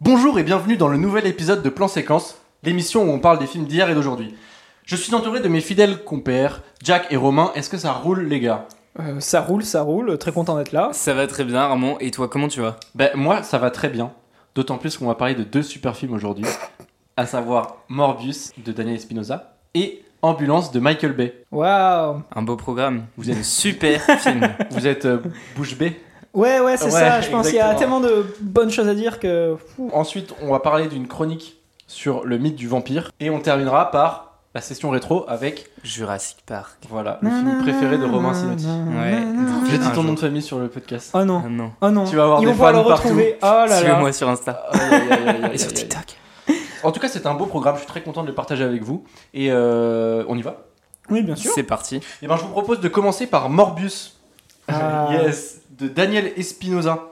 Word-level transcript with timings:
Bonjour 0.00 0.38
et 0.38 0.42
bienvenue 0.42 0.76
dans 0.76 0.88
le 0.88 0.96
nouvel 0.96 1.26
épisode 1.26 1.62
de 1.62 1.68
Plan 1.68 1.88
Séquence, 1.88 2.36
l'émission 2.62 3.04
où 3.04 3.10
on 3.10 3.18
parle 3.18 3.38
des 3.38 3.46
films 3.46 3.64
d'hier 3.64 3.90
et 3.90 3.94
d'aujourd'hui. 3.94 4.34
Je 4.84 4.96
suis 4.96 5.14
entouré 5.14 5.40
de 5.40 5.48
mes 5.48 5.60
fidèles 5.60 6.04
compères, 6.04 6.62
Jack 6.82 7.06
et 7.10 7.16
Romain. 7.16 7.50
Est-ce 7.54 7.70
que 7.70 7.78
ça 7.78 7.92
roule, 7.92 8.22
les 8.22 8.40
gars? 8.40 8.66
Euh, 9.00 9.18
ça 9.20 9.40
roule, 9.40 9.64
ça 9.64 9.82
roule, 9.82 10.18
très 10.18 10.32
content 10.32 10.56
d'être 10.56 10.72
là. 10.72 10.90
Ça 10.92 11.14
va 11.14 11.26
très 11.26 11.44
bien, 11.44 11.60
Armand. 11.60 11.98
Et 12.00 12.10
toi, 12.10 12.28
comment 12.28 12.48
tu 12.48 12.60
vas? 12.60 12.76
Ben, 12.94 13.10
moi, 13.14 13.42
ça 13.42 13.58
va 13.58 13.70
très 13.70 13.88
bien. 13.88 14.12
D'autant 14.54 14.78
plus 14.78 14.96
qu'on 14.96 15.06
va 15.06 15.14
parler 15.14 15.34
de 15.34 15.44
deux 15.44 15.62
super 15.62 15.96
films 15.96 16.12
aujourd'hui, 16.12 16.46
à 17.16 17.26
savoir 17.26 17.78
Morbius 17.88 18.52
de 18.58 18.72
Daniel 18.72 18.96
Espinosa 18.96 19.56
et 19.74 20.02
Ambulance 20.22 20.70
de 20.72 20.80
Michael 20.80 21.12
Bay. 21.12 21.34
Waouh 21.50 22.22
Un 22.34 22.42
beau 22.42 22.56
programme. 22.56 23.04
Vous 23.16 23.30
êtes, 23.30 23.44
Super 23.44 24.00
film. 24.20 24.48
vous 24.70 24.86
êtes 24.86 25.06
euh, 25.06 25.18
bouche 25.56 25.76
bée. 25.76 26.00
Ouais, 26.34 26.60
ouais, 26.60 26.76
c'est 26.76 26.84
Ouais, 26.84 26.90
ça, 26.90 27.20
je 27.20 27.30
pense 27.30 27.46
qu'il 27.48 27.56
y 27.56 27.60
a 27.60 27.72
exactement. 27.72 28.00
tellement 28.00 28.16
de 28.16 28.26
bonnes 28.40 28.70
choses 28.70 28.88
à 28.88 28.94
dire 28.94 29.18
que. 29.18 29.56
Ensuite, 29.92 30.34
on 30.42 30.52
va 30.52 30.60
parler 30.60 30.86
d'une 30.88 31.08
chronique 31.08 31.56
sur 31.86 32.24
le 32.24 32.38
mythe 32.38 32.54
du 32.56 32.68
vampire. 32.68 33.10
Et 33.18 33.30
on 33.30 33.40
terminera 33.40 33.90
par 33.90 34.26
la 34.54 34.60
session 34.60 34.90
rétro 34.90 35.24
avec, 35.28 35.66
Jurassic 35.84 36.38
Park. 36.46 36.76
voilà, 36.88 37.18
le 37.22 37.30
film 37.30 37.58
préféré 37.62 37.98
de 37.98 38.04
Romain 38.04 38.34
Sinotti. 38.34 38.66
Ouais. 38.66 39.18
J'ai 39.70 39.78
dit 39.78 39.84
Un 39.86 39.88
ton 39.90 39.94
jour. 39.96 40.04
nom 40.04 40.12
de 40.14 40.18
famille 40.18 40.42
sur 40.42 40.58
le 40.58 40.68
podcast. 40.68 41.10
Oh 41.14 41.24
non, 41.24 41.42
Ah 41.44 41.48
non. 41.48 41.72
oh 41.80 41.90
non. 41.90 42.04
Tu 42.04 42.16
vas 42.16 42.24
avoir 42.24 42.38
Ils 42.40 42.46
des 42.46 42.46
vont 42.48 42.52
pouvoir 42.54 42.72
le 42.72 42.78
fans 42.78 42.84
partout. 42.88 43.02
retrouver. 43.08 43.38
Oh 43.42 43.46
là 43.46 43.66
là. 43.68 43.76
Suis-moi 43.76 44.12
sur 44.12 44.28
Insta. 44.28 44.52
Aïe, 44.72 44.80
aïe, 44.82 44.92
aïe, 44.92 45.28
aïe, 45.28 45.44
aïe, 45.44 45.50
Et 45.54 45.58
sur 45.58 45.68
aïe. 45.68 45.74
TikTok. 45.74 46.16
En 46.82 46.92
tout 46.92 47.00
cas, 47.00 47.08
c'est 47.08 47.26
un 47.26 47.34
beau 47.34 47.46
programme. 47.46 47.74
Je 47.76 47.80
suis 47.80 47.88
très 47.88 48.02
content 48.02 48.22
de 48.22 48.28
le 48.28 48.34
partager 48.34 48.64
avec 48.64 48.82
vous. 48.82 49.04
Et 49.34 49.50
euh, 49.50 50.24
on 50.28 50.36
y 50.36 50.42
va? 50.42 50.66
Oui, 51.08 51.22
bien 51.22 51.36
sûr. 51.36 51.50
C'est 51.54 51.62
parti. 51.62 52.00
Et 52.22 52.26
ben, 52.26 52.36
je 52.36 52.42
vous 52.42 52.50
propose 52.50 52.80
de 52.80 52.88
commencer 52.88 53.26
par 53.26 53.48
Morbius. 53.50 54.18
Ah. 54.68 55.08
yes, 55.12 55.60
de 55.78 55.88
Daniel 55.88 56.32
Espinosa, 56.36 57.08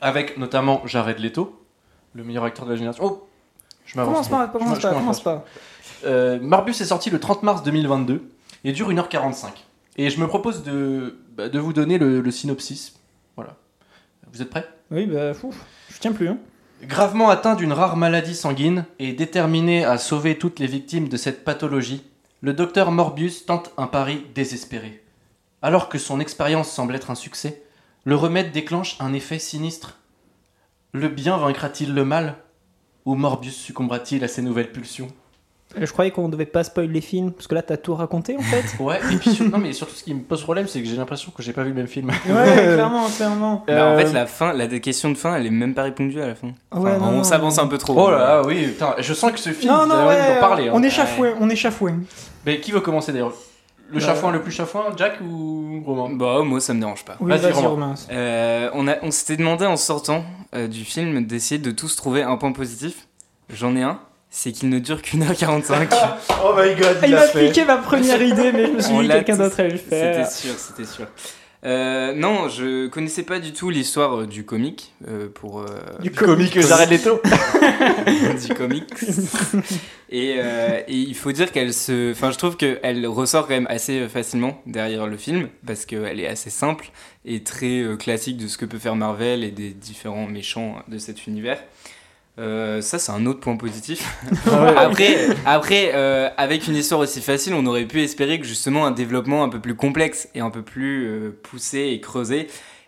avec 0.00 0.36
notamment 0.36 0.82
Jared 0.86 1.18
Leto, 1.18 1.58
le 2.14 2.24
meilleur 2.24 2.44
acteur 2.44 2.66
de 2.66 2.70
la 2.70 2.76
génération. 2.76 3.04
Oh, 3.04 3.28
je 3.86 3.96
m'avance. 3.96 4.28
Commence 4.28 4.28
pas, 4.28 4.46
Je 4.46 4.58
commence 4.58 4.80
pas, 4.80 4.92
commence 4.92 5.20
pas. 5.22 5.44
Euh, 6.04 6.38
Morbius 6.40 6.80
est 6.80 6.86
sorti 6.86 7.10
le 7.10 7.20
30 7.20 7.42
mars 7.42 7.62
2022 7.62 8.22
et 8.64 8.72
dure 8.72 8.90
1h45. 8.90 9.48
Et 9.96 10.10
je 10.10 10.20
me 10.20 10.26
propose 10.26 10.62
de, 10.62 11.18
bah, 11.36 11.48
de 11.48 11.58
vous 11.58 11.72
donner 11.72 11.98
le, 11.98 12.20
le 12.20 12.30
synopsis. 12.30 12.94
Voilà. 13.36 13.56
Vous 14.32 14.42
êtes 14.42 14.50
prêts? 14.50 14.68
Oui, 14.90 15.06
bah, 15.06 15.32
fou. 15.34 15.54
Je 15.90 15.98
tiens 15.98 16.12
plus, 16.12 16.28
hein. 16.28 16.38
Gravement 16.82 17.30
atteint 17.30 17.54
d'une 17.54 17.72
rare 17.72 17.96
maladie 17.96 18.34
sanguine 18.34 18.86
et 18.98 19.12
déterminé 19.12 19.84
à 19.84 19.98
sauver 19.98 20.36
toutes 20.36 20.58
les 20.58 20.66
victimes 20.66 21.08
de 21.08 21.16
cette 21.16 21.44
pathologie, 21.44 22.02
le 22.40 22.54
docteur 22.54 22.90
Morbius 22.90 23.46
tente 23.46 23.72
un 23.76 23.86
pari 23.86 24.26
désespéré. 24.34 25.04
Alors 25.62 25.88
que 25.88 25.98
son 25.98 26.18
expérience 26.18 26.68
semble 26.68 26.96
être 26.96 27.12
un 27.12 27.14
succès, 27.14 27.62
le 28.04 28.16
remède 28.16 28.50
déclenche 28.50 28.96
un 28.98 29.12
effet 29.12 29.38
sinistre. 29.38 30.00
Le 30.90 31.06
bien 31.08 31.36
vaincra-t-il 31.36 31.94
le 31.94 32.04
mal? 32.04 32.38
Ou 33.04 33.14
Morbius 33.14 33.56
succombera-t-il 33.56 34.24
à 34.24 34.28
ses 34.28 34.42
nouvelles 34.42 34.72
pulsions? 34.72 35.08
Je 35.80 35.90
croyais 35.92 36.10
qu'on 36.10 36.28
devait 36.28 36.44
pas 36.46 36.64
spoil 36.64 36.86
les 36.90 37.00
films, 37.00 37.32
parce 37.32 37.46
que 37.46 37.54
là, 37.54 37.62
t'as 37.62 37.76
tout 37.76 37.94
raconté, 37.94 38.36
en 38.36 38.42
fait. 38.42 38.62
Ouais, 38.80 39.00
et 39.12 39.16
puis 39.16 39.30
sur- 39.34 39.48
non, 39.48 39.58
mais 39.58 39.72
surtout 39.72 39.94
ce 39.94 40.02
qui 40.04 40.12
me 40.14 40.20
pose 40.20 40.42
problème, 40.42 40.66
c'est 40.68 40.82
que 40.82 40.88
j'ai 40.88 40.96
l'impression 40.96 41.32
que 41.34 41.42
j'ai 41.42 41.52
pas 41.52 41.62
vu 41.62 41.70
le 41.70 41.74
même 41.74 41.86
film. 41.86 42.08
ouais, 42.10 42.14
clairement, 42.74 43.08
clairement. 43.08 43.64
Bah, 43.66 43.72
en 43.72 43.90
Euh, 43.92 43.98
fait, 43.98 44.12
la 44.12 44.26
fin, 44.26 44.52
la 44.52 44.66
question 44.66 45.10
de 45.10 45.16
fin, 45.16 45.34
elle 45.36 45.46
est 45.46 45.50
même 45.50 45.74
pas 45.74 45.84
répondue 45.84 46.20
à 46.20 46.26
la 46.26 46.34
fin. 46.34 46.48
Ah 46.70 46.78
ouais, 46.80 46.90
Enfin, 46.96 47.10
non, 47.12 47.18
on 47.20 47.24
s'avance 47.24 47.58
un 47.58 47.66
peu 47.66 47.78
trop. 47.78 47.94
Oh 47.98 48.10
là 48.10 48.18
là, 48.18 48.42
oui, 48.46 48.66
putain, 48.68 48.94
je 48.98 49.14
sens 49.14 49.32
que 49.32 49.38
ce 49.38 49.50
film, 49.50 49.72
Non, 49.72 49.86
non, 49.86 50.06
ouais, 50.06 50.34
d'en 50.34 50.40
parler. 50.40 50.68
hein. 50.68 50.72
on 50.74 50.82
est 50.82 50.90
chafouin, 50.90 51.32
on 51.40 51.48
est 51.48 51.56
chafouin. 51.56 52.00
Mais 52.44 52.60
qui 52.60 52.72
veut 52.72 52.80
commencer 52.80 53.12
d'ailleurs? 53.12 53.32
Le 53.90 53.98
Euh, 53.98 54.00
chafouin 54.00 54.32
le 54.32 54.40
plus 54.40 54.52
chafouin, 54.52 54.84
Jack 54.96 55.20
ou 55.20 55.82
Romain? 55.84 56.14
Bah, 56.16 56.40
moi, 56.44 56.60
ça 56.60 56.72
me 56.74 56.80
dérange 56.80 57.04
pas. 57.04 57.16
Oui, 57.20 57.28
Vas-y, 57.30 57.40
vas-y, 57.40 57.52
Romain. 57.52 57.68
Romain. 57.68 57.94
Euh, 58.10 58.70
on 58.74 58.88
a, 58.88 58.94
on 59.02 59.10
s'était 59.10 59.36
demandé 59.36 59.66
en 59.66 59.76
sortant 59.76 60.24
euh, 60.54 60.66
du 60.66 60.84
film 60.84 61.26
d'essayer 61.26 61.58
de 61.60 61.70
tous 61.70 61.94
trouver 61.96 62.22
un 62.22 62.36
point 62.36 62.52
positif. 62.52 63.06
J'en 63.50 63.76
ai 63.76 63.82
un, 63.82 63.98
c'est 64.34 64.50
qu'il 64.50 64.70
ne 64.70 64.78
dure 64.78 65.02
qu'une 65.02 65.22
heure 65.22 65.36
45. 65.36 65.90
Oh 66.44 66.54
my 66.56 66.74
god, 66.74 66.96
Il 67.04 67.10
m'a 67.12 67.28
piqué 67.28 67.64
ma 67.64 67.76
première 67.76 68.20
idée, 68.32 68.50
mais 68.50 68.66
je 68.66 68.72
me 68.72 68.80
suis 68.80 68.92
On 68.92 69.02
dit 69.02 69.08
quelqu'un 69.08 69.36
d'autre 69.36 69.60
allait 69.60 69.70
le 69.70 69.76
C'était 69.78 69.90
faire. 70.14 70.30
sûr, 70.30 70.54
c'était 70.58 70.84
sûr. 70.88 71.06
Euh, 71.64 72.12
non, 72.14 72.48
je 72.48 72.88
connaissais 72.88 73.22
pas 73.22 73.38
du 73.38 73.52
tout 73.52 73.70
l'histoire 73.70 74.22
euh, 74.22 74.26
du 74.26 74.44
comique 74.44 74.92
euh, 75.06 75.28
pour 75.32 75.60
euh, 75.60 75.66
Du 76.00 76.10
comique 76.10 76.60
Jared 76.60 76.90
Leto. 76.90 77.22
du 78.48 78.54
comics. 78.54 78.88
et, 80.10 80.34
euh, 80.38 80.80
et 80.88 80.96
il 80.96 81.14
faut 81.14 81.30
dire 81.30 81.52
qu'elle 81.52 81.72
se, 81.72 82.10
enfin, 82.10 82.32
je 82.32 82.38
trouve 82.38 82.56
qu'elle 82.56 83.06
ressort 83.06 83.46
quand 83.46 83.54
même 83.54 83.68
assez 83.70 84.08
facilement 84.08 84.60
derrière 84.66 85.06
le 85.06 85.16
film 85.16 85.48
parce 85.64 85.86
qu'elle 85.86 86.18
est 86.18 86.26
assez 86.26 86.50
simple 86.50 86.90
et 87.24 87.44
très 87.44 87.80
euh, 87.82 87.96
classique 87.96 88.38
de 88.38 88.48
ce 88.48 88.58
que 88.58 88.64
peut 88.64 88.78
faire 88.80 88.96
Marvel 88.96 89.44
et 89.44 89.52
des 89.52 89.70
différents 89.70 90.26
méchants 90.26 90.82
de 90.88 90.98
cet 90.98 91.28
univers. 91.28 91.62
Euh, 92.38 92.80
ça, 92.80 92.98
c'est 92.98 93.12
un 93.12 93.26
autre 93.26 93.40
point 93.40 93.56
positif. 93.56 94.02
Après, 94.76 95.16
après 95.44 95.90
euh, 95.94 96.30
avec 96.38 96.66
une 96.66 96.76
histoire 96.76 97.00
aussi 97.00 97.20
facile, 97.20 97.52
on 97.52 97.66
aurait 97.66 97.84
pu 97.84 98.00
espérer 98.02 98.40
que 98.40 98.46
justement 98.46 98.86
un 98.86 98.90
développement 98.90 99.44
un 99.44 99.50
peu 99.50 99.60
plus 99.60 99.74
complexe 99.74 100.28
et 100.34 100.40
un 100.40 100.48
peu 100.50 100.62
plus 100.62 101.06
euh, 101.06 101.38
poussé 101.42 101.90
et 101.92 102.00
creusé. 102.00 102.46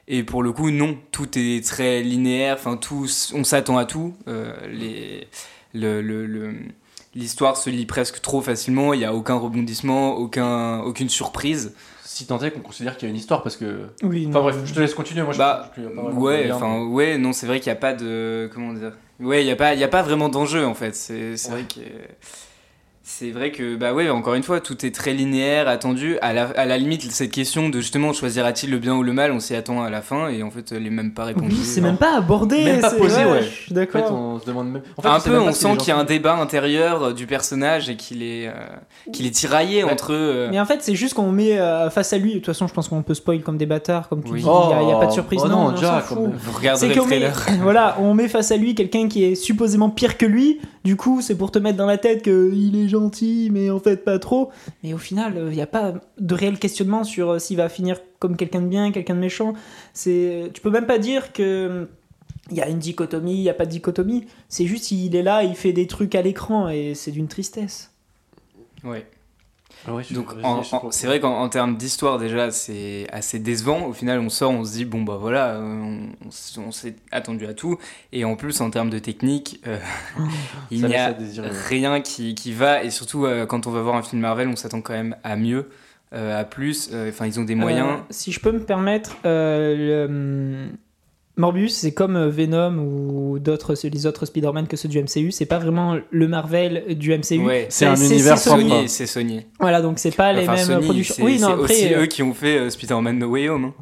Et 0.08 0.22
pour 0.22 0.42
le 0.42 0.52
coup, 0.52 0.70
non, 0.70 0.96
tout 1.12 1.28
est 1.38 1.64
très 1.64 2.00
linéaire. 2.02 2.56
Enfin, 2.58 2.76
tout, 2.78 3.06
on 3.34 3.44
s'attend 3.44 3.76
à 3.78 3.84
tout. 3.84 4.14
Euh, 4.28 4.54
les, 4.70 5.28
le, 5.74 6.00
le- 6.00 6.26
le- 6.26 6.54
l'histoire 7.14 7.56
se 7.56 7.68
lit 7.70 7.86
presque 7.86 8.20
trop 8.22 8.40
facilement. 8.40 8.92
Il 8.94 8.98
n'y 9.00 9.04
a 9.06 9.14
aucun 9.14 9.34
rebondissement, 9.36 10.16
aucun, 10.16 10.80
aucune 10.80 11.08
surprise. 11.10 11.74
Si 12.02 12.26
tant 12.26 12.38
est 12.40 12.50
qu'on 12.50 12.60
considère 12.60 12.96
qu'il 12.96 13.08
y 13.08 13.10
a 13.10 13.14
une 13.14 13.18
histoire, 13.18 13.42
parce 13.42 13.56
que. 13.56 13.88
Oui, 14.02 14.26
Enfin 14.28 14.38
non. 14.38 14.42
bref, 14.44 14.56
je 14.64 14.72
te 14.74 14.80
laisse 14.80 14.94
continuer. 14.94 15.22
Moi, 15.22 15.32
je- 15.32 15.38
Bah, 15.38 15.70
je, 15.76 15.82
je- 15.82 15.88
pas 15.88 16.02
vraiment 16.02 16.20
Ouais, 16.20 16.50
enfin, 16.52 16.82
ouais, 16.84 17.18
non, 17.18 17.32
c'est 17.32 17.46
vrai 17.46 17.60
qu'il 17.60 17.70
n'y 17.72 17.76
a 17.76 17.80
pas 17.80 17.92
de, 17.94 18.48
comment 18.54 18.72
dire, 18.74 18.92
ouais, 19.20 19.42
il 19.44 19.46
y 19.46 19.50
a 19.50 19.56
pas, 19.56 19.74
il 19.74 19.80
y 19.80 19.84
a 19.84 19.88
pas 19.88 20.02
vraiment 20.02 20.28
d'enjeu 20.28 20.64
en 20.66 20.74
fait. 20.74 20.94
C'est, 20.94 21.36
c'est 21.36 21.48
Ouais. 21.52 21.62
vrai 21.62 21.64
que, 21.64 21.80
c'est 23.06 23.30
vrai 23.32 23.50
que, 23.52 23.76
bah 23.76 23.92
ouais, 23.92 24.08
encore 24.08 24.32
une 24.32 24.42
fois, 24.42 24.60
tout 24.60 24.86
est 24.86 24.90
très 24.94 25.12
linéaire, 25.12 25.68
attendu. 25.68 26.16
À 26.22 26.32
la, 26.32 26.44
à 26.56 26.64
la 26.64 26.78
limite, 26.78 27.02
cette 27.12 27.30
question 27.30 27.68
de 27.68 27.78
justement 27.80 28.14
choisira-t-il 28.14 28.70
le 28.70 28.78
bien 28.78 28.94
ou 28.94 29.02
le 29.02 29.12
mal, 29.12 29.30
on 29.30 29.40
s'y 29.40 29.54
attend 29.54 29.82
à 29.82 29.90
la 29.90 30.00
fin 30.00 30.28
et 30.30 30.42
en 30.42 30.50
fait, 30.50 30.72
elle 30.72 30.86
est 30.86 30.90
même 30.90 31.12
pas 31.12 31.24
répondue. 31.24 31.48
Oui, 31.54 31.64
c'est 31.64 31.82
même 31.82 31.98
pas 31.98 32.16
abordé. 32.16 32.64
Même 32.64 32.80
pas 32.80 32.90
posé, 32.92 33.24
ouais. 33.26 33.42
Je 33.42 33.48
suis 33.48 33.72
En 33.78 33.86
fait, 33.86 34.04
on 34.10 34.40
se 34.40 34.46
demande 34.46 34.70
même. 34.72 34.82
En 34.96 35.02
fait, 35.02 35.08
un 35.08 35.20
peu, 35.20 35.38
on 35.38 35.52
sent 35.52 35.76
qu'il 35.76 35.88
y 35.88 35.92
a 35.92 35.98
un 35.98 36.04
débat 36.04 36.34
intérieur 36.36 37.02
euh, 37.02 37.12
du 37.12 37.26
personnage 37.26 37.90
et 37.90 37.96
qu'il 37.96 38.22
est, 38.22 38.48
euh, 38.48 38.52
qu'il 39.12 39.26
est 39.26 39.34
tiraillé 39.34 39.84
Ouais. 39.84 39.92
entre. 39.92 40.14
euh, 40.14 40.48
Mais 40.50 40.58
en 40.58 40.64
fait, 40.64 40.78
c'est 40.80 40.94
juste 40.94 41.12
qu'on 41.12 41.30
met 41.30 41.58
euh, 41.58 41.90
face 41.90 42.14
à 42.14 42.18
lui. 42.18 42.30
De 42.30 42.34
toute 42.36 42.46
façon, 42.46 42.66
je 42.68 42.72
pense 42.72 42.88
qu'on 42.88 43.02
peut 43.02 43.12
spoil 43.14 43.40
comme 43.42 43.58
des 43.58 43.66
bâtards, 43.66 44.08
comme 44.08 44.24
tu 44.24 44.32
Oui. 44.32 44.40
dis. 44.40 44.46
Il 44.46 44.86
n'y 44.86 44.92
a, 44.92 44.96
pas 44.96 45.04
de 45.04 45.10
Oh, 45.10 45.14
surprise. 45.14 45.40
oh 45.44 45.48
non, 45.48 45.72
non, 45.72 45.74
on 45.76 45.80
comme- 46.08 46.32
fout. 46.32 46.32
Vous 46.38 46.52
regarderez 46.56 46.88
le 46.88 46.94
met, 47.02 47.06
trailer. 47.06 47.46
voilà, 47.62 47.96
on 48.00 48.14
met 48.14 48.28
face 48.28 48.50
à 48.50 48.56
lui 48.56 48.74
quelqu'un 48.74 49.08
qui 49.08 49.24
est 49.24 49.34
supposément 49.34 49.90
pire 49.90 50.16
que 50.16 50.24
lui. 50.24 50.58
Du 50.84 50.96
coup, 50.96 51.22
c'est 51.22 51.36
pour 51.36 51.50
te 51.50 51.58
mettre 51.58 51.78
dans 51.78 51.86
la 51.86 51.96
tête 51.96 52.22
qu'il 52.22 52.76
est 52.76 52.88
gentil, 52.88 53.48
mais 53.50 53.70
en 53.70 53.80
fait 53.80 54.04
pas 54.04 54.18
trop. 54.18 54.50
Mais 54.82 54.92
au 54.92 54.98
final, 54.98 55.46
il 55.48 55.54
n'y 55.54 55.62
a 55.62 55.66
pas 55.66 55.94
de 56.18 56.34
réel 56.34 56.58
questionnement 56.58 57.04
sur 57.04 57.30
euh, 57.30 57.38
s'il 57.38 57.56
va 57.56 57.70
finir 57.70 58.00
comme 58.18 58.36
quelqu'un 58.36 58.60
de 58.60 58.68
bien, 58.68 58.92
quelqu'un 58.92 59.14
de 59.14 59.20
méchant. 59.20 59.54
C'est, 59.94 60.50
tu 60.52 60.60
peux 60.60 60.70
même 60.70 60.86
pas 60.86 60.98
dire 60.98 61.32
que 61.32 61.88
il 62.50 62.58
y 62.58 62.60
a 62.60 62.68
une 62.68 62.78
dichotomie, 62.78 63.36
il 63.36 63.40
n'y 63.40 63.48
a 63.48 63.54
pas 63.54 63.64
de 63.64 63.70
dichotomie. 63.70 64.26
C'est 64.50 64.66
juste 64.66 64.90
il 64.90 65.16
est 65.16 65.22
là, 65.22 65.42
il 65.42 65.54
fait 65.54 65.72
des 65.72 65.86
trucs 65.86 66.14
à 66.14 66.20
l'écran 66.20 66.68
et 66.68 66.94
c'est 66.94 67.10
d'une 67.10 67.28
tristesse. 67.28 67.90
Ouais. 68.84 69.06
Ah 69.86 69.92
ouais, 69.94 70.02
Donc 70.12 70.28
c'est 70.92 71.06
vrai 71.06 71.20
qu'en 71.20 71.38
en 71.40 71.48
termes 71.50 71.76
d'histoire 71.76 72.18
déjà 72.18 72.50
c'est 72.50 73.06
assez 73.12 73.38
décevant. 73.38 73.84
Au 73.86 73.92
final 73.92 74.18
on 74.20 74.30
sort, 74.30 74.50
on 74.52 74.64
se 74.64 74.72
dit 74.72 74.84
bon 74.86 75.02
bah 75.02 75.18
voilà, 75.20 75.56
euh, 75.56 75.60
on, 75.62 76.08
on 76.24 76.28
s- 76.28 76.58
on 76.64 76.70
s'est 76.72 76.96
attendu 77.12 77.46
à 77.46 77.52
tout. 77.54 77.76
Et 78.12 78.24
en 78.24 78.34
plus 78.36 78.60
en 78.62 78.70
termes 78.70 78.88
de 78.88 78.98
technique, 78.98 79.60
euh, 79.66 79.78
il 80.70 80.86
n'y 80.86 80.94
a 80.96 81.10
ouais. 81.12 81.50
rien 81.68 82.00
qui, 82.00 82.34
qui 82.34 82.52
va. 82.52 82.82
Et 82.82 82.90
surtout 82.90 83.26
euh, 83.26 83.44
quand 83.46 83.66
on 83.66 83.70
va 83.70 83.82
voir 83.82 83.96
un 83.96 84.02
film 84.02 84.22
Marvel, 84.22 84.48
on 84.48 84.56
s'attend 84.56 84.80
quand 84.80 84.94
même 84.94 85.16
à 85.22 85.36
mieux, 85.36 85.68
euh, 86.14 86.40
à 86.40 86.44
plus. 86.44 86.88
Euh, 86.92 87.10
Enfin 87.10 87.26
ils 87.26 87.38
ont 87.38 87.44
des 87.44 87.54
moyens. 87.54 87.88
Euh, 87.88 87.96
si 88.10 88.32
je 88.32 88.40
peux 88.40 88.52
me 88.52 88.60
permettre, 88.64 89.16
euh, 89.26 89.76
le, 89.76 90.68
hum, 90.70 90.76
Morbius, 91.36 91.74
c'est 91.74 91.92
comme 91.92 92.14
euh, 92.16 92.28
Venom 92.28 92.76
ou 92.78 93.38
d'autres, 93.40 93.74
les 93.88 94.06
autres 94.06 94.24
Spider-Man 94.24 94.68
que 94.68 94.76
ceux 94.76 94.88
du 94.88 95.02
MCU. 95.02 95.32
C'est 95.32 95.46
pas 95.46 95.58
vraiment 95.58 95.96
le 96.10 96.28
Marvel 96.28 96.96
du 96.96 97.10
MCU. 97.16 97.44
Ouais, 97.44 97.66
C'est 97.70 97.86
un 97.86 97.96
univers 97.96 98.38
Sony. 98.38 98.88
c'est 98.88 99.06
Sony. 99.06 99.44
Voilà, 99.58 99.82
donc 99.82 99.98
c'est 99.98 100.14
pas 100.14 100.32
les 100.32 100.46
mêmes 100.46 100.56
Sony, 100.56 100.84
productions. 100.84 101.14
c'est 101.16 101.22
Oui, 101.22 101.38
non, 101.40 101.48
après. 101.48 101.64
aussi 101.64 101.92
euh, 101.94 102.02
eux 102.02 102.06
qui 102.06 102.22
ont 102.22 102.34
fait 102.34 102.58
euh, 102.58 102.70
Spider-Man 102.70 103.18
No 103.18 103.26
Way 103.30 103.48
Home. 103.48 103.64
hein. 103.64 103.74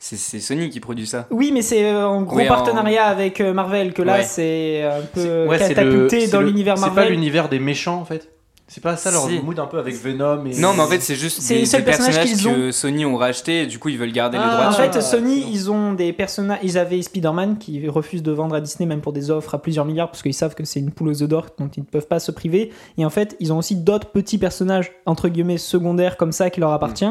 C'est 0.00 0.38
Sony 0.38 0.70
qui 0.70 0.78
produit 0.78 1.06
ça. 1.08 1.26
Oui, 1.30 1.50
mais 1.52 1.60
c'est 1.62 1.84
euh, 1.84 2.06
en 2.06 2.22
gros 2.22 2.36
Oui, 2.36 2.44
en- 2.44 2.48
partenariat 2.48 3.06
avec 3.06 3.40
euh, 3.40 3.52
Marvel 3.52 3.92
que 3.94 4.02
là 4.02 4.18
Ouais. 4.18 4.22
c'est 4.22 4.84
un 4.84 5.00
peu 5.12 5.46
Ouais, 5.48 5.58
catapulté 5.58 6.28
dans 6.28 6.40
l'univers 6.40 6.78
C'est 6.78 6.84
pas 6.84 6.94
Marvel. 6.94 7.12
l'univers 7.14 7.48
des 7.48 7.58
méchants 7.58 7.96
en 8.00 8.04
fait 8.04 8.28
C'est 8.70 8.82
pas 8.82 8.96
ça 8.98 9.10
leur 9.10 9.26
mood 9.42 9.58
un 9.58 9.64
peu 9.66 9.78
avec 9.78 9.94
Venom 9.94 10.44
et. 10.44 10.58
Non, 10.60 10.74
mais 10.74 10.82
en 10.82 10.86
fait, 10.86 11.00
c'est 11.00 11.14
juste 11.14 11.40
C'est 11.40 11.54
des, 11.62 11.78
des 11.78 11.82
personnages 11.82 12.42
que 12.44 12.70
Sony 12.70 13.06
ont 13.06 13.16
rachetés 13.16 13.62
et 13.62 13.66
du 13.66 13.78
coup 13.78 13.88
ils 13.88 13.96
veulent 13.96 14.12
garder 14.12 14.36
les 14.36 14.44
Ah, 14.46 14.56
droits 14.56 14.68
En 14.68 14.72
fait, 14.92 15.00
Sony, 15.00 15.40
non. 15.40 15.46
ils 15.50 15.70
ont 15.70 15.92
des 15.94 16.12
personnages. 16.12 16.58
Ils 16.62 16.76
avaient 16.76 17.00
Spider-Man 17.00 17.56
qui 17.56 17.88
refuse 17.88 18.22
de 18.22 18.30
vendre 18.30 18.54
à 18.54 18.60
Disney, 18.60 18.86
même 18.86 19.00
pour 19.00 19.14
des 19.14 19.30
offres 19.30 19.54
à 19.54 19.62
plusieurs 19.62 19.86
milliards, 19.86 20.10
parce 20.10 20.22
qu'ils 20.22 20.34
savent 20.34 20.54
que 20.54 20.64
c'est 20.66 20.80
une 20.80 20.90
poule 20.90 21.08
aux 21.08 21.22
œufs 21.22 21.28
d'or 21.28 21.46
dont 21.58 21.68
ils 21.76 21.80
ne 21.80 21.84
peuvent 21.86 22.06
pas 22.08 22.20
se 22.20 22.30
priver. 22.30 22.70
Et 22.98 23.06
en 23.06 23.10
fait, 23.10 23.36
ils 23.40 23.54
ont 23.54 23.58
aussi 23.58 23.74
d'autres 23.74 24.10
petits 24.10 24.36
personnages, 24.38 24.92
entre 25.06 25.28
guillemets, 25.30 25.56
secondaires 25.58 26.18
comme 26.18 26.32
ça 26.32 26.50
qui 26.50 26.60
leur 26.60 26.72
appartient, 26.72 27.08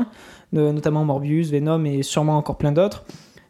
de- 0.54 0.72
notamment 0.72 1.06
Morbius, 1.06 1.50
Venom 1.50 1.84
et 1.86 2.04
sûrement 2.04 2.38
encore 2.38 2.58
plein 2.60 2.72
d'autres. 2.72 3.04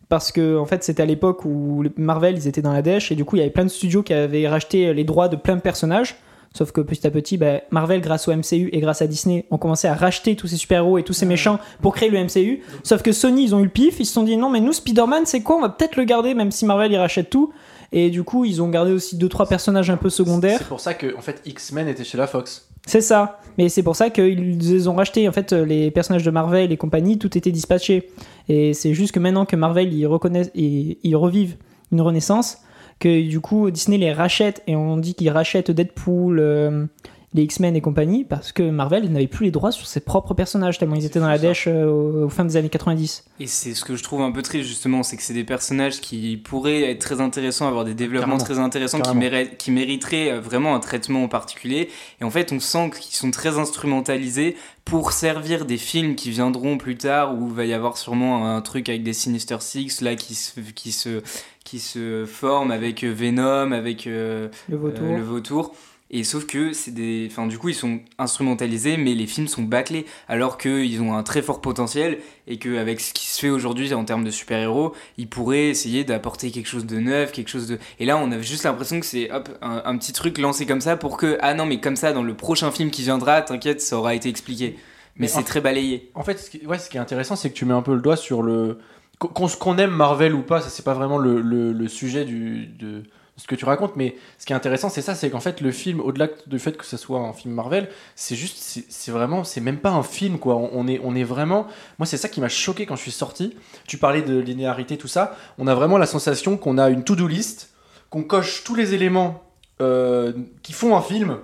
Parce 0.07 0.31
que, 0.31 0.57
en 0.57 0.65
fait, 0.65 0.81
c'était 0.85 1.03
à 1.03 1.05
l'époque 1.05 1.43
où 1.43 1.81
les 1.83 1.91
Marvel, 1.97 2.37
ils 2.37 2.47
étaient 2.47 2.61
dans 2.61 2.71
la 2.71 2.81
dèche, 2.81 3.11
et 3.11 3.15
du 3.15 3.25
coup, 3.25 3.35
il 3.35 3.39
y 3.39 3.41
avait 3.41 3.51
plein 3.51 3.65
de 3.65 3.69
studios 3.69 4.01
qui 4.03 4.13
avaient 4.13 4.47
racheté 4.47 4.93
les 4.93 5.03
droits 5.03 5.27
de 5.27 5.35
plein 5.35 5.57
de 5.57 5.61
personnages. 5.61 6.15
Sauf 6.57 6.71
que 6.71 6.81
petit 6.81 7.05
à 7.05 7.11
petit, 7.11 7.37
bah, 7.37 7.61
Marvel, 7.69 8.01
grâce 8.01 8.27
au 8.27 8.35
MCU 8.35 8.69
et 8.71 8.79
grâce 8.79 9.03
à 9.03 9.07
Disney, 9.07 9.45
ont 9.51 9.59
commencé 9.59 9.87
à 9.87 9.93
racheter 9.93 10.35
tous 10.35 10.47
ces 10.47 10.55
super-héros 10.55 10.97
et 10.97 11.03
tous 11.03 11.13
ces 11.13 11.27
méchants 11.27 11.59
pour 11.83 11.93
créer 11.93 12.09
le 12.09 12.17
MCU. 12.23 12.63
Sauf 12.81 13.03
que 13.03 13.11
Sony, 13.11 13.43
ils 13.43 13.53
ont 13.53 13.59
eu 13.59 13.65
le 13.65 13.69
pif, 13.69 13.99
ils 13.99 14.07
se 14.07 14.13
sont 14.13 14.23
dit 14.23 14.37
non, 14.37 14.49
mais 14.49 14.59
nous, 14.59 14.73
Spider-Man, 14.73 15.27
c'est 15.27 15.41
quoi? 15.41 15.57
On 15.57 15.61
va 15.61 15.69
peut-être 15.69 15.97
le 15.97 16.03
garder, 16.03 16.33
même 16.33 16.49
si 16.49 16.65
Marvel, 16.65 16.91
il 16.91 16.97
rachète 16.97 17.29
tout. 17.29 17.53
Et 17.91 18.09
du 18.09 18.23
coup, 18.23 18.43
ils 18.43 18.59
ont 18.59 18.69
gardé 18.69 18.91
aussi 18.91 19.17
deux 19.17 19.29
trois 19.29 19.45
personnages 19.45 19.91
un 19.91 19.97
peu 19.97 20.09
secondaires. 20.09 20.57
C'est 20.57 20.67
pour 20.67 20.79
ça 20.79 20.95
que 20.95 21.15
en 21.15 21.21
fait 21.21 21.43
X-Men 21.45 21.87
était 21.87 22.03
chez 22.03 22.17
la 22.17 22.25
Fox. 22.25 22.67
C'est 22.87 23.01
ça. 23.01 23.39
Mais 23.59 23.69
c'est 23.69 23.83
pour 23.83 23.95
ça 23.95 24.09
qu'ils 24.09 24.57
les 24.57 24.87
ont 24.87 24.95
rachetés. 24.95 25.29
En 25.29 25.31
fait, 25.31 25.53
les 25.53 25.91
personnages 25.91 26.23
de 26.23 26.31
Marvel 26.31 26.71
et 26.71 26.77
compagnie, 26.77 27.19
tout 27.19 27.37
était 27.37 27.51
dispatché. 27.51 28.09
Et 28.49 28.73
c'est 28.73 28.95
juste 28.95 29.13
que 29.13 29.19
maintenant 29.19 29.45
que 29.45 29.55
Marvel, 29.55 29.93
ils 29.93 30.07
reconnaissent 30.07 30.49
et 30.55 30.97
ils 31.03 31.15
revivent 31.15 31.57
une 31.91 32.01
renaissance, 32.01 32.57
que 32.99 33.27
du 33.27 33.39
coup, 33.39 33.69
Disney 33.71 33.97
les 33.97 34.13
rachète 34.13 34.63
et 34.67 34.75
on 34.75 34.97
dit 34.97 35.13
qu'ils 35.15 35.29
rachètent 35.29 35.71
Deadpool, 35.71 36.39
euh, 36.39 36.85
les 37.33 37.43
X-Men 37.43 37.75
et 37.75 37.81
compagnie, 37.81 38.23
parce 38.23 38.53
que 38.53 38.63
Marvel 38.69 39.11
n'avait 39.11 39.27
plus 39.27 39.45
les 39.47 39.51
droits 39.51 39.73
sur 39.73 39.85
ses 39.85 39.99
propres 39.99 40.33
personnages, 40.33 40.79
tellement 40.79 40.95
ils 40.95 41.03
étaient 41.05 41.19
dans 41.19 41.27
la 41.27 41.37
dèche 41.37 41.65
euh, 41.67 41.85
au, 41.85 42.25
au 42.25 42.29
fin 42.29 42.45
des 42.45 42.55
années 42.55 42.69
90. 42.69 43.25
Et 43.41 43.47
c'est 43.47 43.73
ce 43.73 43.83
que 43.83 43.97
je 43.97 44.03
trouve 44.03 44.21
un 44.21 44.31
peu 44.31 44.41
triste 44.41 44.65
justement, 44.67 45.03
c'est 45.03 45.17
que 45.17 45.21
c'est 45.23 45.33
des 45.33 45.43
personnages 45.43 45.99
qui 45.99 46.37
pourraient 46.37 46.89
être 46.89 46.99
très 46.99 47.19
intéressants, 47.19 47.67
avoir 47.67 47.83
des 47.83 47.93
développements 47.93 48.37
Carrément. 48.37 48.43
très 48.45 48.59
intéressants, 48.59 48.97
qui, 48.99 49.03
Carrément. 49.03 49.21
méri- 49.21 49.57
qui 49.57 49.71
mériteraient 49.71 50.31
euh, 50.31 50.39
vraiment 50.39 50.73
un 50.73 50.79
traitement 50.79 51.23
en 51.23 51.27
particulier. 51.27 51.89
Et 52.21 52.23
en 52.23 52.29
fait, 52.31 52.53
on 52.53 52.61
sent 52.61 52.91
qu'ils 52.97 53.13
sont 53.15 53.29
très 53.31 53.57
instrumentalisés 53.59 54.55
pour 54.85 55.11
servir 55.11 55.65
des 55.65 55.77
films 55.77 56.15
qui 56.15 56.29
viendront 56.31 56.77
plus 56.77 56.95
tard, 56.95 57.37
où 57.37 57.47
il 57.49 57.53
va 57.53 57.65
y 57.65 57.73
avoir 57.73 57.97
sûrement 57.97 58.47
un 58.47 58.61
truc 58.61 58.87
avec 58.87 59.03
des 59.03 59.11
Sinister 59.13 59.57
Six 59.59 59.99
là 60.01 60.15
qui 60.15 60.33
se 60.33 60.59
qui 60.73 60.93
se 60.93 61.21
qui 61.65 61.79
se 61.79 62.25
forment 62.25 62.71
avec 62.71 63.03
euh, 63.03 63.13
Venom, 63.13 63.73
avec 63.73 64.07
euh, 64.07 64.47
Le 64.69 64.77
vautour. 64.77 65.05
euh, 65.05 65.17
le 65.17 65.23
vautour. 65.23 65.75
Et 66.09 66.23
sauf 66.23 66.45
que 66.45 66.71
c'est 66.71 66.91
des, 66.91 67.27
enfin 67.29 67.47
du 67.47 67.57
coup 67.57 67.67
ils 67.69 67.75
sont 67.75 67.99
instrumentalisés, 68.17 68.95
mais 68.97 69.13
les 69.13 69.27
films 69.27 69.47
sont 69.47 69.63
bâclés, 69.63 70.05
alors 70.29 70.57
qu'ils 70.57 71.01
ont 71.01 71.13
un 71.13 71.23
très 71.23 71.41
fort 71.41 71.59
potentiel 71.59 72.19
et 72.47 72.57
qu'avec 72.59 73.01
ce 73.01 73.13
qui 73.13 73.27
se 73.27 73.39
fait 73.39 73.49
aujourd'hui 73.49 73.93
en 73.93 74.05
termes 74.05 74.23
de 74.23 74.31
super-héros, 74.31 74.93
ils 75.17 75.27
pourraient 75.27 75.67
essayer 75.67 76.03
d'apporter 76.05 76.51
quelque 76.51 76.67
chose 76.67 76.85
de 76.85 76.97
neuf, 76.99 77.31
quelque 77.33 77.49
chose 77.49 77.67
de. 77.67 77.77
Et 77.99 78.05
là 78.05 78.17
on 78.17 78.31
a 78.31 78.39
juste 78.41 78.63
l'impression 78.63 78.99
que 79.01 79.05
c'est 79.05 79.29
hop 79.31 79.49
un, 79.61 79.81
un 79.83 79.97
petit 79.97 80.13
truc 80.13 80.37
lancé 80.37 80.65
comme 80.65 80.81
ça 80.81 80.95
pour 80.95 81.17
que 81.17 81.37
ah 81.41 81.53
non 81.53 81.65
mais 81.65 81.79
comme 81.81 81.97
ça 81.97 82.13
dans 82.13 82.23
le 82.23 82.35
prochain 82.35 82.71
film 82.71 82.89
qui 82.89 83.01
viendra, 83.01 83.41
t'inquiète 83.41 83.81
ça 83.81 83.97
aura 83.97 84.15
été 84.15 84.29
expliqué. 84.29 84.75
Mais, 85.19 85.23
Mais 85.23 85.27
c'est 85.27 85.43
très 85.43 85.61
balayé. 85.61 86.11
En 86.13 86.23
fait, 86.23 86.37
ce 86.37 86.49
qui, 86.51 86.65
ouais, 86.67 86.77
ce 86.77 86.89
qui 86.91 86.97
est 86.97 86.99
intéressant, 86.99 87.35
c'est 87.35 87.49
que 87.49 87.55
tu 87.55 87.65
mets 87.65 87.73
un 87.73 87.81
peu 87.81 87.95
le 87.95 88.01
doigt 88.01 88.15
sur 88.15 88.43
le. 88.43 88.77
Qu'on 89.17 89.77
aime 89.79 89.89
Marvel 89.89 90.35
ou 90.35 90.43
pas, 90.43 90.61
ça 90.61 90.69
c'est 90.69 90.85
pas 90.85 90.93
vraiment 90.93 91.17
le, 91.17 91.41
le- 91.41 91.71
le 91.73 91.87
sujet 91.87 92.23
du, 92.23 92.67
de 92.67 93.01
ce 93.37 93.45
que 93.47 93.55
tu 93.55 93.65
racontes, 93.65 93.95
mais 93.95 94.15
ce 94.39 94.45
qui 94.45 94.53
est 94.53 94.55
intéressant, 94.55 94.89
c'est 94.89 95.01
ça, 95.03 95.13
c'est 95.15 95.29
qu'en 95.29 95.39
fait, 95.39 95.61
le 95.61 95.71
film, 95.71 95.99
au-delà 95.99 96.27
du 96.47 96.57
fait 96.59 96.75
que 96.75 96.85
ce 96.85 96.97
soit 96.97 97.19
un 97.19 97.33
film 97.33 97.53
Marvel, 97.53 97.87
c'est 98.15 98.35
juste, 98.35 98.57
c'est 98.89 99.11
vraiment, 99.11 99.43
c'est 99.43 99.61
même 99.61 99.77
pas 99.77 99.91
un 99.91 100.01
film, 100.03 100.39
quoi. 100.39 100.55
On, 100.55 100.71
on 100.73 100.87
est, 100.87 100.99
on 101.03 101.15
est 101.15 101.23
vraiment. 101.23 101.67
Moi, 101.99 102.05
c'est 102.07 102.17
ça 102.17 102.29
qui 102.29 102.41
m'a 102.41 102.49
choqué 102.49 102.85
quand 102.87 102.95
je 102.95 103.01
suis 103.03 103.11
sorti. 103.11 103.55
Tu 103.87 103.97
parlais 103.97 104.23
de 104.23 104.37
linéarité, 104.39 104.97
tout 104.97 105.07
ça. 105.07 105.37
On 105.59 105.67
a 105.67 105.75
vraiment 105.75 105.97
la 105.99 106.07
sensation 106.07 106.57
qu'on 106.57 106.77
a 106.79 106.89
une 106.89 107.03
to-do 107.03 107.27
list, 107.27 107.69
qu'on 108.09 108.23
coche 108.23 108.63
tous 108.63 108.73
les 108.75 108.93
éléments 108.95 109.43
euh, 109.81 110.33
qui 110.63 110.73
font 110.73 110.97
un 110.97 111.01
film. 111.01 111.37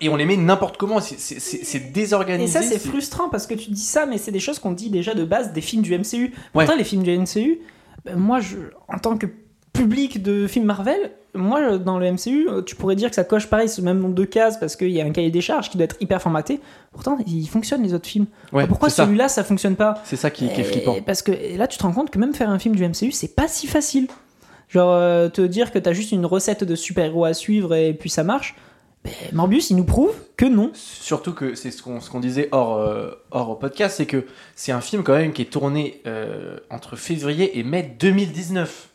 Et 0.00 0.08
on 0.08 0.16
les 0.16 0.24
met 0.24 0.36
n'importe 0.36 0.76
comment, 0.78 1.00
c'est- 1.00 1.18
c'est 1.20 1.76
Et 1.78 1.80
désorganisé. 1.80 2.50
ça, 2.52 2.62
c'est 2.62 2.78
frustrant 2.80 3.28
parce 3.28 3.46
que 3.46 3.54
tu 3.54 3.70
dis 3.70 3.80
ça, 3.80 4.06
mais 4.06 4.18
c'est 4.18 4.32
des 4.32 4.40
choses 4.40 4.58
qu'on 4.58 4.72
dit 4.72 4.90
déjà 4.90 5.14
de 5.14 5.24
base 5.24 5.52
des 5.52 5.60
films 5.60 5.82
du 5.82 5.92
MCU. 5.96 6.24
Ouais. 6.24 6.32
Pourtant, 6.64 6.74
les 6.76 6.82
films 6.82 7.02
du 7.04 7.10
MCU, 7.16 7.60
ben, 8.04 8.16
moi, 8.16 8.40
je, 8.40 8.56
en 8.88 8.98
tant 8.98 9.16
que 9.16 9.26
public 9.74 10.22
de 10.22 10.46
films 10.46 10.64
Marvel, 10.64 11.10
moi, 11.34 11.78
dans 11.78 11.98
le 11.98 12.12
MCU, 12.12 12.48
euh, 12.48 12.62
tu 12.62 12.76
pourrais 12.76 12.94
dire 12.94 13.10
que 13.10 13.16
ça 13.16 13.24
coche 13.24 13.48
pareil 13.48 13.68
ce 13.68 13.80
même 13.80 13.98
nombre 13.98 14.14
de 14.14 14.24
cases 14.24 14.58
parce 14.58 14.76
qu'il 14.76 14.90
y 14.90 15.00
a 15.00 15.04
un 15.04 15.10
cahier 15.10 15.30
des 15.30 15.40
charges 15.40 15.68
qui 15.68 15.76
doit 15.76 15.84
être 15.84 15.96
hyper 16.00 16.22
formaté. 16.22 16.60
Pourtant, 16.92 17.18
ils 17.26 17.46
fonctionnent 17.48 17.82
les 17.82 17.92
autres 17.92 18.06
films. 18.06 18.26
Ouais, 18.52 18.66
Pourquoi 18.66 18.88
c'est 18.88 18.96
ça. 18.96 19.04
celui-là, 19.04 19.28
ça 19.28 19.42
fonctionne 19.44 19.74
pas 19.76 20.00
C'est 20.04 20.16
ça 20.16 20.30
qui, 20.30 20.48
qui 20.48 20.60
est 20.60 20.64
flippant. 20.64 20.96
Parce 21.04 21.22
que 21.22 21.32
là, 21.58 21.66
tu 21.66 21.76
te 21.76 21.82
rends 21.82 21.92
compte 21.92 22.10
que 22.10 22.18
même 22.18 22.32
faire 22.34 22.48
un 22.50 22.58
film 22.58 22.76
du 22.76 22.88
MCU, 22.88 23.10
c'est 23.12 23.34
pas 23.34 23.48
si 23.48 23.66
facile. 23.66 24.06
Genre, 24.68 24.92
euh, 24.92 25.28
te 25.28 25.42
dire 25.42 25.72
que 25.72 25.78
t'as 25.78 25.92
juste 25.92 26.12
une 26.12 26.24
recette 26.24 26.64
de 26.64 26.74
super-héros 26.74 27.24
à 27.24 27.34
suivre 27.34 27.74
et 27.74 27.94
puis 27.94 28.10
ça 28.10 28.22
marche. 28.22 28.54
Ben, 29.04 29.12
Morbius, 29.32 29.70
il 29.70 29.76
nous 29.76 29.84
prouve 29.84 30.14
que 30.36 30.46
non. 30.46 30.70
Surtout 30.72 31.34
que 31.34 31.54
c'est 31.54 31.70
ce 31.70 31.82
qu'on 31.82 32.00
ce 32.00 32.08
qu'on 32.10 32.20
disait 32.20 32.48
hors, 32.52 32.78
euh, 32.78 33.10
hors 33.32 33.58
podcast, 33.58 33.96
c'est 33.98 34.06
que 34.06 34.24
c'est 34.54 34.72
un 34.72 34.80
film 34.80 35.02
quand 35.02 35.12
même 35.14 35.32
qui 35.32 35.42
est 35.42 35.50
tourné 35.52 36.00
euh, 36.06 36.56
entre 36.70 36.96
février 36.96 37.58
et 37.58 37.64
mai 37.64 37.94
2019. 37.98 38.88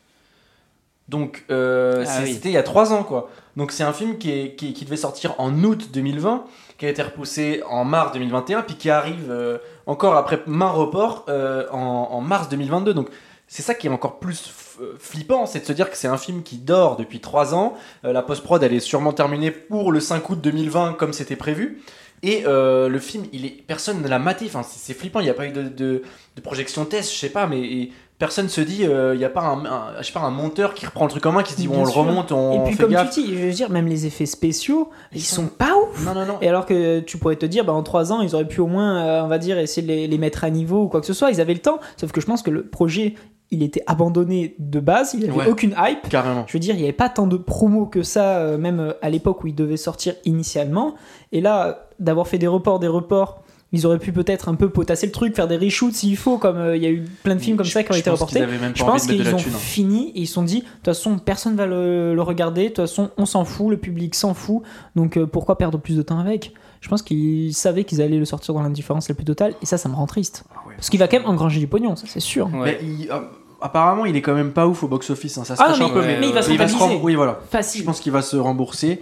Donc 1.09 1.43
euh, 1.49 2.05
Ah 2.07 2.19
oui. 2.23 2.33
c'était 2.33 2.49
il 2.49 2.53
y 2.53 2.57
a 2.57 2.63
trois 2.63 2.93
ans 2.93 3.03
quoi. 3.03 3.29
Donc 3.57 3.71
c'est 3.71 3.83
un 3.83 3.93
film 3.93 4.17
qui, 4.17 4.31
est, 4.31 4.55
qui, 4.55 4.73
qui 4.73 4.85
devait 4.85 4.95
sortir 4.95 5.33
en 5.39 5.63
août 5.63 5.89
2020, 5.91 6.45
qui 6.77 6.85
a 6.85 6.89
été 6.89 7.01
repoussé 7.01 7.61
en 7.67 7.83
mars 7.83 8.13
2021, 8.13 8.61
puis 8.61 8.75
qui 8.75 8.89
arrive 8.89 9.29
euh, 9.29 9.57
encore 9.85 10.15
après 10.15 10.41
main 10.45 10.69
report 10.69 11.25
euh, 11.27 11.65
en, 11.71 12.09
en 12.11 12.21
mars 12.21 12.47
2022. 12.49 12.93
Donc 12.93 13.09
c'est 13.47 13.63
ça 13.63 13.73
qui 13.73 13.87
est 13.87 13.89
encore 13.89 14.19
plus 14.19 14.53
flippant, 14.99 15.45
c'est 15.47 15.59
de 15.61 15.65
se 15.65 15.73
dire 15.73 15.89
que 15.89 15.97
c'est 15.97 16.07
un 16.07 16.17
film 16.17 16.43
qui 16.43 16.57
dort 16.57 16.95
depuis 16.95 17.19
trois 17.19 17.53
ans. 17.55 17.73
La 18.03 18.21
post-prod, 18.21 18.61
elle 18.63 18.73
est 18.73 18.79
sûrement 18.79 19.11
terminée 19.11 19.49
pour 19.49 19.91
le 19.91 19.99
5 19.99 20.29
août 20.29 20.39
2020 20.39 20.93
comme 20.93 21.11
c'était 21.13 21.35
prévu. 21.35 21.81
Et 22.23 22.43
euh, 22.45 22.89
le 22.89 22.99
film, 22.99 23.23
il 23.33 23.45
est, 23.45 23.63
personne 23.65 24.01
ne 24.01 24.07
l'a 24.07 24.19
maté. 24.19 24.45
Enfin, 24.45 24.61
c'est 24.63 24.93
flippant. 24.93 25.19
Il 25.19 25.23
n'y 25.23 25.29
a 25.29 25.33
pas 25.33 25.45
eu 25.45 25.51
de, 25.51 25.63
de, 25.63 26.01
de 26.35 26.41
projection 26.41 26.85
test, 26.85 27.13
je 27.13 27.17
sais 27.17 27.29
pas, 27.29 27.47
mais 27.47 27.59
et 27.61 27.91
personne 28.17 28.49
se 28.49 28.59
dit, 28.59 28.85
euh, 28.85 29.15
il 29.15 29.17
n'y 29.19 29.23
a 29.23 29.29
pas 29.29 29.43
un, 29.43 29.65
un- 29.65 29.93
je 30.01 30.07
sais 30.07 30.11
pas, 30.11 30.19
un 30.19 30.29
monteur 30.29 30.73
qui 30.73 30.85
reprend 30.85 31.05
le 31.05 31.09
truc 31.11 31.25
en 31.25 31.31
main, 31.31 31.41
qui 31.41 31.53
se 31.53 31.57
dit, 31.57 31.69
bon, 31.69 31.79
on 31.81 31.85
le 31.85 31.89
remonte, 31.89 32.33
on, 32.33 32.59
Et 32.61 32.63
puis, 32.67 32.75
fait 32.75 32.83
comme 32.83 32.91
gaffe. 32.91 33.11
tu 33.11 33.21
dis, 33.23 33.37
je 33.37 33.45
veux 33.45 33.51
dire, 33.53 33.69
même 33.69 33.87
les 33.87 34.05
effets 34.05 34.25
spéciaux, 34.25 34.89
ils, 35.13 35.19
Ils 35.19 35.21
sont... 35.21 35.43
sont- 35.43 35.47
pas 35.47 35.73
ouf. 35.77 36.03
Non, 36.05 36.13
non, 36.13 36.25
non. 36.25 36.37
Et 36.41 36.49
alors 36.49 36.65
que 36.65 36.99
tu 36.99 37.17
pourrais 37.17 37.37
te 37.37 37.45
dire, 37.45 37.63
bah, 37.63 37.71
en 37.71 37.81
3 37.83 38.11
ans, 38.11 38.19
ils 38.19 38.35
auraient 38.35 38.45
pu 38.47 38.59
au 38.59 38.67
moins, 38.67 38.97
euh, 39.05 39.21
on 39.23 39.27
va 39.29 39.37
dire, 39.37 39.57
essayer 39.57 39.81
de 39.81 39.87
les, 39.87 40.07
les 40.07 40.17
mettre 40.17 40.43
à 40.43 40.49
niveau 40.49 40.83
ou 40.83 40.87
quoi 40.89 40.99
que 40.99 41.07
ce 41.07 41.13
soit. 41.13 41.31
Ils 41.31 41.39
avaient 41.39 41.53
le 41.53 41.61
temps. 41.61 41.79
Sauf 41.95 42.11
que 42.11 42.19
je 42.19 42.25
pense 42.25 42.41
que 42.41 42.51
le 42.51 42.63
projet, 42.65 43.15
il 43.51 43.63
était 43.63 43.83
abandonné 43.87 44.55
de 44.59 44.79
base. 44.79 45.13
Il 45.13 45.21
n'y 45.21 45.29
avait 45.29 45.37
Ouais. 45.37 45.47
aucune 45.47 45.73
hype. 45.77 46.07
Carrément. 46.09 46.43
Je 46.47 46.53
veux 46.53 46.59
dire, 46.59 46.75
il 46.75 46.77
n'y 46.79 46.83
avait 46.83 46.93
pas 46.93 47.09
tant 47.09 47.27
de 47.27 47.37
promos 47.37 47.85
que 47.87 48.03
ça, 48.03 48.37
euh, 48.37 48.57
même 48.57 48.79
euh, 48.79 48.93
à 49.01 49.09
l'époque 49.09 49.43
où 49.43 49.47
il 49.47 49.55
devait 49.55 49.77
sortir 49.77 50.13
initialement. 50.25 50.95
Et 51.31 51.41
là, 51.41 51.87
d'avoir 51.99 52.27
fait 52.27 52.37
des 52.37 52.47
reports, 52.47 52.79
des 52.79 52.87
reports, 52.87 53.41
ils 53.71 53.85
auraient 53.85 53.99
pu 53.99 54.11
peut-être 54.11 54.49
un 54.49 54.55
peu 54.55 54.69
potasser 54.69 55.05
le 55.05 55.11
truc, 55.11 55.35
faire 55.35 55.47
des 55.47 55.57
reshoots 55.57 55.93
s'il 55.93 56.17
faut, 56.17 56.39
comme 56.39 56.57
euh, 56.57 56.75
il 56.75 56.81
y 56.81 56.87
a 56.87 56.89
eu 56.89 57.05
plein 57.23 57.35
de 57.35 57.39
films 57.39 57.55
comme 57.57 57.67
Je- 57.67 57.71
ça 57.71 57.83
qui 57.83 57.91
ont 57.91 57.95
été 57.95 58.09
reportés. 58.09 58.43
Je 58.73 58.83
pense 58.83 59.05
qu'ils 59.05 59.21
ont 59.33 59.37
thune. 59.37 59.53
hein. 59.53 59.57
fini 59.57 60.09
et 60.15 60.21
ils 60.21 60.27
se 60.27 60.33
sont 60.33 60.41
dit, 60.43 60.61
de 60.61 60.65
toute 60.65 60.85
façon, 60.85 61.19
personne 61.19 61.55
va 61.55 61.67
le, 61.67 62.15
le 62.15 62.21
regarder, 62.23 62.63
de 62.63 62.67
toute 62.69 62.77
façon, 62.77 63.11
on 63.17 63.25
s'en 63.27 63.45
fout, 63.45 63.69
le 63.69 63.77
public 63.77 64.15
s'en 64.15 64.33
fout, 64.33 64.63
donc 64.95 65.17
euh, 65.17 65.27
pourquoi 65.27 65.57
perdre 65.59 65.77
plus 65.77 65.95
de 65.97 66.01
temps 66.01 66.17
avec? 66.19 66.53
Je 66.81 66.87
pense 66.89 67.01
qu'ils 67.03 67.53
savaient 67.53 67.83
qu'ils 67.83 68.01
allaient 68.01 68.17
le 68.17 68.25
sortir 68.25 68.53
dans 68.55 68.63
l'indifférence 68.63 69.07
la 69.09 69.13
plus 69.13 69.25
totale, 69.25 69.53
et 69.61 69.65
ça, 69.67 69.77
ça 69.77 69.87
me 69.89 69.93
rend 69.95 70.07
triste. 70.07 70.45
Ah 70.49 70.61
ouais. 70.67 70.73
Parce 70.75 70.89
qu'il 70.89 70.99
va 70.99 71.07
quand 71.07 71.19
même 71.19 71.27
engranger 71.29 71.59
du 71.59 71.67
pognon, 71.67 71.95
ça 71.95 72.05
c'est 72.07 72.21
sûr. 72.21 72.47
Ouais. 72.53 72.79
Mais 72.81 72.87
il- 72.87 73.11
euh, 73.11 73.19
apparemment, 73.61 74.05
il 74.05 74.15
est 74.15 74.21
quand 74.21 74.33
même 74.35 74.51
pas 74.51 74.67
ouf 74.67 74.83
au 74.83 74.87
box-office. 74.87 75.37
hein. 75.37 75.43
Ça 75.43 75.55
se 75.55 75.61
Ah 75.61 75.71
un 75.73 75.89
peu, 75.89 76.01
mais- 76.01 76.07
mais, 76.07 76.19
mais 76.21 76.27
il 76.29 76.33
va 76.33 76.41
se 76.41 76.49
rentabiliser. 76.51 76.77
rem- 76.95 76.99
Oui, 77.03 77.15
voilà. 77.15 77.39
Je 77.45 77.49
Facile. 77.49 77.85
pense 77.85 77.99
qu'il 77.99 78.11
va 78.11 78.21
se 78.21 78.37
rembourser. 78.37 79.01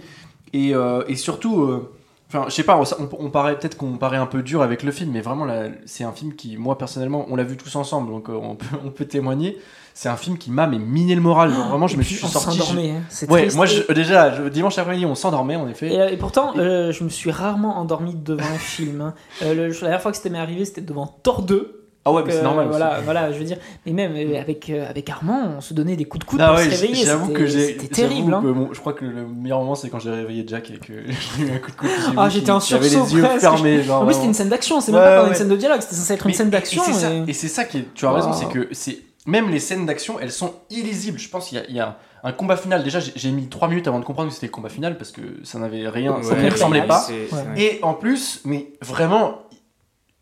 Et, 0.52 0.74
euh, 0.74 1.02
et 1.08 1.16
surtout, 1.16 1.60
euh, 1.62 1.90
enfin, 2.28 2.44
je 2.48 2.54
sais 2.54 2.62
pas, 2.62 2.78
on, 2.98 3.08
on 3.26 3.30
paraît 3.30 3.58
peut-être 3.58 3.76
qu'on 3.76 3.98
paraît 3.98 4.16
un 4.16 4.26
peu 4.26 4.42
dur 4.42 4.62
avec 4.62 4.82
le 4.82 4.92
film, 4.92 5.10
mais 5.12 5.20
vraiment, 5.20 5.46
c'est 5.86 6.04
un 6.04 6.12
film 6.12 6.34
qui, 6.34 6.56
moi 6.56 6.78
personnellement, 6.78 7.26
on 7.30 7.36
l'a 7.36 7.44
vu 7.44 7.56
tous 7.56 7.74
ensemble, 7.76 8.10
donc 8.10 8.28
euh, 8.30 8.32
on, 8.40 8.54
peut, 8.54 8.66
on 8.84 8.90
peut 8.90 9.04
témoigner. 9.04 9.58
C'est 9.94 10.08
un 10.08 10.16
film 10.16 10.38
qui 10.38 10.52
m'a 10.52 10.68
mais 10.68 10.78
miné 10.78 11.16
le 11.16 11.20
moral. 11.20 11.52
Genre, 11.52 11.68
vraiment, 11.70 11.88
je 11.88 11.96
me 11.96 12.02
suis 12.04 12.24
on 12.24 12.28
sorti. 12.28 12.56
je- 12.56 12.62
s'endormait, 12.62 12.90
hein. 12.92 13.02
c'est 13.08 13.28
Ouais, 13.28 13.40
triste. 13.42 13.56
moi, 13.56 13.66
je- 13.66 13.92
déjà, 13.92 14.32
je- 14.32 14.48
dimanche 14.48 14.78
après-midi, 14.78 15.04
on 15.06 15.16
s'endormait, 15.16 15.56
en 15.56 15.66
effet. 15.68 15.92
Et, 15.92 16.00
euh, 16.00 16.08
et 16.10 16.16
pourtant, 16.16 16.52
euh, 16.56 16.92
je 16.92 17.02
me 17.02 17.08
suis 17.08 17.32
rarement 17.32 17.78
endormi 17.78 18.14
devant 18.14 18.44
un 18.44 18.58
film. 18.58 19.00
hein. 19.00 19.14
Euh, 19.42 19.54
le- 19.54 19.68
la 19.72 19.80
dernière 19.80 20.00
fois 20.00 20.12
que 20.12 20.16
c'était 20.16 20.30
m'est 20.30 20.38
arrivé, 20.38 20.64
c'était 20.64 20.82
devant 20.82 21.06
Thor 21.08 21.42
2. 21.42 21.87
Ah 22.04 22.12
ouais, 22.12 22.22
mais 22.24 22.32
c'est 22.32 22.38
Euh, 22.38 22.42
normal. 22.42 22.68
aussi. 22.68 22.78
Voilà, 22.78 23.00
voilà, 23.04 23.32
je 23.32 23.38
veux 23.38 23.44
dire. 23.44 23.58
Mais 23.84 23.92
même 23.92 24.12
euh, 24.16 24.40
avec, 24.40 24.70
euh, 24.70 24.88
avec 24.88 25.08
Armand, 25.10 25.56
on 25.58 25.60
se 25.60 25.74
donnait 25.74 25.96
des 25.96 26.04
coups 26.06 26.24
de 26.24 26.30
coude 26.30 26.40
Ah 26.40 26.48
pour 26.48 26.56
ouais, 26.58 26.64
se 26.64 26.70
réveiller. 26.70 27.04
j'avoue 27.04 27.26
c'était- 27.26 27.38
que 27.38 27.46
j'ai. 27.46 27.60
C'était 27.66 27.78
j'avoue 27.82 28.08
terrible. 28.14 28.34
hein. 28.34 28.42
que 28.42 28.74
je 28.74 28.80
crois 28.80 28.92
que 28.94 29.04
le 29.04 29.26
meilleur 29.26 29.58
moment, 29.60 29.74
c'est 29.74 29.90
quand 29.90 29.98
j'ai 29.98 30.10
réveillé 30.10 30.44
Jack 30.46 30.70
et 30.70 30.78
que 30.78 30.92
j'ai 31.36 31.42
eu 31.44 31.50
un 31.50 31.58
coup 31.58 31.70
de 31.70 31.76
coude. 31.76 31.90
Ah, 32.16 32.28
j'étais 32.28 32.50
en 32.50 32.60
sursaut 32.60 32.82
les 33.04 33.14
yeux 33.14 33.22
presque. 33.22 33.40
fermés. 33.40 33.82
Genre, 33.82 34.02
En 34.02 34.04
plus, 34.06 34.14
c'était 34.14 34.26
une 34.26 34.34
scène 34.34 34.48
d'action, 34.48 34.80
c'est 34.80 34.92
Ouais, 34.92 34.98
même 35.00 35.08
pas 35.08 35.22
ouais. 35.24 35.28
une 35.28 35.34
scène 35.34 35.48
de 35.48 35.56
dialogue, 35.56 35.80
c'était 35.80 35.96
censé 35.96 36.14
être 36.14 36.26
une 36.26 36.34
scène 36.34 36.50
d'action. 36.50 36.82
Et 37.26 37.32
c'est 37.32 37.48
ça, 37.48 37.62
ça 37.62 37.64
qui 37.64 37.78
est, 37.78 37.94
tu 37.94 38.06
as 38.06 38.12
raison, 38.12 38.32
c'est 38.32 38.48
que 38.48 38.68
c'est 38.72 38.98
même 39.26 39.50
les 39.50 39.58
scènes 39.60 39.84
d'action, 39.84 40.18
elles 40.20 40.32
sont 40.32 40.54
illisibles. 40.70 41.18
Je 41.18 41.28
pense 41.28 41.48
qu'il 41.48 41.58
y 41.58 41.60
a, 41.60 41.64
il 41.68 41.74
y 41.74 41.80
a 41.80 41.98
un 42.24 42.32
combat 42.32 42.56
final. 42.56 42.82
Déjà, 42.82 42.98
j'ai- 43.00 43.30
mis 43.30 43.46
3 43.48 43.68
minutes 43.68 43.86
avant 43.86 44.00
de 44.00 44.04
comprendre 44.04 44.28
que 44.30 44.34
c'était 44.34 44.46
le 44.46 44.52
combat 44.52 44.70
final 44.70 44.96
parce 44.96 45.10
que 45.12 45.20
ça 45.44 45.58
n'avait 45.58 45.86
rien, 45.88 46.16
ça 46.22 46.34
ne 46.34 46.50
ressemblait 46.50 46.82
pas. 46.86 47.06
ouais. 47.08 47.60
Et 47.62 47.78
en 47.82 47.92
plus, 47.94 48.40
mais 48.44 48.72
vraiment, 48.80 49.42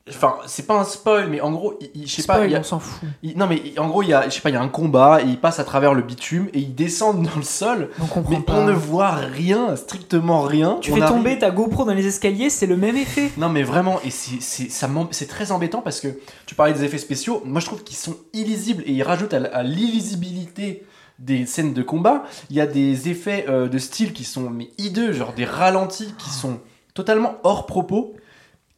enfin, 0.08 0.36
c'est 0.46 0.66
pas 0.66 0.78
un 0.78 0.84
spoil, 0.84 1.28
mais 1.28 1.40
en 1.40 1.50
gros, 1.52 1.74
il- 1.80 2.02
il- 2.02 2.06
je 2.08 2.16
sais 2.16 2.22
pas, 2.26 2.46
il 2.46 2.56
on 2.56 2.62
s'en 2.62 2.78
fout. 2.78 3.08
non 3.34 3.46
mais 3.46 3.60
en 3.78 3.88
gros, 3.88 4.02
il 4.02 4.08
y 4.10 4.14
a, 4.14 4.28
je 4.28 4.34
sais 4.34 4.40
pas, 4.40 4.50
il 4.50 4.54
y 4.54 4.56
a 4.56 4.62
un 4.62 4.68
combat, 4.68 5.20
et 5.22 5.26
il 5.26 5.38
passe 5.38 5.58
à 5.58 5.64
travers 5.64 5.94
le 5.94 6.02
bitume 6.02 6.48
et 6.54 6.60
il 6.60 6.74
descend 6.74 7.22
dans 7.22 7.36
le 7.36 7.42
sol, 7.42 7.90
On 8.00 8.30
mais 8.30 8.40
pas. 8.40 8.54
on 8.54 8.64
ne 8.66 8.72
voit 8.72 9.10
rien, 9.10 9.74
strictement 9.76 10.42
rien. 10.42 10.78
Tu 10.80 10.92
On 10.92 10.96
fais 10.96 11.02
arrive- 11.02 11.16
tomber 11.16 11.38
ta 11.38 11.50
GoPro 11.50 11.84
dans 11.84 11.94
les 11.94 12.06
escaliers, 12.06 12.50
c'est 12.50 12.66
le 12.66 12.76
même 12.76 12.96
effet. 12.96 13.30
Non 13.36 13.48
mais 13.48 13.62
vraiment, 13.62 14.00
et 14.04 14.10
c'est 14.10 15.26
très 15.28 15.50
embêtant 15.52 15.82
parce 15.82 16.00
que 16.00 16.08
tu 16.46 16.54
parlais 16.54 16.72
des 16.72 16.84
effets 16.84 16.98
spéciaux, 16.98 17.42
moi 17.44 17.60
je 17.60 17.66
trouve 17.66 17.82
qu'ils 17.82 17.96
sont 17.96 18.16
illisibles 18.32 18.82
et 18.86 18.92
ils 18.92 19.02
rajoutent 19.02 19.34
à 19.34 19.62
l'illisibilité 19.62 20.84
des 21.18 21.46
scènes 21.46 21.72
de 21.72 21.82
combat, 21.82 22.24
il 22.50 22.56
y 22.56 22.60
a 22.60 22.66
des 22.66 23.08
effets 23.08 23.46
euh, 23.48 23.68
de 23.68 23.78
style 23.78 24.12
qui 24.12 24.24
sont 24.24 24.50
mais 24.50 24.68
hideux, 24.78 25.12
genre 25.12 25.32
des 25.32 25.46
ralentis 25.46 26.12
qui 26.18 26.28
sont 26.30 26.60
totalement 26.94 27.36
hors 27.42 27.64
propos. 27.66 28.14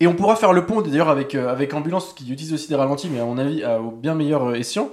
Et 0.00 0.06
on 0.06 0.14
pourra 0.14 0.36
faire 0.36 0.52
le 0.52 0.64
pont 0.64 0.80
d'ailleurs 0.80 1.08
avec, 1.08 1.34
euh, 1.34 1.48
avec 1.50 1.74
Ambulance 1.74 2.12
qui 2.14 2.30
utilise 2.30 2.52
aussi 2.52 2.68
des 2.68 2.76
ralentis, 2.76 3.08
mais 3.12 3.18
à 3.20 3.24
mon 3.24 3.36
avis 3.38 3.64
à- 3.64 3.80
au 3.80 3.90
bien 3.90 4.14
meilleur 4.14 4.44
euh, 4.50 4.54
escient. 4.54 4.90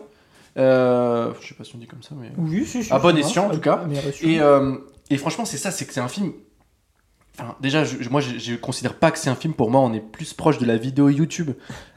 Euh, 0.58 1.32
je 1.42 1.48
sais 1.50 1.54
pas 1.54 1.64
si 1.64 1.76
on 1.76 1.80
dit 1.80 1.86
comme 1.88 2.02
ça, 2.02 2.16
mais... 2.20 2.32
Oui, 2.38 2.66
si, 2.66 2.84
si, 2.84 2.92
À 2.94 2.98
bon 3.00 3.16
escient, 3.18 3.48
en 3.48 3.50
tout 3.52 3.60
cas. 3.60 3.84
Mais 3.88 4.00
reçu. 4.00 4.26
Et, 4.28 4.40
euh, 4.42 4.76
et 5.10 5.18
franchement, 5.18 5.46
c'est 5.46 5.58
ça, 5.58 5.70
c'est 5.70 5.86
que 5.86 5.94
c'est 5.94 6.00
un 6.00 6.08
film. 6.08 6.32
Enfin, 7.38 7.56
déjà, 7.60 7.84
je, 7.84 8.08
moi, 8.10 8.22
je, 8.22 8.38
je 8.40 8.56
considère 8.56 8.94
pas 8.94 9.12
que 9.12 9.18
c'est 9.20 9.30
un 9.30 9.36
film. 9.36 9.54
Pour 9.54 9.70
moi, 9.70 9.82
on 9.82 9.94
est 9.94 10.00
plus 10.00 10.34
proche 10.34 10.58
de 10.58 10.66
la 10.66 10.78
vidéo 10.78 11.10
YouTube 11.10 11.52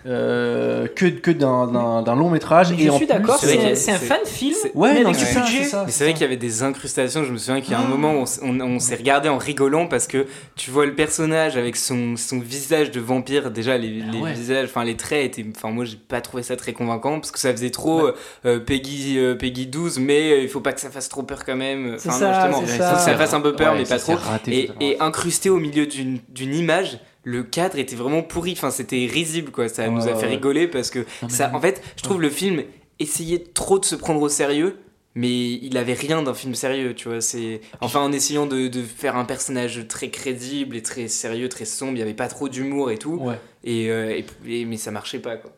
euh, 0.06 0.86
que, 0.88 1.06
que 1.06 1.30
d'un, 1.30 1.66
d'un- 1.66 2.02
d'un 2.02 2.16
long 2.16 2.30
métrage. 2.30 2.70
Mais 2.72 2.82
et 2.82 2.86
je 2.86 2.90
en 2.90 2.96
suis 2.96 3.06
plus- 3.06 3.14
d'accord, 3.14 3.36
c'est 3.38 3.90
un 3.90 3.94
fan 3.98 4.18
film, 4.24 4.54
Ouais, 4.74 4.94
mais 4.94 5.00
non, 5.00 5.10
avec 5.10 5.20
c'est 5.20 5.26
du 5.26 5.32
ça, 5.32 5.40
budget. 5.40 5.58
c'est 5.64 5.70
ça, 5.70 5.82
Mais 5.86 5.92
c'est 5.92 5.98
c'est 5.98 6.04
vrai 6.04 6.12
ça. 6.12 6.18
qu'il 6.18 6.22
y 6.22 6.26
avait 6.26 6.36
des 6.36 6.62
incrustations. 6.62 7.24
Je 7.24 7.32
me 7.32 7.38
souviens 7.38 7.60
qu'il 7.60 7.72
y 7.72 7.74
a 7.74 7.80
un 7.80 7.84
Ah. 7.86 7.88
moment 7.88 8.12
où 8.12 8.16
on, 8.18 8.22
s- 8.24 8.40
on- 8.42 8.60
on 8.60 8.78
s'est 8.78 8.94
regardé 8.96 9.28
en 9.28 9.38
rigolant 9.38 9.86
parce 9.86 10.06
que 10.06 10.26
tu 10.56 10.70
vois 10.70 10.86
le 10.86 10.94
personnage 10.94 11.56
avec 11.56 11.76
son, 11.76 12.16
son 12.16 12.38
visage 12.40 12.90
de 12.90 13.00
vampire. 13.00 13.50
Déjà, 13.50 13.76
les, 13.78 14.02
Ah 14.06 14.10
les 14.12 14.18
ouais. 14.20 14.32
visages, 14.32 14.66
enfin 14.68 14.84
les 14.84 14.96
traits 14.96 15.38
étaient. 15.38 15.48
Enfin, 15.56 15.70
moi, 15.70 15.84
j'ai 15.84 15.96
pas 15.96 16.20
trouvé 16.20 16.42
ça 16.42 16.56
très 16.56 16.72
convaincant 16.72 17.18
parce 17.20 17.30
que 17.30 17.38
ça 17.38 17.52
faisait 17.52 17.70
trop 17.70 18.08
euh, 18.44 18.60
Peggy, 18.60 19.18
euh, 19.18 19.34
Peggy 19.34 19.66
12, 19.66 19.98
mais 19.98 20.42
il 20.42 20.48
faut 20.48 20.60
pas 20.60 20.72
que 20.72 20.80
ça 20.80 20.90
fasse 20.90 21.08
trop 21.08 21.22
peur 21.22 21.44
quand 21.44 21.56
même. 21.56 21.96
C'est 21.98 22.08
Enfin, 22.08 22.18
ça, 22.18 22.26
non, 22.28 22.34
justement, 22.60 22.66
c'est 22.66 22.76
faut 22.78 22.82
ça. 22.82 22.92
que 22.94 23.00
ça 23.00 23.16
fasse 23.16 23.34
un 23.34 23.40
peu 23.40 23.54
peur, 23.54 23.72
Ouais, 23.72 23.78
mais 23.80 23.84
ça, 23.84 23.96
pas 23.96 24.00
trop. 24.00 24.12
Et, 24.46 24.66
totalement. 24.66 24.80
Incrusté 25.28 25.50
au 25.50 25.58
milieu 25.58 25.86
d'une 25.86 26.54
image, 26.54 26.98
le 27.22 27.42
cadre 27.42 27.78
était 27.78 27.96
vraiment 27.96 28.22
pourri. 28.22 28.52
Enfin, 28.52 28.70
c'était 28.70 29.06
risible, 29.12 29.50
quoi. 29.52 29.68
Ça 29.68 29.88
nous 29.88 30.08
a 30.08 30.14
fait 30.14 30.22
ouais. 30.26 30.34
rigoler 30.36 30.68
parce 30.68 30.90
que 30.90 31.00
Non, 31.22 31.28
ça, 31.28 31.50
en 31.54 31.60
fait, 31.60 31.82
je 31.96 32.02
trouve 32.02 32.20
le 32.20 32.30
film 32.30 32.62
essayait 32.98 33.38
trop 33.54 33.78
de 33.78 33.84
se 33.84 33.94
prendre 33.94 34.22
au 34.22 34.28
sérieux, 34.30 34.78
mais 35.14 35.52
il 35.52 35.76
avait 35.76 35.92
rien 35.92 36.22
d'un 36.22 36.32
film 36.34 36.54
sérieux, 36.54 36.94
tu 36.94 37.08
vois. 37.08 37.20
C'est 37.20 37.60
enfin 37.80 38.00
en 38.00 38.10
essayant 38.12 38.46
de, 38.46 38.68
de 38.68 38.82
faire 38.82 39.16
un 39.16 39.24
personnage 39.26 39.86
très 39.86 40.08
crédible 40.10 40.76
et 40.76 40.82
très 40.82 41.08
sérieux, 41.08 41.48
très 41.50 41.66
sombre. 41.66 41.92
Il 41.94 41.98
y 41.98 42.02
avait 42.02 42.14
pas 42.14 42.28
trop 42.28 42.48
d'humour 42.48 42.90
et 42.90 42.96
tout, 42.98 43.16
Ouais, 43.20 43.38
et, 43.64 43.90
euh, 43.90 44.10
et- 44.46 44.60
et- 44.60 44.64
mais 44.64 44.78
ça 44.78 44.90
marchait 44.90 45.18
pas 45.20 45.36
quoi. 45.36 45.52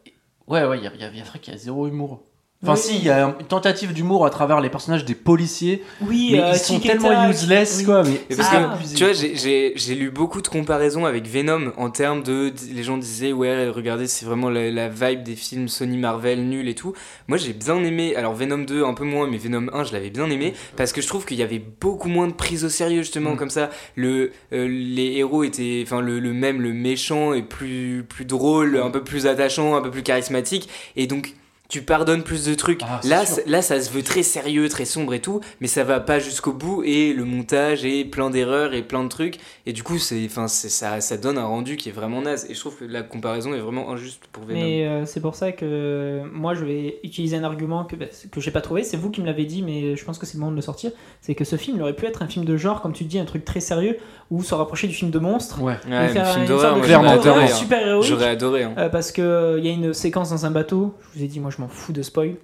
ouais, 0.48 0.64
ouais, 0.66 0.78
il 0.78 0.84
y 0.84 0.86
a, 0.88 0.92
il 0.94 1.00
y 1.00 1.04
a- 1.04 1.12
il 1.14 1.20
a 1.20 1.24
vrai 1.24 1.38
qu'il 1.38 1.52
y 1.52 1.56
a 1.56 1.58
zéro 1.58 1.86
humour. 1.86 2.22
Enfin, 2.62 2.74
Oui. 2.74 2.78
si, 2.78 2.96
il 2.98 3.04
y 3.04 3.08
a 3.08 3.24
une 3.40 3.46
tentative 3.46 3.94
d'humour 3.94 4.26
à 4.26 4.30
travers 4.30 4.60
les 4.60 4.68
personnages 4.68 5.06
des 5.06 5.14
policiers, 5.14 5.82
Oui, 6.02 6.28
mais 6.32 6.40
euh, 6.42 6.50
ils 6.52 6.58
sont 6.58 6.78
tellement 6.78 7.26
useless, 7.30 7.76
oui. 7.78 7.84
quoi. 7.86 8.02
Mais 8.02 8.20
Mais 8.28 8.36
parce 8.36 8.48
Ah. 8.52 8.78
que 8.82 8.96
tu 8.98 9.04
vois, 9.04 9.14
j'ai- 9.14 9.94
lu 9.94 10.10
beaucoup 10.10 10.42
de 10.42 10.48
comparaisons 10.48 11.06
avec 11.06 11.26
Venom 11.26 11.72
en 11.78 11.88
termes 11.88 12.22
de. 12.22 12.52
Les 12.74 12.82
gens 12.82 12.98
disaient, 12.98 13.32
ouais, 13.32 13.70
regardez, 13.70 14.06
c'est 14.06 14.26
vraiment 14.26 14.50
la, 14.50 14.70
la 14.70 14.90
vibe 14.90 15.22
des 15.22 15.36
films 15.36 15.68
Sony 15.68 15.96
Marvel 15.96 16.46
nuls 16.50 16.68
et 16.68 16.74
tout. 16.74 16.92
Moi, 17.28 17.38
j'ai 17.38 17.54
bien 17.54 17.82
aimé. 17.82 18.14
Alors, 18.14 18.34
Venom 18.34 18.58
2, 18.58 18.84
un 18.84 18.92
peu 18.92 19.04
moins, 19.04 19.26
mais 19.26 19.38
Venom 19.38 19.68
1, 19.72 19.84
je 19.84 19.94
l'avais 19.94 20.10
bien 20.10 20.28
aimé 20.28 20.52
parce 20.76 20.92
que 20.92 21.00
je 21.00 21.08
trouve 21.08 21.24
qu'il 21.24 21.38
y 21.38 21.42
avait 21.42 21.62
beaucoup 21.80 22.10
moins 22.10 22.26
de 22.28 22.34
prise 22.34 22.66
au 22.66 22.68
sérieux, 22.68 23.00
justement, 23.00 23.32
Mm. 23.32 23.36
comme 23.38 23.50
ça. 23.50 23.70
Le, 23.96 24.32
euh, 24.52 24.68
les 24.68 25.12
héros 25.16 25.44
étaient. 25.44 25.80
Enfin, 25.86 26.02
le, 26.02 26.20
le 26.20 26.34
même, 26.34 26.60
le 26.60 26.74
méchant 26.74 27.32
est 27.32 27.40
plus, 27.42 28.04
plus 28.06 28.26
drôle, 28.26 28.76
un 28.84 28.90
peu 28.90 29.02
plus 29.02 29.26
attachant, 29.26 29.76
un 29.76 29.80
peu 29.80 29.90
plus 29.90 30.02
charismatique. 30.02 30.68
Et 30.96 31.06
donc. 31.06 31.32
Tu 31.70 31.80
pardonnes 31.82 32.22
plus 32.24 32.44
de 32.44 32.54
trucs. 32.54 32.82
Ah, 32.82 33.00
là, 33.04 33.22
là, 33.46 33.62
ça 33.62 33.80
se 33.80 33.90
veut 33.90 34.02
très 34.02 34.22
sérieux, 34.22 34.68
très 34.68 34.84
sombre 34.84 35.14
et 35.14 35.20
tout, 35.20 35.40
mais 35.60 35.68
ça 35.68 35.84
va 35.84 36.00
pas 36.00 36.18
jusqu'au 36.18 36.52
bout 36.52 36.82
et 36.84 37.12
le 37.14 37.24
montage 37.24 37.84
est 37.86 38.04
plein 38.04 38.28
d'erreurs 38.28 38.74
et 38.74 38.82
plein 38.82 39.02
de 39.04 39.08
trucs. 39.08 39.38
Et 39.66 39.72
du 39.72 39.82
coup, 39.82 39.96
c'est, 39.98 40.20
enfin, 40.26 40.48
c'est, 40.48 40.68
ça, 40.68 41.00
ça 41.00 41.16
donne 41.16 41.38
un 41.38 41.44
rendu 41.46 41.76
qui 41.76 41.88
est 41.88 41.92
vraiment 41.92 42.20
naze. 42.22 42.46
Et 42.50 42.54
je 42.54 42.60
trouve 42.60 42.76
que 42.76 42.84
la 42.84 43.02
comparaison 43.02 43.54
est 43.54 43.60
vraiment 43.60 43.90
injuste 43.92 44.22
pour 44.32 44.42
Venom. 44.44 44.60
Mais 44.60 44.86
euh, 44.86 45.06
c'est 45.06 45.20
pour 45.20 45.36
ça 45.36 45.52
que 45.52 46.20
moi 46.32 46.54
je 46.54 46.64
vais 46.64 46.98
utiliser 47.04 47.36
un 47.36 47.44
argument 47.44 47.84
que, 47.84 47.94
bah, 47.96 48.06
que 48.32 48.40
j'ai 48.40 48.50
pas 48.50 48.60
trouvé. 48.60 48.82
C'est 48.82 48.96
vous 48.96 49.10
qui 49.10 49.20
me 49.20 49.26
l'avez 49.26 49.44
dit, 49.44 49.62
mais 49.62 49.94
je 49.96 50.04
pense 50.04 50.18
que 50.18 50.26
c'est 50.26 50.34
le 50.34 50.40
moment 50.40 50.50
de 50.50 50.56
le 50.56 50.62
sortir. 50.62 50.90
C'est 51.20 51.34
que 51.36 51.44
ce 51.44 51.54
film 51.56 51.76
il 51.76 51.82
aurait 51.82 51.94
pu 51.94 52.04
être 52.06 52.22
un 52.22 52.26
film 52.26 52.44
de 52.44 52.56
genre, 52.56 52.82
comme 52.82 52.92
tu 52.92 53.04
dis, 53.04 53.18
un 53.20 53.24
truc 53.24 53.44
très 53.44 53.60
sérieux, 53.60 53.96
ou 54.32 54.42
se 54.42 54.54
rapprocher 54.54 54.88
du 54.88 54.94
film 54.94 55.10
de 55.12 55.18
monstre. 55.20 55.62
ouais. 55.62 55.74
Et 55.86 56.08
faire 56.08 56.32
film 56.34 56.46
d'horreur, 56.46 56.76
moi, 56.76 56.84
film 56.84 57.00
d'horreur 57.02 57.20
clairement. 57.20 57.46
super 57.54 57.86
héroïque. 57.86 58.08
J'aurais 58.08 58.28
adoré. 58.30 58.64
hein. 58.64 58.74
Euh, 58.76 58.88
parce 58.88 59.12
que 59.12 59.56
il 59.58 59.64
y 59.64 59.68
a 59.68 59.72
une 59.72 59.92
séquence 59.94 60.30
dans 60.30 60.46
un 60.46 60.50
bateau, 60.50 60.94
je 61.14 61.18
vous 61.18 61.24
ai 61.24 61.28
dit, 61.28 61.38
moi 61.38 61.50
je 61.56 61.59
m'en 61.60 61.68
fous 61.68 61.92
de 61.92 62.02
spoil, 62.02 62.34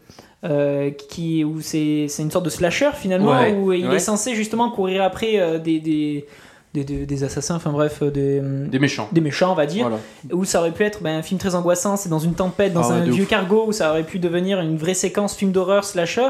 euh, 0.45 0.91
qui, 0.91 1.45
où 1.45 1.61
c'est 1.61 2.07
c'est 2.09 2.23
une 2.23 2.31
sorte 2.31 2.45
de 2.45 2.51
slasher 2.51 2.91
finalement, 2.95 3.33
Ouais, 3.33 3.53
où 3.53 3.73
il 3.73 3.87
ouais. 3.89 3.97
est 3.97 3.99
censé 3.99 4.35
justement 4.35 4.71
courir 4.71 5.03
après 5.03 5.41
euh, 5.41 5.59
des, 5.59 5.81
des, 5.81 6.27
des, 6.75 7.25
assassins, 7.25 7.57
enfin 7.57 7.73
bref, 7.73 8.01
euh, 8.03 8.11
des, 8.11 8.41
Des 8.69 8.79
méchants. 8.79 9.09
des 9.11 9.21
méchants 9.23 9.53
on 9.53 9.55
va 9.55 9.65
dire, 9.67 9.89
Voilà. 9.89 9.99
où 10.33 10.45
ça 10.45 10.61
aurait 10.61 10.73
pu 10.73 10.83
être 10.85 11.03
ben, 11.03 11.17
un 11.19 11.23
film 11.23 11.41
très 11.41 11.55
angoissant, 11.55 11.97
c'est 11.97 12.11
dans 12.11 12.19
une 12.19 12.35
tempête, 12.35 12.73
dans 12.75 12.91
Ah 12.91 12.95
un 12.97 13.05
vieux 13.05 13.23
ouf. 13.25 13.29
cargo, 13.29 13.65
où 13.67 13.73
ça 13.73 13.91
aurait 13.91 14.05
pu 14.05 14.19
devenir 14.19 14.61
une 14.61 14.77
vraie 14.77 14.95
séquence 14.95 15.35
film 15.35 15.53
d'horreur 15.53 15.85
slasher. 15.85 16.29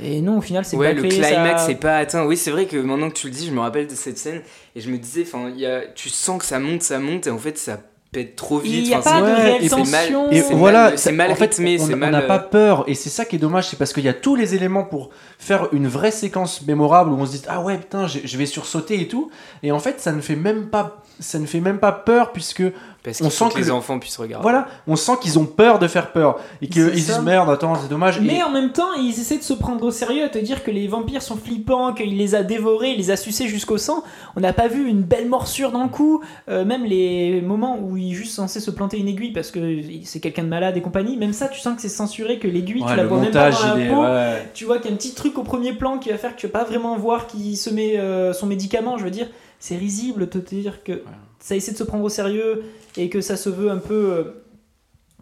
Et 0.00 0.20
non, 0.20 0.38
au 0.38 0.40
final, 0.40 0.64
c'est 0.64 0.76
Ouais, 0.76 0.88
pas 0.94 1.00
le 1.00 1.08
climax 1.08 1.60
ça- 1.60 1.66
c'est 1.66 1.74
pas 1.76 1.98
atteint. 1.98 2.24
Oui, 2.26 2.36
c'est 2.36 2.50
vrai 2.50 2.66
que 2.66 2.76
maintenant 2.76 3.08
que 3.10 3.14
tu 3.14 3.28
le 3.28 3.32
dis, 3.32 3.46
je 3.46 3.52
me 3.52 3.60
rappelle 3.60 3.86
de 3.86 3.94
cette 3.94 4.18
scène 4.18 4.42
et 4.74 4.80
je 4.80 4.90
me 4.90 4.98
disais, 4.98 5.22
enfin, 5.26 5.50
il 5.54 5.60
y 5.60 5.66
a, 5.66 5.82
tu 5.94 6.08
sens 6.08 6.38
que 6.40 6.44
ça 6.44 6.58
monte, 6.58 6.82
ça 6.82 6.98
monte 6.98 7.26
et 7.28 7.30
en 7.30 7.38
fait 7.38 7.56
ça 7.58 7.78
pète 8.14 8.36
trop 8.36 8.58
vite. 8.58 8.72
Il 8.74 8.82
n'y 8.84 8.94
a 8.94 8.98
Enfin, 9.00 9.20
pas 9.20 9.30
de 9.30 9.34
réelle 9.34 9.68
tension. 9.68 10.30
Et 10.30 10.40
voilà, 10.52 10.84
mal- 10.90 10.98
c'est 10.98 11.12
mal 11.12 11.30
en 11.32 11.34
fait, 11.34 11.44
rythmé, 11.54 11.76
on 11.80 11.86
c'est 11.86 11.94
on 11.94 11.96
mal, 11.98 12.12
n'a 12.12 12.22
euh, 12.22 12.26
pas 12.26 12.38
peur, 12.38 12.84
et 12.86 12.94
c'est 12.94 13.10
ça 13.10 13.24
qui 13.26 13.36
est 13.36 13.38
dommage, 13.38 13.68
c'est 13.68 13.76
parce 13.78 13.92
qu'il 13.92 14.04
y 14.04 14.08
a 14.08 14.14
tous 14.14 14.36
les 14.36 14.54
éléments 14.54 14.84
pour 14.84 15.10
faire 15.38 15.68
une 15.72 15.86
vraie 15.88 16.10
séquence 16.10 16.62
mémorable 16.66 17.10
où 17.10 17.16
on 17.18 17.26
se 17.26 17.32
dit 17.32 17.42
ah 17.48 17.60
ouais 17.60 17.76
putain 17.76 18.06
je 18.06 18.20
je 18.24 18.38
vais 18.38 18.46
sursauter 18.46 19.00
et 19.00 19.08
tout, 19.08 19.30
et 19.62 19.70
en 19.72 19.78
fait 19.78 20.00
ça 20.00 20.12
ne 20.12 20.20
fait 20.20 20.36
même 20.36 20.66
pas 20.70 21.02
ça 21.20 21.38
ne 21.38 21.46
fait 21.46 21.60
même 21.60 21.78
pas 21.78 21.92
peur 21.92 22.32
puisque 22.32 22.62
Parce 23.04 23.20
on 23.20 23.28
sent 23.28 23.44
que 23.50 23.54
que 23.54 23.58
les 23.58 23.66
le- 23.66 23.72
enfants 23.74 23.98
puissent 23.98 24.16
regarder. 24.16 24.42
voilà 24.42 24.66
on 24.88 24.96
sent 24.96 25.12
qu'ils 25.20 25.38
ont 25.38 25.44
peur 25.44 25.78
de 25.78 25.86
faire 25.86 26.10
peur 26.10 26.38
et 26.62 26.68
qu'ils 26.68 26.90
disent 26.90 27.20
merde 27.20 27.50
attends 27.50 27.74
c'est 27.76 27.88
dommage. 27.88 28.18
Mais 28.20 28.36
et- 28.38 28.42
en 28.42 28.50
même 28.50 28.72
temps, 28.72 28.94
ils 28.94 29.10
essaient 29.10 29.36
de 29.38 29.42
se 29.42 29.52
prendre 29.52 29.84
au 29.84 29.90
sérieux, 29.90 30.24
à 30.24 30.28
te 30.30 30.38
dire 30.38 30.64
que 30.64 30.70
les 30.70 30.88
vampires 30.88 31.20
sont 31.22 31.36
flippants, 31.36 31.92
qu'il 31.92 32.16
les 32.16 32.34
a 32.34 32.42
dévorés, 32.42 32.92
il 32.92 32.96
les 32.98 33.10
a 33.10 33.16
sucés 33.16 33.46
jusqu'au 33.46 33.76
sang. 33.78 34.02
On 34.36 34.40
n'a 34.40 34.52
pas 34.54 34.68
vu 34.68 34.88
une 34.88 35.02
belle 35.02 35.28
morsure 35.28 35.70
dans 35.70 35.82
le 35.82 35.88
cou. 35.90 36.22
Euh, 36.48 36.64
même 36.64 36.84
les 36.84 37.40
moments 37.42 37.78
où 37.78 37.96
il 37.98 38.12
est 38.12 38.14
juste 38.14 38.32
censé 38.34 38.58
se 38.58 38.70
planter 38.70 38.98
une 38.98 39.08
aiguille 39.08 39.32
parce 39.32 39.50
que 39.50 39.80
c'est 40.04 40.20
quelqu'un 40.20 40.44
de 40.44 40.48
malade 40.48 40.76
et 40.76 40.80
compagnie, 40.80 41.16
même 41.18 41.32
ça, 41.34 41.48
tu 41.48 41.60
sens 41.60 41.76
que 41.76 41.82
c'est 41.82 41.88
censuré, 41.90 42.38
que 42.38 42.48
l'aiguille, 42.48 42.82
Ouais, 42.82 42.90
tu 42.90 42.96
la 42.96 43.04
vois 43.04 43.20
même 43.20 43.30
pas 43.30 43.50
montage 43.50 43.60
dans 43.62 43.76
il 43.76 43.80
la 43.80 43.84
est 43.86 43.88
peau. 43.94 44.02
ouais. 44.02 44.50
Tu 44.54 44.64
vois 44.64 44.78
qu'il 44.78 44.86
y 44.86 44.90
a 44.90 44.94
un 44.94 44.96
petit 44.96 45.12
truc 45.14 45.36
au 45.36 45.42
premier 45.42 45.74
plan 45.74 45.98
qui 45.98 46.08
va 46.08 46.16
faire 46.16 46.34
que 46.34 46.40
tu 46.40 46.46
vas 46.46 46.52
pas 46.60 46.64
vraiment 46.64 46.96
voir 46.96 47.26
qui 47.26 47.56
se 47.56 47.68
met 47.70 47.98
euh, 47.98 48.32
son 48.32 48.46
médicament. 48.46 48.96
Je 48.96 49.04
veux 49.04 49.10
dire, 49.10 49.28
c'est 49.58 49.76
risible 49.76 50.28
de 50.28 50.38
te 50.40 50.54
dire 50.54 50.82
que 50.82 51.02
ça 51.44 51.54
essaie 51.54 51.72
de 51.72 51.76
se 51.76 51.84
prendre 51.84 52.02
au 52.04 52.08
sérieux 52.08 52.64
et 52.96 53.10
que 53.10 53.20
ça 53.20 53.36
se 53.36 53.50
veut 53.50 53.70
un 53.70 53.76
peu, 53.76 54.12
euh, 54.14 54.24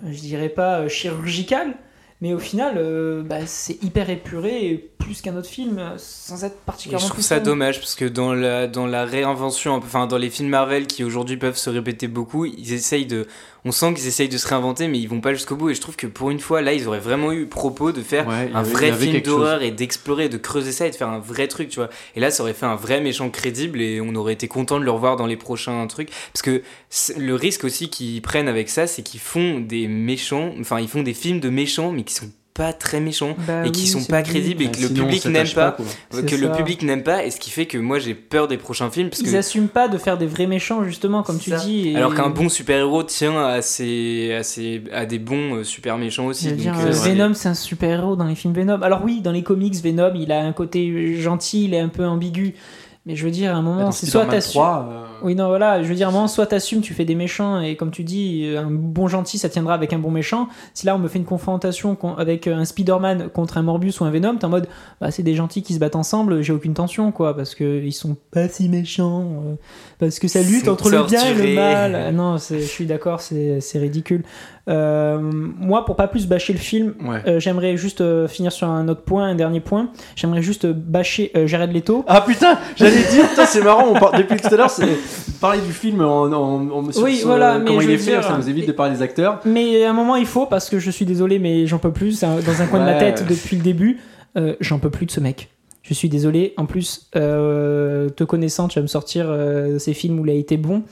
je 0.08 0.20
dirais 0.20 0.50
pas 0.50 0.82
euh, 0.82 0.88
chirurgical, 0.88 1.74
mais 2.20 2.32
au 2.32 2.38
final, 2.38 2.76
euh, 2.76 3.24
bah, 3.24 3.44
c'est 3.44 3.82
hyper 3.82 4.08
épuré 4.08 4.91
plus 5.04 5.20
qu'un 5.20 5.36
autre 5.36 5.48
film 5.48 5.78
euh, 5.78 5.94
sans 5.98 6.44
être 6.44 6.54
Et 6.54 6.66
particulièrement. 6.66 7.06
je 7.06 7.12
trouve 7.12 7.24
ça 7.24 7.40
dommage 7.40 7.78
parce 7.80 7.94
que 7.94 8.04
dans 8.04 8.32
la, 8.34 8.66
dans 8.66 8.86
la 8.86 9.04
réinvention, 9.04 9.74
enfin 9.74 10.06
dans 10.06 10.18
les 10.18 10.30
films 10.30 10.48
Marvel 10.48 10.86
qui 10.86 11.04
aujourd'hui 11.04 11.36
peuvent 11.36 11.56
se 11.56 11.70
répéter 11.70 12.08
beaucoup, 12.08 12.44
ils 12.44 12.72
essayent 12.72 13.06
de, 13.06 13.26
on 13.64 13.72
sent 13.72 13.94
qu'ils 13.94 14.06
essayent 14.06 14.28
de 14.28 14.38
se 14.38 14.46
réinventer 14.48 14.88
mais 14.88 14.98
ils 14.98 15.08
vont 15.08 15.20
pas 15.20 15.32
jusqu'au 15.34 15.56
bout 15.56 15.70
et 15.70 15.74
je 15.74 15.80
trouve 15.80 15.96
que 15.96 16.06
pour 16.06 16.30
une 16.30 16.40
fois 16.40 16.62
là 16.62 16.72
ils 16.72 16.86
auraient 16.88 16.98
vraiment 17.00 17.32
eu 17.32 17.46
propos 17.46 17.92
de 17.92 18.00
faire 18.02 18.26
Ouais, 18.26 18.50
un 18.54 18.60
avait- 18.60 18.70
vrai 18.72 18.92
film 18.92 19.20
d'horreur 19.20 19.62
et 19.62 19.70
d'explorer, 19.70 20.28
de 20.28 20.38
creuser 20.38 20.72
ça 20.72 20.86
et 20.86 20.90
de 20.90 20.96
faire 20.96 21.08
un 21.08 21.18
vrai 21.20 21.48
truc, 21.48 21.68
tu 21.68 21.76
vois. 21.76 21.90
Et 22.16 22.20
là 22.20 22.30
ça 22.30 22.42
aurait 22.42 22.54
fait 22.54 22.66
un 22.66 22.76
vrai 22.76 23.00
méchant 23.00 23.28
crédible 23.30 23.80
et 23.80 24.00
on 24.00 24.14
aurait 24.14 24.32
été 24.34 24.48
content 24.48 24.78
de 24.80 24.84
le 24.84 24.90
revoir 24.90 25.16
dans 25.16 25.26
les 25.26 25.36
prochains 25.36 25.86
trucs 25.86 26.10
parce 26.32 26.42
que 26.42 26.62
le 27.16 27.34
risque 27.34 27.64
aussi 27.64 27.88
qu'ils 27.90 28.22
prennent 28.22 28.48
avec 28.48 28.68
ça 28.68 28.86
c'est 28.86 29.02
qu'ils 29.02 29.20
font 29.20 29.60
des 29.60 29.88
méchants, 29.88 30.54
enfin 30.60 30.80
ils 30.80 30.88
font 30.88 31.02
des 31.02 31.14
films 31.14 31.40
de 31.40 31.48
méchants 31.48 31.92
mais 31.92 32.02
qui 32.04 32.14
sont 32.14 32.30
pas 32.54 32.72
très 32.74 33.00
méchants 33.00 33.34
Bah 33.46 33.66
et 33.66 33.70
qui 33.70 33.82
oui, 33.82 33.86
sont 33.86 34.04
pas 34.04 34.22
crédibles 34.22 34.62
et 34.62 34.70
que 34.70 34.82
le 34.82 34.88
public 34.88 35.24
n'aime 35.24 35.48
pas 35.54 35.76
que 36.10 36.34
le 36.36 36.52
public 36.52 36.82
n'aime 36.82 37.02
pas 37.02 37.24
et 37.24 37.30
ce 37.30 37.40
qui 37.40 37.50
fait 37.50 37.64
que 37.64 37.78
moi 37.78 37.98
j'ai 37.98 38.14
peur 38.14 38.46
des 38.46 38.58
prochains 38.58 38.90
films 38.90 39.08
parce 39.08 39.20
Ils 39.22 39.32
que 39.32 39.36
assument 39.36 39.68
pas 39.68 39.88
de 39.88 39.96
faire 39.96 40.18
des 40.18 40.26
vrais 40.26 40.46
méchants, 40.46 40.84
justement, 40.84 41.22
comme 41.22 41.38
tu 41.38 41.50
Ça. 41.50 41.56
dis. 41.56 41.88
et- 41.90 41.96
alors 41.96 42.14
qu'un 42.14 42.28
bon 42.28 42.48
super 42.50 42.76
héros 42.78 43.02
tient 43.04 43.42
à 43.42 43.62
ses, 43.62 44.34
à 44.34 44.42
ses- 44.42 44.82
à 44.92 45.06
des 45.06 45.18
bons 45.18 45.56
euh, 45.56 45.64
super 45.64 45.96
méchants 45.96 46.26
aussi 46.26 46.48
donc, 46.48 46.56
dire, 46.58 46.74
euh, 46.78 46.88
euh, 46.88 46.90
Venom, 46.90 47.32
c'est 47.34 47.48
un 47.48 47.54
super 47.54 48.00
héros 48.00 48.16
dans 48.16 48.26
les 48.26 48.34
films 48.34 48.52
Venom. 48.54 48.82
Alors 48.82 49.02
oui, 49.04 49.20
dans 49.22 49.32
les 49.32 49.42
comics, 49.42 49.74
Venom, 49.82 50.12
il 50.14 50.30
a 50.30 50.42
un 50.42 50.52
côté 50.52 51.16
gentil, 51.20 51.64
il 51.64 51.74
est 51.74 51.80
un 51.80 51.88
peu 51.88 52.04
ambigu. 52.06 52.54
Mais 53.04 53.16
je 53.16 53.24
veux 53.24 53.32
dire, 53.32 53.52
à 53.52 53.58
un 53.58 53.62
moment, 53.62 53.90
c'est 53.90 54.06
soit 54.06 54.26
t'assumes. 54.26 54.60
3, 54.60 54.88
euh, 54.88 55.04
Oui, 55.24 55.34
non, 55.34 55.48
voilà, 55.48 55.82
je 55.82 55.88
veux 55.88 55.94
dire, 55.96 56.06
à 56.06 56.10
un 56.10 56.14
moment, 56.14 56.28
soit 56.28 56.46
t'assumes, 56.46 56.82
tu 56.82 56.94
fais 56.94 57.04
des 57.04 57.16
méchants, 57.16 57.60
et 57.60 57.74
comme 57.74 57.90
tu 57.90 58.04
dis, 58.04 58.46
un 58.56 58.70
bon 58.70 59.08
gentil, 59.08 59.38
ça 59.38 59.48
tiendra 59.48 59.74
avec 59.74 59.92
un 59.92 59.98
bon 59.98 60.12
méchant. 60.12 60.48
Si 60.72 60.86
là, 60.86 60.94
on 60.94 61.00
me 61.00 61.08
fait 61.08 61.18
une 61.18 61.24
confrontation 61.24 61.96
con- 61.96 62.14
avec 62.14 62.46
un 62.46 62.64
Spider-Man 62.64 63.28
contre 63.30 63.58
un 63.58 63.62
Morbius 63.62 63.98
ou 64.00 64.04
un 64.04 64.10
Venom, 64.10 64.36
t'es 64.36 64.44
en 64.44 64.50
mode, 64.50 64.68
bah, 65.00 65.10
c'est 65.10 65.24
des 65.24 65.34
gentils 65.34 65.64
qui 65.64 65.74
se 65.74 65.80
battent 65.80 65.96
ensemble, 65.96 66.42
j'ai 66.42 66.52
aucune 66.52 66.74
tension, 66.74 67.10
quoi, 67.10 67.34
parce 67.34 67.56
qu'ils 67.56 67.92
sont 67.92 68.16
pas 68.30 68.48
si 68.48 68.68
méchants, 68.68 69.22
euh, 69.46 69.54
parce 70.06 70.18
que 70.18 70.26
ça 70.26 70.42
lutte 70.42 70.66
entre 70.66 70.90
le 70.90 71.04
bien 71.04 71.24
et 71.28 71.34
le 71.34 71.54
mal. 71.54 72.12
Non, 72.14 72.36
je 72.36 72.58
suis 72.58 72.86
d'accord, 72.86 73.20
c'est 73.20 73.60
ridicule. 73.78 74.24
Euh, 74.68 75.18
moi, 75.20 75.84
pour 75.84 75.94
pas 75.96 76.08
plus 76.08 76.26
bâcher 76.26 76.52
le 76.52 76.58
film, 76.58 76.94
ouais. 77.04 77.22
euh, 77.26 77.40
j'aimerais 77.40 77.76
juste 77.76 78.00
euh, 78.00 78.26
finir 78.28 78.50
sur 78.52 78.68
un 78.68 78.88
autre 78.88 79.02
point, 79.02 79.24
un 79.26 79.34
dernier 79.36 79.60
point. 79.60 79.90
J'aimerais 80.16 80.42
juste 80.42 80.66
bâcher 80.66 81.30
Jared 81.46 81.72
Leto. 81.72 82.04
Ah 82.08 82.20
putain, 82.20 82.58
j'allais 82.76 83.02
dire, 83.10 83.24
c'est 83.46 83.62
marrant, 83.62 83.86
on 83.90 83.94
par- 83.98 84.12
depuis 84.12 84.40
tout 84.40 84.52
à 84.52 84.56
l'heure, 84.56 84.70
c'est 84.70 84.88
parler 85.40 85.60
du 85.60 85.72
film 85.72 86.00
en, 86.00 86.24
en, 86.24 86.70
en- 86.70 86.92
sur- 86.92 87.02
Oui, 87.02 87.16
sur, 87.16 87.28
voilà, 87.28 87.58
mais 87.58 87.66
comment 87.66 87.80
il 87.80 87.90
est 87.90 87.98
fait, 87.98 88.10
dire- 88.12 88.24
ça 88.24 88.36
nous 88.36 88.48
évite 88.48 88.66
de 88.66 88.72
parler 88.72 88.94
des 88.96 89.02
acteurs. 89.02 89.40
Mais 89.44 89.84
à 89.84 89.90
un 89.90 89.94
moment, 89.94 90.16
il 90.16 90.26
faut, 90.26 90.46
parce 90.46 90.68
que 90.68 90.78
je 90.80 90.90
suis 90.90 91.04
désolé, 91.06 91.38
mais 91.38 91.66
j'en 91.66 91.78
peux 91.78 91.92
plus. 91.92 92.20
Dans 92.20 92.62
un 92.62 92.66
coin 92.66 92.80
de 92.80 92.84
ma 92.84 92.94
tête 92.94 93.24
depuis 93.28 93.56
le 93.56 93.62
début. 93.62 94.00
j'en 94.60 94.78
peux 94.78 94.90
plus 94.90 95.06
de 95.06 95.10
ce 95.12 95.20
mec. 95.20 95.48
Je 95.82 95.94
suis 95.94 96.08
désolé. 96.08 96.54
En 96.56 96.66
plus, 96.66 97.08
euh, 97.16 98.08
te 98.08 98.24
connaissant, 98.24 98.68
tu 98.68 98.78
vas 98.78 98.82
me 98.82 98.86
sortir 98.88 99.26
euh, 99.28 99.78
ces 99.78 99.94
films 99.94 100.20
où 100.20 100.24
il 100.26 100.30
a 100.30 100.34
été 100.34 100.56
bon. 100.56 100.82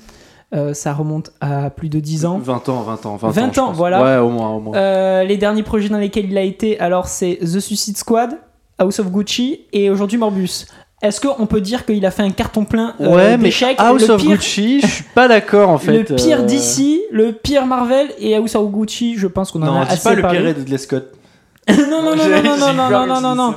Euh, 0.53 0.75
ça 0.75 0.93
remonte 0.93 1.31
à 1.41 1.71
plus 1.71 1.89
de 1.89 2.01
10 2.01 2.27
ans. 2.27 2.39
20 2.43 2.69
ans, 2.71 2.83
20 2.83 3.07
ans, 3.07 3.17
20, 3.17 3.29
20 3.29 3.43
ans. 3.49 3.53
je 3.55 3.61
ans, 3.61 3.67
pense. 3.69 3.77
voilà. 3.77 4.03
Ouais, 4.03 4.17
au 4.27 4.31
moins, 4.31 4.51
au 4.51 4.59
moins. 4.61 4.77
Euh, 4.77 5.23
les 5.23 5.37
derniers 5.37 5.63
projets 5.63 5.89
dans 5.89 5.99
lesquels 5.99 6.29
il 6.29 6.37
a 6.37 6.43
été, 6.43 6.79
alors 6.81 7.07
c'est 7.07 7.39
The 7.41 7.61
Suicide 7.61 7.97
Squad, 7.97 8.31
House 8.79 8.99
of 8.99 9.11
Gucci 9.13 9.61
et 9.73 9.91
aujourd'hui 9.91 10.19
Morbius. 10.19 10.67
Est-ce 11.03 11.21
qu'on 11.21 11.47
peut 11.47 11.61
dire 11.61 11.87
qu'il 11.87 12.05
a 12.05 12.11
fait 12.11 12.25
un 12.25 12.31
carton 12.31 12.65
plein 12.65 12.95
euh, 13.01 13.15
ouais, 13.15 13.39
mais 13.39 13.51
House 13.79 14.07
le 14.09 14.15
of 14.15 14.21
pire, 14.21 14.31
Gucci, 14.37 14.81
je 14.81 14.87
suis 14.87 15.05
pas 15.15 15.29
d'accord 15.29 15.71
en 15.71 15.79
fait. 15.79 15.97
Le 15.97 16.05
pire 16.17 16.41
euh, 16.41 16.45
d'ici, 16.45 17.01
le 17.13 17.33
pire 17.33 17.65
Marvel 17.65 18.09
et 18.19 18.35
House 18.35 18.57
of 18.57 18.71
Gucci, 18.71 19.17
je 19.17 19.29
pense 19.29 19.53
qu'on 19.53 19.63
en 19.63 19.67
Non, 19.67 19.81
a 19.81 19.85
assez 19.85 20.03
pas 20.03 20.15
le 20.17 20.21
parlé. 20.23 20.53
pire 20.53 20.65
de 20.65 20.77
Scott. 20.77 21.13
non, 21.69 22.03
non, 22.03 22.17
non, 22.17 22.17
non, 22.17 22.43
non, 22.43 22.73
non, 22.75 22.91
non, 22.91 23.07
non, 23.07 23.21
non, 23.21 23.35
non. 23.35 23.55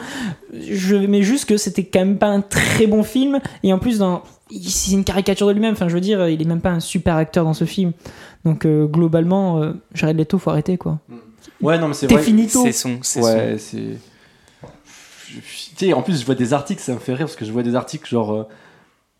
Je 0.70 0.96
mets 0.96 1.24
juste 1.24 1.46
que 1.46 1.58
c'était 1.58 1.84
quand 1.86 2.00
même 2.00 2.18
pas 2.18 2.28
un 2.28 2.42
très 2.42 2.86
bon 2.88 3.02
film. 3.04 3.40
Et 3.64 3.74
en 3.74 3.80
plus, 3.80 3.98
dans... 4.00 4.24
c'est 4.68 4.92
une 4.92 5.04
caricature 5.04 5.48
de 5.48 5.52
lui-même. 5.54 5.74
Enfin, 5.74 5.88
je 5.88 5.94
veux 5.96 6.02
dire, 6.02 6.28
il 6.28 6.42
est 6.42 6.46
même 6.46 6.62
pas 6.62 6.70
un 6.72 6.80
super 6.80 7.16
acteur 7.16 7.44
dans 7.44 7.54
ce 7.54 7.66
film. 7.66 7.92
Donc, 8.46 8.66
euh, 8.66 8.86
globalement, 8.86 9.62
euh, 9.64 9.74
Jared 9.94 10.18
Leto, 10.18 10.38
faut 10.38 10.50
arrêter, 10.52 10.78
quoi. 10.78 11.00
Ouais, 11.62 11.80
non, 11.80 11.88
mais 11.88 11.94
c'est 11.94 12.08
vrai. 12.08 12.22
finito. 12.22 12.62
C'est 12.64 12.72
son, 12.74 13.00
c'est 13.02 13.22
Ouais, 13.22 13.56
c'est. 13.58 13.98
Sais, 15.76 15.94
en 15.94 16.02
plus, 16.02 16.20
je 16.20 16.26
vois 16.26 16.36
des 16.36 16.54
articles, 16.54 16.82
ça 16.82 16.94
me 16.94 17.00
fait 17.00 17.14
rire 17.14 17.26
parce 17.26 17.36
que 17.36 17.46
je 17.46 17.52
vois 17.52 17.64
des 17.64 17.76
articles 17.76 18.08
genre. 18.08 18.34
euh, 18.34 18.44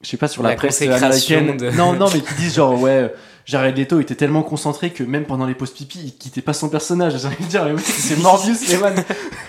Je 0.04 0.10
sais 0.10 0.18
pas, 0.18 0.28
sur 0.28 0.44
la, 0.44 0.50
La 0.50 0.56
presse 0.56 0.82
américaine. 0.82 1.58
de- 1.58 1.72
Non, 1.72 1.94
non, 1.94 2.08
mais 2.14 2.20
qui 2.20 2.34
disent 2.36 2.56
genre, 2.56 2.80
ouais, 2.80 2.92
euh, 2.92 3.08
Jared 3.46 3.78
Leto 3.78 4.00
était 4.00 4.16
tellement 4.16 4.42
concentré 4.44 4.92
que 4.92 5.04
même 5.04 5.26
pendant 5.26 5.46
les 5.46 5.54
pauses 5.54 5.72
pipi, 5.72 6.00
il 6.06 6.14
quittait 6.16 6.42
pas 6.42 6.54
son 6.54 6.70
personnage. 6.70 7.14
J'ai 7.22 7.28
envie 7.28 7.44
de 7.44 7.50
dire, 7.50 7.66
mais 7.66 7.72
oui, 7.74 7.82
c'est 7.86 8.18
Morbius, 8.22 8.68
les 8.70 8.78
man. 8.78 8.94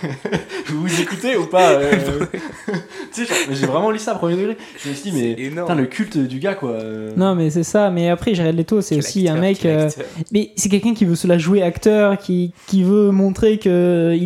vous 0.66 0.80
vous 0.86 1.00
écoutez 1.00 1.36
ou 1.36 1.46
pas 1.46 1.70
euh, 1.72 2.26
Tu 3.12 3.24
sais, 3.24 3.26
genre, 3.26 3.36
mais 3.48 3.54
j'ai 3.54 3.66
vraiment 3.66 3.90
lu 3.92 3.98
ça 4.00 4.12
à 4.12 4.14
premier 4.16 4.34
degré. 4.36 4.56
Je 4.82 4.88
me 4.88 4.94
suis 4.94 5.10
dit, 5.12 5.16
mais. 5.16 5.34
C'est 5.36 5.42
énorme. 5.44 5.68
Putain, 5.68 5.80
le 5.80 5.86
culte 5.86 6.18
du 6.18 6.40
gars, 6.40 6.54
quoi. 6.54 6.70
euh. 6.70 7.12
Non, 7.16 7.36
mais 7.36 7.48
c'est 7.50 7.62
ça. 7.62 7.90
Mais 7.90 8.08
après, 8.10 8.34
Jared 8.34 8.56
Leto, 8.56 8.80
c'est 8.80 8.96
aussi 8.96 9.28
un 9.28 9.36
mec. 9.36 9.64
euh. 9.64 9.88
Mais 10.32 10.50
c'est 10.56 10.68
quelqu'un 10.68 10.94
qui 10.94 11.04
veut 11.04 11.14
se 11.14 11.28
la 11.28 11.38
jouer 11.38 11.62
acteur, 11.62 12.18
qui, 12.18 12.52
qui 12.66 12.82
veut 12.82 13.12
montrer 13.12 13.58
qu'il 13.58 13.70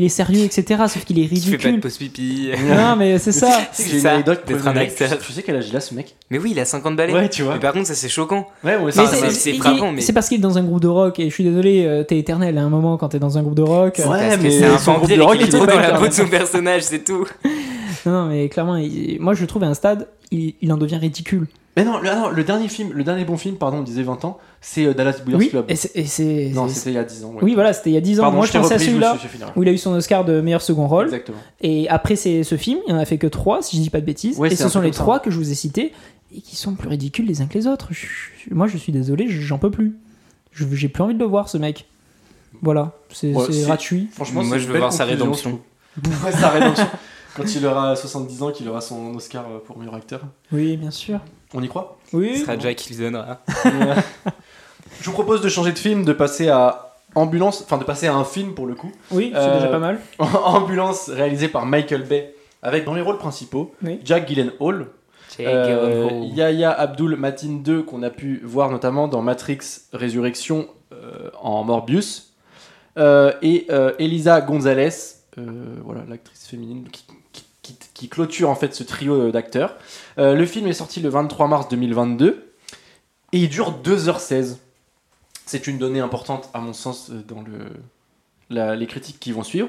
est 0.03 0.09
sérieux, 0.09 0.45
etc. 0.45 0.85
Sauf 0.89 1.05
qu'il 1.05 1.19
est 1.19 1.29
Qui 1.29 1.41
fait 1.41 1.57
pas 1.59 1.65
de 1.65 1.69
ridicule. 1.75 1.81
pause 1.81 1.97
pipi. 1.99 2.49
Non, 2.67 2.97
mais 2.97 3.19
c'est 3.19 3.33
ça. 3.33 3.49
Tu 3.77 3.83
sais 3.83 3.83
que 3.85 3.91
C'est 3.91 3.99
une 4.01 4.07
anecdote 4.07 4.43
d'être 4.47 4.67
un 4.67 4.77
acteur. 4.77 5.19
Tu 5.19 5.33
sais 5.33 5.43
quel 5.43 5.57
âge 5.57 5.67
il 5.69 5.77
a 5.77 5.81
ce 5.81 5.95
mec? 5.95 6.17
Mais 6.31 6.39
oui, 6.39 6.53
il 6.53 6.61
a 6.61 6.65
50 6.65 6.97
balais. 6.97 7.13
Ouais, 7.13 7.29
tu 7.29 7.43
vois. 7.43 7.55
Mais 7.55 7.61
par 7.61 7.75
contre, 7.75 7.87
ça 7.89 7.95
c'est 7.95 8.09
choquant. 8.09 8.49
Ouais, 8.65 8.77
ouais, 8.77 8.91
c'est- 8.93 9.51
il- 9.51 9.58
frappant, 9.59 9.93
mais- 9.93 10.01
C'est 10.01 10.13
parce 10.13 10.29
qu'il 10.29 10.39
est 10.39 10.41
dans 10.43 10.59
un 10.59 10.63
groupe 10.63 10.81
de 10.81 10.89
rock 10.89 11.19
et 11.21 11.29
je 11.29 11.35
suis 11.35 11.45
désolé, 11.45 11.85
euh, 11.87 12.03
t'es 12.05 12.19
éternel 12.19 12.57
à 12.59 12.63
un 12.63 12.69
moment 12.69 12.97
quand 12.97 13.09
t'es 13.11 13.19
dans 13.19 13.39
un 13.39 13.43
groupe 13.43 13.55
de 13.57 13.63
rock. 13.63 13.99
Ouais, 13.99 14.05
Parce 14.05 14.37
que 14.37 14.43
mais 14.43 14.51
c'est 14.51 14.65
un 14.67 14.95
groupe 14.95 15.09
de 15.11 15.21
rock, 15.21 15.33
qu'il 15.33 15.43
est 15.43 15.45
il 15.49 15.55
est 15.55 15.59
trop 15.59 15.67
dans 15.67 15.79
la 15.79 15.99
peau 15.99 16.07
de 16.09 16.13
son 16.13 16.27
personnage, 16.29 16.83
c'est 16.83 17.05
tout. 17.05 17.27
Non, 18.07 18.13
non, 18.13 18.27
mais 18.29 18.49
clairement, 18.49 18.77
il- 18.77 19.19
moi 19.21 19.35
je 19.35 19.41
le 19.43 19.47
trouve 19.49 19.65
à 19.65 19.67
un 19.67 19.75
stade, 19.75 20.07
il, 20.31 20.55
il 20.63 20.73
en 20.73 20.77
devient 20.77 20.97
ridicule. 20.97 21.47
Mais 21.77 21.85
non, 21.85 21.99
le, 21.99 22.09
non, 22.09 22.31
le 22.31 22.45
dernier 22.45 22.69
film, 22.69 22.91
le 22.93 23.05
dernier 23.05 23.25
bon 23.25 23.37
film, 23.37 23.57
pardon, 23.57 23.79
on 23.79 23.83
disait 23.83 24.03
20 24.03 24.25
ans, 24.25 24.39
c'est 24.61 24.85
euh, 24.87 24.95
Dallas 24.95 25.21
Buyers 25.25 25.37
Oui, 25.39 25.49
Club. 25.51 25.65
et 25.69 25.75
c'est. 25.77 26.51
Non, 26.55 26.69
c'est- 26.69 26.75
c'était 26.75 26.91
il 26.91 26.95
y 26.95 26.99
a 26.99 27.05
10 27.05 27.25
ans. 27.25 27.31
ouais. 27.31 27.39
Oui, 27.43 27.55
voilà, 27.55 27.73
c'était 27.73 27.91
il 27.91 27.95
y 27.95 27.97
a 27.97 28.01
10 28.01 28.19
ans. 28.21 28.23
Pardon, 28.23 28.39
moi 28.39 28.47
je 28.47 28.53
je 28.53 28.59
pensais 28.59 28.75
à 28.75 28.77
repris, 28.77 28.87
celui-là 28.89 29.17
où 29.57 29.63
il 29.63 29.69
a 29.69 29.73
eu 29.73 29.79
son 29.79 29.93
Oscar 29.93 30.25
de 30.25 30.41
meilleur 30.41 30.63
second 30.63 30.87
rôle. 30.87 31.07
Exactement. 31.07 31.39
Et 31.61 31.89
après, 31.89 32.17
c'est 32.17 32.45
ce 32.45 32.57
film, 32.57 32.79
il 32.89 32.95
en 32.95 32.99
a 32.99 33.05
fait 33.05 33.19
que 33.19 33.27
3, 33.27 33.63
si 33.63 33.77
je 33.77 33.83
dis 33.83 33.91
pas 33.91 34.01
de 34.01 34.07
bêtises. 34.07 34.39
Ouais, 34.39 34.51
et 34.51 34.57
ce 34.57 34.69
sont 34.69 34.81
les 34.81 34.89
comme 34.89 34.95
ça. 34.95 35.03
3 35.03 35.19
que 35.21 35.31
je 35.31 35.37
vous 35.37 35.51
ai 35.51 35.55
cités 35.55 35.93
et 36.35 36.41
qui 36.41 36.57
sont 36.57 36.75
plus 36.75 36.89
ridicules 36.89 37.27
les 37.27 37.41
uns 37.43 37.47
que 37.47 37.55
les 37.55 37.67
autres. 37.67 37.89
Je- 37.93 38.07
je- 38.49 38.55
moi 38.55 38.67
je 38.67 38.77
suis 38.77 38.93
désolé, 38.93 39.29
j'en 39.29 39.59
peux 39.59 39.71
plus. 39.71 39.97
Je- 40.53 40.67
J'ai 40.73 40.89
plus 40.89 41.03
envie 41.03 41.15
de 41.15 41.19
le 41.21 41.25
voir, 41.25 41.49
ce 41.49 41.59
mec. 41.59 41.87
Voilà, 42.63 42.93
c'est 43.13 43.33
Ouais, 43.35 43.47
gratuit. 43.63 44.09
Franchement, 44.13 44.43
Moi, 44.43 44.59
je 44.59 44.67
veux 44.67 44.79
voir 44.79 44.93
sa 44.93 45.05
rédemption. 45.05 45.61
Ouais, 46.25 46.33
sa 46.33 46.49
rédemption. 46.51 46.87
Quand 47.37 47.45
il 47.55 47.65
aura 47.67 47.95
70 47.95 48.43
ans, 48.43 48.51
qu'il 48.51 48.69
aura 48.69 48.81
son 48.81 49.15
Oscar 49.15 49.45
pour 49.67 49.79
meilleur 49.79 49.95
acteur. 49.95 50.23
Oui, 50.53 50.77
bien 50.77 50.91
sûr. 50.91 51.21
On 51.55 51.63
y 51.63 51.69
croit? 51.69 51.99
Ce 52.11 52.17
Oui. 52.17 52.39
sera 52.39 52.59
Jack 52.59 52.77
qui 52.77 52.95
le 52.95 52.99
donnera. 53.01 53.41
Je 55.01 55.05
vous 55.07 55.13
propose 55.13 55.41
de 55.41 55.49
changer 55.49 55.73
de 55.73 55.79
film, 55.79 56.05
de 56.05 56.13
passer 56.13 56.49
à 56.49 56.97
Ambulance, 57.15 57.63
enfin 57.65 57.79
de 57.79 57.85
passer 57.85 58.07
à 58.07 58.15
un 58.15 58.25
film 58.25 58.55
pour 58.55 58.67
le 58.67 58.75
coup. 58.75 58.91
Oui, 59.13 59.31
c'est 59.33 59.39
Euh, 59.39 59.55
déjà 59.57 59.69
pas 59.69 59.79
mal. 59.79 59.99
Ambulance, 60.19 61.09
réalisé 61.11 61.49
par 61.49 61.65
Michael 61.67 62.03
Bay, 62.05 62.35
avec 62.63 62.85
dans 62.85 62.95
les 62.95 63.03
rôles 63.03 63.19
principaux 63.19 63.75
Oui. 63.83 64.01
Jack 64.05 64.27
Gyllenhaal, 64.29 64.87
Euh, 65.47 66.09
Yahya 66.35 66.71
Abdul 66.73 67.17
Matin 67.17 67.61
2 67.63 67.83
qu'on 67.83 68.03
a 68.03 68.11
pu 68.11 68.41
voir 68.45 68.71
notamment 68.71 69.09
dans 69.09 69.23
Matrix 69.23 69.59
Résurrection 69.93 70.69
euh, 70.93 71.31
en 71.41 71.65
Morbius. 71.65 72.33
Euh, 72.97 73.33
et 73.43 73.67
euh, 73.71 73.93
Elisa 73.99 74.41
Gonzalez 74.41 74.89
euh, 75.39 75.77
voilà 75.85 76.01
l'actrice 76.09 76.47
féminine 76.47 76.89
qui, 76.91 77.05
qui- 77.33 77.45
qui- 77.63 77.79
qui 77.95 78.09
clôture 78.09 78.51
en 78.51 78.55
fait 78.57 78.75
ce 78.75 78.83
trio 78.83 79.31
d'acteurs. 79.31 79.77
Euh, 80.19 80.35
le 80.35 80.47
film 80.47 80.67
est 80.67 80.73
sorti 80.73 81.01
le 81.01 81.09
23 81.09 81.47
mars 81.49 81.69
2022 81.69 82.51
et 83.33 83.39
il 83.39 83.49
dure 83.49 83.79
2h16 83.85 84.57
c'est 85.47 85.67
une 85.67 85.79
donnée 85.79 86.01
importante 86.01 86.51
à 86.55 86.61
mon 86.61 86.73
sens 86.73 87.11
dans 87.11 87.43
le, 87.43 87.67
la- 88.51 88.75
les 88.75 88.87
critiques 88.87 89.21
qui 89.21 89.33
vont 89.33 89.43
suivre. 89.45 89.69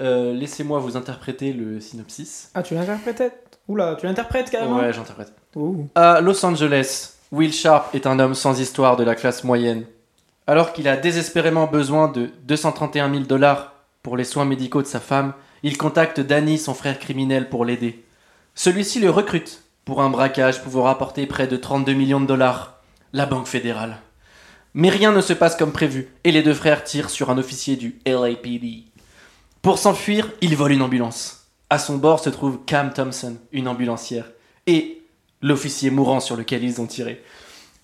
Euh, 0.00 0.32
laissez-moi 0.32 0.78
vous 0.78 0.96
interpréter 0.96 1.52
le 1.52 1.80
synopsis. 1.80 2.50
Ah, 2.54 2.62
tu 2.62 2.74
l'interprètes 2.74 3.32
Oula, 3.68 3.96
tu 3.96 4.06
l'interprètes 4.06 4.50
carrément 4.50 4.78
ouais 4.78 4.92
j'interprète 4.92 5.32
Oh. 5.54 5.86
à 5.94 6.20
Los 6.20 6.44
Angeles, 6.44 7.14
Will 7.32 7.52
Sharp 7.52 7.94
est 7.94 8.06
un 8.06 8.18
homme 8.18 8.34
sans 8.34 8.60
histoire 8.60 8.96
de 8.96 9.04
la 9.04 9.14
classe 9.14 9.44
moyenne. 9.44 9.84
Alors 10.46 10.72
qu'il 10.72 10.88
a 10.88 10.96
désespérément 10.96 11.66
besoin 11.66 12.08
de 12.08 12.30
231 12.44 13.10
000 13.10 13.24
dollars 13.24 13.72
pour 14.02 14.16
les 14.16 14.24
soins 14.24 14.44
médicaux 14.44 14.82
de 14.82 14.86
sa 14.86 15.00
femme, 15.00 15.32
il 15.62 15.76
contacte 15.76 16.20
Danny, 16.20 16.58
son 16.58 16.74
frère 16.74 16.98
criminel, 16.98 17.48
pour 17.48 17.64
l'aider. 17.64 18.04
Celui-ci 18.54 19.00
le 19.00 19.10
recrute 19.10 19.62
pour 19.84 20.00
un 20.02 20.10
braquage 20.10 20.62
pouvant 20.62 20.84
rapporter 20.84 21.26
près 21.26 21.46
de 21.46 21.56
32 21.56 21.92
millions 21.92 22.20
de 22.20 22.26
dollars. 22.26 22.74
La 23.12 23.26
Banque 23.26 23.46
fédérale. 23.46 23.98
Mais 24.74 24.90
rien 24.90 25.12
ne 25.12 25.20
se 25.20 25.32
passe 25.32 25.56
comme 25.56 25.72
prévu, 25.72 26.08
et 26.24 26.30
les 26.32 26.42
deux 26.42 26.54
frères 26.54 26.84
tirent 26.84 27.10
sur 27.10 27.30
un 27.30 27.38
officier 27.38 27.76
du 27.76 27.98
LAPD. 28.06 28.84
Pour 29.62 29.78
s'enfuir, 29.78 30.30
ils 30.40 30.56
volent 30.56 30.74
une 30.74 30.82
ambulance. 30.82 31.37
À 31.70 31.78
son 31.78 31.96
bord 31.96 32.20
se 32.20 32.30
trouve 32.30 32.58
Cam 32.66 32.92
Thompson, 32.92 33.36
une 33.52 33.68
ambulancière, 33.68 34.24
et 34.66 35.02
l'officier 35.42 35.90
mourant 35.90 36.20
sur 36.20 36.36
lequel 36.36 36.64
ils 36.64 36.80
ont 36.80 36.86
tiré. 36.86 37.22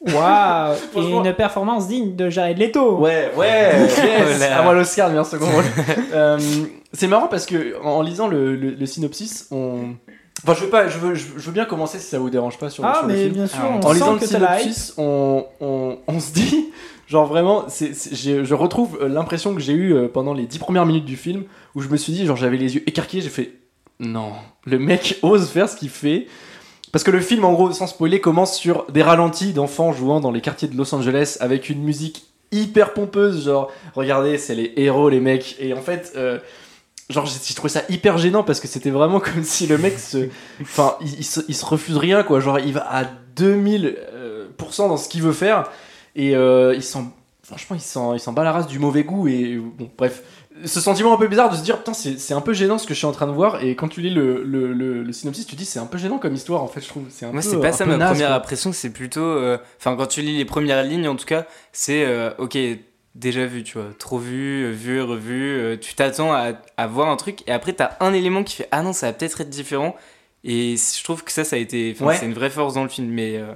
Waouh 0.00 0.74
Et 0.96 1.00
une 1.10 1.32
performance 1.34 1.88
digne 1.88 2.14
de 2.16 2.28
Jared 2.30 2.58
Leto 2.58 2.98
Ouais, 2.98 3.30
ouais, 3.36 3.72
yes, 3.96 4.42
à 4.42 4.62
moi 4.62 4.74
l'Oscar, 4.74 5.08
meilleur 5.08 5.26
second 5.26 5.46
rôle. 5.50 5.64
Euh, 6.12 6.38
c'est 6.92 7.08
marrant 7.08 7.26
parce 7.26 7.44
que 7.46 7.76
en, 7.82 8.00
lisant 8.02 8.28
le, 8.28 8.54
le- 8.54 8.70
le 8.70 8.86
synopsis, 8.86 9.48
on. 9.50 9.94
Enfin, 10.44 10.54
je 10.54 10.64
veux 10.64 10.70
pas, 10.70 10.88
je 10.88 10.98
veux, 10.98 11.14
je 11.14 11.24
veux 11.26 11.52
bien 11.52 11.64
commencer 11.64 11.98
si 11.98 12.06
ça 12.06 12.18
vous 12.18 12.30
dérange 12.30 12.58
pas 12.58 12.70
sur, 12.70 12.84
Ah, 12.84 12.98
sur 12.98 13.06
le 13.08 13.12
mais 13.14 13.22
film. 13.22 13.32
bien 13.34 13.46
sûr, 13.46 13.58
Ah, 13.62 13.70
on 13.82 13.86
En 13.86 13.92
lisant 13.92 14.18
sent 14.18 14.20
le 14.20 14.26
synopsis, 14.26 14.94
on, 14.98 15.44
on, 15.60 15.98
on 16.06 16.20
se 16.20 16.32
dit, 16.32 16.66
genre 17.08 17.26
vraiment, 17.26 17.64
c'est, 17.68 17.94
c'est- 17.94 18.14
j'ai- 18.14 18.44
je 18.44 18.54
retrouve 18.54 18.98
euh, 19.02 19.08
l'impression 19.08 19.54
que 19.54 19.60
j'ai 19.60 19.72
eue 19.72 19.92
euh, 19.94 20.06
pendant 20.08 20.34
les 20.34 20.46
dix 20.46 20.58
premières 20.58 20.86
minutes 20.86 21.04
du 21.06 21.16
film, 21.16 21.44
où 21.74 21.80
je 21.80 21.88
me 21.88 21.96
suis 21.96 22.12
dit, 22.12 22.26
genre 22.26 22.36
j'avais 22.36 22.56
les 22.58 22.74
yeux 22.76 22.82
écarquillés, 22.86 23.22
j'ai 23.22 23.28
fait, 23.30 23.52
non, 24.00 24.32
le 24.64 24.78
mec 24.78 25.18
ose 25.22 25.48
faire 25.48 25.68
ce 25.68 25.76
qu'il 25.76 25.90
fait. 25.90 26.26
Parce 26.92 27.02
que 27.02 27.10
le 27.10 27.20
film, 27.20 27.44
en 27.44 27.52
gros, 27.52 27.72
sans 27.72 27.88
spoiler, 27.88 28.20
commence 28.20 28.56
sur 28.56 28.86
des 28.92 29.02
ralentis 29.02 29.52
d'enfants 29.52 29.92
jouant 29.92 30.20
dans 30.20 30.30
les 30.30 30.40
quartiers 30.40 30.68
de 30.68 30.76
Los 30.76 30.94
Angeles 30.94 31.38
avec 31.40 31.68
une 31.68 31.82
musique 31.82 32.26
hyper 32.52 32.92
pompeuse, 32.92 33.46
genre, 33.46 33.72
regardez, 33.96 34.38
c'est 34.38 34.54
les 34.54 34.72
héros, 34.76 35.08
les 35.08 35.18
mecs. 35.18 35.56
Et 35.58 35.72
en 35.72 35.80
fait, 35.80 36.12
euh, 36.14 36.38
genre, 37.10 37.26
j'ai 37.26 37.54
trouvé 37.54 37.68
ça 37.68 37.82
hyper 37.88 38.16
gênant 38.18 38.44
parce 38.44 38.60
que 38.60 38.68
c'était 38.68 38.90
vraiment 38.90 39.18
comme 39.34 39.42
si 39.42 39.66
le 39.66 39.76
mec 39.76 39.98
se. 39.98 40.28
Enfin, 40.62 40.96
il, 41.00 41.24
se, 41.24 41.40
il 41.48 41.54
se 41.56 41.64
refuse 41.64 41.96
rien, 41.96 42.22
quoi. 42.22 42.38
Genre, 42.38 42.60
il 42.60 42.72
va 42.72 42.86
à 42.88 43.04
2000% 43.36 43.94
euh, 44.14 44.48
dans 44.78 44.96
ce 44.96 45.08
qu'il 45.08 45.22
veut 45.22 45.32
faire 45.32 45.68
et 46.14 46.36
euh, 46.36 46.74
il 46.76 46.82
s'en 46.82 47.12
franchement, 47.42 47.76
il 48.14 48.20
s'en 48.20 48.32
bat 48.32 48.44
la 48.44 48.52
race 48.52 48.66
du 48.66 48.78
mauvais 48.78 49.04
goût 49.04 49.28
et 49.28 49.56
bon, 49.56 49.90
bref. 49.98 50.22
Ce 50.64 50.80
sentiment 50.80 51.12
un 51.12 51.16
peu 51.18 51.26
bizarre 51.26 51.50
de 51.50 51.56
se 51.56 51.62
dire, 51.62 51.78
putain, 51.78 51.94
c'est, 51.94 52.16
c'est 52.16 52.32
un 52.32 52.40
peu 52.40 52.52
gênant 52.52 52.78
ce 52.78 52.86
que 52.86 52.94
je 52.94 52.98
suis 52.98 53.06
en 53.06 53.12
train 53.12 53.26
de 53.26 53.32
voir. 53.32 53.62
Et 53.64 53.74
quand 53.74 53.88
tu 53.88 54.00
lis 54.00 54.10
le, 54.14 54.44
le, 54.44 54.72
le, 54.72 55.02
le 55.02 55.12
synopsis, 55.12 55.46
tu 55.46 55.56
dis, 55.56 55.64
c'est 55.64 55.80
un 55.80 55.86
peu 55.86 55.98
gênant 55.98 56.18
comme 56.18 56.32
histoire 56.34 56.62
en 56.62 56.68
fait, 56.68 56.80
je 56.80 56.88
trouve. 56.88 57.06
C'est 57.10 57.26
un 57.26 57.32
Moi, 57.32 57.42
peu, 57.42 57.48
c'est 57.48 57.60
pas 57.60 57.68
un 57.68 57.72
ça 57.72 57.86
ma 57.86 57.96
naze, 57.96 58.10
première 58.10 58.28
quoi. 58.28 58.36
impression, 58.36 58.72
c'est 58.72 58.90
plutôt. 58.90 59.20
euh, 59.20 59.58
Enfin, 59.78 59.96
quand 59.96 60.06
tu 60.06 60.22
lis 60.22 60.36
les 60.36 60.44
premières 60.44 60.84
lignes, 60.84 61.08
en 61.08 61.16
tout 61.16 61.26
cas, 61.26 61.46
c'est 61.72 62.04
euh, 62.06 62.30
ok, 62.38 62.56
déjà 63.16 63.46
vu, 63.46 63.64
tu 63.64 63.78
vois, 63.78 63.88
trop 63.98 64.18
vu, 64.18 64.70
vu, 64.70 65.02
revu. 65.02 65.58
euh, 65.58 65.76
tu 65.76 65.94
t'attends 65.96 66.32
à, 66.32 66.52
à 66.76 66.86
voir 66.86 67.08
un 67.08 67.16
truc, 67.16 67.42
et 67.48 67.52
après, 67.52 67.72
t'as 67.72 67.90
un 67.98 68.12
élément 68.12 68.44
qui 68.44 68.54
fait 68.54 68.68
ah 68.70 68.82
non, 68.82 68.92
ça 68.92 69.06
va 69.08 69.12
peut-être 69.12 69.40
être 69.40 69.50
différent. 69.50 69.96
Et 70.44 70.76
je 70.76 71.02
trouve 71.02 71.24
que 71.24 71.32
ça, 71.32 71.42
ça 71.42 71.56
a 71.56 71.58
été. 71.58 71.94
enfin, 71.96 72.06
Ouais. 72.06 72.16
C'est 72.16 72.26
une 72.26 72.34
vraie 72.34 72.50
force 72.50 72.74
dans 72.74 72.82
le 72.84 72.88
film, 72.88 73.08
mais. 73.08 73.38
euh, 73.38 73.52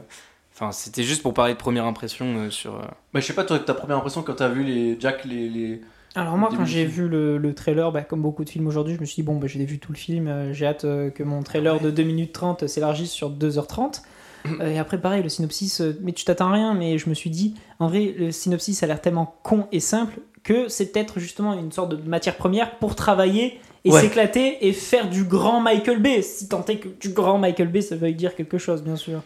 Enfin, 0.61 0.73
c'était 0.73 1.05
juste 1.05 1.23
pour 1.23 1.35
parler 1.35 1.53
de 1.53 1.59
première 1.59 1.85
impression 1.85 2.27
euh, 2.39 2.51
sur. 2.51 2.75
euh, 2.75 2.83
Bah, 3.15 3.21
je 3.21 3.27
sais 3.27 3.33
pas, 3.35 3.45
toi, 3.45 3.61
ta 3.61 3.75
première 3.75 3.99
impression 3.99 4.23
quand 4.23 4.35
t'as 4.35 4.49
vu 4.49 4.65
les 4.65 4.97
Jack, 4.99 5.25
les. 5.25 5.49
les... 5.49 5.81
Alors 6.19 6.37
moi, 6.37 6.51
quand 6.55 6.65
j'ai 6.65 6.85
vu 6.85 7.09
le, 7.09 7.39
le 7.39 7.55
trailer, 7.55 7.93
bah, 7.93 8.03
comme 8.03 8.23
beaucoup 8.23 8.45
de 8.45 8.51
films 8.51 8.67
aujourd'hui, 8.67 8.95
je 8.97 9.01
me 9.01 9.05
suis 9.07 9.17
dit, 9.17 9.23
bon, 9.23 9.37
bah, 9.37 9.47
j'ai 9.47 9.65
vu 9.65 9.79
tout 9.79 9.93
le 9.93 9.99
film, 9.99 10.27
euh, 10.27 10.53
j'ai 10.53 10.67
hâte 10.67 10.85
euh, 10.85 11.11
que 11.11 11.23
mon 11.23 11.43
trailer 11.43 11.79
de 11.81 11.91
2 11.91 12.03
minutes 12.03 12.33
30 12.33 12.67
s'élargisse 12.67 13.11
sur 13.13 13.31
2h30. 13.31 14.03
Euh, 14.61 14.71
et 14.71 14.79
après, 14.79 14.99
pareil, 14.99 15.23
le 15.23 15.29
synopsis, 15.29 15.83
mais 16.01 16.13
tu 16.13 16.25
t'attends 16.25 16.49
à 16.49 16.53
rien, 16.53 16.73
mais 16.73 16.97
je 16.97 17.11
me 17.11 17.15
suis 17.15 17.29
dit, 17.29 17.55
en 17.81 17.89
vrai, 17.89 18.15
le 18.17 18.31
synopsis 18.31 18.83
a 18.83 18.87
l'air 18.87 19.01
tellement 19.03 19.35
con 19.43 19.67
et 19.73 19.81
simple 19.81 20.21
que 20.45 20.69
c'est 20.69 20.87
peut-être 20.93 21.19
justement 21.19 21.53
une 21.59 21.73
sorte 21.73 21.91
de 21.91 22.09
matière 22.09 22.37
première 22.37 22.79
pour 22.79 22.95
travailler 22.95 23.59
et 23.85 23.91
Ouais. 23.91 24.01
s'éclater 24.01 24.67
et 24.67 24.73
faire 24.73 25.11
du 25.11 25.25
grand 25.25 25.61
Michael 25.61 26.01
Bay. 26.01 26.23
Si 26.23 26.49
tant 26.49 26.65
est 26.67 26.77
que 26.77 26.89
du 26.89 27.11
grand 27.11 27.37
Michael 27.39 27.69
Bay, 27.69 27.83
ça 27.83 27.97
veuille 27.97 28.15
dire 28.15 28.37
quelque 28.37 28.59
chose, 28.59 28.83
bien 28.83 28.97
sûr. 28.97 29.23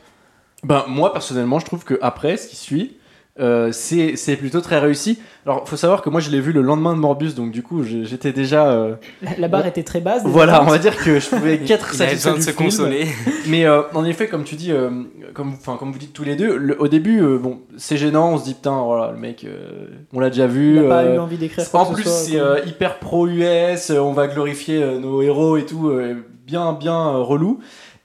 Ben, 0.65 0.85
moi, 0.89 1.13
personnellement, 1.13 1.59
je 1.61 1.67
trouve 1.67 1.85
que 1.85 1.99
après, 2.03 2.37
ce 2.39 2.49
qui 2.49 2.57
suit, 2.57 2.97
euh, 3.41 3.73
c'est 3.73 4.17
c'est 4.17 4.37
plutôt 4.37 4.61
très 4.61 4.79
réussi. 4.79 5.19
Alors, 5.47 5.67
faut 5.69 5.77
savoir 5.77 6.03
que 6.03 6.11
moi, 6.11 6.21
je 6.21 6.31
l'ai 6.31 6.41
vu 6.41 6.53
le 6.53 6.61
lendemain 6.61 6.93
de 6.95 6.99
Morbus, 7.01 7.33
donc 7.35 7.51
du 7.51 7.63
coup, 7.63 7.83
j'étais 7.83 8.33
déjà. 8.33 8.71
euh, 8.71 8.95
La, 9.23 9.31
la 9.39 9.49
barre 9.49 9.67
était 9.67 9.83
très 9.83 10.01
basse. 10.01 10.23
Voilà, 10.25 10.63
on 10.63 10.67
va 10.67 10.79
dire 10.79 10.97
que 10.97 11.19
je 11.19 11.29
pouvais 11.29 11.59
qu'être 11.67 11.91
il 11.95 12.03
avait 12.03 12.17
satisfait 12.17 12.31
besoin 12.31 12.33
de 12.33 12.37
du 12.39 12.43
se 12.45 12.51
film. 12.51 12.65
consoler. 12.65 13.07
Mais 13.49 13.65
euh, 13.65 13.83
en 13.95 14.05
effet, 14.05 14.29
comme 14.29 14.45
tu 14.45 14.55
dis, 14.55 14.71
euh, 14.71 14.91
comme, 15.35 15.55
enfin, 15.55 15.77
comme 15.79 15.91
vous 15.93 15.99
dites 15.99 16.13
tous 16.13 16.25
les 16.25 16.37
deux, 16.37 16.57
le- 16.57 16.81
au 16.81 16.89
début, 16.89 17.21
euh, 17.23 17.39
bon, 17.39 17.61
c'est 17.79 17.97
gênant, 17.97 18.33
on 18.35 18.39
se 18.39 18.45
dit 18.45 18.55
putain, 18.55 18.83
voilà, 18.83 19.11
le 19.13 19.19
mec, 19.19 19.45
euh, 19.45 19.87
on 20.13 20.21
l'a 20.21 20.29
déjà 20.31 20.47
vu. 20.47 20.77
Il 20.77 20.83
n'a 20.83 20.89
pas 20.89 21.05
eu 21.07 21.19
envie 21.19 21.39
d'écrire 21.39 21.65
en 21.73 21.87
plus, 21.87 22.05
c'est 22.07 22.39
euh, 22.39 22.61
hyper 22.67 22.99
pro-US, 22.99 23.91
euh, 23.91 23.99
on 23.99 24.13
va 24.13 24.29
glorifier 24.29 24.83
euh, 24.83 24.99
nos 24.99 25.23
héros 25.23 25.57
et 25.57 25.65
tout, 25.65 25.89
euh, 25.89 26.17
bien, 26.47 26.73
bien 26.75 27.09
euh, 27.09 27.23
relou. 27.23 27.61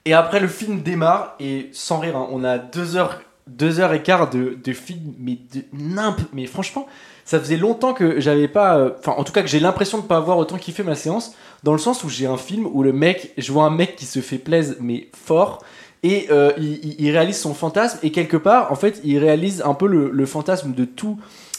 Et 0.06 0.14
après, 0.14 0.40
le 0.40 0.48
film 0.48 0.80
démarre, 0.80 1.34
et 1.38 1.68
sans 1.72 1.98
rire, 1.98 2.16
hein, 2.16 2.26
on 2.32 2.42
a 2.42 2.56
deux 2.56 2.96
heures, 2.96 3.20
deux 3.48 3.80
heures 3.80 3.92
et 3.92 4.02
quart 4.02 4.30
de, 4.30 4.58
de 4.62 4.72
film, 4.72 5.14
mais 5.18 5.38
de 5.54 5.62
nimp. 5.72 6.20
Mais 6.32 6.46
franchement, 6.46 6.86
ça 7.24 7.38
faisait 7.40 7.56
longtemps 7.56 7.94
que 7.94 8.20
j'avais 8.20 8.48
pas. 8.48 8.78
euh, 8.78 8.90
Enfin, 8.98 9.14
en 9.16 9.24
tout 9.24 9.32
cas, 9.32 9.42
que 9.42 9.48
j'ai 9.48 9.60
l'impression 9.60 9.98
de 9.98 10.04
pas 10.04 10.16
avoir 10.16 10.38
autant 10.38 10.56
kiffé 10.58 10.82
ma 10.82 10.94
séance, 10.94 11.34
dans 11.64 11.72
le 11.72 11.78
sens 11.78 12.04
où 12.04 12.08
j'ai 12.08 12.26
un 12.26 12.36
film 12.36 12.66
où 12.72 12.82
le 12.82 12.92
mec, 12.92 13.32
je 13.36 13.52
vois 13.52 13.64
un 13.64 13.70
mec 13.70 13.96
qui 13.96 14.06
se 14.06 14.20
fait 14.20 14.38
plaisir, 14.38 14.76
mais 14.80 15.08
fort. 15.14 15.62
Et 16.04 16.28
euh, 16.30 16.52
il, 16.58 17.10
réalise 17.10 17.38
son 17.38 17.54
fantasme, 17.54 17.98
et 18.04 18.12
quelque 18.12 18.36
part, 18.36 18.70
en 18.70 18.76
fait, 18.76 19.00
il 19.04 19.18
réalise 19.18 19.62
un 19.66 19.74
peu 19.74 19.86
le, 19.88 20.10
le 20.12 20.26
fantasme 20.26 20.72
de 20.72 20.84
tout. 20.84 21.18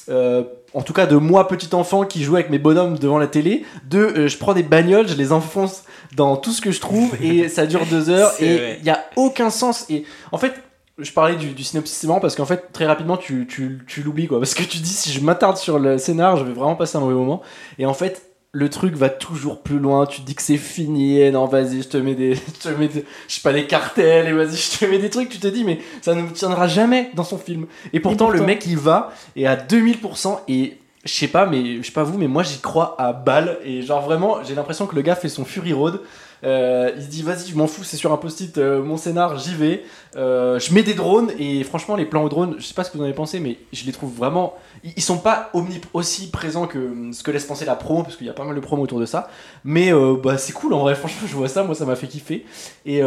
euh, 0.10 0.44
en 0.74 0.82
tout 0.84 0.94
cas 0.94 1.08
de 1.08 1.16
moi 1.16 1.48
petit 1.48 1.74
enfant 1.74 2.06
qui 2.06 2.24
joue 2.24 2.36
avec 2.36 2.50
mes 2.52 2.60
bonhommes 2.60 2.98
devant 3.00 3.18
la 3.18 3.26
télé, 3.28 3.66
de 3.90 3.98
euh, 4.00 4.28
je 4.28 4.38
prends 4.38 4.54
des 4.54 4.62
bagnoles, 4.64 5.08
je 5.08 5.16
les 5.16 5.32
enfonce 5.32 5.84
dans 6.16 6.38
tout 6.38 6.52
ce 6.52 6.62
que 6.62 6.72
je 6.72 6.80
trouve 6.80 7.16
et 7.24 7.50
ça 7.50 7.66
dure 7.66 7.86
deux 7.88 8.10
heures 8.12 8.32
et 8.40 8.78
il 8.80 8.86
y 8.86 8.90
a 8.92 9.04
aucun 9.16 9.50
sens 9.50 9.86
et 9.90 10.04
en 10.32 10.38
fait 10.38 10.54
je 11.00 11.12
parlais 11.12 11.36
du, 11.36 11.54
du 11.54 11.64
synopsis 11.64 11.96
c'est 11.98 12.08
marrant 12.08 12.20
parce 12.20 12.36
qu'en 12.36 12.46
fait 12.46 12.72
très 12.72 12.86
rapidement 12.86 13.18
tu, 13.18 13.48
tu, 13.48 13.80
tu 13.88 14.04
l'oublies 14.04 14.28
quoi 14.28 14.40
parce 14.40 14.54
que 14.54 14.64
tu 14.64 14.78
dis 14.80 14.90
si 14.90 15.12
je 15.12 15.22
m'attarde 15.22 15.58
sur 15.58 15.80
le 15.80 15.98
scénar 15.98 16.38
je 16.38 16.44
vais 16.44 16.54
vraiment 16.54 16.76
passer 16.76 16.98
un 16.98 17.02
mauvais 17.02 17.16
moment 17.16 17.42
et 17.78 17.86
en 17.86 17.94
fait 17.94 18.30
le 18.52 18.70
truc 18.70 18.96
va 18.96 19.10
toujours 19.10 19.62
plus 19.62 19.78
loin, 19.78 20.08
tu 20.08 20.22
te 20.22 20.26
dis 20.26 20.34
que 20.34 20.42
c'est 20.42 20.58
fini, 20.58 21.22
et 21.22 21.32
non 21.32 21.46
vas-y 21.46 21.84
je 21.84 21.88
te 21.88 21.98
mets 21.98 22.16
des, 22.16 22.36
je 22.36 22.70
te 22.70 22.70
mets 22.70 22.88
des, 22.88 23.06
je 23.28 23.36
sais 23.36 23.42
pas 23.42 23.54
des 23.54 23.68
cartels 23.68 24.28
et 24.28 24.34
vas-y 24.34 24.56
je 24.56 24.80
te 24.80 24.86
mets 24.86 24.98
des 24.98 25.10
trucs, 25.10 25.30
tu 25.30 25.40
te 25.40 25.48
dis 25.48 25.64
mais 25.64 25.80
ça 26.02 26.16
ne 26.16 26.28
tiendra 26.30 26.68
jamais 26.68 27.12
dans 27.14 27.24
son 27.24 27.38
film. 27.38 27.68
Et 27.94 28.00
pourtant, 28.00 28.30
le 28.30 28.40
pourtant. 28.40 28.48
mec 28.48 28.66
il 28.66 28.78
va 28.78 29.12
et 29.36 29.46
à 29.46 29.56
2000% 29.56 30.40
et 30.48 30.78
je 31.06 31.14
sais 31.14 31.28
pas 31.28 31.46
mais 31.46 31.78
je 31.78 31.84
sais 31.84 31.92
pas 31.92 32.04
vous 32.04 32.18
mais 32.18 32.28
moi 32.28 32.44
j'y 32.44 32.60
crois 32.60 32.96
à 33.00 33.14
balle 33.14 33.60
et 33.64 33.82
genre 33.84 34.02
vraiment 34.02 34.44
j'ai 34.44 34.56
l'impression 34.56 34.88
que 34.88 34.96
le 34.96 35.02
gars 35.02 35.16
fait 35.16 35.30
son 35.30 35.46
Fury 35.46 35.74
Road. 35.74 36.02
Euh, 36.44 36.92
il 36.96 37.04
se 37.04 37.08
dit 37.10 37.22
vas-y 37.22 37.50
je 37.50 37.56
m'en 37.58 37.68
fous 37.68 37.84
c'est 37.84 37.98
sur 37.98 38.14
un 38.14 38.18
post-it 38.18 38.58
euh, 38.58 38.82
mon 38.82 38.98
scénar 38.98 39.38
j'y 39.38 39.54
vais. 39.56 39.84
Euh, 40.16 40.58
je 40.58 40.74
mets 40.74 40.84
des 40.84 40.94
drones 40.94 41.32
et 41.38 41.64
franchement 41.64 41.96
les 41.98 42.06
plans 42.06 42.24
aux 42.24 42.30
drones 42.30 42.56
je 42.58 42.64
sais 42.64 42.74
pas 42.74 42.84
ce 42.84 42.92
que 42.92 42.98
vous 42.98 43.04
en 43.04 43.06
avez 43.06 43.14
pensé 43.14 43.42
mais 43.42 43.58
je 43.74 43.86
les 43.86 43.92
trouve 43.92 44.16
vraiment 44.16 44.54
ils, 44.84 45.02
sont 45.02 45.18
pas 45.18 45.52
aussi 45.94 46.32
présents 46.32 46.66
que 46.66 47.12
ce 47.12 47.24
que 47.24 47.32
laisse 47.32 47.46
penser 47.46 47.66
la 47.66 47.76
promo 47.76 48.04
parce 48.04 48.16
qu'il 48.16 48.26
y 48.26 48.30
a 48.30 48.34
pas 48.34 48.46
mal 48.46 48.56
de 48.56 48.62
promos 48.62 48.84
autour 48.84 49.00
de 49.00 49.06
ça. 49.06 49.30
Mais 49.66 49.92
bah 50.24 50.38
c'est 50.38 50.54
cool 50.54 50.74
en 50.74 50.80
vrai 50.80 50.96
franchement 50.96 51.28
je 51.28 51.36
vois 51.36 51.50
ça 51.50 51.64
moi 51.64 51.76
ça 51.76 51.86
m'a 51.86 51.96
fait 51.96 52.08
kiffer. 52.08 52.46
Et, 52.86 53.04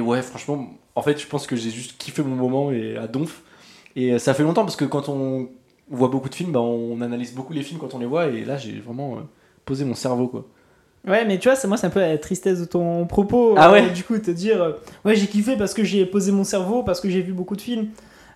ouais 0.00 0.22
franchement 0.22 0.68
en 0.94 1.02
fait 1.02 1.18
je 1.20 1.26
pense 1.26 1.46
que 1.46 1.56
j'ai 1.56 1.70
juste 1.70 1.98
kiffé 1.98 2.22
mon 2.22 2.36
moment 2.36 2.70
et 2.70 2.96
à 2.96 3.08
donf. 3.08 3.42
Et 3.96 4.18
ça 4.18 4.34
fait 4.34 4.44
longtemps 4.44 4.64
parce 4.64 4.76
que 4.76 4.84
quand 4.84 5.08
on 5.08 5.48
voit 5.88 6.08
beaucoup 6.08 6.28
de 6.28 6.34
films 6.34 6.52
bah, 6.52 6.60
on 6.60 7.00
analyse 7.00 7.34
beaucoup 7.34 7.52
les 7.52 7.62
films 7.62 7.80
quand 7.80 7.94
on 7.94 7.98
les 7.98 8.06
voit 8.06 8.26
et 8.26 8.44
là 8.44 8.56
j'ai 8.56 8.78
vraiment 8.78 9.18
posé 9.64 9.84
mon 9.84 9.94
cerveau 9.94 10.28
quoi 10.28 10.46
Ouais, 11.06 11.24
mais 11.26 11.38
tu 11.38 11.48
vois, 11.50 11.58
moi, 11.66 11.76
c'est 11.76 11.86
un 11.86 11.90
peu 11.90 12.00
la 12.00 12.16
tristesse 12.18 12.60
de 12.60 12.64
ton 12.64 13.06
propos. 13.06 13.54
Ah 13.58 13.68
euh, 13.68 13.72
ouais 13.72 13.90
Du 13.90 14.04
coup, 14.04 14.16
te 14.18 14.30
dire, 14.30 14.62
euh, 14.62 14.72
ouais, 15.04 15.14
j'ai 15.14 15.26
kiffé 15.26 15.56
parce 15.56 15.74
que 15.74 15.84
j'ai 15.84 16.06
posé 16.06 16.32
mon 16.32 16.44
cerveau, 16.44 16.82
parce 16.82 17.00
que 17.00 17.10
j'ai 17.10 17.20
vu 17.20 17.32
beaucoup 17.32 17.56
de 17.56 17.60
films. 17.60 17.88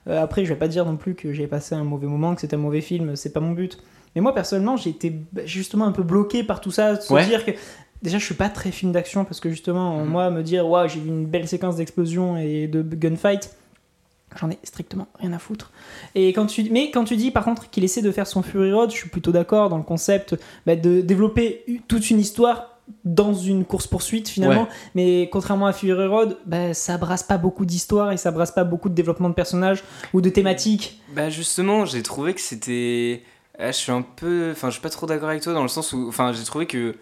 Euh, 0.09 0.23
après, 0.23 0.45
je 0.45 0.51
vais 0.51 0.59
pas 0.59 0.69
dire 0.69 0.85
non 0.85 0.97
plus 0.97 1.15
que 1.15 1.33
j'ai 1.33 1.47
passé 1.47 1.75
un 1.75 1.85
mauvais 1.85 2.07
moment, 2.07 2.35
que 2.35 2.41
c'était 2.43 2.57
un 2.57 2.59
mauvais 2.61 2.81
film, 2.83 3.17
c'est 3.17 3.33
pas 3.33 3.41
mon 3.41 3.53
but. 3.53 3.79
Mais 4.15 4.21
moi, 4.21 4.35
personnellement, 4.35 4.77
j'ai 4.77 4.91
été 4.91 5.11
bah, 5.33 5.43
justement 5.47 5.87
un 5.87 5.93
peu 5.93 6.03
bloqué 6.03 6.43
par 6.43 6.61
tout 6.61 6.71
ça, 6.71 6.95
de 6.95 7.01
se 7.01 7.13
Ouais. 7.13 7.25
dire 7.27 7.45
que. 7.45 7.53
Déjà, 8.01 8.19
je 8.19 8.25
suis 8.25 8.35
pas 8.37 8.49
très 8.49 8.71
film 8.71 8.93
d'action 8.93 9.25
parce 9.25 9.41
que 9.41 9.49
justement, 9.51 9.99
Mhm. 9.99 10.07
moi, 10.09 10.31
me 10.31 10.43
dire, 10.43 10.69
ouais, 10.69 10.89
j'ai 10.89 11.01
vu 11.01 11.09
une 11.09 11.27
belle 11.27 11.49
séquence 11.49 11.77
d'explosion 11.77 12.37
et 12.37 12.69
de 12.69 12.81
gunfight, 12.83 13.51
j'en 14.39 14.51
ai 14.51 14.59
strictement 14.63 15.09
rien 15.19 15.33
à 15.33 15.39
foutre. 15.39 15.73
Et 16.15 16.29
quand 16.29 16.47
tu, 16.47 16.69
mais 16.71 16.91
quand 16.91 17.05
tu 17.05 17.17
dis 17.17 17.31
par 17.31 17.45
contre 17.45 17.71
qu'il 17.71 17.85
essaie 17.85 18.03
de 18.03 18.13
faire 18.13 18.27
son 18.27 18.43
Fury 18.43 18.73
Road, 18.73 18.91
je 18.91 18.97
suis 18.97 19.09
plutôt 19.09 19.33
d'accord 19.33 19.69
dans 19.69 19.79
le 19.79 19.83
concept 19.83 20.37
bah, 20.67 20.77
de 20.77 21.01
développer 21.01 21.65
toute 21.89 22.11
une 22.11 22.21
histoire 22.21 22.79
dans 23.05 23.35
une 23.35 23.65
course-poursuite 23.65 24.29
finalement. 24.29 24.63
Ouais. 24.63 24.69
Mais 24.95 25.29
contrairement 25.31 25.67
à 25.67 25.73
Fury 25.73 26.07
Road, 26.07 26.39
bah, 26.47 26.75
ça 26.75 26.99
brasse 26.99 27.23
pas 27.23 27.39
beaucoup 27.39 27.65
d'histoire 27.65 28.13
et 28.13 28.17
ça 28.17 28.31
brasse 28.31 28.53
pas 28.53 28.65
beaucoup 28.65 28.89
de 28.89 28.95
développement 28.95 29.29
de 29.29 29.35
personnages 29.35 29.83
ou 30.13 30.21
de 30.21 30.31
thématiques. 30.31 31.01
Bah 31.15 31.31
justement, 31.31 31.85
j'ai 31.85 32.03
trouvé 32.03 32.35
que 32.35 32.41
c'était. 32.41 33.23
Ah, 33.59 33.73
je 33.73 33.77
suis 33.77 33.93
un 33.93 34.03
peu. 34.03 34.51
Enfin, 34.53 34.69
je 34.69 34.75
suis 34.75 34.83
pas 34.83 34.91
trop 34.91 35.07
d'accord 35.07 35.29
avec 35.29 35.43
toi 35.43 35.53
dans 35.53 35.63
le 35.63 35.69
sens 35.69 35.93
où. 35.93 36.09
Enfin, 36.09 36.33
j'ai 36.33 36.45
trouvé 36.45 36.67
que. 36.67 36.97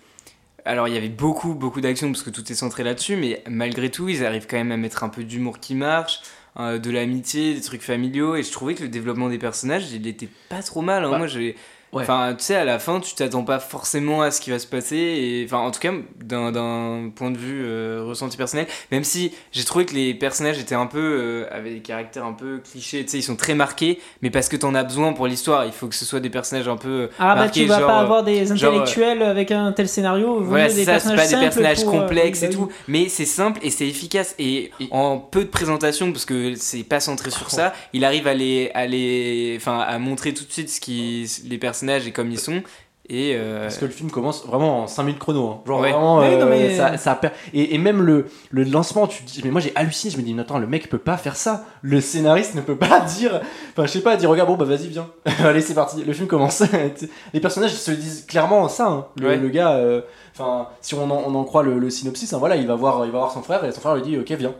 Alors, 0.64 0.88
il 0.88 0.94
y 0.94 0.96
avait 0.96 1.08
beaucoup, 1.08 1.54
beaucoup 1.54 1.80
d'action 1.80 2.10
parce 2.10 2.24
que 2.24 2.30
tout 2.30 2.50
est 2.50 2.56
centré 2.56 2.82
là-dessus, 2.82 3.16
mais 3.16 3.40
malgré 3.48 3.88
tout, 3.88 4.08
ils 4.08 4.24
arrivent 4.24 4.48
quand 4.50 4.56
même 4.56 4.72
à 4.72 4.76
mettre 4.76 5.04
un 5.04 5.08
peu 5.08 5.22
d'humour 5.22 5.60
qui 5.60 5.76
marche, 5.76 6.22
de 6.56 6.90
l'amitié, 6.90 7.54
des 7.54 7.60
trucs 7.60 7.82
familiaux, 7.82 8.34
et 8.36 8.42
je 8.42 8.50
trouvais 8.50 8.74
que 8.74 8.82
le 8.82 8.88
développement 8.88 9.28
des 9.28 9.38
personnages, 9.38 9.92
il 9.92 10.06
était 10.06 10.28
pas 10.48 10.62
trop 10.62 10.80
mal. 10.82 11.04
hein. 11.04 11.10
Bah, 11.10 11.18
Moi, 11.18 11.26
j'ai. 11.26 11.54
Ouais. 11.92 12.02
Enfin, 12.02 12.34
tu 12.36 12.44
sais, 12.44 12.54
à 12.56 12.64
la 12.64 12.78
fin, 12.78 13.00
tu 13.00 13.14
t'attends 13.14 13.44
pas 13.44 13.58
forcément 13.58 14.22
à 14.22 14.30
ce 14.30 14.40
qui 14.40 14.50
va 14.50 14.58
se 14.58 14.66
passer, 14.66 14.96
et 14.96 15.44
enfin, 15.46 15.58
en 15.58 15.70
tout 15.70 15.80
cas, 15.80 15.92
d'un- 16.22 17.10
point 17.14 17.30
de 17.30 17.38
vue 17.38 17.62
euh, 17.64 18.02
ressenti 18.06 18.36
personnel, 18.36 18.66
même 18.90 19.04
si 19.04 19.32
j'ai 19.52 19.64
trouvé 19.64 19.86
que 19.86 19.94
les 19.94 20.14
personnages 20.14 20.58
étaient 20.58 20.74
un 20.74 20.86
peu. 20.86 20.98
euh, 20.98 21.46
avaient 21.50 21.70
des 21.74 21.80
caractères 21.80 22.24
un 22.24 22.32
peu 22.32 22.58
clichés, 22.58 23.04
tu 23.04 23.10
sais, 23.12 23.18
ils 23.18 23.22
sont 23.22 23.36
très 23.36 23.54
marqués, 23.54 24.00
mais 24.22 24.30
parce 24.30 24.48
que 24.48 24.56
t'en 24.56 24.74
as 24.74 24.82
besoin 24.84 25.12
pour 25.12 25.26
l'histoire, 25.26 25.64
il 25.64 25.72
faut 25.72 25.86
que 25.88 25.94
ce 25.94 26.04
soit 26.04 26.20
des 26.20 26.30
personnages 26.30 26.68
un 26.68 26.76
peu. 26.76 27.08
Ah 27.18 27.34
bah 27.34 27.42
marqués, 27.42 27.62
tu 27.62 27.66
vas 27.66 27.78
genre, 27.78 27.86
pas 27.88 27.98
euh, 27.98 28.02
avoir 28.02 28.24
des 28.24 28.46
genre, 28.46 28.72
euh, 28.72 28.78
intellectuels 28.80 29.22
avec 29.22 29.50
un 29.52 29.72
tel 29.72 29.88
scénario, 29.88 30.40
Voilà, 30.42 30.68
c'est 30.68 30.84
ça, 30.84 30.98
c'est 30.98 31.14
pas 31.14 31.26
des 31.26 31.36
personnages 31.36 31.84
pour, 31.84 31.94
euh, 31.94 32.00
complexes 32.00 32.42
et 32.42 32.48
bah 32.48 32.54
tout, 32.54 32.68
mais 32.88 33.08
c'est 33.08 33.24
simple 33.24 33.60
et 33.62 33.70
c'est 33.70 33.86
efficace. 33.86 34.34
Et 34.38 34.70
Et- 34.80 34.88
en 34.90 35.18
peu 35.18 35.44
de 35.44 35.48
présentation, 35.50 36.12
parce 36.12 36.24
que 36.24 36.54
c'est 36.56 36.82
pas 36.82 37.00
centré 37.00 37.30
sur 37.30 37.50
ça, 37.50 37.72
il 37.92 38.04
arrive 38.04 38.26
à 38.26 38.34
les, 38.34 38.70
à 38.74 38.86
les, 38.86 39.54
enfin, 39.60 39.78
à 39.80 39.98
montrer 39.98 40.34
tout 40.34 40.44
de 40.44 40.52
suite 40.52 40.68
ce 40.70 40.80
qui, 40.80 41.30
les 41.48 41.58
personnages 41.58 41.75
et 41.82 42.12
comme 42.12 42.30
ils 42.30 42.38
sont. 42.40 42.62
Et 43.08 43.34
euh, 43.36 43.62
Parce 43.62 43.78
que 43.78 43.84
le 43.84 43.92
film 43.92 44.10
commence 44.10 44.44
vraiment 44.46 44.82
en 44.82 44.86
5 44.88 45.04
minutes 45.04 45.20
chrono. 45.20 45.48
hein. 45.48 45.60
Genre 45.64 45.78
Ouais. 45.80 45.92
vraiment, 45.92 46.22
euh, 46.22 46.38
non, 46.40 46.46
mais- 46.46 46.74
ça, 46.98 47.20
et, 47.54 47.72
et 47.72 47.78
même 47.78 48.02
le, 48.02 48.26
le 48.50 48.64
lancement, 48.64 49.06
tu 49.06 49.22
te 49.22 49.30
dis, 49.30 49.42
mais 49.44 49.52
moi 49.52 49.60
j'ai 49.60 49.70
halluciné, 49.76 50.10
je 50.12 50.16
me 50.18 50.22
dis, 50.24 50.34
mais 50.34 50.42
attends, 50.42 50.58
le 50.58 50.66
mec 50.66 50.88
peut 50.90 50.98
pas 50.98 51.16
faire 51.16 51.36
ça. 51.36 51.64
Le 51.82 52.00
scénariste 52.00 52.56
ne 52.56 52.62
peut 52.62 52.74
pas 52.74 52.98
dire, 53.16 53.40
enfin 53.70 53.86
je 53.86 53.92
sais 53.92 54.00
pas, 54.00 54.16
dire, 54.16 54.28
regarde, 54.28 54.48
bon 54.48 54.56
bah 54.56 54.64
vas-y, 54.64 54.88
viens. 54.88 55.06
Allez, 55.44 55.60
c'est 55.60 55.74
parti, 55.74 56.02
le 56.02 56.12
film 56.12 56.26
commence. 56.26 56.64
Les 57.32 57.38
personnages 57.38 57.74
se 57.74 57.92
disent 57.92 58.24
clairement 58.26 58.68
ça. 58.68 58.88
hein. 58.88 59.06
Le, 59.20 59.28
Ouais. 59.28 59.36
le 59.36 59.50
gars, 59.50 59.74
euh, 59.74 60.00
enfin, 60.34 60.66
si 60.80 60.94
on 60.96 61.04
en, 61.08 61.10
on 61.28 61.34
en 61.36 61.44
croit 61.44 61.62
le, 61.62 61.78
le 61.78 61.90
synopsis, 61.90 62.32
hein, 62.32 62.38
voilà, 62.38 62.56
il 62.56 62.66
va, 62.66 62.74
voir, 62.74 63.04
il 63.06 63.12
va 63.12 63.18
voir 63.18 63.30
son 63.30 63.42
frère 63.42 63.64
et 63.64 63.70
son 63.70 63.80
frère 63.80 63.94
lui 63.94 64.02
dit, 64.02 64.18
ok, 64.18 64.32
viens. 64.32 64.54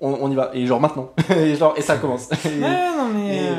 On, 0.00 0.18
on 0.20 0.28
y 0.32 0.34
va. 0.34 0.50
Et 0.52 0.66
genre 0.66 0.80
maintenant. 0.80 1.12
et, 1.30 1.54
genre, 1.54 1.74
et 1.76 1.80
ça 1.80 1.96
commence. 1.96 2.28
Et- 2.44 2.60
Ouais, 2.60 2.88
non 2.98 3.08
mais. 3.14 3.50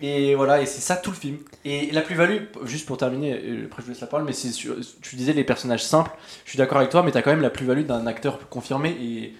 Et- 0.00 0.34
voilà, 0.34 0.60
et 0.62 0.66
c'est 0.66 0.80
ça 0.80 0.96
tout 0.96 1.10
le 1.10 1.16
film. 1.16 1.38
Et 1.64 1.90
la 1.90 2.02
plus-value, 2.02 2.44
juste 2.64 2.86
pour 2.86 2.96
terminer, 2.96 3.32
après 3.64 3.82
je 3.82 3.86
vous 3.86 3.90
laisse 3.92 4.00
la 4.00 4.06
parole, 4.06 4.26
mais 4.26 4.32
tu 4.32 5.16
disais 5.16 5.32
les 5.32 5.44
personnages 5.44 5.84
simples, 5.84 6.10
je 6.44 6.50
suis 6.50 6.58
d'accord 6.58 6.78
avec 6.78 6.90
toi, 6.90 7.02
mais 7.02 7.12
t'as 7.12 7.22
quand 7.22 7.30
même 7.30 7.42
la 7.42 7.50
plus-value 7.50 7.84
d'un 7.84 8.06
acteur 8.06 8.48
confirmé. 8.48 8.90
Et 9.00 9.34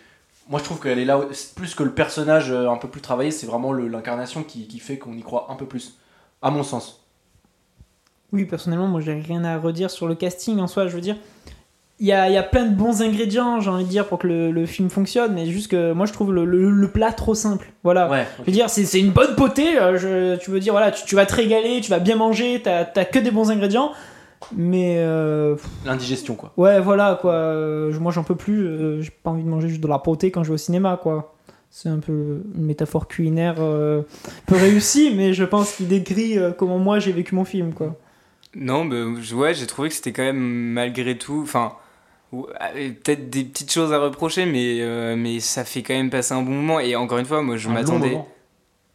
moi 0.48 0.58
je 0.58 0.64
trouve 0.64 0.80
qu'elle 0.80 0.98
est 0.98 1.04
là, 1.04 1.20
plus 1.56 1.74
que 1.74 1.82
le 1.82 1.92
personnage 1.92 2.50
euh, 2.50 2.68
un 2.70 2.76
peu 2.76 2.88
plus 2.88 3.00
travaillé, 3.00 3.30
c'est 3.30 3.46
vraiment 3.46 3.72
l'incarnation 3.72 4.42
qui, 4.42 4.66
qui 4.68 4.78
fait 4.78 4.98
qu'on 4.98 5.14
y 5.14 5.22
croit 5.22 5.46
un 5.50 5.54
peu 5.56 5.66
plus. 5.66 5.96
À 6.42 6.50
mon 6.50 6.62
sens. 6.62 7.04
Oui, 8.32 8.44
personnellement, 8.44 8.86
moi, 8.86 9.00
j'ai 9.00 9.14
rien 9.14 9.42
à 9.44 9.58
redire 9.58 9.90
sur 9.90 10.06
le 10.06 10.14
casting 10.14 10.58
en 10.60 10.68
soi. 10.68 10.86
Je 10.86 10.94
veux 10.94 11.00
dire, 11.00 11.16
il 12.00 12.06
y 12.06 12.12
a, 12.12 12.28
il 12.28 12.32
y 12.34 12.38
a 12.38 12.42
plein 12.42 12.64
de 12.66 12.74
bons 12.74 13.02
ingrédients, 13.02 13.60
j'ai 13.60 13.68
envie 13.70 13.84
de 13.84 13.88
dire, 13.90 14.06
pour 14.08 14.18
que 14.18 14.26
le, 14.26 14.50
le 14.50 14.66
film 14.66 14.88
fonctionne, 14.90 15.34
mais 15.34 15.46
juste 15.46 15.70
que 15.70 15.92
moi, 15.92 16.06
je 16.06 16.12
trouve 16.12 16.32
le, 16.32 16.44
le- 16.44 16.70
le 16.70 16.88
plat 16.88 17.12
trop 17.12 17.34
simple. 17.34 17.70
Voilà. 17.84 18.08
Ouais. 18.10 18.26
Je 18.40 18.44
veux 18.46 18.52
dire, 18.52 18.70
c'est 18.70 18.84
c'est 18.84 19.00
une 19.00 19.10
bonne 19.10 19.34
potée. 19.36 19.78
euh, 19.78 19.98
je- 19.98 20.36
tu 20.42 20.50
veux 20.50 20.60
dire, 20.60 20.72
voilà, 20.72 20.90
tu, 20.92 21.04
tu 21.04 21.14
vas 21.14 21.26
te 21.26 21.34
régaler, 21.34 21.80
tu 21.82 21.90
vas 21.90 21.98
bien 21.98 22.16
manger, 22.16 22.60
t'as 22.64 22.84
t'as 22.84 23.04
que 23.04 23.18
des 23.18 23.30
bons 23.30 23.50
ingrédients. 23.50 23.92
Mais 24.56 24.94
euh, 24.98 25.54
L'indigestion, 25.84 26.34
quoi. 26.34 26.52
ouais, 26.56 26.80
voilà 26.80 27.18
quoi. 27.20 27.32
euh, 27.34 27.92
moi, 28.00 28.10
j'en 28.10 28.22
peux 28.24 28.34
plus. 28.36 28.66
euh, 28.66 29.02
J'ai 29.02 29.10
pas 29.22 29.30
envie 29.30 29.42
de 29.44 29.48
manger 29.48 29.68
juste 29.68 29.82
de 29.82 29.88
la 29.88 29.98
potée 29.98 30.30
quand 30.30 30.42
je 30.42 30.48
vais 30.48 30.54
au 30.54 30.58
cinéma, 30.58 30.98
quoi. 31.00 31.34
C'est 31.70 31.90
un 31.90 31.98
peu 31.98 32.42
une 32.56 32.64
métaphore 32.64 33.06
culinaire 33.06 33.56
euh, 33.58 34.02
peu 34.46 34.56
réussie, 34.56 35.12
mais 35.16 35.34
je 35.34 35.44
pense 35.44 35.72
qu'il 35.76 35.88
décrit 35.88 36.38
euh, 36.38 36.52
comment 36.52 36.78
moi 36.78 36.98
j'ai 36.98 37.12
vécu 37.12 37.34
mon 37.34 37.44
film, 37.44 37.74
quoi. 37.74 37.94
Non, 38.56 38.86
bah, 38.86 38.96
ouais, 39.34 39.54
j'ai 39.54 39.66
trouvé 39.66 39.90
que 39.90 39.94
c'était 39.94 40.12
quand 40.12 40.24
même 40.24 40.38
malgré 40.72 41.16
tout. 41.18 41.40
Enfin, 41.44 41.72
peut-être 42.30 43.30
des 43.30 43.44
petites 43.44 43.72
choses 43.72 43.92
à 43.92 43.98
reprocher, 43.98 44.46
mais, 44.46 44.78
euh, 44.80 45.16
mais 45.16 45.40
ça 45.40 45.64
fait 45.64 45.82
quand 45.82 45.94
même 45.94 46.10
passer 46.10 46.34
un 46.34 46.42
bon 46.42 46.52
moment. 46.52 46.80
Et 46.80 46.94
encore 46.96 47.18
une 47.18 47.24
fois, 47.26 47.42
moi, 47.42 47.56
je 47.56 47.68
m'attendais. 47.68 48.10
moment. 48.10 48.28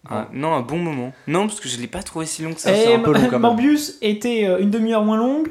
à- 0.09 0.27
non, 0.33 0.53
un 0.53 0.61
bon 0.61 0.77
moment. 0.77 1.11
Non, 1.27 1.47
parce 1.47 1.59
que 1.59 1.67
je 1.67 1.79
l'ai 1.79 1.87
pas 1.87 2.03
trouvé 2.03 2.25
si 2.25 2.43
long 2.43 2.53
que 2.53 2.61
ça. 2.61 2.73
c'est 2.73 2.91
Et 2.91 2.95
un 2.95 2.99
peu 2.99 3.11
long, 3.11 3.19
quand 3.25 3.31
même. 3.31 3.41
Morbius 3.41 3.97
était 4.01 4.45
euh, 4.47 4.59
une 4.59 4.69
demi-heure 4.69 5.03
moins 5.03 5.17
longue, 5.17 5.49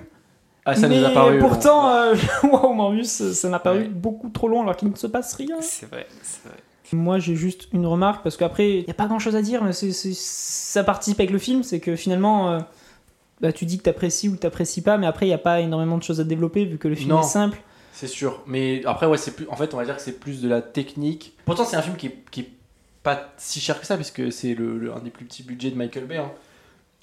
Ah, 0.64 0.74
ça 0.76 0.88
mais 0.88 0.98
nous 1.00 1.04
a 1.06 1.10
paru. 1.10 1.38
pourtant, 1.40 1.88
euh, 1.90 2.14
waouh, 2.44 2.72
Morbius, 2.72 3.32
ça 3.32 3.48
m'a 3.48 3.58
paru 3.58 3.80
Ouais. 3.80 3.88
beaucoup 3.88 4.28
trop 4.30 4.48
long 4.48 4.62
alors 4.62 4.76
qu'il 4.76 4.88
ne 4.90 4.94
se 4.96 5.06
passe 5.08 5.34
rien. 5.34 5.56
C'est 5.60 5.86
vrai, 5.90 6.06
c'est 6.22 6.46
vrai. 6.48 6.56
Moi, 6.92 7.18
j'ai 7.18 7.34
juste 7.34 7.66
une 7.72 7.86
remarque 7.86 8.22
parce 8.22 8.36
qu'après, 8.36 8.70
il 8.70 8.84
n'y 8.84 8.90
a 8.90 8.94
pas 8.94 9.06
grand 9.06 9.18
chose 9.18 9.34
à 9.34 9.42
dire, 9.42 9.64
mais 9.64 9.72
c'est, 9.72 9.90
ça 9.92 10.84
participe 10.84 11.18
avec 11.18 11.30
le 11.32 11.38
film. 11.38 11.64
C'est 11.64 11.80
que 11.80 11.96
finalement, 11.96 12.50
euh, 12.52 12.58
bah, 13.40 13.52
tu 13.52 13.64
dis 13.66 13.78
que 13.78 13.82
tu 13.82 13.90
apprécies 13.90 14.28
ou 14.28 14.34
que 14.36 14.38
tu 14.40 14.46
n'apprécies 14.46 14.82
pas, 14.82 14.96
mais 14.98 15.06
après, 15.08 15.26
il 15.26 15.30
n'y 15.30 15.34
a 15.34 15.38
pas 15.38 15.60
énormément 15.60 15.98
de 15.98 16.02
choses 16.04 16.20
à 16.20 16.24
développer 16.24 16.64
vu 16.64 16.78
que 16.78 16.86
le 16.86 16.94
film 16.94 17.10
Non. 17.10 17.20
est 17.20 17.24
simple. 17.24 17.58
C'est 17.96 18.08
sûr. 18.08 18.42
Mais 18.46 18.82
après, 18.86 19.06
ouais, 19.06 19.16
c'est 19.18 19.36
plus. 19.36 19.46
En 19.48 19.56
fait, 19.56 19.72
on 19.72 19.76
va 19.76 19.84
dire 19.84 19.96
que 19.96 20.02
c'est 20.02 20.18
plus 20.18 20.42
de 20.42 20.48
la 20.48 20.60
technique. 20.60 21.32
Pourtant, 21.44 21.64
c'est 21.64 21.76
un 21.76 21.82
film 21.82 21.94
qui 21.96 22.08
est, 22.08 22.16
qui 22.32 22.40
est 22.40 22.48
pas 23.04 23.32
si 23.36 23.60
cher 23.60 23.78
que 23.80 23.86
ça, 23.86 23.94
puisque 23.96 24.32
c'est 24.32 24.54
le, 24.54 24.78
le- 24.78 24.92
un 24.92 24.98
des 24.98 25.10
plus 25.10 25.24
petits 25.24 25.44
budgets 25.44 25.70
de 25.70 25.76
Michael 25.76 26.04
Bay. 26.06 26.16
hein. 26.16 26.30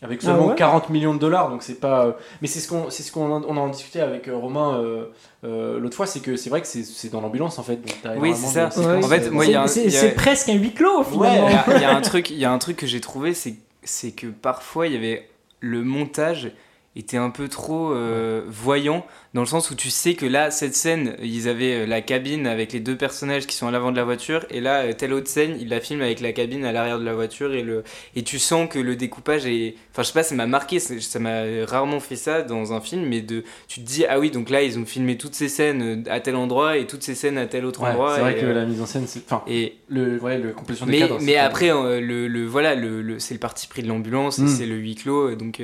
Avec 0.03 0.19
Ah 0.23 0.25
seulement 0.25 0.47
ouais 0.47 0.55
40 0.55 0.89
millions 0.89 1.13
de 1.13 1.19
dollars, 1.19 1.49
donc 1.51 1.61
c'est 1.61 1.79
pas. 1.79 2.07
euh, 2.07 2.11
Mais 2.41 2.47
c'est 2.47 2.59
ce 2.59 2.67
qu'on 2.67 2.89
c'est 2.89 3.03
ce 3.03 3.11
qu'on 3.11 3.31
en, 3.31 3.43
on 3.43 3.55
en 3.55 3.69
discutait 3.69 3.99
avec 3.99 4.27
euh, 4.27 4.35
Romain 4.35 4.79
euh, 4.81 5.05
euh, 5.43 5.79
l'autre 5.79 5.95
fois, 5.95 6.07
c'est 6.07 6.21
que 6.21 6.35
c'est 6.35 6.49
vrai 6.49 6.59
que 6.59 6.65
c'est 6.67 6.83
c'est 6.83 7.09
dans 7.09 7.21
l'ambulance 7.21 7.59
en 7.59 7.63
fait. 7.63 7.75
donc 7.75 7.95
t'as 8.01 8.15
Oui, 8.17 8.33
c'est 8.35 8.47
ça. 8.47 8.65
En 8.75 9.01
fait, 9.03 9.29
moi, 9.29 9.45
c'est, 9.67 10.07
a- 10.07 10.11
presque 10.13 10.49
un 10.49 10.55
huis 10.55 10.73
clos 10.73 11.03
finalement. 11.03 11.47
Il 11.49 11.53
y 11.53 11.55
a- 11.55 11.65
il 11.77 11.81
y, 11.83 11.85
a 11.85 11.95
un 11.95 12.01
truc, 12.01 12.31
il 12.31 12.37
y 12.37 12.45
a 12.45 12.51
un 12.51 12.57
truc 12.57 12.77
que 12.77 12.87
j'ai 12.87 12.99
trouvé, 12.99 13.35
c'est 13.35 13.53
c'est 13.83 14.11
que 14.11 14.25
parfois 14.25 14.87
il 14.87 14.93
y 14.93 14.97
avait 14.97 15.29
le 15.59 15.83
montage 15.83 16.51
était 16.97 17.15
un 17.17 17.29
peu 17.29 17.47
trop 17.47 17.93
euh, 17.93 18.41
voyant 18.47 19.05
dans 19.33 19.39
le 19.39 19.47
sens 19.47 19.71
où 19.71 19.75
tu 19.75 19.89
sais 19.89 20.15
que 20.15 20.25
là 20.25 20.51
cette 20.51 20.75
scène 20.75 21.15
ils 21.23 21.47
avaient 21.47 21.83
euh, 21.83 21.85
la 21.85 22.01
cabine 22.01 22.45
avec 22.47 22.73
les 22.73 22.81
deux 22.81 22.97
personnages 22.97 23.47
qui 23.47 23.55
sont 23.55 23.65
à 23.65 23.71
l'avant 23.71 23.91
de 23.93 23.95
la 23.95 24.03
voiture 24.03 24.45
et 24.49 24.59
là 24.59 24.81
euh, 24.83 24.91
telle 24.93 25.13
autre 25.13 25.29
scène 25.29 25.55
ils 25.61 25.69
la 25.69 25.79
filment 25.79 26.01
avec 26.01 26.19
la 26.19 26.33
cabine 26.33 26.65
à 26.65 26.73
l'arrière 26.73 26.99
de 26.99 27.05
la 27.05 27.13
voiture 27.13 27.53
et 27.53 27.61
le 27.61 27.85
et 28.17 28.23
tu 28.23 28.39
sens 28.39 28.67
que 28.69 28.77
le 28.77 28.97
découpage 28.97 29.45
est 29.45 29.75
enfin 29.93 30.01
je 30.03 30.07
sais 30.07 30.13
pas 30.13 30.23
ça 30.23 30.35
m'a 30.35 30.47
marqué 30.47 30.79
ça 30.79 31.19
m'a 31.19 31.43
rarement 31.65 32.01
fait 32.01 32.17
ça 32.17 32.41
dans 32.41 32.73
un 32.73 32.81
film 32.81 33.05
mais 33.05 33.21
de 33.21 33.45
tu 33.69 33.79
te 33.81 33.85
dis 33.87 34.03
ah 34.05 34.19
oui 34.19 34.29
donc 34.29 34.49
là 34.49 34.61
ils 34.61 34.77
ont 34.77 34.85
filmé 34.85 35.17
toutes 35.17 35.33
ces 35.35 35.47
scènes 35.47 36.03
à 36.09 36.19
tel 36.19 36.35
endroit 36.35 36.75
et 36.77 36.87
toutes 36.87 37.03
ces 37.03 37.15
scènes 37.15 37.37
à 37.37 37.45
tel 37.45 37.63
autre 37.65 37.83
ouais, 37.83 37.89
endroit 37.91 38.15
c'est 38.15 38.21
vrai 38.21 38.37
et, 38.37 38.41
que 38.41 38.45
euh, 38.47 38.53
la 38.53 38.65
mise 38.65 38.81
en 38.81 38.85
scène, 38.85 39.05
c'est. 39.07 39.21
Enfin, 39.25 39.43
et 39.47 39.75
le, 39.87 40.19
ouais, 40.19 40.37
le 40.37 40.51
complétion 40.51 40.85
des 40.85 40.91
mais, 40.91 40.99
cadres. 40.99 41.19
mais 41.21 41.37
après, 41.37 41.71
euh, 41.71 42.01
le, 42.01 42.27
le- 42.27 42.45
voilà, 42.45 42.75
le, 42.75 43.01
le- 43.01 43.19
c'est 43.19 43.33
le 43.33 43.39
parti 43.39 43.67
pris 43.67 43.81
de 43.81 43.87
l'ambulance, 43.87 44.39
et 44.39 44.43
Mm. 44.43 44.47
c'est 44.47 44.65
le 44.65 44.75
huis 44.75 44.95
clos. 44.95 45.35
Donc, 45.35 45.61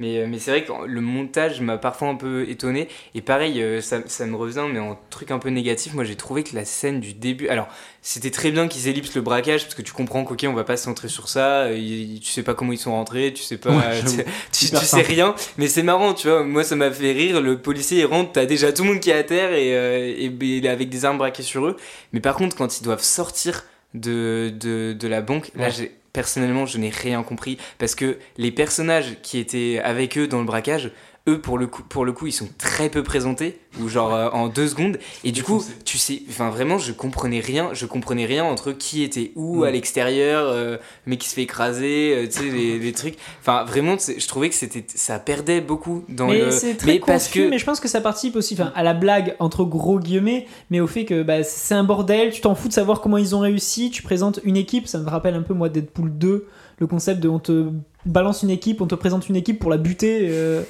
mais 0.00 0.26
mais 0.26 0.38
c'est 0.40 0.50
vrai 0.50 0.64
que 0.64 0.72
le 0.86 1.00
montage 1.00 1.60
m'a 1.60 1.78
parfois 1.78 2.08
un 2.08 2.16
peu 2.16 2.48
étonné. 2.48 2.88
Et 3.14 3.20
pareil, 3.22 3.62
euh, 3.62 3.80
ça, 3.80 3.98
ça 4.06 4.26
me 4.26 4.34
revient, 4.36 4.64
mais 4.72 4.80
en 4.80 4.98
truc 5.10 5.30
un 5.30 5.38
peu 5.38 5.50
négatif, 5.50 5.94
moi 5.94 6.02
j'ai 6.04 6.16
trouvé 6.16 6.42
que 6.42 6.54
la 6.56 6.64
scène 6.64 6.98
du 7.00 7.14
début. 7.14 7.48
Alors, 7.48 7.68
c'était 8.02 8.30
très 8.32 8.50
bien 8.50 8.66
qu'ils 8.68 8.88
ellipsent 8.88 9.14
le 9.14 9.22
braquage, 9.22 9.62
parce 9.62 9.74
que 9.74 9.82
tu 9.82 9.92
comprends 9.92 10.24
qu'ok, 10.24 10.44
on 10.48 10.52
va 10.52 10.64
pas 10.64 10.76
se 10.76 10.84
centrer 10.84 11.08
sur 11.08 11.28
ça. 11.28 11.62
euh, 11.66 11.78
il- 11.78 12.20
tu 12.20 12.30
sais 12.32 12.42
pas 12.42 12.54
comment 12.54 12.72
ils 12.72 12.78
sont 12.78 12.90
rentrés, 12.92 13.32
tu 13.32 13.42
sais 13.42 13.56
pas. 13.56 13.70
Ouais, 13.70 13.82
euh, 13.86 14.00
tu, 14.02 14.16
tu- 14.52 14.64
Hyper 14.66 14.80
tu 14.80 14.86
sais 14.86 15.02
rien. 15.02 15.34
Mais 15.58 15.68
c'est 15.68 15.82
marrant, 15.84 16.12
tu 16.12 16.28
vois. 16.28 16.42
Moi, 16.44 16.64
ça 16.64 16.74
m'a 16.76 16.90
fait 16.90 17.12
rire. 17.12 17.40
Le 17.40 17.58
policier, 17.58 18.00
il 18.00 18.06
rentre, 18.06 18.32
t'as 18.32 18.46
déjà 18.46 18.72
tout 18.72 18.82
le 18.82 18.88
monde 18.90 19.00
qui 19.00 19.10
est 19.10 19.14
à 19.14 19.22
terre, 19.24 19.52
et, 19.52 19.74
euh, 19.76 20.14
et, 20.18 20.58
et 20.58 20.68
avec 20.68 20.88
des 20.88 21.04
armes 21.04 21.18
braquées 21.18 21.42
sur 21.44 21.66
eux. 21.66 21.76
Mais 22.12 22.20
par 22.20 22.34
contre, 22.36 22.56
quand 22.56 22.80
ils 22.80 22.84
doivent 22.84 23.02
sortir 23.02 23.64
de, 23.94 24.52
de, 24.58 24.92
de 24.92 25.08
la 25.08 25.22
banque, 25.22 25.50
là, 25.54 25.70
j'ai, 25.70 25.92
personnellement, 26.14 26.64
je 26.64 26.78
n'ai 26.78 26.88
rien 26.88 27.22
compris. 27.22 27.58
Parce 27.76 27.94
que 27.94 28.18
les 28.38 28.50
personnages 28.50 29.18
qui 29.22 29.36
étaient 29.38 29.82
avec 29.84 30.16
eux 30.16 30.26
dans 30.26 30.38
le 30.38 30.46
braquage, 30.46 30.90
eux, 31.26 31.40
pour 31.40 31.56
le 31.56 31.66
coup, 31.66 31.82
pour 31.82 32.04
le 32.04 32.12
coup 32.12 32.26
ils 32.26 32.32
sont 32.32 32.48
très 32.58 32.90
peu 32.90 33.02
présentés, 33.02 33.58
ou 33.80 33.88
genre 33.88 34.14
euh, 34.14 34.28
en 34.30 34.48
deux 34.48 34.68
secondes. 34.68 34.98
Et 35.24 35.32
du 35.32 35.42
coup, 35.42 35.64
tu 35.84 35.96
sais, 35.96 36.22
enfin 36.28 36.50
vraiment, 36.50 36.76
je 36.78 36.92
comprenais 36.92 37.40
rien. 37.40 37.70
Je 37.72 37.86
comprenais 37.86 38.26
rien 38.26 38.44
entre 38.44 38.72
qui 38.72 39.02
était 39.02 39.32
où 39.34 39.60
Mm. 39.60 39.64
à 39.64 39.70
l'extérieur, 39.70 40.48
euh, 40.48 40.76
mais 41.06 41.16
qui 41.16 41.28
se 41.28 41.34
fait 41.34 41.42
écraser, 41.42 42.14
euh, 42.14 42.26
tu 42.26 42.40
sais, 42.40 42.50
les, 42.50 42.78
les 42.78 42.92
trucs. 42.92 43.16
Enfin, 43.40 43.64
vraiment, 43.64 43.96
je 43.96 44.26
trouvais 44.26 44.48
que 44.50 44.54
c'était, 44.54 44.84
ça 44.94 45.18
perdait 45.18 45.60
beaucoup 45.60 46.04
dans 46.08 46.26
mais 46.28 46.46
le. 46.46 46.50
c'est 46.50 46.74
très 46.74 46.86
mais 46.86 46.98
parce 46.98 47.24
parce 47.24 47.28
que 47.28 47.48
mais 47.48 47.58
je 47.58 47.64
pense 47.64 47.80
que 47.80 47.88
ça 47.88 48.00
participe 48.00 48.36
aussi 48.36 48.54
enfin, 48.54 48.72
à 48.74 48.82
la 48.82 48.92
blague 48.92 49.34
entre 49.38 49.64
gros 49.64 49.98
guillemets, 49.98 50.46
mais 50.70 50.80
au 50.80 50.86
fait 50.86 51.04
que 51.06 51.22
bah, 51.22 51.42
c'est 51.42 51.74
un 51.74 51.84
bordel, 51.84 52.32
tu 52.32 52.42
t'en 52.42 52.54
fous 52.54 52.68
de 52.68 52.72
savoir 52.74 53.00
comment 53.00 53.16
ils 53.16 53.34
ont 53.34 53.40
réussi, 53.40 53.90
tu 53.90 54.02
présentes 54.02 54.40
une 54.44 54.56
équipe, 54.56 54.86
ça 54.86 54.98
me 54.98 55.08
rappelle 55.08 55.34
un 55.34 55.42
peu 55.42 55.54
moi 55.54 55.68
Deadpool 55.70 56.10
2, 56.18 56.46
le 56.78 56.86
concept 56.86 57.20
de 57.20 57.28
on 57.28 57.38
te 57.38 57.70
balance 58.04 58.42
une 58.42 58.50
équipe, 58.50 58.80
on 58.82 58.86
te 58.86 58.94
présente 58.94 59.28
une 59.28 59.36
équipe 59.36 59.58
pour 59.58 59.70
la 59.70 59.78
buter, 59.78 60.28
euh, 60.30 60.62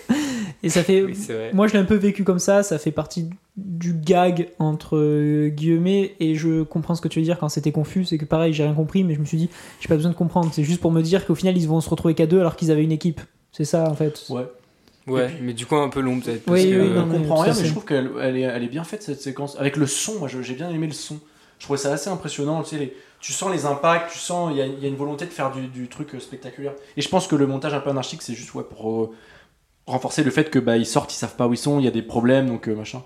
et 0.64 0.68
ça 0.70 0.82
fait... 0.82 1.02
Oui. 1.06 1.14
Moi, 1.52 1.66
je 1.68 1.72
l'ai 1.74 1.78
un 1.78 1.84
peu 1.84 1.94
vécu 1.94 2.24
comme 2.24 2.38
ça. 2.38 2.62
Ça 2.62 2.78
fait 2.78 2.90
partie 2.90 3.28
du 3.56 3.92
gag 3.94 4.48
entre 4.58 4.96
euh, 4.96 5.48
guillemets, 5.48 6.14
et 6.20 6.34
je 6.34 6.62
comprends 6.62 6.94
ce 6.94 7.00
que 7.00 7.08
tu 7.08 7.18
veux 7.20 7.24
dire 7.24 7.38
quand 7.38 7.48
c'était 7.48 7.72
confus. 7.72 8.04
C'est 8.04 8.18
que 8.18 8.24
pareil, 8.24 8.52
j'ai 8.52 8.64
rien 8.64 8.74
compris, 8.74 9.04
mais 9.04 9.14
je 9.14 9.20
me 9.20 9.24
suis 9.24 9.38
dit, 9.38 9.50
j'ai 9.80 9.88
pas 9.88 9.94
besoin 9.96 10.10
de 10.10 10.16
comprendre. 10.16 10.50
C'est 10.52 10.64
juste 10.64 10.80
pour 10.80 10.90
me 10.90 11.02
dire 11.02 11.26
qu'au 11.26 11.34
final, 11.34 11.56
ils 11.56 11.68
vont 11.68 11.80
se 11.80 11.88
retrouver 11.88 12.14
qu'à 12.14 12.26
deux 12.26 12.40
alors 12.40 12.56
qu'ils 12.56 12.70
avaient 12.70 12.84
une 12.84 12.92
équipe. 12.92 13.20
C'est 13.52 13.64
ça, 13.64 13.88
en 13.88 13.94
fait. 13.94 14.24
Ouais. 14.30 14.46
Ouais, 15.06 15.26
puis- 15.28 15.36
mais 15.42 15.52
du 15.52 15.66
coup, 15.66 15.76
un 15.76 15.90
peu 15.90 16.00
long 16.00 16.18
peut-être. 16.18 16.44
parce 16.44 16.58
Oui, 16.62 16.70
que- 16.70 16.80
oui, 16.80 16.88
Je 16.88 16.94
non, 16.94 17.06
tout 17.26 17.32
à 17.34 17.42
rien, 17.44 17.54
mais 17.54 17.64
je 17.64 17.70
trouve 17.70 17.84
qu'elle 17.84 18.10
elle 18.22 18.36
est, 18.38 18.40
elle 18.40 18.64
est 18.64 18.68
bien 18.68 18.84
faite 18.84 19.02
cette 19.02 19.20
séquence. 19.20 19.54
Avec 19.60 19.76
le 19.76 19.86
son, 19.86 20.18
moi 20.18 20.28
j'ai 20.28 20.54
bien 20.54 20.70
aimé 20.70 20.86
le 20.86 20.94
son. 20.94 21.18
Je 21.58 21.64
trouvais 21.66 21.78
ça 21.78 21.92
assez 21.92 22.08
impressionnant. 22.08 22.62
Tu, 22.62 22.70
sais, 22.70 22.78
les- 22.78 22.94
tu 23.20 23.32
sens 23.32 23.52
les 23.52 23.66
impacts, 23.66 24.10
tu 24.12 24.18
sens, 24.18 24.50
il 24.52 24.56
y 24.56 24.62
a, 24.62 24.66
il 24.66 24.80
y 24.82 24.86
a 24.86 24.88
une 24.88 24.96
volonté 24.96 25.26
de 25.26 25.30
faire 25.30 25.52
du, 25.52 25.66
du 25.68 25.88
truc 25.88 26.14
euh, 26.14 26.20
spectaculaire. 26.20 26.72
Et 26.96 27.02
je 27.02 27.08
pense 27.10 27.26
que 27.26 27.36
le 27.36 27.46
montage 27.46 27.74
un 27.74 27.80
peu 27.80 27.90
anarchique, 27.90 28.22
c'est 28.22 28.32
juste 28.34 28.54
ouais, 28.54 28.64
pour 28.64 28.90
euh, 28.90 29.10
renforcer 29.86 30.22
le 30.24 30.30
fait 30.30 30.50
que 30.50 30.58
bah, 30.58 30.76
ils 30.76 30.86
sortent, 30.86 31.12
ils 31.12 31.16
savent 31.16 31.36
pas 31.36 31.46
où 31.46 31.52
ils 31.52 31.58
sont, 31.58 31.78
il 31.78 31.84
y 31.84 31.88
a 31.88 31.90
des 31.92 32.02
problèmes, 32.02 32.46
donc 32.48 32.68
euh, 32.68 32.74
machin. 32.74 33.02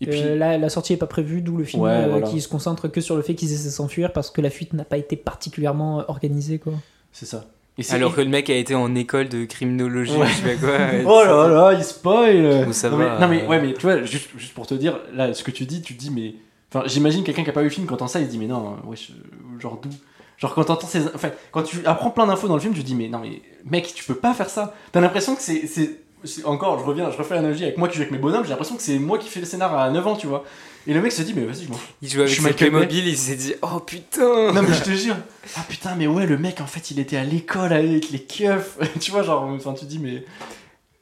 Et 0.00 0.06
puis, 0.06 0.20
Euh, 0.22 0.36
là, 0.36 0.58
la 0.58 0.68
sortie 0.68 0.92
est 0.92 0.96
pas 0.98 1.06
prévue, 1.06 1.40
d'où 1.40 1.56
le 1.56 1.64
film 1.64 1.82
Ouais, 1.82 1.90
euh, 1.90 2.08
voilà. 2.10 2.26
qui 2.26 2.40
se 2.40 2.48
concentre 2.48 2.88
que 2.88 3.00
sur 3.00 3.16
le 3.16 3.22
fait 3.22 3.34
qu'ils 3.34 3.52
essaient 3.52 3.68
de 3.68 3.72
s'enfuir 3.72 4.12
parce 4.12 4.30
que 4.30 4.40
la 4.40 4.50
fuite 4.50 4.72
n'a 4.72 4.84
pas 4.84 4.96
été 4.96 5.16
particulièrement 5.16 6.04
organisée, 6.08 6.58
quoi. 6.58 6.72
c'est 7.12 7.26
ça. 7.26 7.44
Et 7.76 7.82
c'est- 7.82 7.94
Alors 7.96 8.14
que 8.14 8.20
le 8.20 8.28
mec 8.28 8.48
a 8.50 8.54
été 8.54 8.74
en 8.74 8.94
école 8.94 9.28
de 9.28 9.44
criminologie, 9.44 10.16
Ouais. 10.16 10.26
je 10.28 10.32
sais 10.34 10.56
pas 10.56 10.66
quoi. 10.66 10.78
Oh 11.06 11.24
là 11.24 11.48
là, 11.48 11.72
il 11.78 11.84
spoil 11.84 12.64
Bon, 12.66 12.72
ça 12.72 12.88
non, 12.90 12.96
va, 12.96 13.18
mais, 13.18 13.20
non, 13.20 13.28
mais, 13.28 13.46
ouais, 13.48 13.60
mais 13.60 13.74
tu 13.74 13.80
vois, 13.82 14.02
juste, 14.04 14.30
juste 14.36 14.54
pour 14.54 14.66
te 14.66 14.74
dire, 14.74 14.98
là, 15.12 15.32
ce 15.34 15.42
que 15.42 15.50
tu 15.50 15.64
dis, 15.66 15.82
tu 15.82 15.94
dis, 15.94 16.10
mais. 16.10 16.34
Enfin, 16.72 16.84
j'imagine 16.88 17.22
quelqu'un 17.24 17.44
qui 17.44 17.50
a 17.50 17.52
pas 17.52 17.60
vu 17.62 17.68
le 17.68 17.72
film, 17.72 17.86
quand 17.86 17.94
entend 17.94 18.06
ça, 18.08 18.20
il 18.20 18.26
se 18.26 18.30
dit, 18.30 18.38
mais 18.38 18.46
non, 18.46 18.76
wesh, 18.86 19.12
genre 19.60 19.78
d'où? 19.82 19.90
Genre 20.38 20.54
quand 20.54 20.64
t'entends 20.64 20.86
ces. 20.88 21.02
Enfin, 21.14 21.30
quand 21.52 21.62
tu 21.62 21.84
apprends 21.86 22.10
plein 22.10 22.26
d'infos 22.26 22.48
dans 22.48 22.54
le 22.54 22.60
film, 22.60 22.74
tu 22.74 22.80
te 22.80 22.86
dis, 22.86 22.94
mais 22.96 23.08
non, 23.08 23.18
mais 23.20 23.40
mec, 23.64 23.92
tu 23.94 24.02
peux 24.04 24.16
pas 24.16 24.34
faire 24.34 24.50
ça. 24.50 24.74
T'as 24.92 25.00
l'impression 25.00 25.34
que 25.36 25.42
c'est. 25.42 26.00
Encore, 26.44 26.78
je 26.78 26.84
reviens, 26.84 27.10
je 27.10 27.16
refais 27.16 27.34
l'analogie 27.34 27.64
avec 27.64 27.76
moi 27.76 27.88
qui 27.88 27.96
joue 27.96 28.02
avec 28.02 28.12
mes 28.12 28.18
bonhommes, 28.18 28.44
j'ai 28.44 28.50
l'impression 28.50 28.76
que 28.76 28.82
c'est 28.82 28.98
moi 28.98 29.18
qui 29.18 29.28
fais 29.28 29.40
le 29.40 29.46
scénar 29.46 29.76
à 29.76 29.90
9 29.90 30.06
ans, 30.06 30.16
tu 30.16 30.26
vois. 30.26 30.44
Et 30.86 30.92
le 30.92 31.00
mec 31.00 31.12
se 31.12 31.22
dit, 31.22 31.32
mais 31.34 31.44
vas-y, 31.44 31.64
je 31.64 31.70
m'en 31.70 31.76
fous. 31.76 31.92
Il 32.02 32.10
joue 32.10 32.20
avec 32.20 32.34
ses. 32.34 32.52
Playmobil, 32.52 33.08
il 33.08 33.16
s'est 33.16 33.36
dit 33.36 33.54
Oh 33.62 33.80
putain 33.80 34.52
Non, 34.52 34.62
mais 34.62 34.74
je 34.74 34.82
te 34.82 34.90
jure. 34.90 35.16
Ah 35.56 35.64
putain, 35.66 35.94
mais 35.96 36.06
ouais, 36.06 36.26
le 36.26 36.36
mec, 36.36 36.60
en 36.60 36.66
fait, 36.66 36.90
il 36.90 37.00
était 37.00 37.16
à 37.16 37.24
l'école 37.24 37.72
avec 37.72 38.10
les 38.10 38.20
keufs. 38.20 38.78
tu 39.00 39.10
vois, 39.10 39.22
genre, 39.22 39.44
enfin, 39.44 39.72
tu 39.72 39.86
dis, 39.86 39.98
mais. 39.98 40.24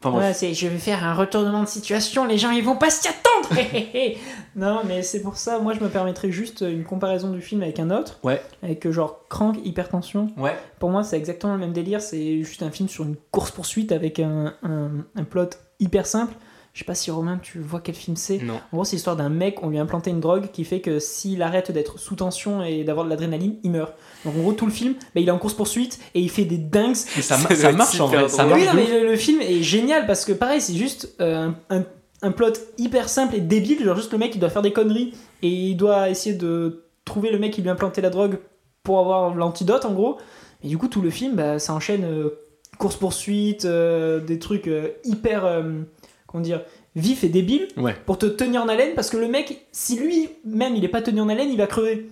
Enfin. 0.05 0.19
Ouais, 0.19 0.33
c'est 0.35 0.55
je 0.55 0.67
vais 0.67 0.79
faire 0.79 1.05
un 1.05 1.15
retournement 1.15 1.63
de 1.63 1.69
situation, 1.69 2.25
les 2.25 2.39
gens 2.39 2.51
ils 2.51 2.65
vont 2.65 2.77
pas 2.77 2.91
s'y 2.91 3.09
attendre 3.09 3.63
Non, 4.57 4.81
mais 4.87 5.03
c'est 5.03 5.23
pour 5.23 5.37
ça, 5.37 5.59
moi 5.59 5.75
je 5.75 5.81
me 5.81 5.89
permettrais 5.89 6.31
juste 6.31 6.63
une 6.63 6.85
comparaison 6.85 7.31
du 7.31 7.41
film 7.41 7.63
avec 7.63 7.79
un 7.79 7.91
autre. 7.91 8.19
Ouais. 8.23 8.43
Avec 8.63 8.87
euh, 8.87 8.93
genre 8.93 9.27
Crank, 9.29 9.57
Hypertension. 9.65 10.29
Ouais. 10.37 10.57
Pour 10.79 10.91
moi, 10.91 11.05
c'est 11.05 11.17
exactement 11.17 11.55
le 11.55 11.61
même 11.61 11.73
délire, 11.73 12.01
c'est 12.01 12.43
juste 12.43 12.63
un 12.63 12.71
film 12.71 12.89
sur 12.89 13.05
une 13.05 13.17
course-poursuite 13.31 13.93
avec 13.93 14.19
un, 14.21 14.55
un, 14.63 14.91
un 15.17 15.25
plot 15.25 15.51
hyper 15.81 16.07
simple. 16.07 16.35
Je 16.73 16.79
sais 16.79 16.85
pas 16.87 16.95
si 16.95 17.11
Romain, 17.11 17.39
tu 17.43 17.59
vois 17.59 17.81
quel 17.81 17.95
film 17.95 18.17
c'est. 18.17 18.39
Non. 18.39 18.55
En 18.73 18.77
gros, 18.77 18.85
c'est 18.85 18.97
l'histoire 18.97 19.17
d'un 19.17 19.29
mec, 19.29 19.63
on 19.63 19.69
lui 19.69 19.79
a 19.79 19.83
implanté 19.83 20.11
une 20.11 20.21
drogue 20.21 20.51
qui 20.53 20.65
fait 20.65 20.81
que 20.81 20.99
s'il 21.01 21.43
arrête 21.43 21.71
d'être 21.71 21.99
sous 21.99 22.17
tension 22.17 22.63
et 22.63 22.83
d'avoir 22.83 23.05
de 23.05 23.11
l'adrénaline, 23.11 23.57
il 23.63 23.71
meurt. 23.73 23.93
Donc 24.25 24.37
en 24.37 24.41
gros, 24.41 24.53
tout 24.53 24.67
le 24.67 24.73
film, 24.73 24.95
bah, 25.15 25.21
il 25.21 25.29
est 25.29 25.33
en 25.33 25.39
course-poursuite 25.39 25.99
et 26.15 26.21
il 26.21 26.31
fait 26.31 26.45
des 26.45 26.59
dingues 26.59 26.97
Mais 27.17 27.23
ça, 27.23 27.37
marche 27.73 28.01
en 28.01 28.07
vrai. 28.07 28.29
Ça 28.29 28.45
drôle. 28.45 28.59
marche 28.59 28.63
oui, 28.63 28.67
non, 28.67 28.75
mais 28.75 29.01
le, 29.01 29.07
le 29.11 29.17
film 29.17 29.41
est 29.41 29.63
génial 29.63 30.07
parce 30.07 30.25
que 30.25 30.33
pareil, 30.33 30.61
c'est 30.61 30.75
juste 30.75 31.15
euh, 31.21 31.51
un, 31.71 32.31
plot 32.31 32.53
hyper 32.79 33.09
simple 33.09 33.35
et 33.35 33.41
débile. 33.41 33.85
Genre 33.85 33.97
juste 33.97 34.13
le 34.13 34.19
mec, 34.19 34.35
il 34.35 34.39
doit 34.39 34.51
faire 34.51 34.63
des 34.63 34.73
conneries 34.73 35.13
et 35.43 35.49
il 35.49 35.75
doit 35.77 36.09
essayer 36.09 36.35
de 36.37 36.85
trouver 37.05 37.31
le 37.31 37.39
mec 37.39 37.53
qui 37.53 37.63
lui 37.63 37.69
a 37.69 37.73
implanté 37.73 38.01
la 38.01 38.11
drogue 38.11 38.39
pour 38.85 38.99
avoir 39.01 39.35
l'antidote 39.35 39.85
en 39.85 39.93
gros. 39.93 40.19
Et 40.63 40.69
du 40.69 40.79
coup, 40.79 40.87
tout 40.89 41.01
le 41.03 41.11
film, 41.11 41.35
bah, 41.35 41.59
ça 41.59 41.75
enchaîne 41.75 42.05
euh, 42.05 42.31
course-poursuite, 42.79 43.65
euh, 43.65 44.21
des 44.21 44.39
trucs 44.39 44.71
hyper, 45.05 45.63
comment 46.27 46.43
dire, 46.43 46.63
vifs 46.95 47.25
et 47.25 47.29
débiles 47.29 47.69
Ouais. 47.77 47.97
pour 48.07 48.19
te 48.19 48.27
tenir 48.27 48.63
en 48.63 48.69
haleine 48.69 48.95
parce 48.95 49.11
que 49.11 49.17
le 49.17 49.29
mec, 49.29 49.67
si 49.73 49.99
lui-même 49.99 50.77
il 50.77 50.85
est 50.85 50.89
pas 50.89 51.03
tenu 51.03 51.21
en 51.21 51.29
haleine, 51.29 51.49
il 51.51 51.57
va 51.57 51.67
crever. 51.67 52.11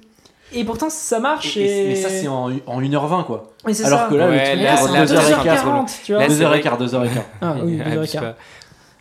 Et 0.53 0.65
pourtant 0.65 0.91
ça 0.91 1.21
marche 1.21 1.57
Et- 1.57 1.61
et. 1.61 1.85
et- 1.85 1.89
mais 1.89 1.95
ça, 1.97 2.09
c'est 2.09 2.29
en, 2.29 2.51
en 2.67 2.81
1h20, 2.81 3.25
quoi. 3.25 3.53
Et 3.69 3.75
c'est 3.75 3.85
Alors 3.85 4.01
ça. 4.01 4.07
que 4.11 4.15
là, 4.15 4.29
Ouais, 4.29 4.33
le 4.33 4.39
truc, 4.53 4.63
là, 4.65 4.77
c'est 4.77 4.93
là, 4.93 5.07
deux 5.07 5.15
là, 5.15 5.21
heures 5.21 5.27
et 5.29 5.31
là, 5.31 5.55
quart. 5.55 5.67
2h40, 5.85 6.01
tu 6.05 6.13
vois. 6.13 6.23
Là, 6.23 6.29
c'est 6.29 6.35
2h15, 6.45 6.79
2h15. 6.79 7.09
Ah 7.43 7.55
oui, 7.63 7.81
Abuse 7.81 8.15
2h15. 8.15 8.35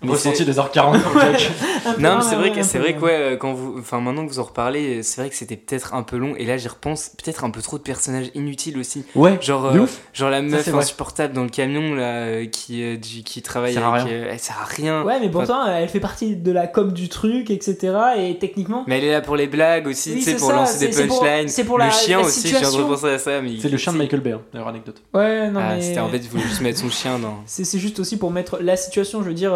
Ressenti 0.07 0.37
c'est- 0.37 0.45
2h40 0.45 1.01
pour 1.01 1.13
le 1.19 1.31
mec. 1.31 1.51
Un 1.85 1.93
peu, 1.93 2.01
Non, 2.01 2.17
mais 2.17 2.21
c'est 2.23 2.35
vrai 2.35 2.51
que 2.51 2.63
c'est 2.63 2.77
vrai 2.79 2.89
ouais. 2.89 2.95
que 2.95 3.31
ouais, 3.31 3.37
quand 3.39 3.53
vous, 3.53 3.75
enfin 3.79 3.99
maintenant 3.99 4.25
que 4.25 4.31
vous 4.31 4.39
en 4.39 4.43
reparlez, 4.43 5.03
c'est 5.03 5.21
vrai 5.21 5.29
que 5.29 5.35
c'était 5.35 5.55
peut-être 5.57 5.93
un 5.93 6.03
peu 6.03 6.17
long. 6.17 6.35
Et 6.37 6.45
là, 6.45 6.57
j'y 6.57 6.67
repense, 6.67 7.09
peut-être 7.21 7.43
un 7.43 7.49
peu 7.49 7.61
trop 7.61 7.77
de 7.77 7.83
personnages 7.83 8.31
inutiles 8.35 8.77
aussi. 8.77 9.03
Ouais, 9.15 9.37
Genre, 9.41 9.65
euh, 9.65 9.79
ouf. 9.79 9.99
genre 10.13 10.29
la 10.29 10.41
meuf 10.41 10.67
vrai. 10.67 10.79
insupportable 10.81 11.33
dans 11.33 11.43
le 11.43 11.49
camion 11.49 11.95
là, 11.95 12.03
euh, 12.03 12.45
qui 12.45 12.83
euh, 12.83 12.95
du- 12.97 13.23
qui 13.23 13.41
travaille 13.41 13.75
avec, 13.77 14.11
euh, 14.11 14.29
elle 14.31 14.39
sert 14.39 14.57
à 14.61 14.65
rien. 14.65 15.03
Ouais, 15.03 15.19
mais 15.19 15.29
pourtant, 15.29 15.65
elle 15.65 15.89
fait 15.89 15.99
partie 15.99 16.35
de 16.35 16.51
la 16.51 16.67
com 16.67 16.91
du 16.93 17.09
truc, 17.09 17.49
etc. 17.49 17.93
Et 18.17 18.37
techniquement. 18.37 18.83
Mais 18.87 18.97
elle 18.99 19.03
est 19.05 19.11
là 19.11 19.21
pour 19.21 19.35
les 19.35 19.47
blagues 19.47 19.87
aussi, 19.87 20.11
Oui, 20.11 20.17
tu 20.19 20.23
sais, 20.23 20.31
c'est 20.31 20.37
pour 20.37 20.49
ça, 20.49 20.55
lancer 20.55 20.79
des 20.87 20.91
c'est- 20.93 21.01
c'est 21.01 21.07
pour- 21.07 21.19
punchlines. 21.21 21.47
c'est 21.49 21.63
pour 21.65 21.77
le 21.77 21.83
la- 21.85 21.91
chien 21.91 22.19
la 22.21 22.25
aussi, 22.25 22.41
je 22.43 22.47
viens 22.49 22.59
de 22.59 22.65
situation. 22.65 22.87
repenser 22.89 23.09
à 23.13 23.19
ça. 23.19 23.41
mais 23.41 23.51
C'est 23.61 23.69
le 23.69 23.77
chien 23.77 23.93
de 23.93 23.97
Michael 23.97 24.19
Bay, 24.21 24.31
hein, 24.33 24.41
d'ailleurs, 24.53 24.67
anecdote. 24.69 25.01
Ouais, 25.13 25.49
non, 25.49 25.59
Ah, 25.63 25.75
mais. 25.75 25.81
c'était 25.81 25.99
en 25.99 26.09
fait, 26.09 26.17
il 26.17 26.29
voulait 26.29 26.43
juste 26.43 26.61
mettre 26.61 26.79
son 26.79 26.89
chien 26.89 27.19
dans. 27.19 27.39
C'est 27.45 27.63
c'est 27.65 27.79
juste 27.79 27.99
aussi 27.99 28.17
pour 28.17 28.31
mettre 28.31 28.59
la 28.61 28.77
situation, 28.77 29.21
je 29.23 29.27
veux 29.27 29.33
dire, 29.33 29.53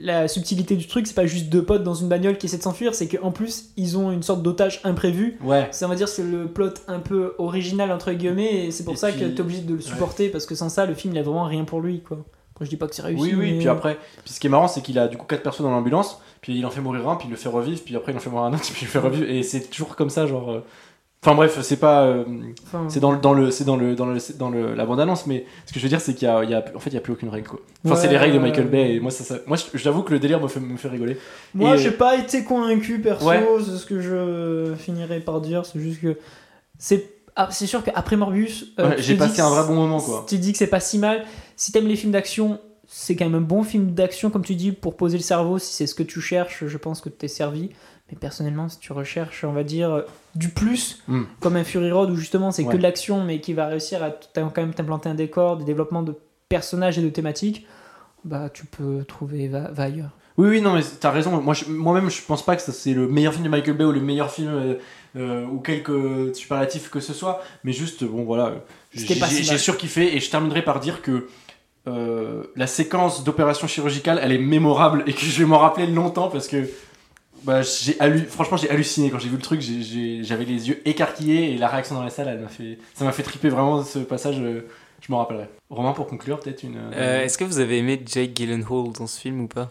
la 0.00 0.28
subtilité 0.28 0.76
du 0.76 0.86
truc, 0.86 1.06
c'est 1.06 1.14
pas 1.14 1.26
juste 1.26 1.48
deux 1.48 1.64
potes 1.64 1.82
dans 1.84 1.94
une 1.94 2.08
bagnole 2.08 2.38
qui 2.38 2.46
essaient 2.46 2.58
de 2.58 2.62
s'enfuir, 2.62 2.94
c'est 2.94 3.08
qu'en 3.08 3.30
plus, 3.30 3.70
ils 3.76 3.96
ont 3.98 4.10
une 4.12 4.22
sorte 4.22 4.42
d'otage 4.42 4.80
imprévu. 4.84 5.38
Ouais. 5.42 5.68
Ça, 5.70 5.86
on 5.86 5.88
va 5.88 5.94
dire, 5.94 6.08
c'est 6.08 6.22
le 6.24 6.46
plot 6.46 6.74
un 6.88 6.98
peu 7.00 7.34
original, 7.38 7.90
entre 7.92 8.12
guillemets, 8.12 8.66
et 8.66 8.70
c'est 8.70 8.84
pour 8.84 8.94
Et 8.94 8.96
ça 8.96 9.10
puis- 9.10 9.20
que 9.20 9.24
t'es 9.26 9.40
obligé 9.40 9.60
de 9.62 9.74
le 9.74 9.80
supporter, 9.80 10.28
parce 10.28 10.46
que 10.46 10.54
sans 10.54 10.68
ça, 10.68 10.86
le 10.86 10.94
film, 10.94 11.14
il 11.14 11.18
a 11.18 11.22
vraiment 11.22 11.44
rien 11.44 11.64
pour 11.64 11.80
lui, 11.80 12.00
quoi. 12.00 12.18
Après, 12.54 12.64
je 12.66 12.70
dis 12.70 12.76
pas 12.76 12.86
que 12.86 12.94
c'est 12.94 13.02
réussi. 13.02 13.22
Oui, 13.22 13.34
oui, 13.34 13.52
mais- 13.52 13.58
puis 13.58 13.68
après, 13.68 13.96
puis 14.24 14.34
ce 14.34 14.38
qui 14.40 14.46
est 14.46 14.50
marrant, 14.50 14.68
c'est 14.68 14.82
qu'il 14.82 14.98
a 14.98 15.08
du 15.08 15.16
coup 15.16 15.26
4 15.26 15.42
persos 15.42 15.62
dans 15.62 15.70
l'ambulance, 15.70 16.18
puis 16.42 16.58
il 16.58 16.66
en 16.66 16.70
fait 16.70 16.80
mourir 16.82 17.08
un, 17.08 17.16
puis 17.16 17.28
il 17.28 17.30
le 17.30 17.36
fait 17.36 17.48
revivre, 17.48 17.80
puis 17.84 17.96
après 17.96 18.12
il 18.12 18.16
en 18.16 18.20
fait 18.20 18.28
mourir 18.30 18.44
un 18.46 18.52
autre, 18.54 18.62
puis 18.72 18.82
il 18.82 18.84
le 18.84 18.90
fait 18.90 18.98
revivre, 18.98 19.28
et 19.28 19.42
c'est 19.42 19.70
toujours 19.70 19.96
comme 19.96 20.10
ça, 20.10 20.26
genre. 20.26 20.62
Euh, 21.22 21.28
Enfin 21.30 21.34
bref, 21.36 21.60
c'est 21.62 21.76
pas. 21.76 22.02
euh, 22.04 22.24
Enfin, 22.66 22.86
C'est 22.88 22.98
dans 23.00 23.12
le, 23.12 23.18
dans 23.18 23.32
le, 23.32 23.50
c'est 23.50 23.64
dans 23.64 23.76
le, 23.76 23.94
dans 23.94 24.06
le, 24.06 24.18
dans 24.38 24.50
le, 24.50 24.74
la 24.74 24.84
bande 24.86 24.98
annonce, 25.00 25.26
mais 25.26 25.46
ce 25.66 25.72
que 25.72 25.78
je 25.78 25.84
veux 25.84 25.88
dire, 25.88 26.00
c'est 26.00 26.14
qu'il 26.14 26.26
y 26.26 26.30
a, 26.30 26.42
il 26.42 26.50
y 26.50 26.54
a, 26.54 26.64
en 26.74 26.78
fait, 26.80 26.90
il 26.90 26.94
y 26.94 26.98
a 26.98 27.00
plus 27.00 27.12
aucune 27.12 27.28
règle, 27.28 27.48
quoi. 27.48 27.60
Enfin, 27.84 27.94
c'est 27.96 28.08
les 28.08 28.16
règles 28.18 28.34
de 28.34 28.38
Michael. 28.40 28.68
Bay, 28.68 28.94
et 28.96 29.00
moi, 29.00 29.10
ça, 29.10 29.22
ça- 29.24 29.38
moi, 29.46 29.56
je- 29.56 29.78
j'avoue 29.78 30.02
que 30.02 30.12
le 30.12 30.18
délire 30.18 30.40
me 30.40 30.48
fait, 30.48 30.58
me 30.60 30.76
fait 30.76 30.88
rigoler. 30.88 31.16
Moi, 31.54 31.76
Et- 31.76 31.78
j'ai 31.78 31.92
pas 31.92 32.16
été 32.16 32.42
convaincu, 32.44 32.98
perso, 33.00 33.26
Ouais. 33.26 33.44
c'est 33.64 33.76
ce 33.78 33.86
que 33.86 34.00
je 34.00 34.74
finirai 34.76 35.20
par 35.20 35.40
dire, 35.40 35.64
c'est 35.66 35.80
juste 35.80 36.00
que. 36.00 36.16
C'est 36.78 37.08
ah, 37.34 37.48
c'est 37.50 37.66
sûr 37.66 37.82
qu'après 37.82 38.16
Morbius. 38.16 38.66
euh, 38.78 38.90
Ouais, 38.90 38.96
j'ai 38.98 39.14
passé 39.16 39.40
un 39.40 39.48
vrai 39.48 39.66
bon 39.66 39.74
moment, 39.74 40.00
quoi. 40.00 40.26
Tu 40.28 40.36
dis 40.38 40.52
que 40.52 40.58
c'est 40.58 40.66
pas 40.66 40.80
si 40.80 40.98
mal. 40.98 41.24
Si 41.56 41.72
t'aimes 41.72 41.86
les 41.88 41.96
films 41.96 42.12
d'action, 42.12 42.58
c'est 42.86 43.16
quand 43.16 43.24
même 43.24 43.36
un 43.36 43.40
bon 43.40 43.62
film 43.62 43.92
d'action, 43.92 44.28
comme 44.28 44.44
tu 44.44 44.54
dis, 44.54 44.70
pour 44.72 44.96
poser 44.98 45.16
le 45.16 45.22
cerveau. 45.22 45.58
Si 45.58 45.72
c'est 45.72 45.86
ce 45.86 45.94
que 45.94 46.02
tu 46.02 46.20
cherches, 46.20 46.64
je 46.66 46.76
pense 46.76 47.00
que 47.00 47.08
t'es 47.08 47.28
servi. 47.28 47.70
Mais 48.12 48.18
personnellement, 48.18 48.68
si 48.68 48.78
tu 48.78 48.92
recherches, 48.92 49.42
on 49.44 49.52
va 49.52 49.64
dire, 49.64 49.90
euh, 49.90 50.02
du 50.34 50.50
plus, 50.50 51.02
Mm. 51.08 51.22
comme 51.40 51.56
un 51.56 51.64
Fury 51.64 51.90
Road 51.90 52.10
où 52.10 52.16
justement 52.16 52.50
c'est 52.50 52.62
Ouais. 52.62 52.72
que 52.72 52.76
de 52.76 52.82
l'action, 52.82 53.24
mais 53.24 53.40
qui 53.40 53.54
va 53.54 53.66
réussir 53.66 54.02
à 54.04 54.10
quand 54.10 54.56
même 54.58 54.74
t'implanter 54.74 55.08
un 55.08 55.14
décor, 55.14 55.56
des 55.56 55.64
développements 55.64 56.02
de 56.02 56.14
personnages 56.50 56.98
et 56.98 57.02
de 57.02 57.08
thématiques, 57.08 57.66
bah 58.24 58.50
tu 58.52 58.66
peux 58.66 59.04
trouver, 59.08 59.48
va, 59.48 59.70
va 59.70 59.84
ailleurs. 59.84 60.10
Oui, 60.38 60.48
oui, 60.48 60.60
non, 60.60 60.74
mais 60.74 60.82
t'as 61.00 61.10
raison. 61.10 61.40
Moi, 61.42 61.54
je- 61.54 61.66
moi-même, 61.70 62.10
je 62.10 62.22
pense 62.22 62.44
pas 62.44 62.54
que 62.56 62.62
ça, 62.62 62.72
c'est 62.72 62.92
le 62.94 63.06
meilleur 63.08 63.32
film 63.32 63.44
de 63.44 63.50
Michael 63.50 63.76
Bay 63.76 63.84
ou 63.84 63.92
le 63.92 64.00
meilleur 64.00 64.30
film 64.30 64.50
euh, 64.52 64.74
euh, 65.16 65.44
ou 65.46 65.58
quelques 65.60 66.34
superlatifs 66.34 66.88
que 66.90 67.00
ce 67.00 67.12
soit, 67.14 67.42
mais 67.64 67.72
juste, 67.72 68.04
bon, 68.04 68.24
voilà, 68.24 68.54
j'ai 68.94 69.06
si 69.06 69.44
j'ai- 69.44 69.58
surkiffé 69.58 70.16
et 70.16 70.20
je 70.20 70.30
terminerai 70.30 70.62
par 70.62 70.80
dire 70.80 71.00
que 71.02 71.28
euh, 71.88 72.44
la 72.56 72.66
séquence 72.66 73.24
d'opération 73.24 73.66
chirurgicale, 73.66 74.20
elle 74.22 74.32
est 74.32 74.38
mémorable 74.38 75.02
et 75.06 75.12
que 75.12 75.20
je 75.20 75.38
vais 75.38 75.46
m'en 75.46 75.58
rappeler 75.58 75.86
longtemps 75.88 76.28
parce 76.28 76.46
que 76.46 76.68
bah, 77.44 77.62
j'ai 77.62 77.94
hallu- 78.00 78.26
franchement, 78.26 78.56
j'ai 78.56 78.70
halluciné 78.70 79.10
quand 79.10 79.18
j'ai 79.18 79.28
vu 79.28 79.36
le 79.36 79.42
truc. 79.42 79.60
J'avais 79.60 80.44
les 80.44 80.68
yeux 80.68 80.80
écarquillés 80.84 81.52
et 81.54 81.58
la 81.58 81.68
réaction 81.68 81.94
dans 81.94 82.04
la 82.04 82.10
salle, 82.10 82.28
elle 82.28 82.40
m'a 82.40 82.48
fait, 82.48 82.78
ça 82.94 83.04
m'a 83.04 83.12
fait 83.12 83.22
triper 83.22 83.48
vraiment 83.48 83.82
ce 83.84 83.98
passage. 84.00 84.36
euh, 84.40 84.66
je 85.00 85.10
m'en 85.10 85.18
rappellerai. 85.18 85.48
Romain, 85.70 85.92
pour 85.92 86.06
conclure, 86.06 86.38
peut-être 86.38 86.62
une. 86.62 86.78
Euh, 86.94 87.22
Est-ce 87.24 87.36
que 87.36 87.44
vous 87.44 87.58
avez 87.58 87.78
aimé 87.78 88.00
Jake 88.06 88.32
Gyllenhaal 88.36 88.92
dans 88.96 89.06
ce 89.08 89.18
film 89.20 89.40
ou 89.42 89.48
pas? 89.48 89.70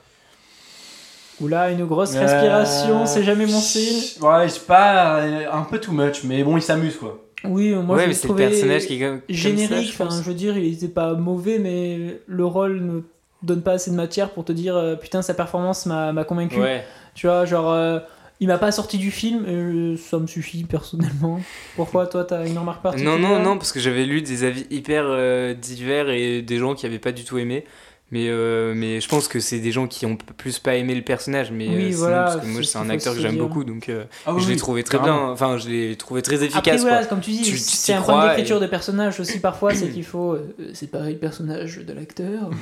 Oula, 1.39 1.71
une 1.71 1.86
grosse 1.86 2.13
respiration, 2.15 3.03
Euh, 3.03 3.05
c'est 3.05 3.23
jamais 3.23 3.45
mon 3.47 3.60
style. 3.60 4.21
Ouais, 4.21 4.47
c'est 4.49 4.67
pas 4.67 5.21
euh, 5.21 5.45
un 5.51 5.63
peu 5.63 5.79
too 5.79 5.91
much, 5.91 6.23
mais 6.23 6.43
bon, 6.43 6.57
il 6.57 6.62
s'amuse 6.62 6.97
quoi. 6.97 7.23
Oui, 7.43 7.71
moi 7.73 7.95
Ouais, 7.95 8.01
je 8.03 8.07
mais 8.07 8.13
l'ai 8.13 8.13
c'est 8.13 8.27
le 8.27 8.36
personnage 8.36 8.86
qui 8.86 8.95
est 8.95 8.99
comme, 8.99 9.21
comme 9.21 9.27
ça, 9.29 9.34
générique. 9.34 9.88
je 9.97 10.03
Enfin, 10.03 10.15
je 10.15 10.21
veux 10.21 10.36
dire, 10.36 10.55
il 10.57 10.73
était 10.73 10.88
pas 10.88 11.13
mauvais, 11.15 11.57
mais 11.57 12.19
le 12.27 12.45
rôle 12.45 12.81
ne 12.81 13.01
donne 13.43 13.62
pas 13.62 13.73
assez 13.73 13.91
de 13.91 13.95
matière 13.95 14.30
pour 14.32 14.45
te 14.45 14.51
dire 14.51 14.75
euh, 14.75 14.95
putain 14.95 15.21
sa 15.21 15.34
performance 15.34 15.86
m'a 15.86 16.23
convaincu. 16.23 16.60
Ouais. 16.60 16.84
Tu 17.15 17.27
vois, 17.27 17.45
genre 17.45 17.71
euh, 17.71 17.99
il 18.39 18.47
m'a 18.47 18.58
pas 18.58 18.71
sorti 18.71 18.97
du 18.97 19.12
film, 19.12 19.45
et 19.45 19.51
euh, 19.54 19.97
ça 19.97 20.17
me 20.17 20.25
suffit 20.27 20.63
personnellement. 20.63 21.39
Pourquoi 21.75 22.08
toi 22.08 22.23
t'as 22.25 22.47
une 22.47 22.58
remarque 22.58 22.82
particulière? 22.82 23.19
Non, 23.19 23.30
non, 23.38 23.39
non, 23.43 23.58
parce 23.58 23.71
que 23.71 23.80
j'avais 23.80 24.06
lu 24.06 24.21
des 24.23 24.43
avis 24.43 24.65
hyper 24.71 25.04
euh, 25.08 25.54
divers 25.54 26.10
et 26.10 26.41
des 26.41 26.58
gens 26.58 26.73
qui 26.73 26.86
avaient 26.86 26.97
pas 26.99 27.12
du 27.12 27.23
tout 27.23 27.38
aimé. 27.38 27.65
Mais, 28.13 28.25
euh, 28.27 28.73
mais 28.75 28.99
je 28.99 29.08
pense 29.08 29.30
que 29.30 29.39
c'est 29.39 29.60
des 29.60 29.71
gens 29.71 29.88
qui 29.88 30.06
ont 30.06 30.17
plus 30.17 30.60
pas 30.60 30.75
aimé 30.75 30.93
le 30.95 31.01
personnage. 31.01 31.49
Mais 31.51 31.69
Oui, 31.69 31.86
sinon, 31.93 31.97
voilà, 31.99 32.23
parce 32.23 32.36
que 32.41 32.45
moi, 32.47 32.56
c'est 32.56 32.63
c'est 32.67 32.71
ce 32.73 32.77
un 32.80 32.89
acteur 32.89 33.13
que 33.15 33.21
j'aime 33.21 33.38
beaucoup, 33.38 33.63
donc 33.63 33.88
euh, 33.88 34.04
Ah 34.25 34.36
je 34.38 34.49
l'ai 34.49 34.58
trouvé 34.58 34.84
très 34.84 34.99
bien. 34.99 35.15
Enfin, 35.30 35.58
je 35.58 35.69
l'ai 35.69 35.95
trouvé 35.95 36.21
très 36.21 36.36
efficace. 36.43 36.58
Après, 36.60 36.77
voilà, 36.77 37.06
comme 37.06 37.21
tu 37.21 37.32
dis, 37.32 37.45
c'est 37.58 37.93
un 37.93 38.01
problème 38.01 38.27
d'écriture 38.32 38.58
et- 38.58 38.62
de 38.62 38.65
personnage 38.67 39.19
aussi 39.21 39.39
parfois, 39.39 39.73
c'est 39.73 39.88
qu'il 39.89 40.04
faut. 40.04 40.34
euh, 40.34 40.54
c'est 40.73 40.88
pareil 40.91 41.13
le 41.13 41.19
personnage 41.19 41.77
de 41.77 41.93
l'acteur. 41.93 42.49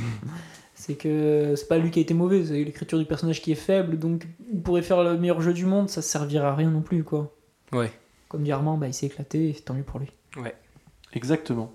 c'est 0.79 0.95
que 0.95 1.55
c'est 1.57 1.67
pas 1.67 1.77
lui 1.77 1.91
qui 1.91 1.99
a 1.99 2.01
été 2.01 2.13
mauvais, 2.13 2.45
c'est 2.45 2.63
l'écriture 2.63 2.97
du 2.97 3.03
personnage 3.03 3.41
qui 3.41 3.51
est 3.51 3.55
faible, 3.55 3.99
donc 3.99 4.25
il 4.49 4.61
pourrait 4.61 4.81
faire 4.81 5.03
le 5.03 5.17
meilleur 5.17 5.41
jeu 5.41 5.51
du 5.51 5.65
monde, 5.65 5.89
ça 5.89 6.01
servira 6.01 6.51
à 6.51 6.55
rien 6.55 6.69
non 6.69 6.79
plus, 6.79 7.03
quoi. 7.03 7.35
Ouais. 7.73 7.91
Comme 8.29 8.43
dit 8.43 8.51
Armand, 8.53 8.77
bah, 8.77 8.87
il 8.87 8.93
s'est 8.93 9.07
éclaté, 9.07 9.49
et 9.49 9.53
tant 9.55 9.73
mieux 9.73 9.83
pour 9.83 9.99
lui. 9.99 10.07
Exactement. 11.11 11.73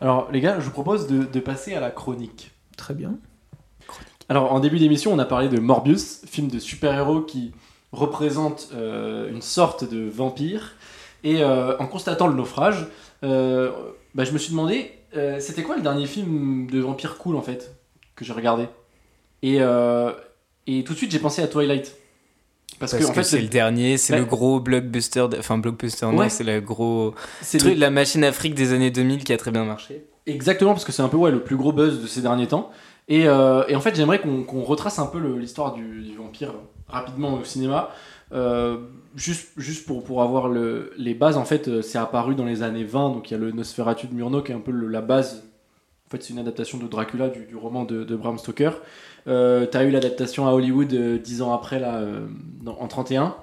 Alors, 0.00 0.30
les 0.30 0.40
gars, 0.40 0.60
je 0.60 0.66
vous 0.66 0.70
propose 0.70 1.08
de, 1.08 1.24
de 1.24 1.40
passer 1.40 1.74
à 1.74 1.80
la 1.80 1.90
chronique. 1.90 2.52
Très 2.76 2.94
bien. 2.94 3.18
Alors, 4.28 4.52
en 4.52 4.60
début 4.60 4.78
d'émission, 4.78 5.12
on 5.12 5.18
a 5.18 5.24
parlé 5.24 5.48
de 5.48 5.58
Morbius, 5.58 6.24
film 6.26 6.46
de 6.46 6.60
super-héros 6.60 7.22
qui 7.22 7.52
représente 7.90 8.68
euh, 8.74 9.28
une 9.28 9.42
sorte 9.42 9.90
de 9.90 10.08
vampire. 10.08 10.76
Et 11.24 11.42
euh, 11.42 11.76
en 11.78 11.88
constatant 11.88 12.28
le 12.28 12.34
naufrage, 12.34 12.86
euh, 13.24 13.72
bah, 14.14 14.22
je 14.22 14.30
me 14.30 14.38
suis 14.38 14.52
demandé, 14.52 14.92
euh, 15.16 15.40
c'était 15.40 15.64
quoi 15.64 15.74
le 15.76 15.82
dernier 15.82 16.06
film 16.06 16.68
de 16.70 16.78
vampire 16.78 17.18
cool 17.18 17.34
en 17.34 17.42
fait? 17.42 17.75
Que 18.16 18.24
j'ai 18.24 18.32
regardé 18.32 18.66
et, 19.42 19.58
euh, 19.60 20.10
et 20.66 20.82
tout 20.82 20.94
de 20.94 20.98
suite, 20.98 21.10
j'ai 21.12 21.18
pensé 21.18 21.42
à 21.42 21.46
Twilight. 21.46 21.94
Parce, 22.78 22.92
Parce 22.92 23.04
que, 23.04 23.08
en 23.10 23.14
fait, 23.14 23.22
c'est 23.22 23.40
le 23.40 23.48
dernier, 23.48 23.96
c'est 23.96 24.12
Ouais. 24.14 24.18
le 24.18 24.24
gros 24.26 24.58
blockbuster. 24.60 25.28
de- 25.30 25.38
Enfin, 25.38 25.56
blockbuster, 25.58 26.06
non, 26.06 26.18
Ouais. 26.18 26.28
c'est 26.28 26.44
le 26.44 26.60
gros 26.60 27.14
truc, 27.48 27.62
le- 27.62 27.74
la 27.74 27.90
machine 27.90 28.24
Afrique 28.24 28.54
des 28.54 28.72
années 28.72 28.90
2000 28.90 29.22
qui 29.24 29.32
a 29.32 29.36
très 29.36 29.50
bien 29.50 29.64
marché. 29.64 30.04
Exactement, 30.26 30.72
parce 30.72 30.84
que 30.84 30.92
c'est 30.92 31.02
un 31.02 31.08
peu 31.08 31.16
ouais, 31.16 31.30
le 31.30 31.40
plus 31.42 31.56
gros 31.56 31.72
buzz 31.72 32.02
de 32.02 32.06
ces 32.06 32.20
derniers 32.20 32.48
temps. 32.48 32.70
Et, 33.08 33.28
euh, 33.28 33.64
et 33.68 33.76
en 33.76 33.80
fait, 33.80 33.94
j'aimerais 33.94 34.20
qu'on 34.20 34.42
qu'on 34.42 34.62
retrace 34.62 34.98
un 34.98 35.06
peu 35.06 35.20
l'histoire 35.38 35.72
du, 35.74 36.02
du 36.02 36.16
vampire 36.16 36.52
rapidement 36.88 37.34
au 37.34 37.44
cinéma. 37.44 37.90
Euh, 38.32 38.78
juste 39.14 39.50
juste 39.56 39.86
pour, 39.86 40.02
pour 40.02 40.20
avoir 40.22 40.48
le- 40.48 40.92
les 40.98 41.14
bases, 41.14 41.36
en 41.36 41.44
fait, 41.44 41.80
c'est 41.82 41.98
apparu 41.98 42.34
dans 42.34 42.44
les 42.44 42.62
années 42.64 42.84
20, 42.84 43.10
donc 43.10 43.30
il 43.30 43.34
y 43.34 43.36
a 43.36 43.38
le 43.38 43.52
Nosferatu 43.52 44.08
de 44.08 44.14
Murnau 44.14 44.42
qui 44.42 44.50
est 44.50 44.54
un 44.56 44.60
peu 44.60 44.72
le- 44.72 44.88
la 44.88 45.00
base. 45.02 45.45
C'est 46.22 46.32
une 46.32 46.38
adaptation 46.38 46.78
de 46.78 46.86
Dracula, 46.86 47.28
du, 47.28 47.56
roman 47.56 47.84
de, 47.84 48.16
Bram 48.16 48.38
Stoker. 48.38 48.70
Euh, 49.26 49.66
T'as 49.66 49.84
eu 49.84 49.90
l'adaptation 49.90 50.46
à 50.46 50.52
Hollywood 50.52 50.92
euh, 50.92 51.18
dix 51.18 51.42
ans 51.42 51.52
après, 51.52 51.78
là, 51.80 51.96
euh, 51.96 52.26
en 52.66 52.88
31. 52.88 53.36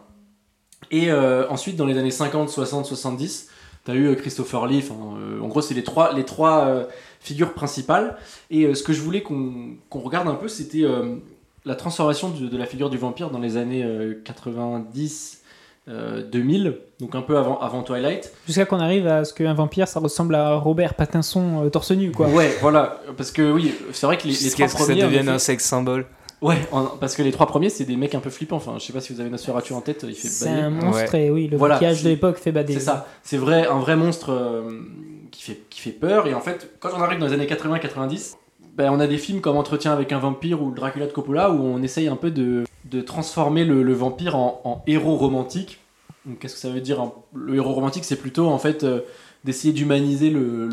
Et 0.92 1.12
euh, 1.12 1.48
ensuite, 1.50 1.76
dans 1.76 1.86
les 1.86 1.98
années 1.98 2.12
50, 2.12 2.50
60, 2.50 2.86
70, 2.86 3.50
t'as 3.86 3.94
eu 3.96 4.08
euh, 4.08 4.16
Christopher 4.16 4.66
Lee. 4.68 4.84
euh, 4.92 5.42
en 5.42 5.48
gros, 5.48 5.62
c'est 5.62 5.74
les 5.74 5.84
trois, 5.84 6.14
les 6.14 6.26
trois 6.26 6.66
euh, 6.68 6.86
figures 7.20 7.54
principales. 7.54 8.18
Et 8.50 8.66
euh, 8.66 8.76
ce 8.76 8.84
que 8.84 8.94
je 8.94 9.02
voulais 9.02 9.22
qu'on 9.22 9.78
regarde 9.92 10.28
un 10.28 10.36
peu, 10.36 10.48
c'était 10.48 10.84
euh, 10.84 11.16
la 11.66 11.76
transformation 11.76 12.30
de, 12.30 12.48
de 12.48 12.58
la 12.58 12.66
figure 12.66 12.90
du 12.90 12.98
vampire 12.98 13.30
dans 13.30 13.40
les 13.40 13.58
années 13.58 13.84
euh, 13.84 14.22
90, 14.24 15.42
euh, 15.42 15.43
2000, 15.88 16.78
donc 17.00 17.14
un 17.16 17.22
peu 17.22 17.38
avant, 17.38 17.60
avant 17.60 17.84
Twilight. 17.84 18.32
Jusqu'à 18.48 18.66
qu'on 18.66 18.80
arrive 18.80 19.08
à 19.08 19.26
ce 19.26 19.34
qu'un 19.34 19.54
vampire, 19.54 19.88
ça 19.88 20.00
ressemble 20.00 20.36
à 20.36 20.56
Robert 20.56 20.94
Pattinson 20.94 21.64
euh, 21.66 21.70
torse 21.70 21.92
nu, 21.92 22.12
quoi. 22.12 22.28
Ouais, 22.28 22.56
voilà, 22.62 23.02
parce 23.18 23.32
que 23.32 23.52
oui, 23.52 23.74
c'est 23.92 24.06
vrai 24.06 24.18
que 24.18 24.28
les, 24.28 24.34
trois 24.34 24.50
ce 24.50 24.56
que 24.56 24.68
ça 24.80 24.86
premiers. 24.86 25.04
en 25.04 25.08
devienne 25.08 25.24
effet- 25.26 25.32
un 25.36 25.40
sexe 25.40 25.66
symbole. 25.66 26.06
Ouais, 26.42 26.58
en- 26.74 26.84
parce 27.00 27.16
que 27.16 27.22
les 27.24 27.32
trois 27.32 27.48
premiers, 27.48 27.70
c'est 27.70 27.86
des 27.86 27.96
mecs 27.96 28.16
un 28.16 28.20
peu 28.20 28.30
flippants. 28.30 28.58
Enfin, 28.58 28.74
je 28.78 28.84
sais 28.86 28.92
pas 28.94 29.00
si 29.02 29.14
vous 29.14 29.22
avez 29.22 29.30
Nosferatu 29.30 29.72
en 29.74 29.80
tête, 29.82 30.06
il 30.08 30.14
fait 30.16 30.28
C'est 30.28 30.46
bailler. 30.50 30.62
un 30.62 30.70
monstre 30.72 31.16
et 31.16 31.30
oui, 31.30 31.48
le 31.48 31.58
Voilà, 31.58 31.76
maquillage 31.76 31.98
c'est- 32.00 32.04
de 32.04 32.10
l'époque 32.10 32.38
fait 32.38 32.52
bader. 32.52 32.74
C'est 32.74 32.80
ça, 32.82 33.08
c'est 33.24 33.38
vrai, 33.38 33.66
un 33.68 33.80
vrai 33.80 33.96
monstre 33.96 34.32
euh, 34.32 34.62
qui, 35.32 35.44
fait, 35.44 35.62
qui 35.70 35.80
fait 35.80 35.92
peur. 35.92 36.28
Et 36.28 36.34
en 36.34 36.42
fait, 36.42 36.70
quand 36.82 36.90
on 36.98 37.02
arrive 37.02 37.20
dans 37.20 37.28
les 37.28 37.34
années 37.34 37.46
80-90, 37.48 38.36
ben, 38.76 38.90
on 38.92 39.00
a 39.00 39.08
des 39.08 39.18
films 39.18 39.40
comme 39.40 39.56
Entretien 39.56 39.94
avec 39.94 40.12
un 40.12 40.20
vampire 40.20 40.62
ou 40.62 40.72
Dracula 40.72 41.06
de 41.08 41.12
Coppola 41.14 41.50
où 41.52 41.62
on 41.64 41.82
essaye 41.82 42.08
un 42.10 42.16
peu 42.18 42.30
de, 42.32 42.64
de 42.86 43.02
transformer 43.02 43.66
le, 43.66 43.94
vampire 43.94 44.36
en, 44.36 44.62
en 44.64 44.84
héros 44.88 45.16
romantique. 45.16 45.80
Donc, 46.26 46.40
Qu'est-ce 46.40 46.56
que 46.56 46.60
ça 46.60 46.70
veut 46.70 46.82
dire 46.82 47.12
Le 47.34 47.56
héros 47.56 47.74
romantique, 47.74 48.04
c'est 48.06 48.16
plutôt 48.16 48.48
en 48.48 48.58
fait 48.58 48.84
euh, 48.84 49.02
d'essayer 49.44 49.74
d'humaniser 49.74 50.30
le, 50.30 50.68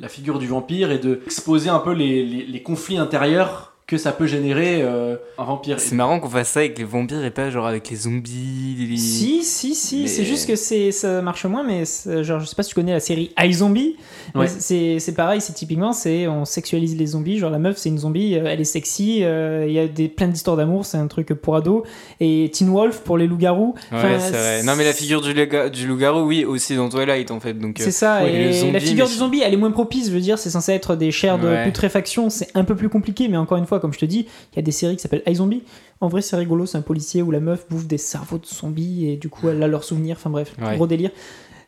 la 0.00 0.08
figure 0.08 0.38
du 0.38 0.46
vampire 0.46 0.90
et 0.90 0.98
de 0.98 1.20
exposer 1.26 1.68
un 1.70 1.78
peu 1.78 1.92
les, 1.92 2.24
les- 2.24 2.44
les 2.46 2.62
conflits 2.62 2.98
intérieurs 2.98 3.74
que 3.86 3.96
ça 3.98 4.12
peut 4.12 4.26
générer 4.26 4.82
euh, 4.82 5.16
un 5.38 5.44
vampire. 5.44 5.80
C'est 5.80 5.94
marrant 5.94 6.18
qu'on 6.20 6.28
fasse 6.30 6.50
ça 6.50 6.60
avec 6.60 6.78
les 6.78 6.84
vampires 6.84 7.24
et 7.24 7.30
pas 7.30 7.50
genre 7.50 7.66
avec 7.66 7.90
les 7.90 7.96
zombies. 7.96 8.86
les- 8.90 8.96
Si, 8.96 9.42
si, 9.42 9.74
si, 9.74 10.02
Mais- 10.02 10.06
c'est 10.08 10.24
juste 10.24 10.46
que 10.48 10.56
c'est, 10.56 10.92
ça 10.92 11.20
marche 11.22 11.44
moins, 11.46 11.62
mais 11.64 11.84
genre, 12.22 12.40
je 12.40 12.46
sais 12.46 12.54
pas 12.54 12.62
si 12.62 12.70
tu 12.70 12.74
connais 12.74 12.92
la 12.92 13.00
série 13.00 13.30
iZombie, 13.42 13.96
mais 14.34 14.42
Ouais. 14.42 14.46
c'est, 14.48 14.98
c'est 14.98 15.12
pareil, 15.14 15.40
c'est 15.40 15.52
typiquement, 15.52 15.92
c'est, 15.92 16.26
on 16.28 16.44
sexualise 16.44 16.96
les 16.96 17.06
zombies, 17.06 17.38
genre 17.38 17.50
la 17.50 17.58
meuf 17.58 17.76
c'est 17.76 17.88
une 17.88 17.98
zombie, 17.98 18.34
euh, 18.36 18.44
elle 18.46 18.60
est 18.60 18.64
sexy, 18.64 19.20
euh, 19.22 19.64
il 19.66 19.72
y 19.74 19.78
a 19.78 19.86
des, 19.88 20.08
plein 20.08 20.28
d'histoires 20.28 20.56
d'amour, 20.56 20.84
c'est 20.86 20.96
un 20.98 21.06
truc 21.06 21.28
pour 21.34 21.56
ados, 21.56 21.82
et 22.20 22.50
Teen 22.52 22.68
Wolf 22.70 23.00
pour 23.00 23.18
les 23.18 23.26
loups-garous. 23.26 23.74
Ouais, 23.92 23.98
Enfin, 23.98 24.18
c'est 24.18 24.30
vrai. 24.30 24.62
Non, 24.62 24.74
mais 24.76 24.84
la 24.84 24.92
figure 24.92 25.20
du, 25.20 25.34
du 25.34 25.86
loup-garou, 25.86 26.20
oui, 26.22 26.44
aussi 26.44 26.76
dans 26.76 26.88
Twilight 26.88 27.30
en 27.30 27.40
fait. 27.40 27.54
Donc, 27.54 27.80
euh, 27.80 27.84
C'est 27.84 27.90
ça, 27.90 28.22
ouais, 28.22 28.32
et 28.34 28.52
zombie, 28.52 28.72
la 28.72 28.80
figure 28.80 29.04
mais- 29.06 29.10
du 29.12 29.16
zombie, 29.18 29.40
elle 29.44 29.52
est 29.54 29.58
moins 29.58 29.70
propice, 29.70 30.06
je 30.08 30.12
veux 30.12 30.20
dire, 30.20 30.38
c'est 30.38 30.50
censé 30.50 30.72
être 30.72 30.96
des 30.96 31.10
chairs 31.10 31.38
de 31.38 31.48
Ouais. 31.48 31.64
putréfaction, 31.64 32.30
c'est 32.30 32.48
un 32.54 32.64
peu 32.64 32.74
plus 32.74 32.88
compliqué, 32.88 33.28
mais 33.28 33.36
encore 33.36 33.58
une 33.58 33.66
fois, 33.66 33.80
comme 33.80 33.92
je 33.92 33.98
te 33.98 34.04
dis, 34.06 34.26
il 34.52 34.56
y 34.56 34.58
a 34.58 34.62
des 34.62 34.72
séries 34.72 34.96
qui 34.96 35.02
s'appellent 35.02 35.22
iZombie. 35.28 35.62
En 36.00 36.08
vrai, 36.08 36.20
c'est 36.22 36.36
rigolo, 36.36 36.66
c'est 36.66 36.76
un 36.78 36.82
policier 36.82 37.22
où 37.22 37.30
la 37.30 37.40
meuf 37.40 37.66
bouffe 37.68 37.86
des 37.86 37.98
cerveaux 37.98 38.38
de 38.38 38.46
zombies 38.46 39.08
et 39.08 39.16
du 39.16 39.28
coup, 39.28 39.48
elle 39.48 39.62
a 39.62 39.66
leurs 39.68 39.84
souvenirs, 39.84 40.16
enfin 40.18 40.30
bref, 40.30 40.54
Ouais. 40.60 40.76
gros 40.76 40.86
délire. 40.86 41.10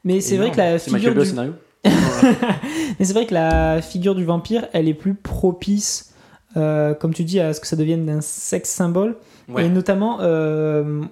Mais 0.05 0.21
c'est 0.21 0.37
vrai 0.37 0.51
que 0.51 0.57
la 0.59 0.79
figure 0.79 1.15
du... 1.15 1.25
scénario. 1.25 1.53
Mais 1.85 3.05
c'est 3.05 3.13
vrai 3.13 3.27
que 3.27 3.35
la 3.35 3.81
figure 3.83 4.15
du 4.15 4.25
vampire, 4.25 4.67
elle 4.73 4.89
est 4.89 4.95
plus 4.95 5.15
propice, 5.15 6.13
euh, 6.57 6.95
comme 6.95 7.15
tu 7.15 7.25
dis, 7.25 7.41
à 7.41 7.53
ce 7.55 7.61
que 7.61 7.67
ça 7.67 7.77
devienne 7.77 8.09
un 8.11 8.21
sexe 8.21 8.71
symbole. 8.71 9.17
Ouais. 9.49 9.67
Et 9.67 9.69
notamment, 9.69 10.19
euh, 10.21 11.03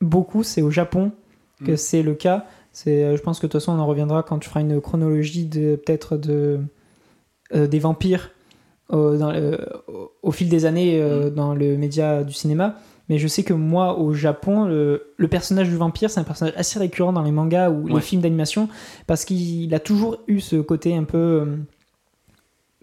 beaucoup, 0.00 0.42
c'est 0.42 0.62
au 0.62 0.70
Japon 0.70 1.12
que 1.64 1.72
Mm. 1.72 1.76
c'est 1.76 2.02
le 2.02 2.14
cas. 2.14 2.46
C'est, 2.72 3.04
euh, 3.04 3.16
je 3.16 3.22
pense 3.22 3.38
que 3.38 3.46
de 3.46 3.52
toute 3.52 3.60
façon, 3.60 3.72
on 3.72 3.78
en 3.80 3.86
reviendra 3.86 4.22
quand 4.22 4.38
tu 4.38 4.48
feras 4.48 4.60
une 4.60 4.80
chronologie 4.80 5.44
de 5.44 5.76
peut-être 5.76 6.16
de 6.16 6.60
euh, 7.54 7.66
des 7.66 7.78
vampires 7.78 8.30
dans 8.90 9.32
le- 9.32 9.58
au, 9.88 10.12
au 10.22 10.30
fil 10.32 10.48
des 10.48 10.64
années 10.64 11.00
euh, 11.00 11.30
Mm. 11.30 11.34
dans 11.34 11.54
le 11.54 11.76
média 11.76 12.24
du 12.24 12.32
cinéma. 12.32 12.76
Mais 13.08 13.18
je 13.18 13.26
sais 13.26 13.42
que 13.42 13.52
moi, 13.52 13.98
au 13.98 14.12
Japon, 14.14 14.64
le, 14.66 15.12
le 15.16 15.28
personnage 15.28 15.68
du 15.68 15.76
vampire, 15.76 16.08
c'est 16.08 16.20
un 16.20 16.24
personnage 16.24 16.54
assez 16.56 16.78
récurrent 16.78 17.12
dans 17.12 17.22
les 17.22 17.32
mangas 17.32 17.68
ou 17.70 17.88
les 17.88 18.00
films 18.00 18.22
d'animation, 18.22 18.68
parce 19.06 19.24
qu'il 19.24 19.74
a 19.74 19.80
toujours 19.80 20.18
eu 20.28 20.40
ce 20.40 20.56
côté 20.56 20.94
un 20.96 21.04
peu 21.04 21.18
euh, 21.18 21.56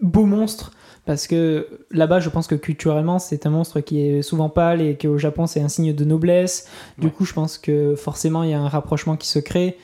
beau 0.00 0.26
monstre. 0.26 0.72
Parce 1.06 1.26
que 1.26 1.66
là-bas, 1.90 2.20
je 2.20 2.28
pense 2.28 2.46
que 2.46 2.54
culturellement, 2.54 3.18
c'est 3.18 3.46
un 3.46 3.50
monstre 3.50 3.80
qui 3.80 4.00
est 4.00 4.22
souvent 4.22 4.50
pâle 4.50 4.82
et 4.82 4.96
qu'au 4.98 5.16
Japon, 5.18 5.46
c'est 5.46 5.60
un 5.60 5.68
signe 5.68 5.94
de 5.94 6.04
noblesse. 6.04 6.68
Du 6.98 7.06
Ouais. 7.06 7.12
coup, 7.12 7.24
je 7.24 7.32
pense 7.32 7.56
que 7.58 7.94
forcément, 7.96 8.42
il 8.42 8.50
y 8.50 8.54
a 8.54 8.60
un 8.60 8.68
rapprochement 8.68 9.16
qui 9.16 9.26
se 9.26 9.38
crée. 9.38 9.78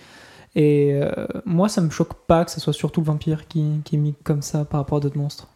Et 0.54 0.90
euh, 0.92 1.10
moi, 1.46 1.68
ça 1.68 1.80
me 1.80 1.90
choque 1.90 2.14
pas 2.26 2.44
que 2.44 2.50
ce 2.50 2.60
soit 2.60 2.74
surtout 2.74 3.00
le 3.00 3.06
vampire 3.06 3.48
qui, 3.48 3.64
qui 3.84 3.96
est 3.96 3.98
mis 3.98 4.14
comme 4.22 4.42
ça 4.42 4.64
par 4.66 4.80
rapport 4.80 4.98
à 4.98 5.00
d'autres 5.00 5.18
monstres. 5.18 5.48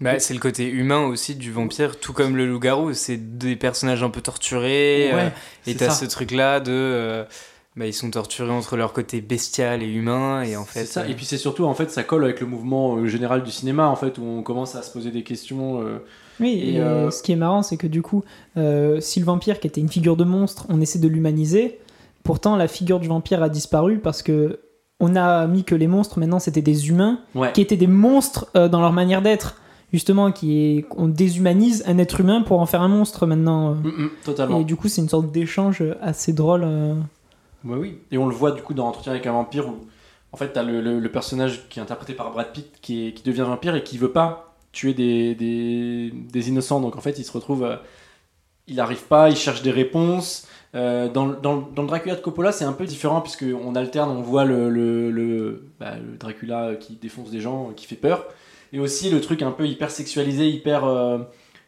Bah, 0.00 0.18
c'est 0.20 0.34
le 0.34 0.40
côté 0.40 0.68
humain 0.68 1.04
aussi 1.06 1.34
du 1.34 1.50
vampire, 1.50 1.98
tout 1.98 2.12
comme 2.12 2.36
le 2.36 2.46
loup-garou. 2.46 2.92
C'est 2.94 3.16
des 3.38 3.56
personnages 3.56 4.02
un 4.02 4.10
peu 4.10 4.20
torturés. 4.20 5.10
euh, 5.12 5.16
Ouais, 5.16 5.26
et 5.66 5.72
c'est 5.72 5.74
t'as 5.78 5.90
ce 5.90 6.04
truc-là 6.04 6.60
de. 6.60 6.70
euh, 6.72 7.24
bah, 7.76 7.86
ils 7.86 7.92
sont 7.92 8.10
torturés 8.10 8.50
entre 8.50 8.76
leur 8.76 8.92
côté 8.92 9.20
bestial 9.20 9.82
et 9.82 9.86
humain. 9.88 10.42
Et 10.42 10.56
en 10.56 10.64
fait. 10.64 10.80
C'est 10.80 10.86
ça. 10.86 11.00
euh, 11.02 11.08
Et 11.08 11.14
puis 11.14 11.24
c'est 11.24 11.36
surtout 11.38 11.64
en 11.64 11.74
fait 11.74 11.90
ça 11.90 12.02
colle 12.04 12.24
avec 12.24 12.40
le 12.40 12.46
mouvement 12.46 12.96
euh, 12.96 13.06
général 13.06 13.42
du 13.42 13.50
cinéma 13.50 13.86
en 13.88 13.96
fait 13.96 14.18
où 14.18 14.22
on 14.24 14.42
commence 14.42 14.74
à 14.76 14.82
se 14.82 14.90
poser 14.92 15.10
des 15.10 15.22
questions. 15.22 15.80
euh, 15.82 15.98
Oui, 16.40 16.60
Et, 16.62 16.74
et 16.74 16.80
euh, 16.80 17.10
ce 17.10 17.22
qui 17.22 17.32
est 17.32 17.36
marrant, 17.36 17.62
c'est 17.62 17.76
que 17.76 17.86
du 17.88 18.02
coup, 18.02 18.22
euh, 18.56 19.00
si 19.00 19.18
le 19.20 19.26
vampire 19.26 19.58
qui 19.60 19.66
était 19.66 19.80
une 19.80 19.88
figure 19.88 20.16
de 20.16 20.24
monstre, 20.24 20.66
on 20.68 20.80
essaie 20.80 20.98
de 21.00 21.08
l'humaniser, 21.08 21.78
pourtant 22.24 22.56
la 22.56 22.68
figure 22.68 23.00
du 23.00 23.08
vampire 23.08 23.42
a 23.42 23.48
disparu 23.48 23.98
parce 23.98 24.22
que 24.22 24.60
on 25.00 25.14
a 25.14 25.46
mis 25.46 25.62
que 25.64 25.74
les 25.76 25.86
monstres 25.86 26.18
maintenant 26.18 26.40
c'était 26.40 26.62
des 26.62 26.88
humains 26.88 27.20
Ouais. 27.36 27.52
qui 27.52 27.60
étaient 27.60 27.76
des 27.76 27.86
monstres 27.86 28.48
euh, 28.56 28.68
dans 28.68 28.80
leur 28.80 28.92
manière 28.92 29.22
d'être, 29.22 29.54
justement, 29.92 30.32
qui 30.32 30.58
est 30.58 30.86
on 30.96 31.08
déshumanise 31.08 31.84
un 31.86 31.98
être 31.98 32.20
humain 32.20 32.42
pour 32.42 32.60
en 32.60 32.66
faire 32.66 32.82
un 32.82 32.88
monstre 32.88 33.26
maintenant. 33.26 33.74
Mm, 33.74 33.88
mm, 33.88 34.10
totalement. 34.24 34.60
Et 34.60 34.64
du 34.64 34.76
coup, 34.76 34.88
c'est 34.88 35.00
une 35.00 35.08
sorte 35.08 35.30
d'échange 35.32 35.82
assez 36.00 36.32
drôle. 36.32 36.62
euh. 36.64 36.94
Ouais, 37.64 37.76
oui. 37.76 37.98
Et 38.12 38.18
on 38.18 38.26
le 38.28 38.34
voit 38.34 38.52
du 38.52 38.62
coup 38.62 38.74
dans 38.74 38.86
Entretien 38.86 39.12
avec 39.12 39.26
un 39.26 39.32
vampire 39.32 39.66
où 39.68 39.86
en 40.32 40.36
fait 40.36 40.52
t'as 40.52 40.62
le, 40.62 40.80
le, 40.80 41.00
le 41.00 41.10
personnage 41.10 41.68
qui 41.68 41.78
est 41.80 41.82
interprété 41.82 42.14
par 42.14 42.30
Brad 42.32 42.52
Pitt 42.52 42.66
qui, 42.80 43.08
est, 43.08 43.12
qui 43.12 43.22
devient 43.24 43.40
vampire 43.42 43.74
et 43.74 43.82
qui 43.82 43.98
veut 43.98 44.12
pas 44.12 44.54
tuer 44.72 44.94
des, 44.94 45.34
des, 45.34 46.12
des 46.12 46.48
innocents. 46.48 46.80
Donc 46.80 46.96
en 46.96 47.00
fait 47.00 47.18
il 47.18 47.24
se 47.24 47.32
retrouve, 47.32 47.64
euh, 47.64 47.76
il 48.68 48.76
n'arrive 48.76 49.04
pas, 49.04 49.30
il 49.30 49.36
cherche 49.36 49.62
des 49.62 49.70
réponses. 49.72 50.46
Euh, 50.74 51.08
dans, 51.08 51.26
dans, 51.26 51.56
dans 51.74 51.82
le 51.82 51.88
Dracula 51.88 52.14
de 52.14 52.20
Coppola 52.20 52.52
c'est 52.52 52.64
un 52.66 52.74
peu 52.74 52.84
différent 52.84 53.22
puisque 53.22 53.44
on 53.64 53.74
alterne, 53.74 54.10
on 54.10 54.20
voit 54.20 54.44
le, 54.44 54.68
le, 54.68 55.10
le, 55.10 55.64
bah, 55.80 55.94
le 55.96 56.16
Dracula 56.18 56.74
qui 56.78 56.94
défonce 56.94 57.30
des 57.30 57.40
gens, 57.40 57.70
qui 57.74 57.86
fait 57.86 57.96
peur. 57.96 58.24
Et 58.72 58.80
aussi 58.80 59.10
le 59.10 59.20
truc 59.20 59.42
un 59.42 59.50
peu 59.50 59.66
hyper 59.66 59.90
sexualisé, 59.90 60.48
hyper... 60.48 60.84
euh, 60.84 61.18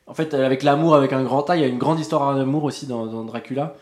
en 0.06 0.14
fait 0.14 0.34
avec 0.34 0.62
l'amour 0.62 0.94
avec 0.94 1.12
un 1.12 1.22
grand 1.22 1.48
A, 1.50 1.56
il 1.56 1.62
y 1.62 1.64
a 1.64 1.68
une 1.68 1.78
grande 1.78 2.00
histoire 2.00 2.34
d'amour 2.36 2.64
aussi 2.64 2.86
dans, 2.86 3.24
Dracula. 3.24 3.74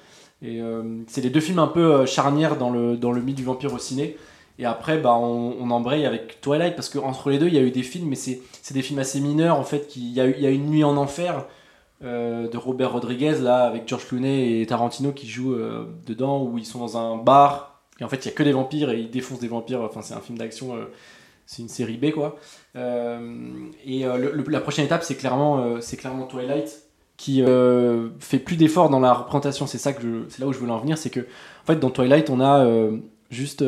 Et 0.43 0.61
euh, 0.61 0.83
c'est 1.09 1.21
les 1.21 1.31
deux 1.31 1.41
films 1.41 1.59
un 1.59 1.67
peu 1.67 1.95
euh, 1.95 2.07
charnières 2.07 2.57
dans 2.57 2.71
le, 2.71 2.97
dans 2.97 3.11
le 3.13 3.21
mythe 3.21 3.37
du 3.37 3.45
vampire 3.45 3.73
au 3.75 3.79
ciné. 3.79 4.17
Et 4.61 4.65
après, 4.67 4.99
bah, 4.99 5.15
on, 5.15 5.71
embraye 5.71 6.05
avec 6.07 6.41
Twilight 6.41 6.75
parce 6.75 6.89
qu'entre 6.89 7.31
les 7.31 7.39
deux, 7.39 7.47
il 7.47 7.55
y 7.55 7.59
a 7.59 7.63
eu 7.63 7.71
des 7.71 7.85
films, 7.85 8.09
mais 8.09 8.17
c'est 8.17 8.41
des 8.73 8.83
films 8.83 8.99
assez 8.99 9.21
mineurs 9.21 9.57
en 9.59 9.65
fait. 9.65 9.87
qui- 9.87 10.01
Il 10.01 10.13
y, 10.15 10.21
a 10.21 10.27
il 10.27 10.41
y 10.41 10.47
a 10.47 10.51
une 10.51 10.67
nuit 10.67 10.85
en 10.85 10.97
enfer 10.97 11.45
de 12.03 12.57
Robert 12.57 12.93
Rodriguez 12.93 13.39
là 13.41 13.65
avec 13.65 13.89
George 13.89 14.07
Clooney 14.07 14.61
et 14.61 14.67
Tarantino 14.67 15.11
qui 15.13 15.27
jouent 15.29 15.57
dedans 16.07 16.43
où 16.45 16.57
ils 16.59 16.65
sont 16.67 16.79
dans 16.79 16.97
un 16.97 17.17
bar 17.17 17.81
et 18.01 18.05
en 18.05 18.09
fait 18.09 18.25
il 18.25 18.27
y 18.27 18.29
a 18.29 18.35
que 18.35 18.45
des 18.45 18.53
vampires 18.53 18.91
et 18.91 19.01
ils 19.01 19.11
défoncent 19.11 19.41
des 19.41 19.49
vampires. 19.49 19.83
Enfin, 19.83 20.03
c'est 20.03 20.15
un 20.15 20.21
film 20.21 20.39
d'action, 20.39 20.77
c'est 21.49 21.63
une 21.63 21.69
série 21.71 21.97
B 21.97 22.13
quoi. 22.13 22.37
Euh, 22.77 23.71
et 23.83 24.05
euh, 24.05 24.45
la 24.49 24.61
prochaine 24.61 24.85
étape, 24.85 25.03
c'est 25.03 25.15
clairement, 25.15 25.61
euh, 25.61 25.81
c'est 25.81 25.97
clairement 25.97 26.27
Twilight 26.27 26.83
qui 27.17 27.43
fait 28.21 28.39
plus 28.39 28.57
d'efforts 28.57 28.91
dans 28.91 29.01
la 29.01 29.13
représentation. 29.13 29.67
C'est 29.67 29.79
ça 29.79 29.93
que 29.93 30.27
c'est 30.29 30.39
là 30.39 30.47
où 30.47 30.53
je 30.53 30.59
voulais 30.59 30.71
en 30.71 30.79
venir, 30.79 30.97
c'est 30.97 31.11
que 31.11 31.21
en 31.21 31.67
fait 31.67 31.81
dans 31.81 31.91
Twilight 31.91 32.31
on 32.31 32.41
a 32.41 32.65
juste 33.31 33.65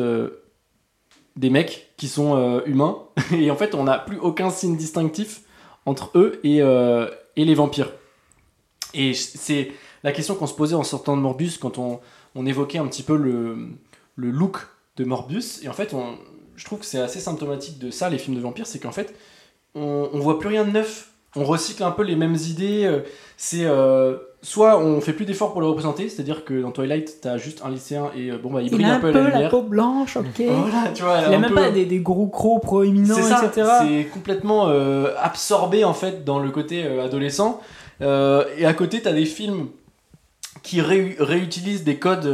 des 1.35 1.49
mecs 1.49 1.89
qui 1.97 2.07
sont 2.07 2.61
humains 2.65 2.99
et 3.33 3.51
en 3.51 3.57
fait 3.57 3.75
on 3.75 3.83
n'a 3.83 3.97
plus 3.97 4.17
aucun 4.19 4.51
signe 4.51 4.77
distinctif 4.77 5.41
entre 5.85 6.11
eux 6.15 6.39
et, 6.45 6.59
et 6.59 7.45
les 7.45 7.53
vampires. 7.53 7.91
Et 8.93 9.13
c'est 9.13 9.73
la 10.03 10.13
question 10.13 10.35
qu'on 10.35 10.47
se 10.47 10.55
posait 10.55 10.75
en 10.75 10.83
sortant 10.83 11.17
de 11.17 11.21
Morbius 11.21 11.57
quand 11.57 11.77
on, 11.77 11.99
on 12.35 12.45
évoquait 12.45 12.77
un 12.77 12.87
petit 12.87 13.03
peu 13.03 13.17
le, 13.17 13.57
le 14.15 14.31
look 14.31 14.59
de 14.95 15.03
Morbius. 15.03 15.61
Et 15.61 15.67
en 15.67 15.73
fait, 15.73 15.93
on, 15.93 16.17
je 16.61 16.65
trouve 16.67 16.77
que 16.79 16.85
c'est 16.85 16.99
assez 16.99 17.19
symptomatique 17.19 17.79
de 17.79 17.89
ça, 17.89 18.07
les 18.07 18.19
films 18.19 18.37
de 18.37 18.41
vampires, 18.41 18.67
c'est 18.67 18.77
qu'en 18.77 18.91
fait, 18.91 19.15
on, 19.73 20.09
on 20.13 20.19
voit 20.19 20.37
plus 20.37 20.49
rien 20.49 20.63
de 20.63 20.69
neuf. 20.69 21.07
On 21.35 21.43
recycle 21.43 21.81
un 21.83 21.89
peu 21.89 22.03
les 22.03 22.15
mêmes 22.15 22.35
idées. 22.35 22.83
euh, 22.85 22.99
C'est 23.35 23.65
euh, 23.65 24.17
soit 24.43 24.77
on 24.77 25.01
fait 25.01 25.13
plus 25.13 25.25
d'efforts 25.25 25.53
pour 25.53 25.61
le 25.61 25.67
représenter, 25.67 26.07
c'est-à-dire 26.07 26.45
que 26.45 26.61
dans 26.61 26.69
Twilight, 26.71 27.19
t'as 27.21 27.37
juste 27.37 27.61
un 27.65 27.69
lycéen 27.71 28.11
et 28.15 28.29
euh, 28.29 28.37
bon 28.37 28.51
bah 28.51 28.61
il 28.61 28.67
Il 28.67 28.73
brille 28.73 28.85
a 28.85 28.95
un 28.95 28.99
peu 28.99 29.07
à 29.07 29.11
la 29.13 29.29
lumière. 29.29 29.49
peau 29.49 29.63
blanche, 29.63 30.17
ok. 30.17 30.25
Voilà, 30.45 30.89
tu 30.93 31.01
vois, 31.01 31.19
Il 31.27 31.33
a 31.33 31.39
même 31.39 31.49
peu- 31.49 31.55
pas 31.55 31.71
des, 31.71 31.85
des 31.87 31.99
gros 31.99 32.27
crocs 32.27 32.61
proéminents, 32.61 33.15
ça, 33.15 33.43
etc. 33.45 33.67
c'est 33.81 34.03
complètement 34.13 34.67
euh, 34.69 35.13
absorbé 35.19 35.83
en 35.83 35.93
fait 35.95 36.23
dans 36.23 36.37
le 36.37 36.51
côté 36.51 36.85
adolescent. 36.99 37.59
Et 38.01 38.65
à 38.65 38.73
côté, 38.75 39.01
t'as 39.01 39.13
des 39.13 39.25
films 39.25 39.67
qui 40.63 40.79
ré- 40.81 41.15
réutilisent 41.19 41.83
des 41.83 41.97
codes 41.97 42.27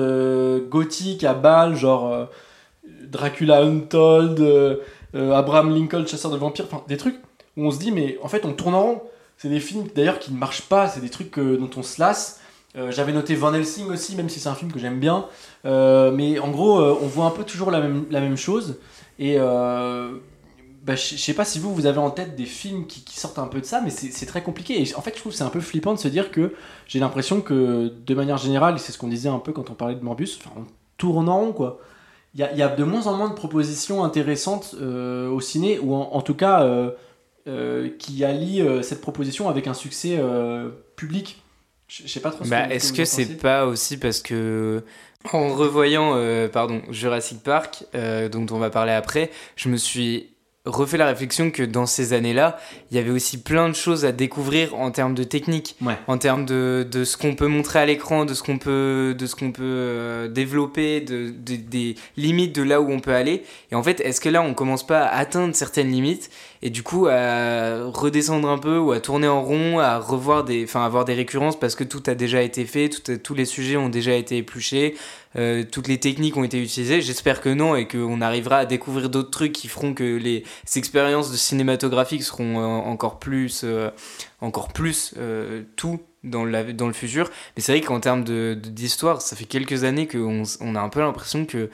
gothiques 0.70 1.24
à 1.24 1.34
balles, 1.34 1.76
genre 1.76 2.28
Dracula 3.08 3.62
Untold, 3.62 4.40
euh, 4.40 4.78
euh, 5.16 5.32
Abraham 5.34 5.74
Lincoln, 5.74 6.06
chasseur 6.06 6.32
de 6.32 6.38
vampires, 6.38 6.66
enfin 6.66 6.84
des 6.88 6.98
trucs 6.98 7.18
où 7.56 7.66
on 7.66 7.72
se 7.72 7.80
dit, 7.80 7.92
mais 7.92 8.18
en 8.22 8.28
fait, 8.28 8.46
on 8.46 8.54
tourne 8.54 8.76
en 8.76 8.84
rond. 8.84 9.02
C'est 9.38 9.50
des 9.50 9.60
films 9.60 9.88
d'ailleurs 9.96 10.20
qui 10.20 10.32
ne 10.34 10.38
marchent 10.38 10.64
pas, 10.64 10.88
c'est 10.88 11.00
des 11.00 11.10
trucs 11.10 11.38
euh, 11.38 11.58
dont 11.58 11.70
on 11.78 11.84
se 11.84 12.00
lasse. 12.00 12.42
J'avais 12.92 13.12
noté 13.12 13.34
Van 13.34 13.52
Helsing 13.56 13.90
aussi, 13.90 14.16
même 14.16 14.30
si 14.30 14.40
c'est 14.40 14.50
un 14.50 14.54
film 14.54 14.72
que 14.72 14.78
j'aime 14.78 15.00
bien. 15.00 15.26
Mais 15.64 16.38
en 16.38 16.52
gros, 16.52 16.80
on 16.80 17.08
voit 17.08 17.26
un 17.26 17.32
peu 17.32 17.44
toujours 17.44 17.72
la 17.72 17.80
même, 17.80 18.38
chose. 18.38 18.78
Et 19.18 19.40
bah, 20.88 20.96
je 20.96 21.18
sais 21.18 21.34
pas 21.34 21.44
si 21.44 21.58
vous, 21.58 21.74
vous 21.74 21.88
avez 21.88 21.98
en 21.98 22.12
tête 22.12 22.36
des 22.36 22.46
films 22.46 22.86
qui, 22.86 23.04
sortent 23.20 23.40
un 23.40 23.48
peu 23.48 23.62
de 23.62 23.66
ça, 23.66 23.82
mais 23.82 23.90
c'est 23.90 24.26
très 24.28 24.44
compliqué. 24.44 24.80
Et 24.80 24.96
en 24.96 25.02
fait, 25.02 25.16
je 25.16 25.22
trouve 25.22 25.34
c'est 25.34 25.44
un 25.44 25.50
peu 25.50 25.60
flippant 25.60 25.96
de 25.96 26.00
se 26.00 26.08
dire 26.08 26.30
que 26.30 26.54
j'ai 26.86 27.00
l'impression 27.00 27.42
que, 27.42 27.92
de 28.06 28.14
manière 28.14 28.38
générale, 28.38 28.78
c'est 28.78 28.92
ce 28.92 29.00
qu'on 29.00 29.08
disait 29.08 29.30
un 29.30 29.40
peu 29.40 29.54
quand 29.54 29.72
on 29.72 29.74
parlait 29.74 29.96
de 29.96 30.04
Morbius, 30.04 30.38
enfin, 30.38 30.52
on 30.56 30.66
tourne 30.98 31.30
en 31.30 31.40
rond, 31.40 31.52
quoi. 31.52 31.80
Il 32.38 32.42
y 32.42 32.44
a, 32.44 32.52
il 32.52 32.58
y 32.60 32.62
a 32.62 32.68
de 32.70 32.84
moins 32.84 33.08
en 33.08 33.16
moins 33.18 33.30
de 33.30 33.34
propositions 33.34 34.04
intéressantes 34.04 34.76
euh, 34.80 35.28
au 35.28 35.42
ciné, 35.42 35.80
ou 35.80 35.96
en, 35.96 36.10
en 36.14 36.22
tout 36.22 36.36
cas 36.36 36.62
euh, 36.62 36.92
euh, 37.48 37.90
qui 37.98 38.24
allient 38.24 38.84
cette 38.84 39.02
proposition 39.02 39.50
avec 39.50 39.66
un 39.68 39.74
succès 39.74 40.20
public. 40.96 41.42
Je 41.88 42.08
sais 42.08 42.20
pas 42.20 42.30
trop 42.32 42.44
ce 42.46 42.50
Bah, 42.50 42.68
que- 42.68 42.74
est-ce 42.74 42.88
ce 42.90 42.94
que 42.94 43.06
c'est 43.06 43.38
pas 43.38 43.66
aussi 43.66 43.98
parce 43.98 44.22
que 44.22 44.84
en 45.34 45.56
revoyant 45.56 46.16
pardon 46.54 46.82
Jurassic 46.92 47.42
Park, 47.42 47.86
dont 48.32 48.46
on 48.52 48.60
va 48.60 48.70
parler 48.70 48.92
après, 48.92 49.32
je 49.56 49.70
me 49.70 49.78
suis 49.78 50.30
refait 50.68 50.98
la 50.98 51.08
réflexion 51.08 51.50
que 51.50 51.64
dans 51.64 51.86
ces 51.86 52.14
années-là, 52.14 52.60
il 52.92 52.98
y 52.98 53.00
avait 53.00 53.10
aussi 53.10 53.38
plein 53.42 53.70
de 53.70 53.74
choses 53.76 54.06
à 54.06 54.12
découvrir 54.12 54.76
en 54.76 54.92
termes 54.92 55.16
de 55.16 55.24
technique, 55.24 55.76
Ouais. 55.82 55.98
en 56.08 56.18
termes 56.18 56.46
de, 56.46 56.86
de 56.90 57.04
ce 57.04 57.18
qu'on 57.18 57.34
peut 57.36 57.48
montrer 57.48 57.80
à 57.80 57.86
l'écran, 57.86 58.26
de 58.26 58.34
ce 58.34 58.44
qu'on 58.44 58.58
peut, 58.58 59.16
de 59.18 59.26
ce 59.26 59.36
qu'on 59.36 59.52
peut 59.52 59.64
euh, 59.64 60.28
développer, 60.28 61.02
de, 61.02 61.30
de- 61.30 61.56
des 61.56 61.96
limites 62.18 62.54
de 62.56 62.64
là 62.64 62.82
où 62.82 62.92
on 62.92 63.00
peut 63.00 63.14
aller. 63.16 63.44
Et 63.72 63.76
en 63.76 63.82
fait, 63.84 64.02
est-ce 64.02 64.22
que 64.22 64.30
là, 64.30 64.42
on 64.42 64.54
commence 64.54 64.86
pas 64.86 65.04
à 65.04 65.18
atteindre 65.18 65.56
certaines 65.56 65.90
limites? 65.90 66.30
Et 66.62 66.70
du 66.70 66.84
coup 66.84 67.08
à 67.08 67.84
redescendre 67.86 68.50
un 68.50 68.58
peu 68.58 68.78
ou 68.78 68.92
à 68.92 69.00
tourner 69.00 69.28
en 69.28 69.42
rond, 69.44 69.80
à 69.80 70.00
revoir 70.00 70.44
des, 70.44 70.64
enfin 70.64 70.84
avoir 70.86 71.06
des 71.06 71.14
récurrences 71.14 71.60
parce 71.60 71.76
que 71.76 71.84
tout 71.84 72.04
a 72.08 72.16
déjà 72.16 72.42
été 72.42 72.66
fait, 72.66 72.90
tout- 72.90 73.18
tous 73.18 73.34
les 73.34 73.46
sujets 73.46 73.78
ont 73.78 73.90
déjà 73.90 74.14
été 74.16 74.38
épluchés, 74.38 74.96
euh, 75.38 75.64
toutes 75.72 75.88
les 75.88 76.00
techniques 76.00 76.36
ont 76.38 76.44
été 76.44 76.62
utilisées. 76.62 77.02
J'espère 77.02 77.42
que 77.42 77.50
non 77.50 77.76
et 77.76 77.88
qu'on 77.88 78.22
arrivera 78.22 78.58
à 78.58 78.66
découvrir 78.66 79.10
d'autres 79.10 79.30
trucs 79.32 79.54
qui 79.54 79.68
feront 79.68 79.94
que 79.94 80.04
les 80.18 80.44
expériences 80.76 81.32
de 81.32 81.38
cinématographiques 81.38 82.24
seront 82.24 82.60
euh, 82.60 82.64
encore 82.66 83.20
plus, 83.20 83.62
euh, 83.64 83.90
encore 84.42 84.70
plus 84.74 85.14
tout 85.76 86.00
dans, 86.24 86.44
la, 86.46 86.64
dans 86.74 86.88
le 86.88 86.94
futur. 86.94 87.30
Mais 87.56 87.62
c'est 87.62 87.72
vrai 87.72 87.82
qu'en 87.82 88.00
termes 88.00 88.24
de- 88.24 88.58
de- 88.62 88.70
d'histoire, 88.70 89.22
ça 89.22 89.36
fait 89.36 89.46
quelques 89.46 89.84
années 89.84 90.08
qu'on 90.08 90.44
on 90.62 90.76
a 90.76 90.82
un 90.82 90.90
peu 90.90 91.00
l'impression 91.00 91.46
que 91.46 91.70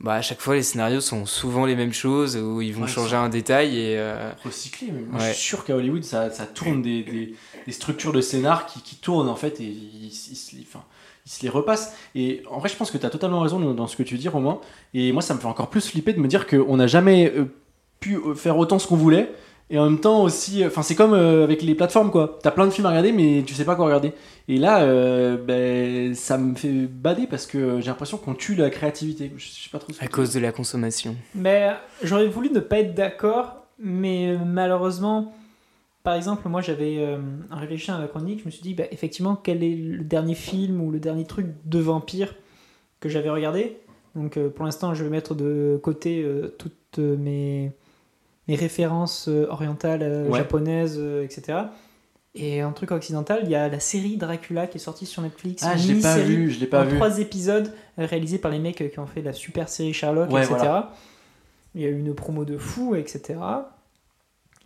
bah, 0.00 0.14
à 0.14 0.22
chaque 0.22 0.40
fois 0.40 0.54
les 0.54 0.62
scénarios 0.62 1.00
sont 1.00 1.26
souvent 1.26 1.66
les 1.66 1.76
mêmes 1.76 1.92
choses 1.92 2.36
où 2.36 2.60
ils 2.62 2.72
vont 2.74 2.82
Ouais, 2.82 2.88
changer 2.88 3.16
un 3.16 3.28
détail 3.28 3.76
et 3.78 3.98
euh, 3.98 4.30
recyclé. 4.44 4.88
Mais 4.92 5.00
moi, 5.02 5.20
Ouais. 5.20 5.28
je 5.28 5.34
suis 5.34 5.42
sûr 5.48 5.64
qu'à 5.64 5.76
Hollywood, 5.76 6.02
ça, 6.04 6.30
ça 6.30 6.46
tourne 6.46 6.80
des, 6.82 7.02
des, 7.02 7.34
des 7.66 7.72
structures 7.72 8.12
de 8.12 8.20
scénar 8.20 8.66
qui, 8.66 8.80
qui 8.82 8.96
tournent 8.96 9.28
en 9.28 9.36
fait 9.36 9.60
et 9.60 9.64
ils, 9.64 10.06
ils 10.06 10.10
se 10.36 10.56
les, 10.56 10.62
enfin, 10.62 10.84
ils 11.26 11.30
se 11.32 11.42
les 11.42 11.48
repassent. 11.50 11.92
Et 12.14 12.42
en 12.50 12.58
vrai, 12.58 12.68
je 12.70 12.76
pense 12.76 12.90
que 12.90 12.98
tu 12.98 13.04
as 13.06 13.10
totalement 13.10 13.40
raison 13.40 13.60
dans, 13.60 13.74
dans 13.74 13.86
ce 13.86 13.96
que 13.96 14.02
tu 14.02 14.16
dis, 14.16 14.28
Romain. 14.28 14.58
Et 14.94 15.12
moi, 15.12 15.20
ça 15.22 15.34
me 15.34 15.38
fait 15.40 15.46
encore 15.46 15.68
plus 15.68 15.86
flipper 15.86 16.12
de 16.14 16.20
me 16.20 16.28
dire 16.28 16.46
qu'on 16.46 16.76
n'a 16.78 16.86
jamais 16.86 17.30
euh, 17.36 17.44
pu 18.00 18.16
euh, 18.16 18.34
faire 18.34 18.56
autant 18.56 18.78
ce 18.78 18.86
qu'on 18.86 18.96
voulait. 18.96 19.30
Et 19.70 19.78
en 19.78 19.88
même 19.88 20.00
temps 20.00 20.22
aussi, 20.22 20.64
enfin 20.66 20.82
c'est 20.82 20.96
comme 20.96 21.14
euh, 21.14 21.44
avec 21.44 21.62
les 21.62 21.74
plateformes 21.74 22.10
quoi. 22.10 22.38
T'as 22.42 22.50
plein 22.50 22.66
de 22.66 22.72
films 22.72 22.86
à 22.86 22.90
regarder 22.90 23.12
mais 23.12 23.44
tu 23.46 23.54
sais 23.54 23.64
pas 23.64 23.76
quoi 23.76 23.84
regarder. 23.86 24.12
Et 24.48 24.58
là, 24.58 24.82
euh, 24.82 25.36
ben, 25.36 26.14
ça 26.14 26.38
me 26.38 26.56
fait 26.56 26.72
bader 26.86 27.28
parce 27.28 27.46
que 27.46 27.80
j'ai 27.80 27.86
l'impression 27.86 28.18
qu'on 28.18 28.34
tue 28.34 28.56
la 28.56 28.68
créativité. 28.68 29.32
Je 29.36 29.46
sais 29.46 29.70
pas 29.70 29.78
trop. 29.78 29.92
ce 29.92 30.04
à 30.04 30.08
cause 30.08 30.32
de 30.34 30.40
la 30.40 30.50
consommation. 30.50 31.14
Mais 31.34 31.70
j'aurais 32.02 32.26
voulu 32.26 32.50
ne 32.50 32.58
pas 32.58 32.80
être 32.80 32.94
d'accord, 32.94 33.66
mais 33.78 34.30
euh, 34.30 34.38
malheureusement, 34.44 35.32
par 36.02 36.14
exemple, 36.14 36.48
moi 36.48 36.62
j'avais, 36.62 36.96
euh, 36.98 37.18
en 37.50 37.58
réfléchissant 37.58 37.94
à 37.94 38.00
la 38.00 38.08
chronique, 38.08 38.40
je 38.40 38.46
me 38.46 38.50
suis 38.50 38.62
dit, 38.62 38.74
bah, 38.74 38.84
effectivement, 38.90 39.36
quel 39.36 39.62
est 39.62 39.76
le 39.76 40.02
dernier 40.02 40.34
film 40.34 40.80
ou 40.80 40.90
le 40.90 40.98
dernier 40.98 41.26
truc 41.26 41.46
de 41.64 41.78
vampire 41.78 42.34
que 42.98 43.08
j'avais 43.08 43.30
regardé? 43.30 43.76
Donc 44.14 44.36
euh, 44.36 44.48
pour 44.48 44.64
l'instant, 44.64 44.94
je 44.94 45.04
vais 45.04 45.10
mettre 45.10 45.34
de 45.34 45.78
côté 45.82 46.22
euh, 46.22 46.54
toutes 46.58 46.98
euh, 46.98 47.16
mes, 47.16 47.72
mes 48.50 48.56
références 48.56 49.28
euh, 49.28 49.46
orientales, 49.48 50.02
euh, 50.02 50.28
Ouais. 50.28 50.38
japonaises, 50.38 50.96
euh, 50.98 51.22
etc. 51.24 51.58
Et 52.34 52.60
un 52.60 52.72
truc 52.72 52.90
occidental, 52.90 53.40
il 53.44 53.50
y 53.50 53.54
a 53.54 53.68
la 53.68 53.80
série 53.80 54.16
Dracula 54.16 54.66
qui 54.66 54.78
est 54.78 54.80
sortie 54.80 55.06
sur 55.06 55.22
Netflix. 55.22 55.62
Ah, 55.66 55.76
je 55.76 55.92
l'ai 55.92 56.00
pas 56.00 56.16
vu, 56.18 56.50
je 56.50 56.60
l'ai 56.60 56.66
pas 56.66 56.84
vu. 56.84 56.96
trois 56.96 57.18
épisodes 57.18 57.72
réalisés 57.98 58.38
par 58.38 58.50
les 58.50 58.58
mecs 58.58 58.90
qui 58.92 58.98
ont 58.98 59.06
fait 59.06 59.22
la 59.22 59.32
super 59.32 59.68
série 59.68 59.92
Sherlock, 59.92 60.30
Ouais, 60.30 60.40
etc. 60.40 60.54
voilà. 60.58 60.92
Il 61.74 61.80
y 61.82 61.84
a 61.86 61.88
eu 61.88 61.98
une 61.98 62.14
promo 62.14 62.44
de 62.44 62.56
fou, 62.58 62.94
etc. 62.96 63.38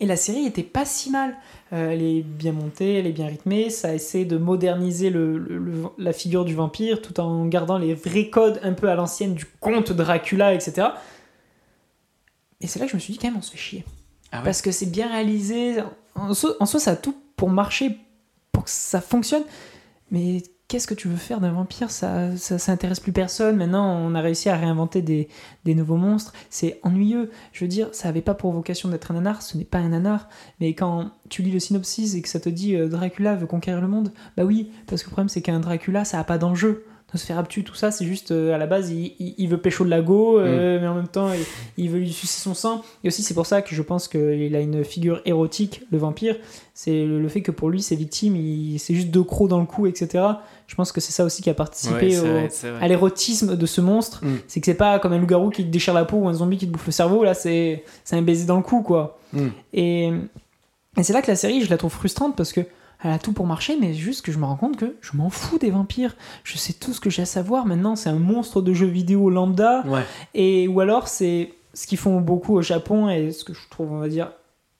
Et 0.01 0.05
la 0.05 0.15
série 0.17 0.45
était 0.45 0.63
pas 0.63 0.83
si 0.85 1.09
mal. 1.09 1.35
Euh, 1.71 1.91
elle 1.91 2.01
est 2.03 2.21
bien 2.21 2.51
montée, 2.51 2.95
elle 2.99 3.07
est 3.07 3.11
bien 3.13 3.27
rythmée. 3.27 3.69
Ça 3.69 3.93
essaie 3.95 4.25
de 4.25 4.37
moderniser 4.37 5.09
le, 5.09 5.37
le- 5.37 5.57
le- 5.57 5.83
la 5.97 6.11
figure 6.13 6.43
du 6.45 6.53
vampire 6.53 7.01
tout 7.01 7.17
en 7.19 7.45
gardant 7.45 7.77
les 7.77 7.93
vrais 7.93 8.29
codes 8.29 8.59
un 8.63 8.73
peu 8.73 8.89
à 8.89 8.95
l'ancienne 8.95 9.33
du 9.35 9.45
conte 9.59 9.91
Dracula, 9.93 10.53
etc. 10.53 10.87
Et 12.61 12.67
c'est 12.67 12.79
là 12.79 12.85
que 12.85 12.91
je 12.91 12.95
me 12.95 13.01
suis 13.01 13.13
dit, 13.13 13.19
quand 13.19 13.27
même, 13.27 13.37
on 13.37 13.41
se 13.41 13.51
fait 13.51 13.57
chier. 13.57 13.85
Ah 14.31 14.39
ouais 14.39 14.45
Parce 14.45 14.61
que 14.61 14.71
c'est 14.71 14.85
bien 14.85 15.09
réalisé. 15.09 15.77
En 16.15 16.33
soi, 16.33 16.55
en 16.59 16.65
soi, 16.65 16.79
ça 16.79 16.91
a 16.91 16.95
tout 16.95 17.15
pour 17.35 17.49
marcher, 17.49 17.97
pour 18.51 18.63
que 18.63 18.69
ça 18.69 19.01
fonctionne. 19.01 19.43
Mais 20.11 20.43
qu'est-ce 20.67 20.87
que 20.87 20.93
tu 20.93 21.07
veux 21.07 21.17
faire 21.17 21.39
d'un 21.39 21.51
vampire? 21.51 21.91
Ça, 21.91 22.35
ça, 22.37 22.57
ça 22.57 22.71
intéresse 22.71 22.99
plus 22.99 23.11
personne. 23.11 23.57
Maintenant, 23.57 23.97
on 23.97 24.15
a 24.15 24.21
réussi 24.21 24.49
à 24.49 24.55
réinventer 24.55 25.01
des, 25.01 25.27
des 25.63 25.75
nouveaux 25.75 25.97
monstres. 25.97 26.33
C'est 26.49 26.79
ennuyeux. 26.83 27.31
Je 27.51 27.63
veux 27.63 27.67
dire, 27.67 27.89
ça 27.91 28.09
avait 28.09 28.21
pas 28.21 28.33
pour 28.33 28.51
vocation 28.51 28.89
d'être 28.89 29.11
un 29.11 29.15
nanar. 29.15 29.41
Ce 29.41 29.57
n'est 29.57 29.65
pas 29.65 29.79
un 29.79 29.89
nanar. 29.89 30.29
Mais 30.59 30.73
quand 30.73 31.11
tu 31.29 31.41
lis 31.41 31.51
le 31.51 31.59
synopsis 31.59 32.15
et 32.15 32.21
que 32.21 32.29
ça 32.29 32.39
te 32.39 32.49
dit 32.49 32.75
euh, 32.75 32.87
Dracula 32.87 33.35
veut 33.35 33.47
conquérir 33.47 33.81
le 33.81 33.87
monde, 33.87 34.11
bah 34.37 34.43
oui, 34.43 34.71
parce 34.87 35.03
que 35.03 35.07
le 35.07 35.11
problème, 35.11 35.29
c'est 35.29 35.41
qu'un 35.41 35.59
Dracula, 35.59 36.05
ça 36.05 36.19
a 36.19 36.23
pas 36.23 36.37
d'enjeu. 36.37 36.85
Se 37.17 37.25
faire 37.25 37.37
abtu, 37.37 37.63
tout 37.63 37.75
ça, 37.75 37.91
c'est 37.91 38.05
juste 38.05 38.31
euh, 38.31 38.53
à 38.53 38.57
la 38.57 38.67
base, 38.67 38.91
il, 38.91 39.13
il- 39.19 39.35
il 39.37 39.47
veut 39.49 39.57
pécho 39.57 39.83
de 39.85 39.89
la 39.89 40.01
go, 40.01 40.39
euh, 40.39 40.79
mais 40.81 40.87
en 40.87 40.95
même 40.95 41.07
temps, 41.07 41.29
il, 41.33 41.83
il 41.85 41.89
veut 41.89 41.99
lui 41.99 42.11
sucer 42.11 42.39
son 42.41 42.53
sang. 42.53 42.83
Et 43.03 43.07
aussi, 43.07 43.23
c'est 43.23 43.33
pour 43.33 43.45
ça 43.45 43.61
que 43.61 43.73
je 43.75 43.81
pense 43.81 44.07
qu'il 44.07 44.55
a 44.55 44.59
une 44.59 44.83
figure 44.83 45.21
érotique, 45.25 45.81
le 45.91 45.97
vampire. 45.97 46.35
C'est 46.73 47.05
le, 47.05 47.21
le 47.21 47.27
fait 47.29 47.41
que 47.41 47.51
pour 47.51 47.69
lui, 47.69 47.81
ses 47.81 47.95
victimes, 47.95 48.35
c'est 48.79 48.93
juste 48.95 49.09
deux 49.09 49.23
crocs 49.23 49.47
dans 49.49 49.59
le 49.59 49.65
cou, 49.65 49.87
etc. 49.87 50.23
Je 50.67 50.75
pense 50.75 50.91
que 50.91 50.99
c'est 50.99 51.11
ça 51.13 51.23
aussi 51.23 51.41
qui 51.41 51.49
a 51.49 51.53
participé 51.53 52.07
Ouais, 52.07 52.17
au- 52.19 52.21
vrai, 52.25 52.49
à 52.81 52.87
l'érotisme 52.87 53.55
de 53.55 53.65
ce 53.65 53.79
monstre. 53.81 54.25
Mm. 54.25 54.35
C'est 54.47 54.59
que 54.59 54.65
c'est 54.65 54.73
pas 54.73 54.99
comme 54.99 55.13
un 55.13 55.17
loup-garou 55.19 55.49
qui 55.51 55.63
te 55.63 55.69
déchire 55.69 55.93
la 55.93 56.05
peau 56.05 56.17
ou 56.17 56.27
un 56.27 56.33
zombie 56.33 56.57
qui 56.57 56.67
te 56.67 56.71
bouffe 56.71 56.85
le 56.87 56.91
cerveau. 56.91 57.23
Là, 57.23 57.33
c'est 57.33 57.83
c'est 58.03 58.15
un 58.15 58.21
baiser 58.21 58.45
dans 58.45 58.57
le 58.57 58.63
cou, 58.63 58.81
quoi. 58.81 59.17
Mm. 59.33 59.47
Et, 59.73 60.11
et 60.97 61.03
c'est 61.03 61.13
là 61.13 61.21
que 61.21 61.27
la 61.27 61.35
série, 61.35 61.61
je 61.61 61.69
la 61.69 61.77
trouve 61.77 61.91
frustrante 61.91 62.35
parce 62.35 62.51
que 62.51 62.61
elle 63.03 63.11
a 63.11 63.19
tout 63.19 63.33
pour 63.33 63.45
marcher, 63.45 63.77
mais 63.79 63.93
juste 63.93 64.25
que 64.25 64.31
je 64.31 64.39
me 64.39 64.45
rends 64.45 64.55
compte 64.55 64.77
que 64.77 64.95
je 65.01 65.15
m'en 65.15 65.29
fous 65.29 65.59
des 65.59 65.69
vampires. 65.69 66.15
Je 66.43 66.57
sais 66.57 66.73
tout 66.73 66.93
ce 66.93 66.99
que 66.99 67.09
j'ai 67.09 67.23
à 67.23 67.25
savoir. 67.25 67.65
Maintenant, 67.65 67.95
c'est 67.95 68.09
un 68.09 68.19
monstre 68.19 68.61
de 68.61 68.73
jeu 68.73 68.87
vidéo 68.87 69.29
lambda. 69.29 69.83
Ouais. 69.85 70.03
Et 70.33 70.67
ou 70.67 70.79
alors 70.79 71.07
c'est 71.07 71.53
ce 71.73 71.87
qu'ils 71.87 71.97
font 71.97 72.21
beaucoup 72.21 72.55
au 72.55 72.61
Japon 72.61 73.09
et 73.09 73.31
ce 73.31 73.43
que 73.43 73.53
je 73.53 73.59
trouve 73.69 73.91
on 73.91 73.99
va 73.99 74.07
dire 74.07 74.31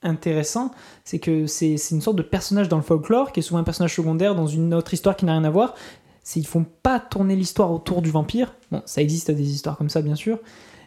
intéressant, 0.02 0.70
c'est 1.04 1.18
que 1.18 1.46
c'est 1.46 1.76
une 1.90 2.00
sorte 2.00 2.16
de 2.16 2.22
personnage 2.22 2.68
dans 2.68 2.76
le 2.76 2.82
folklore 2.82 3.32
qui 3.32 3.40
est 3.40 3.42
souvent 3.42 3.60
un 3.60 3.64
personnage 3.64 3.94
secondaire 3.94 4.34
dans 4.34 4.46
une 4.46 4.72
autre 4.72 4.94
histoire 4.94 5.16
qui 5.16 5.24
n'a 5.24 5.32
rien 5.32 5.44
à 5.44 5.50
voir. 5.50 5.74
C'est 6.22 6.40
ils 6.40 6.46
font 6.46 6.64
pas 6.82 7.00
tourner 7.00 7.36
l'histoire 7.36 7.70
autour 7.70 8.02
du 8.02 8.10
vampire. 8.10 8.54
Bon, 8.70 8.82
ça 8.86 9.02
existe 9.02 9.30
des 9.30 9.50
histoires 9.52 9.76
comme 9.76 9.88
ça 9.88 10.02
bien 10.02 10.14
sûr, 10.14 10.38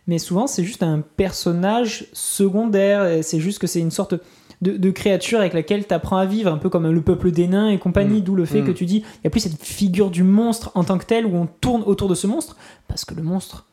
mais 0.08 0.20
souvent 0.20 0.48
c'est 0.48 0.64
juste 0.64 0.84
un 0.84 1.02
personnage 1.02 2.08
secondaire. 2.14 3.24
C'est 3.24 3.40
juste 3.40 3.60
que 3.60 3.68
c'est 3.68 3.80
une 3.80 3.92
sorte 3.92 4.16
de, 4.62 4.76
de 4.78 4.92
créature 4.92 5.40
avec 5.40 5.54
laquelle 5.54 5.88
tu 5.88 5.94
apprends 5.94 6.18
à 6.18 6.26
vivre, 6.26 6.52
un 6.52 6.58
peu 6.58 6.70
comme 6.70 6.90
le 6.90 7.02
peuple 7.02 7.32
des 7.32 7.48
nains 7.48 7.70
et 7.70 7.78
compagnie, 7.78 8.20
Mm. 8.20 8.24
d'où 8.24 8.36
le 8.36 8.46
fait 8.46 8.62
Mm. 8.62 8.66
que 8.68 8.72
tu 8.72 8.86
dis, 8.86 8.98
il 8.98 9.20
n'y 9.24 9.28
a 9.28 9.30
plus 9.30 9.40
cette 9.40 9.62
figure 9.64 10.10
du 10.12 10.24
monstre 10.24 10.72
en 10.76 10.84
tant 10.84 10.98
que 10.98 11.06
tel 11.06 11.26
où 11.26 11.36
on 11.36 11.48
tourne 11.62 11.84
autour 11.86 12.10
de 12.10 12.16
ce 12.16 12.28
monstre, 12.28 12.58
parce 12.88 13.06
que 13.06 13.14
le 13.16 13.24
monstre, 13.24 13.66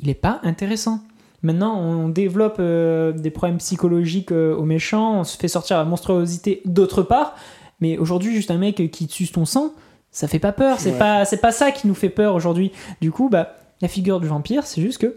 il 0.00 0.06
n'est 0.08 0.14
pas 0.14 0.40
intéressant. 0.42 1.00
Maintenant, 1.42 1.78
on 1.80 2.08
développe 2.08 2.56
euh, 2.58 3.12
des 3.12 3.30
problèmes 3.30 3.58
psychologiques 3.58 4.32
euh, 4.32 4.54
aux 4.56 4.64
méchants, 4.64 5.20
on 5.20 5.24
se 5.24 5.36
fait 5.38 5.48
sortir 5.48 5.76
la 5.78 5.84
monstruosité 5.84 6.60
d'autre 6.64 7.02
part, 7.02 7.34
mais 7.80 7.98
aujourd'hui, 7.98 8.34
juste 8.34 8.50
un 8.50 8.58
mec 8.58 8.90
qui 8.90 9.06
te 9.06 9.12
suce 9.12 9.32
ton 9.32 9.44
sang, 9.44 9.72
ça 10.10 10.28
fait 10.28 10.38
pas 10.38 10.52
peur, 10.52 10.78
c'est 10.78 10.92
Ouais. 10.92 10.98
pas, 10.98 11.24
c'est 11.24 11.38
pas 11.40 11.52
ça 11.52 11.70
qui 11.72 11.86
nous 11.86 11.94
fait 11.94 12.08
peur 12.08 12.34
aujourd'hui. 12.34 12.70
Du 13.00 13.10
coup, 13.10 13.28
bah, 13.28 13.56
la 13.82 13.88
figure 13.88 14.20
du 14.20 14.26
vampire, 14.28 14.64
c'est 14.66 14.80
juste 14.80 14.98
que 14.98 15.16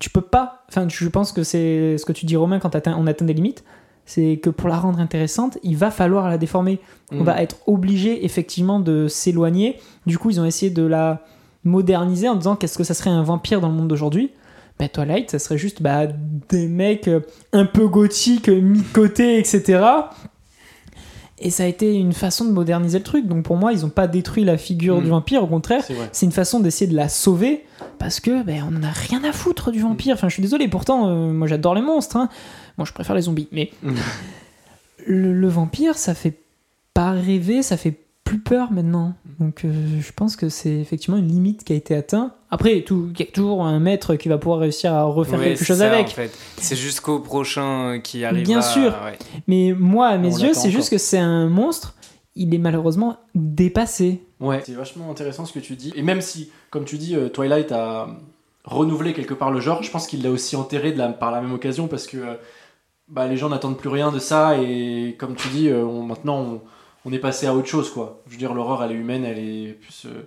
tu 0.00 0.10
peux 0.10 0.20
pas, 0.22 0.64
enfin, 0.68 0.88
je 0.88 1.08
pense 1.08 1.30
que 1.32 1.42
c'est 1.44 1.98
ce 1.98 2.04
que 2.04 2.12
tu 2.12 2.24
dis 2.26 2.34
Romain 2.36 2.58
quand 2.58 2.74
on 2.74 3.06
atteint 3.06 3.24
des 3.24 3.34
limites, 3.34 3.62
c'est 4.06 4.38
que 4.42 4.50
pour 4.50 4.68
la 4.68 4.76
rendre 4.78 5.00
intéressante, 5.00 5.58
il 5.62 5.76
va 5.76 5.90
falloir 5.90 6.28
la 6.28 6.38
déformer. 6.38 6.78
On 7.12 7.20
Mm. 7.20 7.24
va 7.24 7.42
être 7.42 7.56
obligé 7.66 8.24
effectivement 8.24 8.80
de 8.80 9.08
s'éloigner. 9.08 9.78
Du 10.06 10.18
coup, 10.18 10.30
ils 10.30 10.40
ont 10.40 10.44
essayé 10.44 10.70
de 10.70 10.82
la 10.84 11.22
moderniser 11.64 12.28
en 12.28 12.34
disant 12.36 12.56
qu'est-ce 12.56 12.76
que 12.76 12.84
ça 12.84 12.92
serait 12.94 13.10
un 13.10 13.22
vampire 13.22 13.60
dans 13.60 13.68
le 13.68 13.74
monde 13.74 13.88
d'aujourd'hui. 13.88 14.30
Bah, 14.78 14.88
Twilight, 14.88 15.30
ça 15.30 15.38
serait 15.38 15.56
juste 15.56 15.80
bah, 15.82 16.06
des 16.48 16.66
mecs 16.66 17.08
euh, 17.08 17.20
un 17.52 17.64
peu 17.64 17.86
gothiques, 17.88 18.48
euh, 18.48 18.60
mis 18.60 18.80
de 18.80 18.92
côté, 18.92 19.38
etc. 19.38 19.80
Et 21.38 21.50
ça 21.50 21.64
a 21.64 21.66
été 21.66 21.94
une 21.94 22.12
façon 22.12 22.44
de 22.44 22.50
moderniser 22.52 22.98
le 22.98 23.04
truc. 23.04 23.26
Donc 23.26 23.44
pour 23.44 23.56
moi, 23.56 23.72
ils 23.72 23.80
n'ont 23.82 23.88
pas 23.88 24.06
détruit 24.06 24.44
la 24.44 24.56
figure 24.56 24.98
Mm. 24.98 25.02
du 25.04 25.08
vampire, 25.10 25.42
au 25.42 25.46
contraire, 25.46 25.82
C'est 26.12 26.26
une 26.26 26.32
façon 26.32 26.60
d'essayer 26.60 26.90
de 26.90 26.96
la 26.96 27.08
sauver 27.08 27.64
parce 27.98 28.20
que 28.20 28.42
ben, 28.42 28.64
on 28.68 28.70
n'en 28.72 28.82
a 28.86 28.90
rien 28.92 29.22
à 29.24 29.32
foutre 29.32 29.70
du 29.70 29.80
vampire. 29.80 30.14
Enfin, 30.14 30.28
je 30.28 30.34
suis 30.34 30.42
désolé, 30.42 30.68
pourtant, 30.68 31.08
euh, 31.08 31.32
moi 31.32 31.46
j'adore 31.46 31.74
les 31.74 31.82
monstres. 31.82 32.16
Hein. 32.16 32.28
Moi, 32.78 32.84
je 32.86 32.92
préfère 32.92 33.14
les 33.14 33.22
zombies. 33.22 33.48
Mais 33.52 33.70
Mm. 33.82 33.92
le, 35.06 35.32
le 35.34 35.48
vampire, 35.48 35.96
ça 35.96 36.14
fait 36.14 36.34
pas 36.94 37.10
rêver, 37.12 37.62
ça 37.62 37.76
fait 37.76 37.94
plus 38.24 38.38
peur 38.38 38.72
maintenant. 38.72 39.14
Donc, 39.38 39.64
euh, 39.64 39.72
je 40.00 40.12
pense 40.12 40.34
que 40.36 40.48
c'est 40.48 40.72
effectivement 40.76 41.18
une 41.18 41.28
limite 41.28 41.62
qui 41.64 41.72
a 41.72 41.76
été 41.76 41.94
atteinte. 41.94 42.32
Après, 42.50 42.80
tout- 42.82 43.10
il 43.14 43.20
y 43.20 43.28
a 43.28 43.30
toujours 43.30 43.64
un 43.64 43.78
maître 43.80 44.14
qui 44.16 44.28
va 44.28 44.38
pouvoir 44.38 44.60
réussir 44.60 44.94
à 44.94 45.02
refaire 45.02 45.38
Ouais, 45.40 45.44
quelque 45.46 45.64
chose 45.64 45.78
ça, 45.78 45.92
avec. 45.92 46.06
en 46.06 46.10
fait. 46.10 46.30
C'est 46.56 46.76
jusqu'au 46.76 47.18
prochain 47.18 48.00
qui 48.02 48.24
arrive. 48.24 48.44
Bien 48.44 48.62
sûr. 48.62 48.94
ouais. 49.04 49.18
Mais 49.46 49.74
moi, 49.78 50.06
à 50.08 50.16
mes 50.18 50.34
On 50.34 50.38
yeux, 50.38 50.54
c'est 50.54 50.70
juste 50.70 50.90
que 50.90 50.98
c'est 50.98 51.18
un 51.18 51.48
monstre. 51.48 51.94
Il 52.36 52.54
est 52.54 52.58
malheureusement 52.58 53.16
dépassé. 53.34 54.22
Ouais, 54.40 54.62
c'est 54.64 54.72
vachement 54.72 55.10
intéressant 55.10 55.44
ce 55.44 55.52
que 55.52 55.60
tu 55.60 55.74
dis. 55.76 55.92
Et 55.94 56.02
même 56.02 56.20
si, 56.20 56.50
comme 56.70 56.84
tu 56.84 56.96
dis, 56.96 57.14
euh, 57.14 57.28
Twilight 57.28 57.70
a 57.72 58.08
renouvelé 58.64 59.12
quelque 59.12 59.34
part 59.34 59.50
le 59.50 59.60
genre, 59.60 59.82
je 59.82 59.90
pense 59.90 60.06
qu'il 60.06 60.22
l'a 60.22 60.30
aussi 60.30 60.56
enterré 60.56 60.92
de 60.92 60.98
la- 60.98 61.08
par 61.10 61.30
la 61.30 61.40
même 61.42 61.52
occasion 61.52 61.86
parce 61.88 62.06
que 62.06 62.16
euh, 62.16 62.34
bah, 63.14 63.26
les 63.28 63.36
gens 63.36 63.48
n'attendent 63.48 63.78
plus 63.78 63.88
rien 63.88 64.10
de 64.10 64.18
ça 64.18 64.58
et 64.58 65.14
comme 65.18 65.36
tu 65.36 65.48
dis, 65.48 65.68
euh, 65.70 65.84
maintenant 66.02 66.60
on, 67.04 67.12
est 67.12 67.18
passé 67.20 67.46
à 67.46 67.54
autre 67.54 67.68
chose 67.68 67.90
quoi. 67.90 68.20
Je 68.26 68.32
veux 68.32 68.38
dire, 68.38 68.52
l'horreur 68.54 68.82
elle 68.82 68.90
est 68.92 68.94
humaine, 68.96 69.24
elle 69.24 69.38
est 69.38 69.72
plus. 69.80 70.06
euh, 70.06 70.22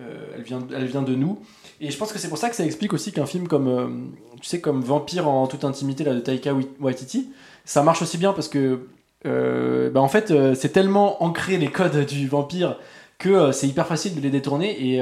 euh, 0.00 0.26
elle, 0.34 0.42
vient, 0.42 0.66
elle 0.74 0.86
vient 0.86 1.02
de 1.02 1.14
nous. 1.14 1.38
Et 1.80 1.90
je 1.90 1.98
pense 1.98 2.12
que 2.12 2.18
c'est 2.18 2.28
pour 2.30 2.38
ça 2.38 2.48
que 2.48 2.56
ça 2.56 2.64
explique 2.64 2.92
aussi 2.94 3.12
qu'un 3.12 3.26
film 3.26 3.48
comme, 3.48 4.12
tu 4.40 4.46
sais, 4.48 4.60
comme 4.60 4.80
Vampire 4.80 5.28
en 5.28 5.46
toute 5.46 5.64
intimité 5.64 6.04
là, 6.04 6.14
de 6.14 6.20
Taika 6.20 6.52
Wai- 6.54 6.68
Waititi, 6.80 7.28
ça 7.66 7.82
marche 7.82 8.00
aussi 8.02 8.16
bien 8.18 8.32
parce 8.32 8.48
que, 8.48 8.86
bah, 9.24 10.00
en 10.00 10.08
fait, 10.08 10.32
c'est 10.54 10.70
tellement 10.70 11.22
ancré 11.22 11.58
les 11.58 11.68
codes 11.68 12.06
du 12.06 12.28
vampire 12.28 12.78
que 13.18 13.52
c'est 13.52 13.68
hyper 13.68 13.86
facile 13.86 14.14
de 14.14 14.20
les 14.20 14.30
détourner. 14.30 14.70
Et, 14.80 14.96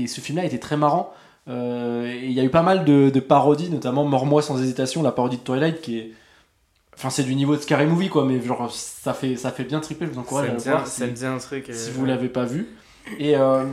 et 0.00 0.06
ce 0.08 0.20
film-là 0.20 0.44
était 0.44 0.58
très 0.58 0.76
marrant. 0.76 1.12
Il 1.46 2.32
y 2.32 2.40
a 2.40 2.44
eu 2.44 2.50
pas 2.50 2.62
mal 2.62 2.84
de, 2.84 3.10
de 3.10 3.20
parodies, 3.20 3.70
notamment 3.70 4.04
Mors-moi 4.04 4.42
sans 4.42 4.60
hésitation, 4.60 5.02
la 5.02 5.12
parodie 5.12 5.36
de 5.38 5.42
Twilight 5.42 5.80
qui 5.80 5.98
est. 5.98 6.12
Enfin, 6.98 7.10
c'est 7.10 7.22
du 7.22 7.36
niveau 7.36 7.54
de 7.54 7.60
Scary 7.60 7.86
Movie 7.86 8.08
quoi, 8.08 8.24
mais 8.24 8.42
genre 8.42 8.70
ça 8.72 9.14
fait, 9.14 9.36
ça 9.36 9.52
fait 9.52 9.62
bien 9.64 9.78
triper, 9.78 10.04
je 10.06 10.10
vous 10.10 10.18
encourage 10.18 10.46
ça, 10.46 10.50
à 10.50 10.52
me 10.54 10.58
le 10.58 10.62
dit, 10.62 10.68
voir. 10.68 10.86
ça 10.86 11.04
si- 11.04 11.10
me 11.10 11.16
dit 11.16 11.24
un 11.24 11.38
truc. 11.38 11.66
si 11.72 11.90
euh, 11.90 11.92
vous 11.94 12.04
l'avez 12.04 12.28
pas 12.28 12.44
vu. 12.44 12.66
Et, 13.20 13.36
euh, 13.36 13.64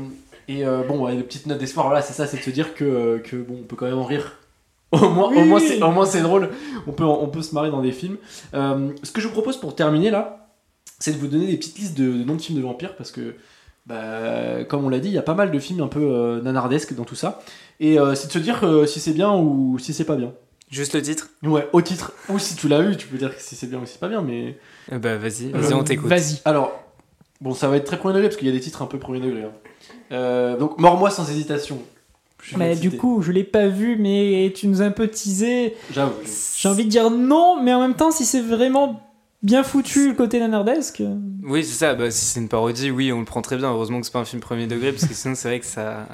et 0.48 0.64
euh, 0.66 0.84
bon, 0.88 1.04
ouais, 1.06 1.16
une 1.16 1.24
petite 1.24 1.48
note 1.48 1.58
d'espoir, 1.58 1.88
voilà, 1.88 2.02
c'est 2.04 2.14
ça, 2.14 2.28
c'est 2.28 2.38
de 2.38 2.44
se 2.44 2.52
dire 2.52 2.76
que, 2.76 3.18
que 3.24 3.36
bon, 3.36 3.58
on 3.62 3.64
peut 3.64 3.76
quand 3.76 3.88
même 3.88 3.98
en 3.98 4.04
rire. 4.06 4.38
Au 4.92 5.10
moins, 5.10 5.30
au 5.36 5.44
moins, 5.44 5.60
c'est, 5.60 5.82
au 5.82 5.90
moins 5.92 6.06
c'est 6.06 6.22
drôle. 6.22 6.52
On 6.88 6.92
peut, 6.92 7.04
on 7.04 7.28
peut 7.28 7.42
se 7.42 7.54
marrer 7.56 7.72
dans 7.72 7.82
des 7.82 7.92
films. 7.92 8.18
Euh, 8.54 8.92
ce 9.02 9.12
que 9.12 9.20
je 9.20 9.28
vous 9.28 9.34
propose 9.34 9.58
pour 9.58 9.76
terminer 9.76 10.12
là, 10.12 10.48
c'est 11.00 11.12
de 11.12 11.18
vous 11.18 11.28
donner 11.28 11.48
des 11.48 11.58
petites 11.58 11.78
listes 11.80 11.98
de, 11.98 12.04
de 12.06 12.24
noms 12.24 12.36
de 12.36 12.42
films 12.42 12.60
de 12.60 12.64
vampires 12.64 12.96
parce 12.96 13.12
que, 13.12 13.34
bah, 13.88 14.64
comme 14.70 14.86
on 14.86 14.90
l'a 14.90 15.00
dit, 15.00 15.10
il 15.10 15.14
y 15.14 15.18
a 15.18 15.22
pas 15.24 15.34
mal 15.34 15.52
de 15.52 15.60
films 15.60 15.82
un 15.82 15.88
peu 15.88 16.40
nanardesques 16.44 16.94
dans 16.96 17.04
tout 17.04 17.16
ça. 17.16 17.42
Et 17.80 17.98
c'est 18.14 18.28
de 18.28 18.32
se 18.32 18.40
dire 18.40 18.64
si 18.88 19.00
c'est 19.00 19.12
bien 19.14 19.34
ou 19.34 19.78
si 19.80 19.94
c'est 19.94 20.06
pas 20.06 20.16
bien. 20.16 20.32
Juste 20.72 20.94
le 20.94 21.02
titre 21.02 21.30
Ouais, 21.44 21.68
au 21.74 21.82
titre. 21.82 22.12
Ou 22.30 22.40
si 22.40 22.56
tu 22.56 22.68
l'as 22.68 22.82
eu, 22.82 22.98
tu 22.98 23.08
peux 23.08 23.18
dire 23.18 23.32
si 23.38 23.56
c'est 23.56 23.68
bien 23.68 23.80
ou 23.80 23.86
si 23.86 23.94
c'est 23.94 24.00
pas 24.00 24.08
bien, 24.10 24.22
mais. 24.22 24.58
Euh, 24.92 24.98
Bah 25.00 25.16
vas-y, 25.18 25.52
vas-y, 25.52 25.72
Euh, 25.74 25.76
on 25.78 25.84
t'écoute. 25.84 26.08
Vas-y. 26.10 26.42
Alors, 26.46 26.72
bon, 27.42 27.54
ça 27.54 27.68
va 27.68 27.78
être 27.78 27.86
très 27.86 27.98
premier 27.98 28.16
degré 28.16 28.30
parce 28.30 28.38
qu'il 28.38 28.48
y 28.48 28.52
a 28.52 28.54
des 28.54 28.60
titres 28.60 28.82
un 28.82 28.88
peu 28.88 28.98
premier 29.00 29.20
degré. 29.20 29.44
hein. 29.44 29.52
Euh, 30.12 30.58
donc, 30.58 30.78
Mors-moi 30.80 31.10
sans 31.12 31.30
hésitation. 31.30 31.80
Le 32.58 32.76
du 32.76 32.92
coup, 32.92 33.24
je 33.24 33.32
l'ai 33.32 33.44
pas 33.44 33.68
vu, 33.68 33.96
mais 33.98 34.54
tu 34.56 34.68
nous 34.68 34.82
as 34.84 34.86
un 34.86 34.92
peu 34.92 35.08
teasé. 35.08 35.76
j'avoue. 35.92 36.14
J'ai 36.58 36.70
envie 36.70 36.86
de 36.86 36.90
dire 36.90 37.10
non, 37.10 37.60
mais 37.62 37.74
en 37.74 37.82
même 37.82 37.96
temps, 37.96 38.12
si 38.12 38.24
c'est 38.24 38.42
vraiment 38.42 39.02
bien 39.42 39.64
foutu 39.64 40.10
le 40.10 40.14
côté 40.14 40.40
nanardesque. 40.40 41.02
Oui, 41.44 41.64
c'est 41.64 41.74
ça, 41.74 41.96
bah, 41.96 42.12
si 42.12 42.24
c'est 42.26 42.40
une 42.40 42.48
parodie, 42.50 42.92
oui, 42.92 43.12
on 43.12 43.20
le 43.20 43.26
prend 43.26 43.42
très 43.42 43.58
bien. 43.58 43.72
Heureusement 43.72 44.00
que 44.00 44.06
c'est 44.06 44.14
pas 44.14 44.20
un 44.20 44.26
film 44.26 44.42
premier 44.42 44.68
degré, 44.68 44.92
parce 44.92 45.06
que 45.08 45.14
sinon 45.16 45.34
c'est 45.34 45.48
vrai 45.48 45.60
que 45.60 45.66
ça. 45.66 46.08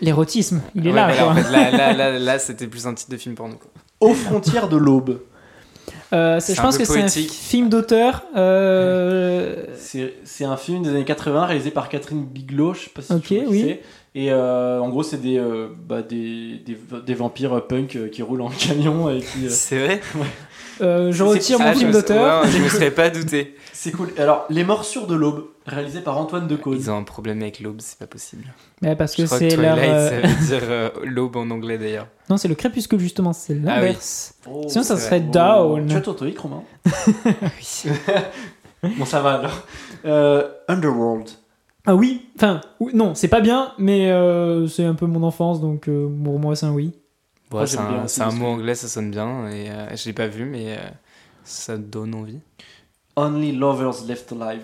L'érotisme, 0.00 0.62
il 0.74 0.86
est 0.86 0.90
Ouais, 0.90 0.96
là. 0.96 1.14
quoi. 1.14 1.26
en 1.28 1.34
fait, 1.34 1.50
là, 1.50 1.70
là, 1.70 1.92
là, 1.92 2.18
là, 2.18 2.38
c'était 2.38 2.66
plus 2.68 2.86
un 2.86 2.94
titre 2.94 3.10
de 3.10 3.16
film 3.18 3.34
porno. 3.34 3.56
Quoi. 3.56 3.70
Aux 4.00 4.14
frontières 4.14 4.68
de 4.68 4.76
l'aube. 4.76 5.20
Euh, 6.12 6.38
je 6.40 6.52
un 6.60 6.62
pense 6.62 6.78
que 6.78 6.84
c'est 6.84 7.02
un 7.02 7.08
film 7.08 7.68
d'auteur. 7.68 8.22
euh, 8.36 9.64
C'est 9.76 10.14
c'est 10.24 10.44
un 10.44 10.56
film 10.56 10.82
des 10.82 10.90
années 10.90 11.04
80 11.04 11.46
réalisé 11.46 11.70
par 11.70 11.88
Catherine 11.88 12.24
Bigelow, 12.24 12.74
je 12.74 12.80
sais 12.84 12.90
pas 12.90 13.02
si 13.02 13.12
Ok, 13.12 13.22
tu 13.24 13.46
oui. 13.46 13.60
c'est. 13.62 13.82
Et 14.18 14.32
euh, 14.32 14.80
en 14.80 14.88
gros, 14.88 15.02
c'est 15.02 15.20
des, 15.20 15.36
euh, 15.36 15.68
bah, 15.86 16.00
des, 16.02 16.62
des, 16.64 16.78
des 17.04 17.14
vampires 17.14 17.66
punk 17.66 18.08
qui 18.10 18.22
roulent 18.22 18.40
en 18.42 18.48
camion 18.58 19.10
et 19.10 19.18
qui. 19.20 19.46
euh, 19.46 19.50
C'est 19.50 19.84
vrai? 19.84 20.00
euh, 20.80 21.12
je 21.12 21.22
retire 21.22 21.58
mon 21.58 21.66
Ah, 21.66 21.74
film 21.74 21.90
d'auteur. 21.90 22.42
ouais, 22.44 22.50
je 22.50 22.58
me 22.58 22.68
serais 22.68 22.90
pas 22.90 23.10
douté. 23.10 23.56
c'est 23.72 23.92
cool. 23.92 24.08
Alors, 24.18 24.46
Les 24.50 24.64
Morsures 24.64 25.06
de 25.06 25.14
l'aube, 25.14 25.46
réalisé 25.66 26.00
par 26.00 26.18
Antoine 26.18 26.46
Decauze. 26.46 26.78
Ils 26.84 26.90
ont 26.90 26.98
un 26.98 27.02
problème 27.02 27.40
avec 27.42 27.60
l'aube, 27.60 27.76
c'est 27.80 27.98
pas 27.98 28.06
possible. 28.06 28.44
Ouais, 28.82 28.94
parce 28.96 29.14
que 29.14 29.26
c'est 29.26 29.56
leur. 29.56 29.74
Twilight, 29.76 29.90
euh, 29.90 30.10
ça 30.22 30.28
veut 30.28 30.46
dire 30.46 30.68
euh, 30.70 30.90
l'aube 31.04 31.36
en 31.36 31.50
anglais 31.50 31.78
d'ailleurs. 31.78 32.08
Non, 32.28 32.36
c'est 32.36 32.48
le 32.48 32.56
crépuscule 32.56 32.98
justement, 32.98 33.32
c'est 33.32 33.54
l'inverse. 33.54 34.34
Oh, 34.50 34.64
Sinon, 34.66 34.82
ça 34.82 34.96
serait 34.96 35.22
Oh. 35.28 35.30
Down. 35.30 35.86
Tu 35.86 35.94
as 35.96 36.00
ton 36.00 36.14
TOEIC, 36.14 36.38
Romain 36.40 36.62
Oui. 37.24 37.90
Bon, 38.98 39.04
ça 39.04 39.20
va 39.20 39.34
alors. 39.34 39.62
Euh, 40.04 40.48
Underworld. 40.68 41.28
Ah 41.86 41.94
oui, 41.94 42.26
enfin, 42.36 42.60
non, 42.94 43.14
c'est 43.14 43.28
pas 43.28 43.40
bien, 43.40 43.72
mais 43.78 44.10
euh, 44.10 44.66
c'est 44.66 44.84
un 44.84 44.94
peu 44.94 45.06
mon 45.06 45.22
enfance, 45.22 45.60
donc 45.60 45.88
euh, 45.88 46.08
pour 46.24 46.40
moi, 46.40 46.56
c'est 46.56 46.66
un 46.66 46.72
oui. 46.72 46.92
Bon, 47.50 47.64
c'est 47.64 48.22
un, 48.22 48.32
mot 48.32 48.46
anglais, 48.46 48.74
ça 48.74 48.88
sonne 48.88 49.10
bien, 49.10 49.48
et 49.48 49.70
euh, 49.70 49.94
je 49.96 50.06
l'ai 50.06 50.12
pas 50.12 50.26
vu, 50.26 50.44
mais 50.44 50.76
euh, 50.76 50.80
ça 51.44 51.76
donne 51.76 52.14
envie. 52.14 52.40
Only 53.14 53.52
Lovers 53.52 54.04
Left 54.06 54.32
Alive. 54.32 54.62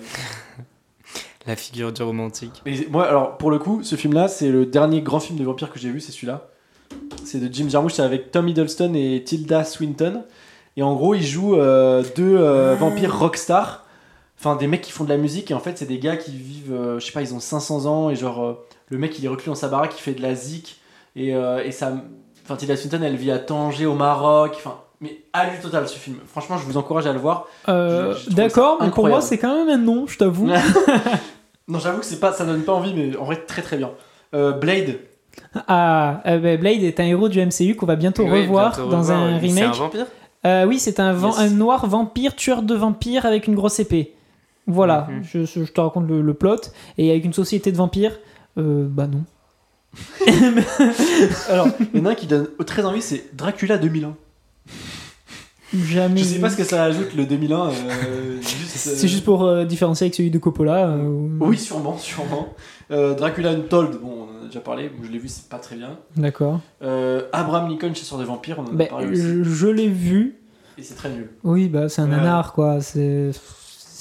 La 1.47 1.57
figure 1.57 1.93
du 1.93 2.03
romantique. 2.03 2.63
Mais 2.67 2.87
moi, 2.91 3.07
alors, 3.09 3.37
pour 3.39 3.51
le 3.51 3.59
coup, 3.59 3.83
ce 3.83 3.97
film-là, 3.97 4.29
c'est 4.29 4.49
le 4.51 4.67
dernier 4.67 5.01
grand 5.03 5.21
film 5.21 5.39
de 5.39 5.45
vampire 5.45 5.73
que 5.73 5.79
j'ai 5.79 5.91
vu, 5.91 6.01
c'est 6.01 6.13
celui-là. 6.13 6.49
C'est 7.25 7.39
de 7.39 7.53
Jim 7.53 7.69
Jarmusch, 7.69 7.95
c'est 7.95 8.03
avec 8.03 8.31
Tom 8.31 8.49
Hiddleston 8.49 8.95
et 8.95 9.23
Tilda 9.25 9.65
Swinton. 9.65 10.25
Et 10.77 10.83
en 10.83 10.95
gros, 10.95 11.15
ils 11.15 11.25
jouent 11.27 11.57
euh, 11.57 12.05
deux 12.17 12.39
Ah. 12.45 12.75
vampires 12.75 13.17
rockstars. 13.19 13.85
Enfin, 14.39 14.57
des 14.57 14.67
mecs 14.67 14.83
qui 14.83 14.93
font 14.93 15.05
de 15.05 15.09
la 15.09 15.17
musique, 15.19 15.51
et 15.53 15.55
en 15.55 15.61
fait, 15.61 15.79
c'est 15.79 15.87
des 15.87 15.99
gars 16.01 16.17
qui 16.17 16.33
vivent, 16.33 16.97
je 16.99 17.05
sais 17.05 17.13
pas, 17.13 17.23
ils 17.23 17.33
ont 17.33 17.39
500 17.41 17.87
ans, 17.87 18.11
et 18.11 18.17
genre, 18.17 18.59
le 18.89 18.99
mec, 18.99 19.17
il 19.19 19.25
est 19.25 19.29
reclus 19.29 19.47
dans 19.51 19.55
sa 19.55 19.69
baraque, 19.69 19.95
il 19.97 20.01
fait 20.01 20.15
de 20.15 20.23
la 20.23 20.35
zik, 20.35 20.81
et, 21.15 21.35
euh, 21.35 21.63
et 21.65 21.71
ça. 21.71 21.93
Enfin, 22.45 22.57
Tilda 22.57 22.77
Swinton, 22.77 23.01
elle 23.03 23.17
vit 23.17 23.31
à 23.31 23.39
Tanger, 23.39 23.87
au 23.87 23.95
Maroc. 23.95 24.53
Enfin, 24.57 24.77
mais 25.01 25.23
allure 25.33 25.61
total 25.61 25.89
ce 25.89 25.99
film. 25.99 26.17
Franchement, 26.27 26.59
je 26.59 26.65
vous 26.65 26.77
encourage 26.77 27.07
à 27.07 27.13
le 27.13 27.19
voir. 27.19 27.47
Euh, 27.69 28.15
D'accord, 28.31 28.79
mais 28.81 28.91
pour 28.91 29.07
moi, 29.09 29.21
c'est 29.21 29.39
quand 29.39 29.65
même 29.65 29.69
un 29.69 29.79
non, 29.83 30.07
je 30.07 30.19
t'avoue. 30.19 30.49
Non, 31.69 31.79
j'avoue 31.79 32.01
que 32.01 32.05
c'est 32.05 32.19
pas, 32.19 32.33
ça 32.33 32.45
donne 32.45 32.63
pas 32.63 32.73
envie, 32.73 32.93
mais 32.93 33.17
en 33.17 33.25
vrai, 33.25 33.37
très 33.47 33.63
très 33.63 33.77
bien. 33.77 33.91
Euh, 34.35 34.51
Blade. 34.53 34.99
Ah, 35.69 36.21
euh, 36.27 36.39
bah, 36.39 36.57
Blade 36.57 36.83
est 36.83 36.99
un 37.01 37.05
héros 37.05 37.29
du 37.29 37.41
MCU 37.45 37.77
qu'on 37.77 37.87
va 37.87 37.95
bientôt 37.97 38.25
Oui, 38.25 38.43
revoir 38.43 38.73
bientôt 38.75 38.91
dans 38.91 38.99
revoir, 38.99 39.19
un 39.23 39.39
oui. 39.41 39.51
C'est 39.51 39.63
un 39.63 39.65
remake. 39.71 39.79
vampire 39.79 40.07
Euh, 40.45 40.65
oui, 40.67 40.79
c'est 40.81 40.99
un, 40.99 41.13
van- 41.13 41.29
Yes. 41.31 41.39
un 41.39 41.51
noir 41.51 41.87
vampire, 41.87 42.35
tueur 42.35 42.63
de 42.63 42.75
vampires 42.75 43.27
avec 43.27 43.47
une 43.47 43.55
grosse 43.55 43.79
épée. 43.79 44.13
Voilà, 44.67 45.07
Mhm. 45.09 45.23
je, 45.23 45.45
je- 45.45 45.65
je 45.65 45.73
te 45.73 45.81
raconte 45.81 46.09
le, 46.09 46.21
le 46.21 46.35
plot. 46.35 46.57
Et 46.99 47.11
avec 47.13 47.25
une 47.25 47.33
société 47.33 47.71
de 47.71 47.77
vampires, 47.77 48.19
euh, 48.59 48.87
bah 48.89 49.07
non. 49.07 49.23
Alors, 51.49 51.69
il 51.93 52.01
y 52.01 52.03
en 52.03 52.07
a 52.07 52.11
un 52.11 52.15
qui 52.15 52.27
donne 52.27 52.49
très 52.67 52.85
envie, 52.85 53.03
c'est 53.03 53.35
Dracula 53.37 53.79
2001. 53.79 54.15
Jamais. 55.75 56.21
Je 56.21 56.25
sais 56.25 56.39
pas 56.39 56.51
ce 56.51 56.57
que 56.57 56.65
ça 56.65 56.85
ajoute 56.85 57.15
le 57.15 57.25
2001. 57.25 57.69
euh, 57.71 58.37
juste, 58.43 58.77
C'est 58.77 59.05
euh, 59.05 59.09
juste 59.09 59.25
pour 59.25 59.45
euh, 59.45 59.65
différencier 59.65 60.05
avec 60.07 60.15
celui 60.15 60.31
de 60.31 60.39
Coppola. 60.39 60.89
euh, 60.89 61.03
ou- 61.05 61.31
Oui, 61.41 61.57
sûrement, 61.59 61.97
sûrement. 61.97 62.53
Euh, 62.91 63.15
Dracula 63.15 63.51
Untold, 63.53 63.99
bon, 64.03 64.27
on 64.29 64.41
en 64.41 64.45
a 64.45 64.47
déjà 64.49 64.61
parlé, 64.61 64.91
je 65.03 65.09
l'ai 65.11 65.19
vu, 65.19 65.29
c'est 65.29 65.49
pas 65.49 65.57
très 65.59 65.77
bien. 65.77 65.97
D'accord. 66.17 66.61
Euh, 66.83 67.23
Abraham 67.33 67.71
Lincoln, 67.71 67.95
chasseur 67.95 68.19
de 68.19 68.25
vampires, 68.25 68.59
on 68.59 68.65
en 68.65 68.67
a 68.67 68.73
Bah, 68.73 68.85
parlé 68.87 69.09
aussi. 69.09 69.23
je 69.23 69.43
je 69.45 69.67
l'ai 69.67 69.89
vu. 69.89 70.37
Et 70.77 70.83
c'est 70.83 70.95
très 70.95 71.09
nul. 71.09 71.31
Oui, 71.43 71.69
bah 71.69 71.89
c'est 71.89 72.03
un 72.03 72.05
Ouais. 72.11 72.17
nanar 72.17 72.53
quoi. 72.53 72.81
C'est 72.83 73.31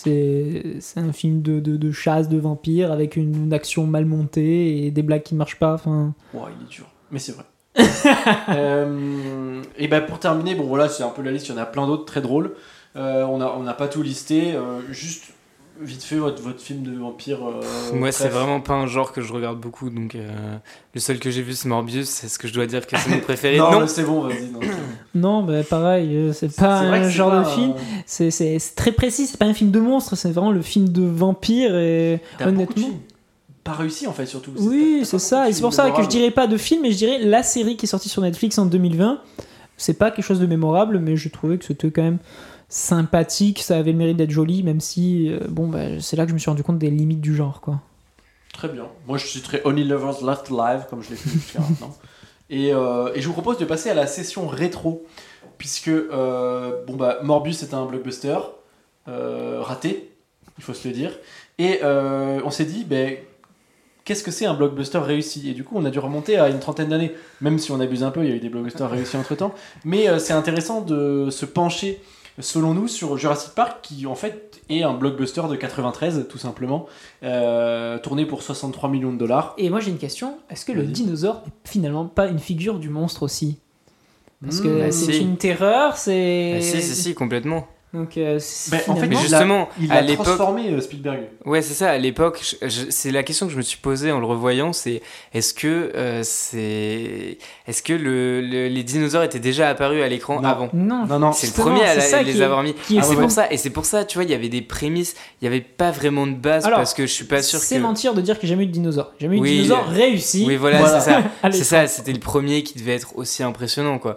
c'est 0.03 0.99
un 0.99 1.11
film 1.11 1.41
de, 1.41 1.59
de, 1.59 1.91
chasse 1.91 2.29
de 2.29 2.37
vampires 2.37 2.91
avec 2.91 3.15
une, 3.15 3.53
action 3.53 3.85
mal 3.85 4.05
montée 4.05 4.85
et 4.85 4.91
des 4.91 5.03
blagues 5.03 5.23
qui 5.23 5.35
marchent 5.35 5.59
pas. 5.59 5.77
Ouah, 5.85 6.49
il 6.59 6.65
est 6.65 6.69
dur, 6.69 6.85
mais 7.11 7.19
c'est 7.19 7.33
vrai. 7.33 7.45
Euh, 8.49 9.61
et 9.77 9.87
ben 9.87 10.01
pour 10.01 10.19
terminer, 10.19 10.55
bon 10.55 10.65
voilà, 10.65 10.89
c'est 10.89 11.03
un 11.03 11.09
peu 11.09 11.21
la 11.21 11.31
liste, 11.31 11.47
il 11.47 11.51
y 11.51 11.53
en 11.53 11.57
a 11.57 11.65
plein 11.65 11.87
d'autres 11.87 12.05
très 12.05 12.21
drôles. 12.21 12.53
Euh, 12.95 13.23
on 13.23 13.37
n'a 13.37 13.53
on 13.55 13.63
pas 13.73 13.87
tout 13.87 14.01
listé, 14.01 14.53
euh, 14.53 14.81
juste 14.91 15.33
vite 15.79 16.03
fait 16.03 16.17
votre, 16.17 16.41
votre 16.41 16.59
film 16.59 16.83
de 16.83 16.95
vampire. 16.97 17.39
euh, 17.45 17.93
Moi, 17.93 18.11
c'est 18.11 18.27
vraiment 18.29 18.59
pas 18.59 18.73
un 18.73 18.87
genre 18.87 19.11
que 19.11 19.21
je 19.21 19.31
regarde 19.33 19.59
beaucoup, 19.59 19.89
donc 19.89 20.15
euh, 20.15 20.29
le 20.93 20.99
seul 20.99 21.19
que 21.19 21.31
j'ai 21.31 21.41
vu, 21.41 21.53
c'est 21.53 21.67
Morbius. 21.67 22.07
C'est 22.07 22.27
ce 22.27 22.37
que 22.37 22.47
je 22.47 22.53
dois 22.53 22.65
dire 22.67 22.85
que 22.85 22.97
c'est 22.97 23.09
mon 23.09 23.19
préféré. 23.19 23.57
Non, 23.71 23.87
c'est 23.87 24.03
bon, 24.03 24.21
vas-y. 24.21 24.49
non. 24.51 24.59
non, 25.15 25.43
bah 25.43 25.63
pareil, 25.63 26.15
euh, 26.15 26.33
c'est 26.33 26.55
pas 26.55 26.79
un 26.79 27.09
genre 27.09 27.31
pas 27.31 27.39
de 27.39 27.45
film. 27.45 27.73
C'est 28.05 28.59
très 28.75 28.91
précis. 28.91 29.27
C'est 29.27 29.37
pas 29.37 29.45
un 29.45 29.53
film 29.53 29.71
de 29.71 29.79
monstre. 29.79 30.15
C'est 30.15 30.31
vraiment 30.31 30.51
le 30.51 30.61
film 30.61 30.89
de 30.89 31.03
vampire 31.03 31.75
et 31.75 32.21
honnêtement. 32.45 32.89
Pas 33.63 33.73
réussi 33.73 34.07
en 34.07 34.13
fait, 34.13 34.25
surtout. 34.25 34.51
Oui, 34.57 35.01
c'est 35.03 35.19
ça. 35.19 35.47
Et 35.47 35.53
c'est 35.53 35.61
pour 35.61 35.73
ça 35.73 35.91
que 35.91 36.01
je 36.01 36.07
dirais 36.07 36.31
pas 36.31 36.47
de 36.47 36.57
film, 36.57 36.81
mais 36.81 36.91
je 36.91 36.97
dirais 36.97 37.19
la 37.19 37.43
série 37.43 37.77
qui 37.77 37.85
est 37.85 37.89
sortie 37.89 38.09
sur 38.09 38.21
Netflix 38.23 38.57
en 38.57 38.65
2020. 38.65 39.19
C'est 39.77 39.93
pas 39.93 40.11
quelque 40.11 40.25
chose 40.25 40.39
de 40.39 40.45
mémorable, 40.47 40.99
mais 40.99 41.15
je 41.15 41.29
trouvais 41.29 41.57
que 41.57 41.65
c'était 41.65 41.89
quand 41.91 42.03
même 42.03 42.17
sympathique. 42.71 43.61
Ça 43.61 43.77
avait 43.77 43.91
le 43.91 43.97
mérite 43.97 44.17
d'être 44.17 44.31
joli, 44.31 44.63
même 44.63 44.79
si, 44.79 45.29
euh, 45.29 45.39
bon, 45.47 45.67
bah, 45.67 45.99
c'est 45.99 46.15
là 46.15 46.23
que 46.23 46.29
je 46.29 46.33
me 46.33 46.39
suis 46.39 46.49
rendu 46.49 46.63
compte 46.63 46.79
des 46.79 46.89
limites 46.89 47.21
du 47.21 47.35
genre, 47.35 47.61
quoi. 47.61 47.79
Très 48.53 48.67
bien. 48.67 48.87
Moi, 49.07 49.17
je 49.17 49.27
citerai 49.27 49.61
Only 49.63 49.83
Lovers 49.83 50.25
Left 50.25 50.49
Live, 50.49 50.87
comme 50.89 51.03
je 51.03 51.11
l'ai 51.11 51.15
fait 51.15 51.29
jusqu'à 51.29 51.59
maintenant. 51.69 51.95
Et, 52.49 52.73
euh, 52.73 53.13
et 53.13 53.21
je 53.21 53.27
vous 53.27 53.33
propose 53.33 53.57
de 53.57 53.65
passer 53.65 53.89
à 53.89 53.93
la 53.93 54.07
session 54.07 54.47
rétro, 54.47 55.05
puisque 55.57 55.89
euh, 55.89 56.83
bon, 56.85 56.95
bah, 56.95 57.19
Morbius 57.23 57.61
est 57.63 57.73
un 57.73 57.85
blockbuster 57.85 58.37
euh, 59.07 59.61
raté, 59.61 60.11
il 60.57 60.63
faut 60.63 60.73
se 60.73 60.87
le 60.87 60.93
dire. 60.93 61.11
Et 61.59 61.79
on 61.83 62.49
s'est 62.49 62.65
dit, 62.65 62.83
ben, 62.83 63.17
qu'est-ce 64.03 64.23
que 64.23 64.31
c'est 64.31 64.45
un 64.45 64.53
blockbuster 64.53 64.97
réussi? 64.99 65.49
Et 65.49 65.53
du 65.53 65.63
coup, 65.63 65.75
on 65.77 65.85
a 65.85 65.89
dû 65.89 65.99
remonter 65.99 66.37
à 66.37 66.49
une 66.49 66.59
trentaine 66.59 66.89
d'années, 66.89 67.13
même 67.39 67.59
si 67.59 67.71
on 67.71 67.79
abuse 67.79 68.03
un 68.03 68.11
peu, 68.11 68.23
il 68.23 68.29
y 68.29 68.33
a 68.33 68.35
eu 68.35 68.39
des 68.39 68.49
blockbusters 68.49 68.89
réussis 68.89 69.17
entre-temps. 69.17 69.53
Mais 69.85 70.09
euh, 70.09 70.19
c'est 70.19 70.33
intéressant 70.33 70.81
de 70.81 71.29
se 71.29 71.45
pencher, 71.45 72.01
selon 72.39 72.73
nous, 72.73 72.87
sur 72.87 73.17
Jurassic 73.17 73.53
Park, 73.53 73.79
qui 73.81 74.05
en 74.07 74.15
fait 74.15 74.61
est 74.69 74.83
un 74.83 74.93
blockbuster 74.93 75.43
de 75.49 75.55
93, 75.55 76.27
tout 76.29 76.37
simplement, 76.37 76.85
euh, 77.23 77.97
tourné 77.99 78.25
pour 78.25 78.41
63 78.43 78.89
millions 78.89 79.11
de 79.13 79.17
dollars. 79.17 79.53
Et 79.57 79.69
moi 79.69 79.79
j'ai 79.79 79.91
une 79.91 79.97
question 79.97 80.37
est-ce 80.49 80.65
que 80.65 80.71
le 80.71 80.81
Vas-y. 80.83 80.91
dinosaure 80.91 81.41
n'est 81.45 81.51
finalement 81.65 82.05
pas 82.05 82.27
une 82.27 82.39
figure 82.39 82.79
du 82.79 82.89
monstre 82.89 83.23
aussi? 83.23 83.59
Parce 84.43 84.59
Mmh. 84.59 84.63
que 84.63 84.79
Bah, 84.79 84.91
c'est 84.91 85.13
si. 85.13 85.19
une 85.21 85.37
terreur, 85.37 85.97
c'est. 85.97 86.55
Ah, 86.57 86.61
si, 86.61 86.81
si, 86.81 86.95
si, 86.95 87.13
complètement. 87.13 87.67
Donc, 87.93 88.15
euh, 88.17 88.37
c'est 88.39 88.71
Ben, 88.71 88.77
en 88.87 88.95
fait, 88.95 89.07
Mais 89.07 89.15
finalement- 89.17 89.19
il 89.19 89.27
justement, 89.27 89.63
a, 89.63 89.69
il 89.81 89.91
à 89.91 89.95
a 89.95 90.01
l'époque- 90.01 90.25
transformé 90.25 90.69
euh, 90.69 90.79
Spielberg. 90.79 91.19
Ouais, 91.45 91.61
c'est 91.61 91.73
ça. 91.73 91.89
À 91.91 91.97
l'époque, 91.97 92.55
c'est 92.89 93.11
la 93.11 93.23
question 93.23 93.47
que 93.47 93.51
je 93.51 93.57
me 93.57 93.61
suis 93.61 93.79
posée 93.79 94.13
en 94.13 94.19
le 94.21 94.25
revoyant, 94.25 94.71
c'est 94.71 95.01
est-ce 95.33 95.53
que 95.53 95.91
euh, 95.93 96.21
c'est 96.23 97.37
est-ce 97.67 97.83
que 97.83 97.93
le, 97.93 98.39
le- 98.41 98.67
les 98.69 98.83
dinosaures 98.83 99.23
étaient 99.23 99.39
déjà 99.39 99.67
apparus 99.69 100.01
à 100.03 100.07
l'écran 100.07 100.41
avant? 100.43 100.69
Non, 100.73 101.05
Non, 101.05 101.19
non. 101.19 101.31
C'est 101.33 101.47
le 101.47 101.51
Justement, 101.53 101.65
premier 101.75 101.83
à 101.85 101.95
la- 101.95 102.23
les 102.23 102.39
est- 102.39 102.43
avoir 102.43 102.63
mis. 102.63 102.75
Ah, 102.97 103.01
c'est 103.01 103.15
pour 103.15 103.29
ça. 103.31 103.51
Et 103.51 103.57
c'est 103.57 103.69
pour 103.71 103.85
ça, 103.85 104.05
tu 104.05 104.17
vois, 104.17 104.23
il 104.23 104.29
y 104.29 104.33
avait 104.33 104.47
des 104.49 104.61
prémices. 104.61 105.15
Il 105.41 105.45
y 105.45 105.47
avait 105.47 105.59
pas 105.61 105.91
vraiment 105.91 106.27
de 106.27 106.33
base 106.35 106.65
Alors, 106.65 106.77
parce 106.79 106.93
que 106.93 107.05
je 107.05 107.11
suis 107.11 107.25
pas 107.25 107.41
sûr 107.43 107.59
c'est 107.59 107.75
que. 107.75 107.81
mentir 107.81 108.13
de 108.13 108.21
dire 108.21 108.39
qu'il 108.39 108.47
n'y 108.47 108.53
a 108.53 108.55
jamais 108.55 108.63
eu 108.63 108.67
de 108.67 108.71
dinosaure. 108.73 109.11
J'ai 109.19 109.25
jamais 109.25 109.35
eu 109.35 109.39
de 109.39 109.43
Oui, 109.43 109.51
dinosaure 109.63 109.85
euh, 109.89 109.93
réussi. 109.93 110.45
Oui, 110.47 110.55
voilà, 110.55 110.79
Voilà. 110.79 110.99
c'est 111.01 111.09
ça. 111.11 111.17
à 111.17 111.51
C'est 111.51 111.57
l'écran. 111.57 111.63
ça. 111.65 111.87
C'était 111.87 112.13
le 112.13 112.19
premier 112.19 112.63
qui 112.63 112.77
devait 112.79 112.95
être 112.95 113.17
aussi 113.17 113.43
impressionnant, 113.43 113.99
quoi. 113.99 114.15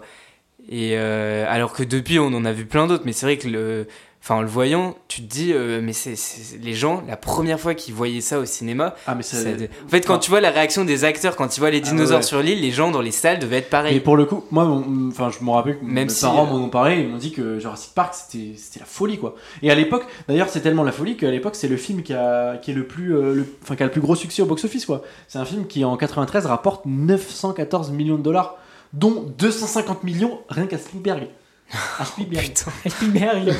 Et 0.69 0.93
euh, 0.97 1.45
alors 1.47 1.73
que 1.73 1.83
depuis, 1.83 2.19
on 2.19 2.27
en 2.27 2.45
a 2.45 2.51
vu 2.51 2.65
plein 2.65 2.87
d'autres. 2.87 3.03
Mais 3.05 3.13
c'est 3.13 3.25
vrai 3.27 3.37
que 3.37 3.47
le, 3.47 3.87
enfin, 4.23 4.35
en 4.35 4.41
le 4.41 4.47
voyant, 4.47 4.95
tu 5.07 5.21
te 5.21 5.27
dis, 5.31 5.51
euh, 5.53 5.79
mais 5.83 5.93
c'est 5.93 6.15
les 6.59 6.73
gens, 6.73 7.03
la 7.07 7.17
première 7.17 7.59
fois 7.59 7.75
qu'ils 7.75 7.93
voyaient 7.93 8.19
ça 8.21 8.39
au 8.39 8.45
cinéma, 8.45 8.95
Ah, 9.05 9.13
mais 9.13 9.21
ça. 9.21 9.37
ça- 9.37 9.49
en 9.49 9.87
fait, 9.89 10.01
quand 10.07 10.17
tu 10.17 10.31
vois 10.31 10.41
la 10.41 10.49
réaction 10.49 10.83
des 10.83 11.03
acteurs 11.03 11.35
quand 11.35 11.55
ils 11.55 11.59
voient 11.59 11.69
les 11.69 11.77
Ah, 11.83 11.89
dinosaures 11.89 12.17
ouais. 12.17 12.23
sur 12.23 12.41
l'île, 12.41 12.61
les 12.61 12.71
gens 12.71 12.89
dans 12.89 13.01
les 13.01 13.11
salles 13.11 13.37
devaient 13.37 13.57
être 13.57 13.67
Et 13.67 13.69
pareils. 13.69 13.99
pour 13.99 14.17
le 14.17 14.25
coup, 14.25 14.43
moi, 14.49 14.65
mon- 14.65 15.09
enfin, 15.09 15.29
je 15.29 15.45
me 15.45 15.51
rappelle 15.51 15.77
que 15.77 15.85
Même 15.85 16.05
mes 16.05 16.09
si, 16.09 16.21
parents 16.21 16.47
euh, 16.47 16.57
m'en 16.57 16.65
ont 16.65 16.69
parlé, 16.69 17.01
ils 17.01 17.09
m'ont 17.09 17.17
dit 17.17 17.31
que 17.31 17.59
Jurassic 17.59 17.91
Park 17.93 18.15
c'était 18.15 18.53
c'était 18.57 18.79
la 18.79 18.87
folie 18.87 19.19
quoi. 19.19 19.35
Et 19.61 19.69
à 19.69 19.75
l'époque, 19.75 20.05
d'ailleurs, 20.27 20.49
c'est 20.49 20.61
tellement 20.61 20.83
la 20.83 20.91
folie 20.91 21.15
qu'à 21.15 21.29
l'époque, 21.29 21.55
c'est 21.55 21.67
le 21.67 21.77
film 21.77 22.01
qui 22.01 22.13
a 22.15 22.57
qui 22.57 22.71
est 22.71 22.75
le 22.75 22.87
plus, 22.87 23.15
euh, 23.15 23.35
le, 23.35 23.45
enfin, 23.61 23.75
qui 23.75 23.83
a 23.83 23.85
le 23.85 23.91
plus 23.91 24.01
gros 24.01 24.15
succès 24.15 24.41
au 24.41 24.47
box-office 24.47 24.87
quoi. 24.87 25.03
C'est 25.27 25.37
un 25.37 25.45
film 25.45 25.67
qui 25.67 25.85
en 25.85 25.95
93 25.95 26.47
rapporte 26.47 26.87
914 26.87 27.91
millions 27.91 28.17
de 28.17 28.23
dollars, 28.23 28.55
dont 28.95 29.25
250 29.37 30.03
millions 30.03 30.39
rien 30.49 30.65
qu'à 30.67 30.77
Spielberg. 30.77 31.27
À 31.99 32.05
Spielberg. 32.05 32.45
Putain. 32.45 32.71
Spielberg. 32.89 33.51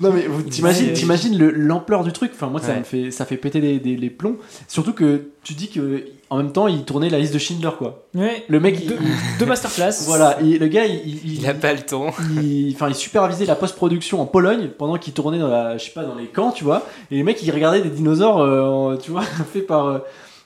Non 0.00 0.10
mais 0.10 0.24
t'imagines, 0.48 0.94
t'imagines 0.94 1.36
le- 1.36 1.50
l'ampleur 1.50 2.02
du 2.02 2.10
truc. 2.10 2.32
Enfin 2.34 2.46
moi 2.46 2.60
ça 2.62 2.74
me 2.74 2.82
fait, 2.82 3.10
ça 3.10 3.26
fait 3.26 3.36
péter 3.36 3.60
les, 3.60 3.78
des- 3.78 3.96
les 3.96 4.08
plombs. 4.08 4.36
Surtout 4.68 4.94
que 4.94 5.28
tu 5.44 5.52
dis 5.52 5.68
que 5.68 6.02
en 6.30 6.38
même 6.38 6.50
temps 6.52 6.66
il 6.66 6.84
tournait 6.84 7.10
la 7.10 7.18
liste 7.18 7.34
de 7.34 7.38
Schindler 7.38 7.68
quoi. 7.76 8.06
Ouais. 8.14 8.42
Le 8.48 8.58
mec, 8.58 8.78
il- 8.80 8.88
Deux, 8.88 8.98
deux 9.38 9.44
masterclass. 9.44 9.92
Voilà, 10.06 10.40
et 10.40 10.56
le 10.58 10.66
gars, 10.68 10.86
il, 10.86 11.06
il- 11.06 11.40
Il 11.40 11.46
a 11.46 11.52
pas 11.52 11.74
le 11.74 11.80
temps. 11.82 12.14
il, 12.40 12.72
enfin, 12.74 12.88
il 12.88 12.94
supervisait 12.94 13.44
la 13.44 13.54
post-production 13.54 14.22
en 14.22 14.26
Pologne 14.26 14.70
pendant 14.78 14.96
qu'il 14.96 15.12
tournait 15.12 15.38
dans 15.38 15.48
la, 15.48 15.76
je 15.76 15.84
sais 15.84 15.90
pas, 15.90 16.04
dans 16.04 16.14
les 16.14 16.28
camps, 16.28 16.52
tu 16.52 16.64
vois. 16.64 16.86
Et 17.10 17.16
les 17.16 17.22
mecs, 17.22 17.42
ils 17.42 17.50
regardaient 17.50 17.82
des 17.82 17.90
dinosaures, 17.90 18.40
euh, 18.40 18.96
tu 18.96 19.10
vois, 19.10 19.22
faits 19.52 19.66
par, 19.66 19.86
euh, 19.88 19.98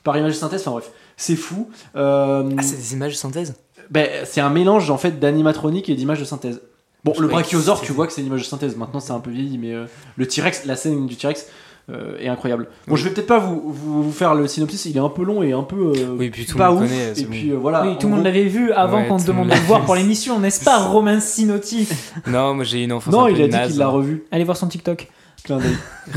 par 0.03 0.16
image 0.18 0.32
de 0.32 0.39
synthèse. 0.39 0.62
Enfin 0.62 0.72
bref, 0.72 0.91
c'est 1.16 1.37
fou. 1.37 1.68
Euh, 1.95 2.51
Ah, 2.59 2.62
c'est 2.62 2.76
des 2.76 2.93
images 2.95 3.12
de 3.12 3.16
synthèse? 3.18 3.55
Ben, 3.91 4.09
c'est 4.24 4.41
un 4.41 4.51
mélange 4.51 4.91
en 4.91 4.99
fait 4.99 5.18
d'animatronique 5.20 5.89
et 5.89 5.95
d'images 5.95 6.20
de 6.20 6.24
synthèse. 6.24 6.61
Bon, 7.05 7.12
Je 7.14 7.22
le 7.22 7.28
brachiosaure, 7.28 7.80
tu 7.82 7.93
vois 7.93 8.07
que 8.07 8.12
c'est 8.12 8.20
une 8.20 8.26
image 8.26 8.41
de 8.41 8.47
synthèse. 8.47 8.76
Maintenant, 8.76 8.99
c'est 9.01 9.12
un 9.12 9.20
peu 9.20 9.30
vieilli, 9.30 9.59
mais 9.59 9.72
euh, 9.72 9.84
le 10.16 10.26
T-Rex, 10.26 10.64
la 10.66 10.74
scène 10.74 11.07
du 11.07 11.14
T-Rex 11.14 11.47
euh, 11.89 12.18
est 12.18 12.26
incroyable. 12.26 12.66
Bon, 12.89 12.97
je 12.97 13.05
vais 13.05 13.11
peut-être 13.14 13.28
pas 13.28 13.39
vous, 13.39 13.62
vous, 13.72 14.03
vous 14.03 14.11
faire 14.12 14.34
le 14.34 14.49
synopsis, 14.49 14.87
il 14.87 14.97
est 14.97 15.01
un 15.01 15.09
peu 15.09 15.22
long 15.22 15.41
et 15.45 15.53
un 15.53 15.62
peu 15.62 15.93
euh, 15.97 16.16
Oui, 16.18 16.30
puis 16.30 16.45
tout 16.47 16.55
le 16.55 16.59
pas 16.59 16.72
ouf. 16.72 16.80
connaît, 16.80 17.12
et 17.16 17.22
bon. 17.22 17.30
puis 17.30 17.51
euh, 17.53 17.57
voilà. 17.57 17.87
Oui, 17.87 17.97
tout 17.97 18.09
le 18.09 18.14
monde 18.14 18.22
gros- 18.22 18.24
l'avait 18.24 18.45
vu 18.47 18.72
avant 18.72 19.03
Ouais, 19.03 19.07
qu'on 19.07 19.18
te 19.18 19.26
demande 19.26 19.49
de 19.49 19.55
le 19.55 19.61
voir 19.61 19.82
pour 19.84 19.95
l'émission, 19.95 20.41
n'est-ce 20.41 20.64
pas, 20.64 20.78
Romain 20.78 21.20
Sinotti 21.20 21.87
Non, 22.26 22.55
moi 22.55 22.64
j'ai 22.64 22.82
une 22.82 22.93
enfance 22.93 23.14
Non, 23.14 23.26
un 23.26 23.30
il 23.30 23.37
peu 23.37 23.45
a 23.45 23.47
dit 23.66 23.68
qu'il 23.70 23.78
l'a 23.78 23.87
revu. 23.87 24.24
Allez 24.32 24.43
voir 24.43 24.57
son 24.57 24.66
TikTok. 24.66 25.07
Clin 25.45 25.59
d'œil. 25.59 25.76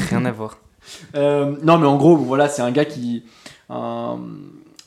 Rien 0.10 0.26
à 0.26 0.32
voir. 0.32 0.58
Euh, 1.14 1.56
non, 1.62 1.78
mais 1.78 1.86
en 1.86 1.98
gros, 1.98 2.16
voilà, 2.18 2.50
c'est 2.50 2.64
un 2.64 2.72
gars 2.72 2.86
qui. 2.86 3.22
Un, 3.70 4.18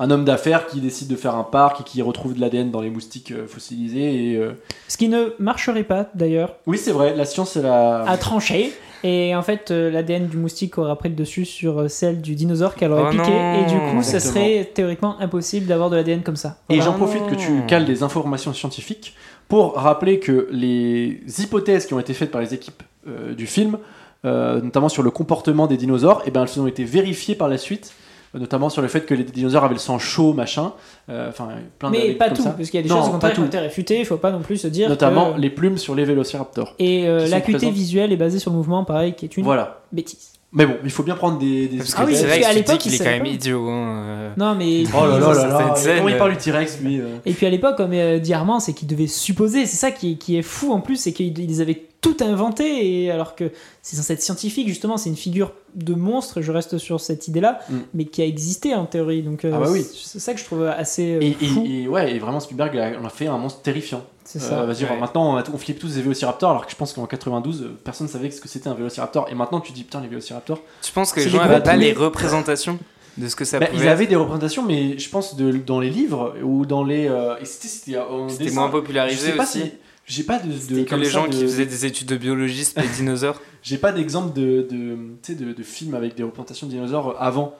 un 0.02 0.10
homme 0.10 0.24
d'affaires 0.24 0.66
qui 0.66 0.80
décide 0.80 1.06
de 1.08 1.14
faire 1.14 1.36
un 1.36 1.44
parc 1.44 1.80
et 1.80 1.84
qui 1.84 2.02
retrouve 2.02 2.34
de 2.34 2.40
l'ADN 2.40 2.70
dans 2.72 2.80
les 2.80 2.90
moustiques 2.90 3.30
euh, 3.30 3.46
fossilisés. 3.46 4.32
Et, 4.32 4.36
euh, 4.36 4.52
Ce 4.88 4.96
qui 4.96 5.08
ne 5.08 5.34
marcherait 5.38 5.84
pas 5.84 6.08
d'ailleurs, 6.14 6.56
Oui, 6.66 6.76
c'est 6.76 6.90
vrai, 6.90 7.14
la 7.14 7.24
science, 7.24 7.56
à 7.56 8.16
trancher. 8.18 8.72
Et 9.04 9.34
en 9.34 9.42
fait, 9.42 9.70
euh, 9.70 9.90
l'ADN 9.90 10.26
du 10.26 10.36
moustique 10.36 10.78
aura 10.78 10.96
pris 10.96 11.08
le 11.08 11.14
dessus 11.14 11.44
sur 11.44 11.90
celle 11.90 12.20
du 12.20 12.34
dinosaure 12.34 12.74
qu'elle 12.74 12.92
aurait 12.92 13.04
Oh 13.06 13.10
piqué. 13.10 13.30
non, 13.30 13.62
et 13.62 13.66
du 13.66 13.78
coup, 13.78 14.02
ça 14.02 14.20
serait 14.20 14.70
théoriquement 14.74 15.18
impossible 15.20 15.66
d'avoir 15.66 15.90
de 15.90 15.96
l'ADN 15.96 16.22
comme 16.22 16.36
ça. 16.36 16.58
Et 16.68 16.80
j'en 16.80 16.92
profite 16.94 17.26
que 17.26 17.34
tu 17.34 17.64
cales 17.66 17.84
des 17.84 18.02
informations 18.02 18.52
scientifiques 18.52 19.14
pour 19.48 19.74
rappeler 19.74 20.18
que 20.18 20.48
les 20.50 21.20
hypothèses 21.38 21.86
qui 21.86 21.94
ont 21.94 22.00
été 22.00 22.14
faites 22.14 22.30
par 22.30 22.40
les 22.40 22.54
équipes 22.54 22.82
euh, 23.08 23.34
du 23.34 23.46
film, 23.46 23.78
euh, 24.24 24.60
notamment 24.60 24.88
sur 24.88 25.02
le 25.02 25.10
comportement 25.10 25.66
des 25.66 25.76
dinosaures, 25.76 26.22
et 26.26 26.30
ben 26.30 26.44
elles 26.44 26.60
ont 26.60 26.66
été 26.66 26.84
vérifiées 26.84 27.34
par 27.34 27.48
la 27.48 27.58
suite, 27.58 27.92
notamment 28.34 28.68
sur 28.70 28.82
le 28.82 28.88
fait 28.88 29.02
que 29.06 29.14
les 29.14 29.24
dinosaures 29.24 29.64
avaient 29.64 29.74
le 29.74 29.80
sang 29.80 29.98
chaud, 29.98 30.32
machin, 30.32 30.72
euh, 31.10 31.28
enfin 31.28 31.48
plein 31.78 31.90
de 31.90 31.96
Mais 31.96 32.12
pas 32.14 32.26
comme 32.28 32.36
tout, 32.38 32.42
ça. 32.42 32.50
parce 32.50 32.70
qu'il 32.70 32.78
y 32.80 32.82
a 32.82 32.82
des 32.82 32.88
Non, 32.88 32.96
choses 33.04 33.18
qui 33.20 33.34
tout. 33.34 33.42
ont 33.42 33.46
été 33.46 33.58
réfutées. 33.58 33.98
Il 34.00 34.06
faut 34.06 34.16
pas 34.16 34.30
non 34.30 34.40
plus 34.40 34.56
se 34.56 34.68
dire. 34.68 34.88
Notamment 34.88 35.32
que- 35.34 35.40
les 35.40 35.50
plumes 35.50 35.78
sur 35.78 35.94
les 35.94 36.04
vélociraptors. 36.04 36.74
Et 36.78 37.06
euh, 37.08 37.26
l'acuité 37.28 37.58
présentes. 37.58 37.74
visuelle 37.74 38.12
est 38.12 38.16
basée 38.16 38.38
sur 38.38 38.50
le 38.50 38.56
mouvement, 38.56 38.84
pareil, 38.84 39.14
qui 39.14 39.24
est 39.26 39.36
une 39.36 39.44
Voilà. 39.44 39.80
bêtise. 39.92 40.28
Mais 40.54 40.66
bon, 40.66 40.74
il 40.84 40.90
faut 40.90 41.02
bien 41.02 41.14
prendre 41.14 41.38
des, 41.38 41.66
des 41.66 41.78
Parce 41.78 41.94
Ah 41.96 42.02
que 42.02 42.08
oui, 42.08 42.14
c'est 42.14 42.26
vrai 42.26 42.40
qu'à 42.40 42.52
l'époque, 42.52 42.76
qu'il 42.76 42.92
il 42.92 43.00
est 43.00 43.04
quand 43.04 43.10
même 43.10 43.22
pas. 43.22 43.28
idiot. 43.28 43.68
hein, 43.70 44.02
euh. 44.04 44.30
Non, 44.36 44.54
mais. 44.54 44.84
Oh 44.94 45.06
là 45.06 45.18
là 45.18 45.32
là 45.32 45.48
là, 45.48 45.74
comment 45.96 46.08
il 46.10 46.16
parle 46.18 46.32
du 46.32 46.36
T-Rex 46.36 46.80
lui 46.82 47.00
euh. 47.00 47.04
Et 47.24 47.32
puis 47.32 47.46
à 47.46 47.50
l'époque, 47.50 47.76
comme 47.78 47.92
euh, 47.94 48.18
dit 48.18 48.34
Armand, 48.34 48.60
c'est 48.60 48.74
qu'ils 48.74 48.86
devaient 48.88 49.06
supposer. 49.06 49.64
C'est 49.64 49.76
ça 49.78 49.90
qui 49.90 50.12
est, 50.12 50.14
qui 50.16 50.36
est 50.36 50.42
fou 50.42 50.72
en 50.72 50.80
plus, 50.80 50.96
c'est 50.96 51.12
qu'ils 51.12 51.38
ils 51.38 51.62
avaient 51.62 51.82
tout 52.02 52.16
inventé, 52.20 53.04
et 53.04 53.10
alors 53.10 53.34
que 53.36 53.50
c'est 53.80 53.96
censé 53.96 54.12
être 54.12 54.22
scientifique, 54.22 54.68
justement, 54.68 54.96
c'est 54.98 55.08
une 55.08 55.16
figure 55.16 55.52
de 55.74 55.94
monstre, 55.94 56.42
je 56.42 56.52
reste 56.52 56.76
sur 56.76 57.00
cette 57.00 57.28
idée-là, 57.28 57.60
Mm. 57.70 57.76
mais 57.94 58.04
qui 58.04 58.20
a 58.20 58.26
existé 58.26 58.74
en 58.74 58.84
théorie. 58.84 59.22
Donc 59.22 59.44
euh, 59.46 59.52
Ah 59.54 59.60
bah 59.60 59.68
oui. 59.70 59.82
c'est 60.04 60.18
ça 60.18 60.34
que 60.34 60.40
je 60.40 60.44
trouve 60.44 60.64
assez 60.64 61.14
euh, 61.14 61.20
Et, 61.22 61.32
fou. 61.32 61.64
et- 61.64 61.82
et 61.84 61.88
ouais, 61.88 62.14
et 62.14 62.18
vraiment 62.18 62.40
Spielberg 62.40 62.76
a- 62.76 62.92
on 63.00 63.06
a 63.06 63.08
fait 63.08 63.28
un 63.28 63.38
monstre 63.38 63.62
terrifiant. 63.62 64.04
C'est 64.24 64.42
Euh, 64.42 64.48
ça. 64.48 64.66
Vas-y, 64.66 64.84
Ouais. 64.84 64.98
maintenant 65.00 65.34
on, 65.34 65.36
a- 65.36 65.44
on 65.54 65.58
flippe 65.58 65.78
tous 65.78 65.94
des 65.94 66.02
vélociraptors, 66.02 66.50
alors 66.50 66.66
que 66.66 66.72
je 66.72 66.76
pense 66.76 66.92
qu'en 66.92 67.06
92, 67.06 67.62
euh, 67.62 67.76
personne 67.84 68.06
ne 68.08 68.12
savait 68.12 68.30
ce 68.30 68.40
que 68.40 68.48
c'était 68.48 68.68
un 68.68 68.74
vélociraptor. 68.74 69.28
Et 69.30 69.34
maintenant 69.34 69.60
tu 69.60 69.72
dis 69.72 69.84
putain, 69.84 70.00
les 70.00 70.08
vélociraptors. 70.08 70.60
Tu 70.82 70.92
penses 70.92 71.12
que 71.12 71.20
C'est 71.20 71.26
les 71.26 71.32
gens 71.32 71.38
des 71.38 71.44
avaient 71.44 71.54
gros 71.60 71.64
pas 71.64 71.76
les 71.76 71.92
représentations 71.92 72.78
de 73.16 73.28
ce 73.28 73.36
que 73.36 73.44
ça 73.44 73.58
Bah, 73.60 73.66
pouvait 73.66 73.84
ils 73.84 73.88
avaient 73.88 74.06
des 74.06 74.16
représentations, 74.16 74.64
mais 74.64 74.98
je 74.98 75.08
pense 75.08 75.36
de, 75.36 75.52
dans 75.52 75.78
les 75.80 75.90
livres 75.90 76.34
ou 76.42 76.66
dans 76.66 76.82
les. 76.84 77.06
euh, 77.08 77.34
c'était 77.44 78.50
moins 78.50 78.66
Je 78.66 78.72
popularisé 78.72 79.30
sais 79.30 79.36
pas 79.36 79.42
aussi. 79.44 79.60
si. 79.60 79.72
J'ai 80.06 80.24
pas 80.24 80.38
de. 80.38 80.48
de 80.48 80.52
C'était 80.58 80.84
que 80.84 80.90
comme 80.90 81.00
les 81.00 81.06
ça 81.06 81.10
gens 81.12 81.26
de- 81.26 81.32
qui 81.32 81.42
faisaient 81.42 81.66
des 81.66 81.86
études 81.86 82.08
de 82.08 82.16
biologie, 82.16 82.64
c'était 82.64 82.82
les 82.82 82.88
dinosaures. 82.88 83.40
J'ai 83.62 83.78
pas 83.78 83.92
d'exemple 83.92 84.32
de, 84.38 84.66
de, 84.68 84.96
tu 85.22 85.32
sais, 85.32 85.34
de, 85.36 85.52
de 85.52 85.62
films 85.62 85.94
avec 85.94 86.16
des 86.16 86.22
représentations 86.24 86.66
de 86.66 86.72
dinosaures 86.72 87.10
euh, 87.10 87.14
avant. 87.20 87.54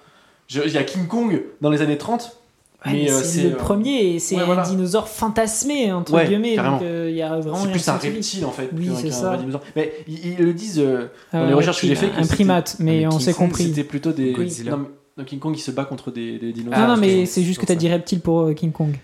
Il 0.51 0.69
y 0.73 0.77
a 0.77 0.83
King 0.83 1.07
Kong 1.07 1.41
dans 1.61 1.71
les 1.71 1.81
années 1.83 1.97
30. 1.99 2.37
Ouais, 2.85 2.93
mais, 2.93 3.03
mais 3.05 3.11
euh, 3.13 3.21
c'est 3.23 3.43
le 3.45 3.53
euh, 3.53 3.57
premier, 3.57 4.15
et 4.15 4.19
c'est 4.19 4.35
ouais, 4.35 4.43
un 4.43 4.45
voilà. 4.45 4.63
dinosaure 4.63 5.07
fantasmé, 5.09 5.93
entre 5.93 6.13
Ouais, 6.15 6.27
guillemets. 6.27 6.57
Donc 6.57 6.83
euh, 6.83 7.07
il 7.09 7.15
y 7.17 7.23
a 7.23 7.39
vraiment 7.39 7.57
C'est 7.65 7.71
plus 7.71 7.89
un 7.89 7.97
reptile 7.97 8.45
en 8.45 8.51
fait. 8.51 8.69
Oui, 8.77 8.91
c'est 9.01 9.13
ça. 9.13 9.29
vrai 9.29 9.39
dinosaure. 9.39 9.61
Mais 9.77 9.93
ils, 10.09 10.33
ils 10.33 10.45
le 10.45 10.53
disent 10.53 10.81
euh, 10.81 11.07
dans 11.33 11.39
Euh, 11.39 11.47
les 11.47 11.55
recherches 11.55 11.81
que 11.81 11.87
j'ai 11.87 11.95
fait. 11.95 12.11
un 12.17 12.23
que 12.23 12.29
primate, 12.29 12.77
mais 12.81 13.03
mais 13.03 13.07
on 13.07 13.21
s'est 13.21 13.35
compris. 13.35 13.69
C'était 13.69 13.85
plutôt 13.85 14.11
des. 14.11 14.33
Godzilla. 14.33 14.73
Non, 14.73 14.79
mais- 14.79 14.89
donc 15.17 15.27
King 15.27 15.39
Kong 15.39 15.55
il 15.57 15.61
se 15.61 15.71
bat 15.71 15.85
contre 15.85 16.11
des, 16.11 16.39
des 16.41 16.53
dinosaures. 16.53 16.81
non, 16.81 16.87
non, 16.89 16.95
Ah, 16.95 17.01
mais 17.01 17.25
c'est 17.27 17.43
juste 17.45 17.61
que 17.61 17.67
t'as 17.67 17.77
dit 17.77 17.89
reptile 17.89 18.19
pour 18.21 18.53
King 18.57 18.73
Kong. 18.73 18.97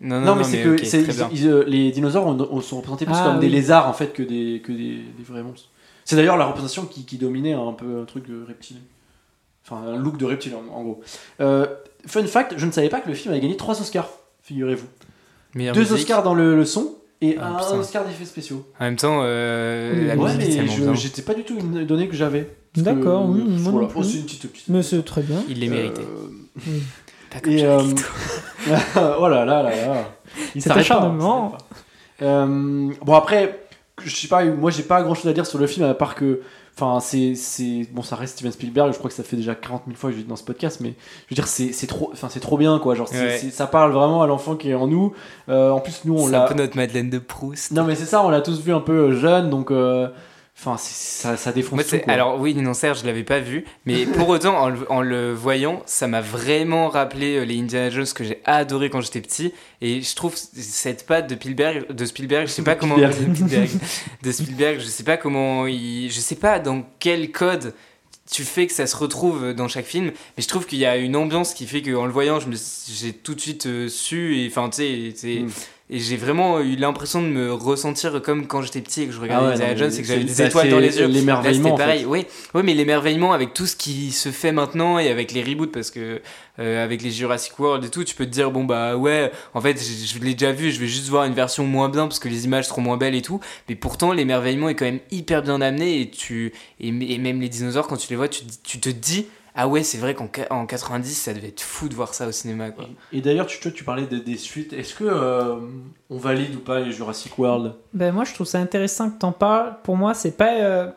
Non, 0.00 0.20
Non, 0.20 0.34
mais 0.36 0.44
c'est 0.44 0.62
que 0.62 0.76
ils- 0.82 1.38
ils, 1.40 1.48
euh, 1.48 1.64
les 1.66 1.90
dinosaures 1.90 2.26
ont- 2.26 2.38
ont- 2.38 2.60
sont 2.60 2.76
représentés 2.78 3.04
plus 3.06 3.14
Ah, 3.16 3.24
comme 3.30 3.40
des 3.40 3.48
lézards 3.48 3.88
en 3.88 3.92
fait 3.92 4.12
que 4.12 4.22
des, 4.22 4.60
que 4.64 4.72
des, 4.72 4.96
des 5.16 5.22
vrais 5.26 5.42
monstres. 5.42 5.68
C'est 6.04 6.16
d'ailleurs 6.16 6.36
la 6.36 6.44
représentation 6.46 6.84
qui, 6.84 7.04
qui 7.04 7.16
dominait 7.18 7.54
un 7.54 7.72
peu 7.72 8.00
un 8.00 8.04
truc 8.04 8.28
de 8.28 8.44
reptile. 8.46 8.76
Enfin, 9.64 9.82
un 9.88 9.96
look 9.96 10.16
de 10.18 10.24
reptile 10.24 10.52
en, 10.54 10.72
en 10.76 10.82
gros. 10.84 11.00
Euh, 11.40 11.66
fun 12.06 12.24
fact, 12.26 12.54
je 12.56 12.66
ne 12.66 12.70
savais 12.70 12.88
pas 12.88 13.00
que 13.00 13.08
le 13.08 13.14
film 13.14 13.32
avait 13.32 13.40
gagné 13.40 13.56
3 13.56 13.80
Oscars, 13.80 14.08
figurez-vous. 14.42 14.86
Deux 15.54 15.72
musique. 15.72 15.92
Oscars 15.92 16.22
dans 16.22 16.34
le, 16.34 16.54
le 16.54 16.64
son 16.64 16.94
et 17.22 17.36
Ah, 17.40 17.48
un 17.48 17.54
putain. 17.56 17.78
Oscar 17.78 18.04
d'effets 18.04 18.26
spéciaux. 18.26 18.64
En 18.78 18.84
même 18.84 18.96
temps, 18.96 19.20
euh, 19.22 20.06
la. 20.08 20.16
Ouais, 20.16 20.36
mais 20.36 20.94
j'étais 20.94 21.22
pas 21.22 21.34
du 21.34 21.42
tout 21.44 21.56
une 21.58 21.84
donnée 21.86 22.08
que 22.08 22.14
j'avais. 22.14 22.48
D'accord, 22.76 23.26
oui, 23.30 23.42
moi 23.42 23.72
voilà. 23.72 23.86
non 23.86 23.92
plus. 23.92 24.00
Oh, 24.00 24.02
c'est 24.04 24.18
une 24.18 24.24
petite, 24.24 24.46
petite- 24.52 24.68
Mais 24.68 24.82
c'est 24.82 25.02
très 25.02 25.22
bien. 25.22 25.42
Il 25.48 25.60
les 25.60 25.68
méritait. 25.68 26.02
Pas 27.36 27.40
comme 27.40 27.52
Et, 27.52 27.64
euh, 27.64 27.82
oh 29.20 29.28
là 29.28 29.44
là 29.44 29.62
là 29.62 29.70
là. 29.70 29.94
Il 30.54 30.62
Cet 30.62 30.72
s'arrête 30.72 30.88
pas, 30.88 30.94
acharnement. 30.96 31.52
il 31.54 31.58
s'arrête 31.58 31.68
pas. 32.18 32.24
Euh, 32.26 32.92
bon 33.04 33.14
après, 33.14 33.60
je 34.04 34.14
sais 34.14 34.28
pas, 34.28 34.44
moi 34.44 34.70
j'ai 34.70 34.82
pas 34.82 35.02
grand 35.02 35.14
chose 35.14 35.28
à 35.28 35.32
dire 35.32 35.46
sur 35.46 35.58
le 35.58 35.66
film 35.66 35.86
à 35.86 35.94
part 35.94 36.14
que, 36.14 36.40
enfin 36.78 36.98
c'est, 37.00 37.34
c'est, 37.34 37.86
bon 37.92 38.02
ça 38.02 38.16
reste 38.16 38.34
Steven 38.36 38.52
Spielberg. 38.52 38.92
Je 38.92 38.98
crois 38.98 39.10
que 39.10 39.16
ça 39.16 39.22
fait 39.22 39.36
déjà 39.36 39.54
40 39.54 39.82
000 39.86 39.96
fois 39.98 40.10
que 40.10 40.16
je 40.16 40.22
dis 40.22 40.26
dans 40.28 40.36
ce 40.36 40.44
podcast, 40.44 40.78
mais 40.80 40.94
je 41.28 41.34
veux 41.34 41.36
dire 41.36 41.46
c'est, 41.46 41.72
c'est 41.72 41.86
trop, 41.86 42.10
enfin 42.12 42.28
c'est 42.30 42.40
trop 42.40 42.56
bien 42.58 42.78
quoi. 42.78 42.94
Genre 42.94 43.08
c'est- 43.08 43.20
Ouais. 43.20 43.38
c'est- 43.38 43.50
ça 43.50 43.66
parle 43.66 43.92
vraiment 43.92 44.22
à 44.22 44.26
l'enfant 44.26 44.56
qui 44.56 44.70
est 44.70 44.74
en 44.74 44.86
nous. 44.86 45.12
Euh, 45.48 45.70
en 45.70 45.80
plus 45.80 46.00
nous 46.04 46.14
on 46.14 46.26
C'est 46.28 46.34
un 46.34 46.40
l'a, 46.40 46.46
peu 46.46 46.54
notre 46.54 46.76
Madeleine 46.76 47.10
de 47.10 47.18
Proust. 47.18 47.72
non 47.72 47.84
mais 47.84 47.94
c'est 47.94 48.06
ça, 48.06 48.22
on 48.24 48.30
l'a 48.30 48.40
tous 48.40 48.60
vu 48.60 48.72
un 48.72 48.80
peu 48.80 49.12
jeune 49.14 49.50
donc. 49.50 49.70
euh, 49.70 50.08
Enfin, 50.58 50.76
ça, 50.78 51.36
ça 51.36 51.52
défonce 51.52 51.74
Moi, 51.74 51.84
tout. 51.84 51.98
quoi. 51.98 52.12
alors 52.12 52.40
oui, 52.40 52.54
non, 52.54 52.72
Serge, 52.72 53.00
je 53.02 53.06
l'avais 53.06 53.24
pas 53.24 53.40
vu, 53.40 53.66
mais 53.84 54.06
pour 54.06 54.28
autant, 54.30 54.56
en 54.58 54.68
le, 54.70 54.90
en 54.90 55.02
le 55.02 55.34
voyant, 55.34 55.82
ça 55.84 56.08
m'a 56.08 56.22
vraiment 56.22 56.88
rappelé 56.88 57.36
euh, 57.36 57.44
les 57.44 57.58
Indiana 57.60 57.90
Jones 57.90 58.06
que 58.14 58.24
j'ai 58.24 58.40
adoré 58.46 58.88
quand 58.88 59.02
j'étais 59.02 59.20
petit, 59.20 59.52
et 59.82 60.00
je 60.00 60.14
trouve 60.16 60.34
cette 60.34 61.06
patte 61.06 61.28
de 61.28 61.34
Spielberg, 61.34 61.92
de 61.92 62.04
Spielberg, 62.06 62.46
je 62.46 62.52
sais 62.52 62.62
pas 62.62 62.74
comment, 62.74 62.96
Spielberg. 62.96 63.28
de 63.30 63.34
Spielberg, 63.44 63.70
de 64.22 64.32
Spielberg, 64.32 64.80
je 64.80 64.86
sais 64.86 65.04
pas 65.04 65.16
comment, 65.18 65.66
il, 65.66 66.10
je 66.10 66.20
sais 66.20 66.36
pas 66.36 66.58
dans 66.58 66.84
quel 67.00 67.30
code 67.32 67.74
tu 68.32 68.42
fais 68.42 68.66
que 68.66 68.72
ça 68.72 68.86
se 68.86 68.96
retrouve 68.96 69.52
dans 69.52 69.68
chaque 69.68 69.84
film, 69.86 70.06
mais 70.36 70.42
je 70.42 70.48
trouve 70.48 70.66
qu'il 70.66 70.78
y 70.78 70.86
a 70.86 70.96
une 70.96 71.14
ambiance 71.16 71.52
qui 71.54 71.66
fait 71.66 71.82
qu'en 71.82 72.06
le 72.06 72.12
voyant, 72.12 72.38
j'ai 72.40 73.12
tout 73.12 73.34
de 73.34 73.40
suite 73.40 73.66
euh, 73.66 73.88
su, 73.88 74.38
et 74.38 74.48
enfin, 74.50 74.68
tu 74.70 75.12
sais, 75.14 75.40
Mm. 75.42 75.50
Et 75.88 76.00
j'ai 76.00 76.16
vraiment 76.16 76.58
eu 76.60 76.74
l'impression 76.74 77.22
de 77.22 77.28
me 77.28 77.52
ressentir 77.52 78.20
comme 78.20 78.48
quand 78.48 78.60
j'étais 78.60 78.80
petit 78.80 79.02
et 79.02 79.06
que 79.06 79.12
je 79.12 79.18
Ah 79.18 79.22
regardais 79.22 79.46
ouais, 79.46 79.52
Indiana 79.52 79.76
Jones 79.76 79.92
et 79.92 80.02
que 80.02 80.08
j'avais 80.08 80.24
des 80.24 80.34
bah, 80.34 80.44
étoiles 80.46 80.68
dans 80.70 80.80
les 80.80 80.98
yeux. 80.98 81.06
L'émerveillement, 81.06 81.68
c'était 81.68 81.70
en 81.70 81.76
fait. 81.76 81.82
pareil. 81.84 82.04
Oui, 82.06 82.26
oui, 82.54 82.62
mais 82.64 82.74
l'émerveillement 82.74 83.32
avec 83.32 83.54
tout 83.54 83.66
ce 83.66 83.76
qui 83.76 84.10
se 84.10 84.30
fait 84.30 84.50
maintenant 84.50 84.98
et 84.98 85.08
avec 85.10 85.30
les 85.30 85.44
reboots, 85.44 85.70
parce 85.70 85.92
que 85.92 86.20
euh, 86.58 86.84
avec 86.84 87.02
les 87.02 87.12
Jurassic 87.12 87.56
World 87.60 87.84
et 87.84 87.88
tout, 87.88 88.02
tu 88.02 88.16
peux 88.16 88.26
te 88.26 88.30
dire 88.30 88.50
bon 88.50 88.64
bah 88.64 88.96
ouais, 88.96 89.30
en 89.54 89.60
fait 89.60 89.78
je, 89.78 90.06
je 90.06 90.18
l'ai 90.24 90.32
déjà 90.34 90.50
vu, 90.50 90.72
je 90.72 90.80
vais 90.80 90.88
juste 90.88 91.08
voir 91.08 91.24
une 91.24 91.34
version 91.34 91.64
moins 91.64 91.88
bien 91.88 92.08
parce 92.08 92.18
que 92.18 92.28
les 92.28 92.46
images 92.46 92.66
seront 92.66 92.82
moins 92.82 92.96
belles 92.96 93.14
et 93.14 93.22
tout. 93.22 93.38
Mais 93.68 93.76
pourtant 93.76 94.12
l'émerveillement 94.12 94.68
est 94.68 94.74
quand 94.74 94.86
même 94.86 95.00
hyper 95.12 95.42
bien 95.42 95.60
amené 95.60 96.00
et 96.00 96.10
tu 96.10 96.52
et, 96.80 96.88
et 96.88 97.18
même 97.18 97.40
les 97.40 97.48
dinosaures 97.48 97.86
quand 97.86 97.96
tu 97.96 98.08
les 98.10 98.16
vois, 98.16 98.28
tu, 98.28 98.42
tu 98.64 98.80
te 98.80 98.88
dis 98.88 99.26
ah 99.56 99.66
ouais 99.68 99.82
c'est 99.82 99.98
vrai 99.98 100.14
qu'en 100.14 100.28
en 100.50 100.66
90 100.66 101.12
ça 101.14 101.32
devait 101.34 101.48
être 101.48 101.60
fou 101.62 101.88
de 101.88 101.94
voir 101.94 102.14
ça 102.14 102.26
au 102.28 102.32
cinéma 102.32 102.70
quoi. 102.70 102.84
Et 103.12 103.20
d'ailleurs, 103.20 103.46
tu, 103.46 103.58
tu, 103.58 103.72
tu 103.72 103.84
parlais 103.84 104.06
des, 104.06 104.20
des 104.20 104.36
suites. 104.36 104.72
Est-ce 104.72 104.94
que 104.94 105.04
euh, 105.04 105.56
on 106.10 106.18
valide 106.18 106.54
ou 106.56 106.60
pas 106.60 106.80
les 106.80 106.92
Jurassic 106.92 107.38
World? 107.38 107.72
Ben 107.94 108.12
moi 108.12 108.24
je 108.24 108.34
trouve 108.34 108.46
ça 108.46 108.58
intéressant 108.58 109.10
que 109.10 109.18
t'en 109.18 109.32
parles. 109.32 109.76
Pour 109.82 109.96
moi 109.96 110.14
c'est 110.14 110.36
pas, 110.36 110.54
euh, 110.60 110.90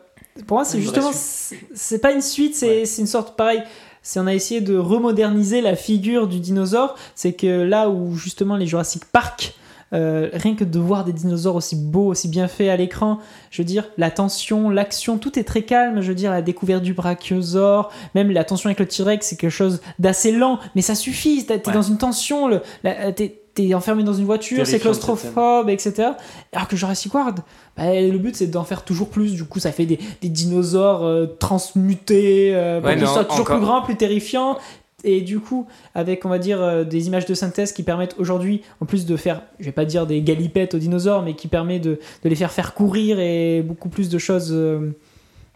pour 0.46 0.58
moi 0.58 0.64
c'est 0.64 0.76
Une 0.78 0.84
justement, 0.84 1.10
c'est 1.12 1.98
pas 2.00 2.12
une 2.12 2.20
suite, 2.22 2.54
c'est 2.54 2.82
Ouais. 2.82 2.84
une 2.98 3.06
sorte 3.06 3.36
pareil. 3.36 3.62
C'est 4.02 4.18
on 4.20 4.26
a 4.26 4.34
essayé 4.34 4.60
de 4.62 4.76
remoderniser 4.78 5.60
la 5.60 5.76
figure 5.76 6.26
du 6.26 6.40
dinosaure. 6.40 6.94
C'est 7.14 7.34
que 7.34 7.46
là 7.62 7.90
où 7.90 8.14
justement 8.16 8.56
les 8.56 8.66
Jurassic 8.66 9.04
Park, 9.06 9.54
euh, 9.92 10.28
rien 10.32 10.54
que 10.54 10.64
de 10.64 10.78
voir 10.78 11.04
des 11.04 11.12
dinosaures 11.12 11.56
aussi 11.56 11.76
beaux, 11.76 12.06
aussi 12.06 12.28
bien 12.28 12.46
faits 12.48 12.68
à 12.68 12.76
l'écran, 12.76 13.18
je 13.50 13.60
veux 13.62 13.66
dire 13.66 13.88
la 13.98 14.10
tension, 14.10 14.70
l'action, 14.70 15.18
tout 15.18 15.38
est 15.38 15.44
très 15.44 15.62
calme. 15.62 16.00
Je 16.00 16.08
veux 16.08 16.14
dire 16.14 16.30
la 16.30 16.42
découverte 16.42 16.82
du 16.82 16.94
brachiosaure, 16.94 17.90
même 18.14 18.30
la 18.30 18.44
tension 18.44 18.68
avec 18.68 18.78
le 18.80 18.86
T-Rex, 18.86 19.26
c'est 19.26 19.36
quelque 19.36 19.50
chose 19.50 19.80
d'assez 19.98 20.32
lent, 20.32 20.58
mais 20.74 20.82
ça 20.82 20.94
suffit. 20.94 21.44
T'es 21.46 21.66
Ouais. 21.66 21.74
dans 21.74 21.82
une 21.82 21.98
tension, 21.98 22.48
le, 22.48 22.60
la- 22.84 23.12
t'es 23.12 23.36
t'es 23.52 23.74
enfermé 23.74 24.04
dans 24.04 24.12
une 24.14 24.26
voiture, 24.26 24.58
c'est 24.58 24.78
Terrifiant, 24.78 24.92
claustrophobe, 24.92 25.70
etc. 25.70 26.10
Alors 26.52 26.68
que 26.68 26.76
Jurassic 26.76 27.12
World, 27.12 27.40
bah, 27.76 27.92
le 28.00 28.16
but 28.16 28.36
c'est 28.36 28.46
d'en 28.46 28.62
faire 28.62 28.84
toujours 28.84 29.08
plus. 29.10 29.32
Du 29.34 29.44
coup, 29.44 29.58
ça 29.58 29.72
fait 29.72 29.86
des, 29.86 29.98
des 30.22 30.28
dinosaures 30.28 31.02
euh, 31.04 31.26
transmutés, 31.74 32.52
euh, 32.54 32.80
Ouais, 32.80 32.94
toujours 32.96 33.18
encore- 33.18 33.44
plus 33.44 33.58
grands, 33.60 33.82
plus 33.82 33.96
terrifiants. 33.96 34.56
Et 35.04 35.20
du 35.22 35.40
coup, 35.40 35.66
avec 35.94 36.24
on 36.24 36.28
va 36.28 36.38
dire 36.38 36.60
euh, 36.60 36.84
des 36.84 37.06
images 37.06 37.26
de 37.26 37.34
synthèse 37.34 37.72
qui 37.72 37.82
permettent 37.82 38.16
aujourd'hui, 38.18 38.62
en 38.80 38.86
plus 38.86 39.06
de 39.06 39.16
faire, 39.16 39.42
je 39.58 39.64
vais 39.64 39.72
pas 39.72 39.84
dire 39.84 40.06
des 40.06 40.22
galipettes 40.22 40.74
aux 40.74 40.78
dinosaures, 40.78 41.22
mais 41.22 41.34
qui 41.34 41.48
permet 41.48 41.78
de, 41.78 41.98
de 42.22 42.28
les 42.28 42.34
faire 42.34 42.52
faire 42.52 42.74
courir 42.74 43.18
et 43.18 43.62
beaucoup 43.62 43.88
plus 43.88 44.08
de 44.08 44.18
choses, 44.18 44.50
euh, 44.52 44.90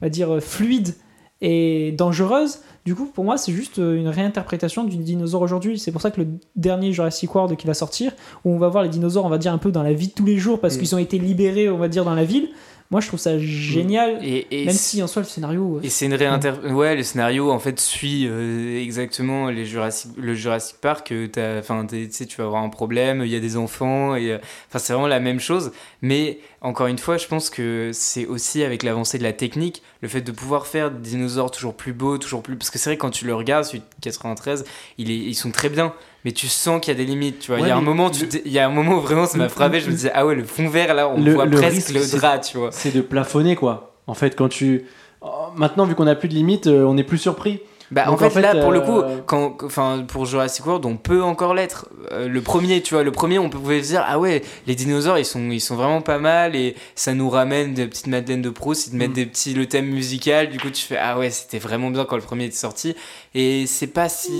on 0.00 0.06
va 0.06 0.08
dire, 0.08 0.34
euh, 0.34 0.40
fluides 0.40 0.94
et 1.40 1.92
dangereuses. 1.92 2.60
Du 2.86 2.94
coup, 2.94 3.06
pour 3.06 3.24
moi, 3.24 3.36
c'est 3.38 3.52
juste 3.52 3.78
une 3.78 4.08
réinterprétation 4.08 4.84
du 4.84 4.96
dinosaure 4.98 5.42
aujourd'hui. 5.42 5.78
C'est 5.78 5.90
pour 5.90 6.00
ça 6.00 6.10
que 6.10 6.20
le 6.20 6.28
dernier 6.54 6.92
Jurassic 6.92 7.34
World 7.34 7.56
qui 7.56 7.66
va 7.66 7.74
sortir, 7.74 8.12
où 8.44 8.50
on 8.50 8.58
va 8.58 8.68
voir 8.68 8.82
les 8.82 8.90
dinosaures, 8.90 9.24
on 9.24 9.30
va 9.30 9.38
dire 9.38 9.52
un 9.52 9.58
peu 9.58 9.72
dans 9.72 9.82
la 9.82 9.94
vie 9.94 10.08
de 10.08 10.12
tous 10.12 10.26
les 10.26 10.36
jours, 10.36 10.60
parce 10.60 10.76
Mm. 10.76 10.78
qu'ils 10.78 10.94
ont 10.94 10.98
été 10.98 11.18
libérés, 11.18 11.68
on 11.70 11.78
va 11.78 11.88
dire, 11.88 12.04
dans 12.04 12.14
la 12.14 12.24
ville. 12.24 12.48
Moi, 12.90 13.00
je 13.00 13.08
trouve 13.08 13.18
ça 13.18 13.38
génial, 13.38 14.20
Et, 14.22 14.46
et 14.50 14.66
même 14.66 14.74
si 14.74 15.02
en 15.02 15.06
soi 15.06 15.22
le 15.22 15.26
scénario. 15.26 15.78
euh, 15.78 15.80
Et 15.82 15.88
c'est 15.88 16.06
une 16.06 16.14
réinter... 16.14 16.52
Ouais, 16.70 16.94
le 16.94 17.02
scénario 17.02 17.50
en 17.50 17.58
fait 17.58 17.80
suit 17.80 18.26
euh, 18.28 18.80
exactement 18.80 19.48
les 19.50 19.64
Jurassic... 19.64 20.12
le 20.16 20.34
Jurassic 20.34 20.76
Park. 20.80 21.10
euh, 21.10 21.58
Enfin, 21.58 21.86
tu 21.86 22.08
sais, 22.12 22.26
tu 22.26 22.36
vas 22.36 22.44
avoir 22.44 22.62
un 22.62 22.68
problème, 22.68 23.22
il 23.24 23.32
y 23.32 23.36
a 23.36 23.40
des 23.40 23.56
enfants, 23.56 24.14
et 24.14 24.34
enfin, 24.68 24.78
c'est 24.78 24.92
vraiment 24.92 25.08
la 25.08 25.18
même 25.18 25.40
chose. 25.40 25.72
Mais 26.02 26.38
encore 26.60 26.86
une 26.86 26.98
fois, 26.98 27.16
je 27.16 27.26
pense 27.26 27.50
que 27.50 27.90
c'est 27.92 28.26
aussi 28.26 28.62
avec 28.62 28.82
l'avancée 28.82 29.18
de 29.18 29.24
la 29.24 29.32
technique, 29.32 29.82
le 30.02 30.08
fait 30.08 30.20
de 30.20 30.30
pouvoir 30.30 30.66
faire 30.66 30.90
des 30.90 31.10
dinosaures 31.10 31.50
toujours 31.50 31.74
plus 31.74 31.94
beaux, 31.94 32.18
toujours 32.18 32.42
plus. 32.42 32.54
Parce 32.56 32.70
que 32.70 32.78
c'est 32.78 32.90
vrai, 32.90 32.96
quand 32.98 33.10
tu 33.10 33.24
le 33.24 33.34
regardes, 33.34 33.64
celui 33.64 33.80
de 33.80 33.84
93, 34.02 34.64
il 34.98 35.10
est... 35.10 35.16
ils 35.16 35.34
sont 35.34 35.50
très 35.50 35.68
bien. 35.70 35.94
Mais 36.24 36.32
tu 36.32 36.48
sens 36.48 36.80
qu'il 36.80 36.92
y 36.92 36.96
a 36.96 36.98
des 36.98 37.04
limites, 37.04 37.40
tu 37.40 37.48
vois. 37.48 37.56
Ouais, 37.60 37.66
il, 37.66 37.68
y 37.68 37.70
a 37.72 37.76
un 37.76 37.82
moment, 37.82 38.08
tu 38.10 38.22
le- 38.24 38.28
te- 38.30 38.38
il 38.46 38.52
y 38.52 38.58
a 38.58 38.66
un 38.66 38.70
moment 38.70 38.96
où 38.96 39.00
vraiment 39.00 39.26
ça 39.26 39.36
m'a 39.36 39.48
frappé. 39.48 39.80
Je 39.80 39.86
me 39.86 39.92
disais, 39.92 40.10
ah 40.14 40.24
ouais, 40.24 40.34
le 40.34 40.44
fond 40.44 40.68
vert 40.68 40.94
là, 40.94 41.08
on 41.08 41.20
Le- 41.22 41.34
voit 41.34 41.44
le 41.44 41.56
presque 41.58 41.88
risque, 41.88 41.90
le 42.14 42.18
drap, 42.18 42.38
tu 42.38 42.56
vois. 42.56 42.70
C'est 42.72 42.94
de 42.94 43.00
plafonner, 43.02 43.56
quoi. 43.56 43.94
En 44.06 44.14
fait, 44.14 44.34
quand 44.34 44.48
tu. 44.48 44.84
Oh, 45.20 45.28
Maintenant, 45.56 45.84
vu 45.86 45.94
qu'on 45.94 46.06
a 46.06 46.14
plus 46.14 46.28
de 46.28 46.34
limites, 46.34 46.66
euh, 46.66 46.84
on 46.84 46.96
est 46.96 47.04
plus 47.04 47.18
surpris. 47.18 47.60
Bah, 47.94 48.04
en, 48.10 48.16
fait, 48.16 48.26
en 48.26 48.30
fait, 48.30 48.40
là, 48.40 48.56
pour 48.56 48.72
le 48.72 48.80
coup, 48.80 48.98
euh, 48.98 49.20
quand, 49.24 49.56
enfin, 49.62 50.04
pour 50.06 50.26
Jurassic 50.26 50.66
World, 50.66 50.84
on 50.84 50.96
peut 50.96 51.22
encore 51.22 51.54
l'être. 51.54 51.88
Euh, 52.10 52.26
le 52.28 52.40
premier, 52.40 52.82
tu 52.82 52.94
vois, 52.94 53.04
le 53.04 53.12
premier, 53.12 53.38
on 53.38 53.48
pouvait 53.48 53.82
se 53.82 53.88
dire, 53.90 54.04
ah 54.06 54.18
ouais, 54.18 54.42
les 54.66 54.74
dinosaures, 54.74 55.16
ils 55.18 55.24
sont, 55.24 55.50
ils 55.50 55.60
sont 55.60 55.76
vraiment 55.76 56.02
pas 56.02 56.18
mal 56.18 56.56
et 56.56 56.74
ça 56.96 57.14
nous 57.14 57.30
ramène 57.30 57.72
des 57.72 57.86
petites 57.86 58.08
Madeleines 58.08 58.42
de 58.42 58.50
Proust, 58.50 58.88
ils 58.88 58.90
te 58.90 58.96
mettent 58.96 59.10
Mm. 59.10 59.14
des 59.14 59.26
petits, 59.26 59.54
le 59.54 59.66
thème 59.66 59.86
musical, 59.86 60.50
du 60.50 60.58
coup, 60.58 60.70
tu 60.70 60.84
fais, 60.84 60.96
ah 60.98 61.16
ouais, 61.18 61.30
c'était 61.30 61.58
vraiment 61.60 61.90
bien 61.90 62.04
quand 62.04 62.16
le 62.16 62.22
premier 62.22 62.46
était 62.46 62.56
sorti. 62.56 62.96
Et 63.34 63.66
c'est 63.68 63.86
pas 63.86 64.08
si. 64.08 64.32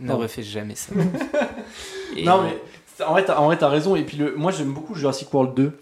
Ne 0.00 0.12
refais 0.12 0.42
jamais 0.42 0.74
ça. 0.74 0.92
Non, 2.24 2.42
mais 2.42 2.56
en 3.06 3.12
vrai, 3.12 3.24
t'as, 3.24 3.38
en 3.38 3.44
vrai, 3.46 3.56
t'as 3.56 3.68
raison. 3.68 3.94
Et 3.96 4.02
puis, 4.02 4.16
le, 4.16 4.34
moi, 4.36 4.50
j'aime 4.50 4.72
beaucoup 4.72 4.94
Jurassic 4.96 5.32
World 5.32 5.54
2. 5.54 5.72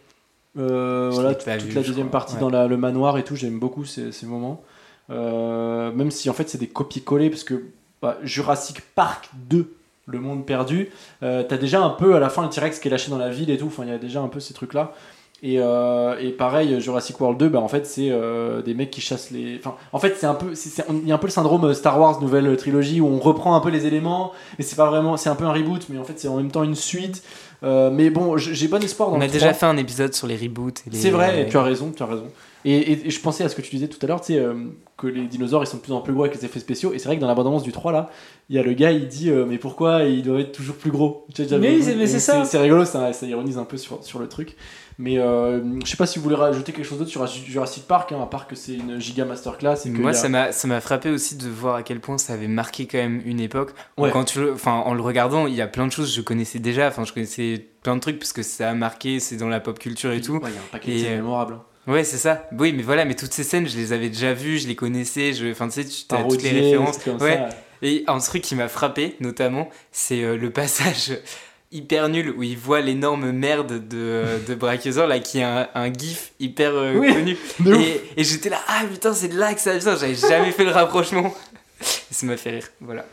Euh, 0.59 1.11
voilà, 1.13 1.35
toute, 1.35 1.49
vu, 1.49 1.73
la 1.73 1.83
deuxième 1.83 2.09
crois. 2.09 2.21
partie 2.21 2.35
Ouais. 2.35 2.41
dans 2.41 2.51
la- 2.51 2.67
le 2.67 2.77
manoir 2.77 3.17
et 3.17 3.25
tout, 3.25 3.35
j'aime 3.37 3.59
beaucoup 3.59 3.85
ces, 3.85 4.13
ces 4.13 4.27
moments. 4.27 4.63
Euh, 5.11 5.91
même 5.93 6.11
si 6.11 6.29
en 6.29 6.33
fait 6.35 6.49
c'est 6.49 6.59
des 6.59 6.67
copier-coller, 6.67 7.31
parce 7.31 7.45
que 7.45 7.65
bah, 8.03 8.19
Jurassic 8.23 8.81
Park 8.95 9.31
2, 9.49 9.73
le 10.07 10.21
monde 10.21 10.45
perdu, 10.47 10.91
euh, 11.23 11.43
t'as 11.49 11.57
déjà 11.57 11.81
un 11.83 11.91
peu 11.91 12.15
à 12.15 12.21
la 12.21 12.29
fin 12.29 12.43
le 12.43 12.49
T-Rex 12.49 12.79
qui 12.79 12.89
est 12.89 12.91
lâché 12.91 13.11
dans 13.11 13.19
la 13.19 13.31
ville 13.31 13.51
et 13.51 13.57
tout, 13.59 13.67
enfin 13.67 13.85
il 13.85 13.91
y 13.91 13.95
a 13.95 13.99
déjà 13.99 14.21
un 14.21 14.29
peu 14.29 14.41
ces 14.41 14.55
trucs-là. 14.55 14.93
Et, 15.41 15.61
euh, 15.61 16.19
et 16.19 16.31
pareil, 16.31 16.81
Jurassic 16.81 17.21
World 17.21 17.39
2, 17.39 17.49
bah, 17.49 17.61
en 17.61 17.69
fait 17.69 17.87
c'est 17.87 18.09
euh, 18.11 18.61
des 18.61 18.75
mecs 18.75 18.91
qui 18.91 19.01
chassent 19.01 19.31
les. 19.31 19.57
Enfin, 19.59 19.77
en 19.93 19.99
fait 20.01 20.17
c'est 20.19 20.27
un 20.27 20.35
peu, 20.35 20.53
il 20.91 21.07
y 21.09 21.13
a 21.13 21.15
un 21.15 21.19
peu 21.19 21.29
le 21.29 21.33
syndrome 21.33 21.73
Star 21.75 21.99
Wars 22.01 22.21
nouvelle 22.21 22.57
trilogie 22.57 23.01
où 23.01 23.07
on 23.07 23.19
reprend 23.21 23.55
un 23.55 23.61
peu 23.61 23.71
les 23.71 23.87
éléments, 23.87 24.33
mais 24.59 24.65
c'est 24.65 24.77
pas 24.77 24.91
vraiment, 24.91 25.17
c'est 25.17 25.29
un 25.31 25.37
peu 25.37 25.45
un 25.45 25.53
reboot, 25.53 25.87
mais 25.91 25.99
en 25.99 26.05
fait 26.05 26.19
c'est 26.19 26.29
en 26.29 26.37
même 26.37 26.51
temps 26.51 26.65
une 26.65 26.75
suite. 26.75 27.23
Euh, 27.65 27.91
mais 27.91 28.11
bon, 28.11 28.37
j'ai 28.37 28.69
bon 28.69 28.83
espoir 28.83 29.11
dans 29.11 29.17
On 29.17 29.21
a 29.21 29.27
déjà 29.29 29.47
3. 29.47 29.55
fait 29.55 29.67
un 29.67 29.77
épisode 29.77 30.13
sur 30.15 30.27
les 30.27 30.37
reboots. 30.37 30.83
les- 30.91 30.97
C'est 30.99 31.11
vrai, 31.11 31.47
tu 31.51 31.57
as 31.57 31.63
raison, 31.63 31.93
tu 31.97 32.03
as 32.03 32.07
raison. 32.07 32.27
Et, 32.65 32.77
et- 32.77 33.07
et 33.07 33.11
je 33.11 33.21
pensais 33.21 33.45
à 33.45 33.49
ce 33.49 33.55
que 33.55 33.63
tu 33.63 33.71
disais 33.71 33.89
tout 33.89 33.99
à 34.03 34.07
l'heure, 34.09 34.21
tu 34.21 34.33
sais, 34.33 34.39
euh, 34.39 34.55
que 34.97 35.07
les 35.07 35.27
dinosaures 35.27 35.63
ils 35.63 35.67
sont 35.69 35.77
de 35.77 35.83
plus 35.83 35.93
en 35.93 36.01
plus 36.01 36.13
gros 36.13 36.25
avec 36.25 36.35
les 36.37 36.45
effets 36.45 36.59
spéciaux. 36.59 36.93
Et 36.93 36.99
c'est 36.99 37.07
vrai 37.07 37.17
que 37.17 37.21
dans 37.21 37.29
l'abondance 37.29 37.63
du 37.63 37.71
3 37.73 37.93
là, 37.93 38.11
il 38.51 38.57
y 38.57 38.59
a 38.59 38.63
le 38.65 38.73
gars 38.73 38.91
il 38.91 39.07
dit 39.07 39.31
euh, 39.31 39.47
mais 39.47 39.59
pourquoi 39.59 40.03
ils 40.05 40.23
doivent 40.25 40.41
être 40.41 40.53
toujours 40.53 40.75
plus 40.77 40.91
gros? 40.91 41.25
Tu 41.35 41.45
sais, 41.47 41.59
Mais 41.59 41.79
mais 41.97 42.07
c'est 42.09 42.19
ça. 42.19 42.45
C'est 42.45 42.59
rigolo, 42.59 42.85
ça, 42.85 43.13
ça 43.13 43.27
ironise 43.27 43.59
un 43.59 43.65
peu 43.65 43.77
sur, 43.77 44.03
sur 44.03 44.19
le 44.19 44.29
truc. 44.29 44.57
Mais 45.01 45.19
euh, 45.21 45.61
je 45.85 45.89
sais 45.89 45.97
pas 45.97 46.07
si 46.07 46.19
vous 46.19 46.25
voulez 46.25 46.35
rajouter 46.35 46.73
quelque 46.73 46.85
chose 46.85 46.99
d'autre 46.99 47.11
sur 47.13 47.25
Jurassic 47.29 47.87
Park, 47.87 48.11
hein, 48.11 48.21
à 48.21 48.27
part 48.27 48.49
que 48.49 48.57
c'est 48.57 48.75
une 48.75 48.99
giga 49.01 49.25
masterclass. 49.25 49.77
Et 49.87 49.93
que 49.93 49.99
Moi, 50.01 50.11
a- 50.11 50.15
ça 50.15 50.29
m'a 50.29 50.51
ça 50.51 50.67
m'a 50.67 50.81
frappé 50.81 51.11
aussi 51.11 51.37
de 51.37 51.49
voir 51.49 51.77
à 51.77 51.83
quel 51.85 52.01
point 52.01 52.19
ça 52.19 52.33
avait 52.33 52.49
marqué 52.49 52.87
quand 52.89 52.99
même 52.99 53.23
une 53.25 53.39
époque. 53.39 53.71
Ouais. 53.97 54.11
Quand 54.11 54.25
tu 54.25 54.41
le, 54.41 54.53
enfin, 54.55 54.73
en 54.85 54.95
le 54.95 55.01
regardant, 55.03 55.47
il 55.47 55.55
y 55.55 55.61
a 55.63 55.69
plein 55.69 55.87
de 55.87 55.93
choses 55.93 56.11
que 56.11 56.17
je 56.17 56.23
connaissais 56.23 56.59
déjà. 56.59 56.89
Enfin, 56.89 57.05
je 57.05 57.13
connaissais 57.13 57.65
plein 57.85 57.95
de 57.95 58.01
trucs 58.01 58.19
parce 58.19 58.33
que 58.33 58.43
ça 58.43 58.71
a 58.71 58.75
marqué, 58.75 59.21
c'est 59.21 59.37
dans 59.37 59.49
la 59.49 59.61
pop 59.61 59.79
culture 59.79 60.11
et 60.11 60.21
tout. 60.21 60.33
Ouais, 60.39 60.49
il 60.51 60.55
y 60.55 60.59
a 60.59 60.61
un 60.61 60.73
paquet 60.73 60.91
de 60.91 60.97
Et, 60.97 61.07
euh, 61.11 61.17
mémorables. 61.19 61.59
Ouais, 61.89 62.05
c'est 62.05 62.19
ça. 62.19 62.47
Oui, 62.53 62.73
mais 62.73 62.83
voilà, 62.83 63.05
mais 63.05 63.15
toutes 63.15 63.33
ces 63.33 63.43
scènes, 63.45 63.67
je 63.69 63.77
les 63.77 63.93
avais 63.93 64.09
déjà 64.11 64.35
vues, 64.35 64.59
je 64.59 64.69
les 64.69 64.77
connaissais. 64.77 65.33
Je, 65.33 65.51
enfin, 65.51 65.69
tu 65.69 65.83
sais, 65.83 65.85
tu 65.87 66.15
as 66.15 66.23
toutes 66.23 66.43
les 66.43 66.51
références. 66.51 66.99
comme 66.99 67.21
Ouais. 67.21 67.37
ça. 67.37 67.49
Et 67.83 68.05
un 68.09 68.19
truc 68.19 68.43
qui 68.43 68.55
m'a 68.55 68.69
frappé, 68.69 69.17
notamment, 69.21 69.71
c'est 69.91 70.23
euh, 70.23 70.37
le 70.37 70.51
passage 70.53 71.19
hyper 71.71 72.09
nul 72.09 72.31
où 72.37 72.43
il 72.43 72.57
voit 72.59 72.81
l'énorme 72.81 73.31
merde 73.31 73.87
de, 73.89 74.25
de 74.47 74.55
Brachiosaur, 74.55 75.07
là, 75.07 75.19
qui 75.19 75.39
est 75.39 75.43
un, 75.45 75.69
un 75.75 75.93
gif 75.93 76.33
hyper 76.41 76.73
euh, 76.75 76.95
Oui. 76.95 77.13
connu. 77.13 77.37
Et, 77.81 78.01
et 78.21 78.25
j'étais 78.25 78.49
là, 78.49 78.59
ah 78.69 78.83
putain, 78.91 79.13
c'est 79.15 79.29
de 79.29 79.39
là 79.39 79.53
que 79.55 79.61
ça 79.61 79.77
vient, 79.79 79.97
j'avais 79.97 80.15
jamais 80.15 80.51
fait 80.53 80.65
le 80.65 80.71
rapprochement. 80.71 81.35
Et 81.81 81.85
ça 82.15 82.27
m'a 82.27 82.37
fait 82.37 82.51
rire, 82.51 82.69
voilà. 82.81 83.05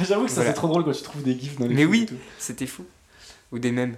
J'avoue 0.00 0.24
que 0.24 0.28
ça 0.30 0.36
Voilà. 0.36 0.50
c'est 0.50 0.54
trop 0.56 0.68
drôle 0.68 0.84
quand 0.84 0.92
tu 0.92 1.02
trouves 1.02 1.22
des 1.22 1.38
gifs 1.38 1.56
dans 1.58 1.66
les 1.66 1.74
Mais 1.74 1.84
oui. 1.84 2.06
C'était 2.38 2.66
fou. 2.66 2.84
Ou 3.52 3.58
des 3.58 3.72
mêmes. 3.72 3.96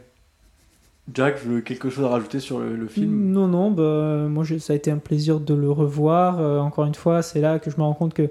Jack, 1.15 1.39
veux 1.45 1.61
quelque 1.61 1.89
chose 1.89 2.05
à 2.05 2.09
rajouter 2.09 2.41
sur 2.41 2.59
le, 2.59 2.75
le 2.75 2.89
film? 2.89 3.33
Non, 3.33 3.47
non, 3.47 3.71
bah, 3.71 4.27
moi 4.29 4.45
ça 4.59 4.73
a 4.73 4.77
été 4.77 4.91
un 4.91 4.99
plaisir 4.99 5.39
de 5.41 5.55
le 5.55 5.71
revoir. 5.71 6.41
Euh, 6.41 6.59
encore 6.59 6.85
une 6.85 6.95
fois, 6.95 7.23
c'est 7.23 7.41
là 7.41 7.59
que 7.59 7.71
je 7.71 7.77
me 7.77 7.83
rends 7.83 7.95
compte 7.95 8.15
que 8.15 8.29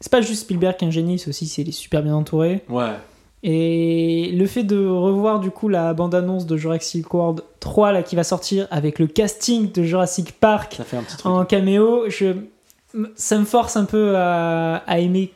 c'est 0.00 0.10
pas 0.10 0.20
juste 0.20 0.42
Spielberg 0.42 0.76
qui 0.76 0.84
est 0.84 0.88
un 0.88 0.90
génie, 0.90 1.18
c'est 1.18 1.28
aussi 1.28 1.46
c'est 1.46 1.70
super 1.70 2.02
bien 2.02 2.14
entouré. 2.14 2.62
Ouais. 2.68 2.92
Et 3.42 4.32
le 4.32 4.46
fait 4.46 4.64
de 4.64 4.86
revoir 4.86 5.38
du 5.38 5.50
coup 5.50 5.68
la 5.68 5.94
bande-annonce 5.94 6.46
de 6.46 6.56
Jurassic 6.56 7.12
World 7.14 7.42
3 7.60 7.92
là, 7.92 8.02
qui 8.02 8.16
va 8.16 8.24
sortir 8.24 8.66
avec 8.70 8.98
le 8.98 9.06
casting 9.06 9.70
de 9.70 9.82
Jurassic 9.84 10.32
Park 10.40 10.74
Ça 10.76 10.84
fait 10.84 10.96
un 10.96 11.02
petit 11.02 11.16
truc. 11.16 11.32
en 11.32 11.44
caméo, 11.44 12.08
je... 12.08 12.34
ça 13.14 13.38
me 13.38 13.44
force 13.44 13.76
un 13.76 13.84
peu 13.84 14.16
à, 14.16 14.76
à 14.86 14.98
aimer 14.98 15.32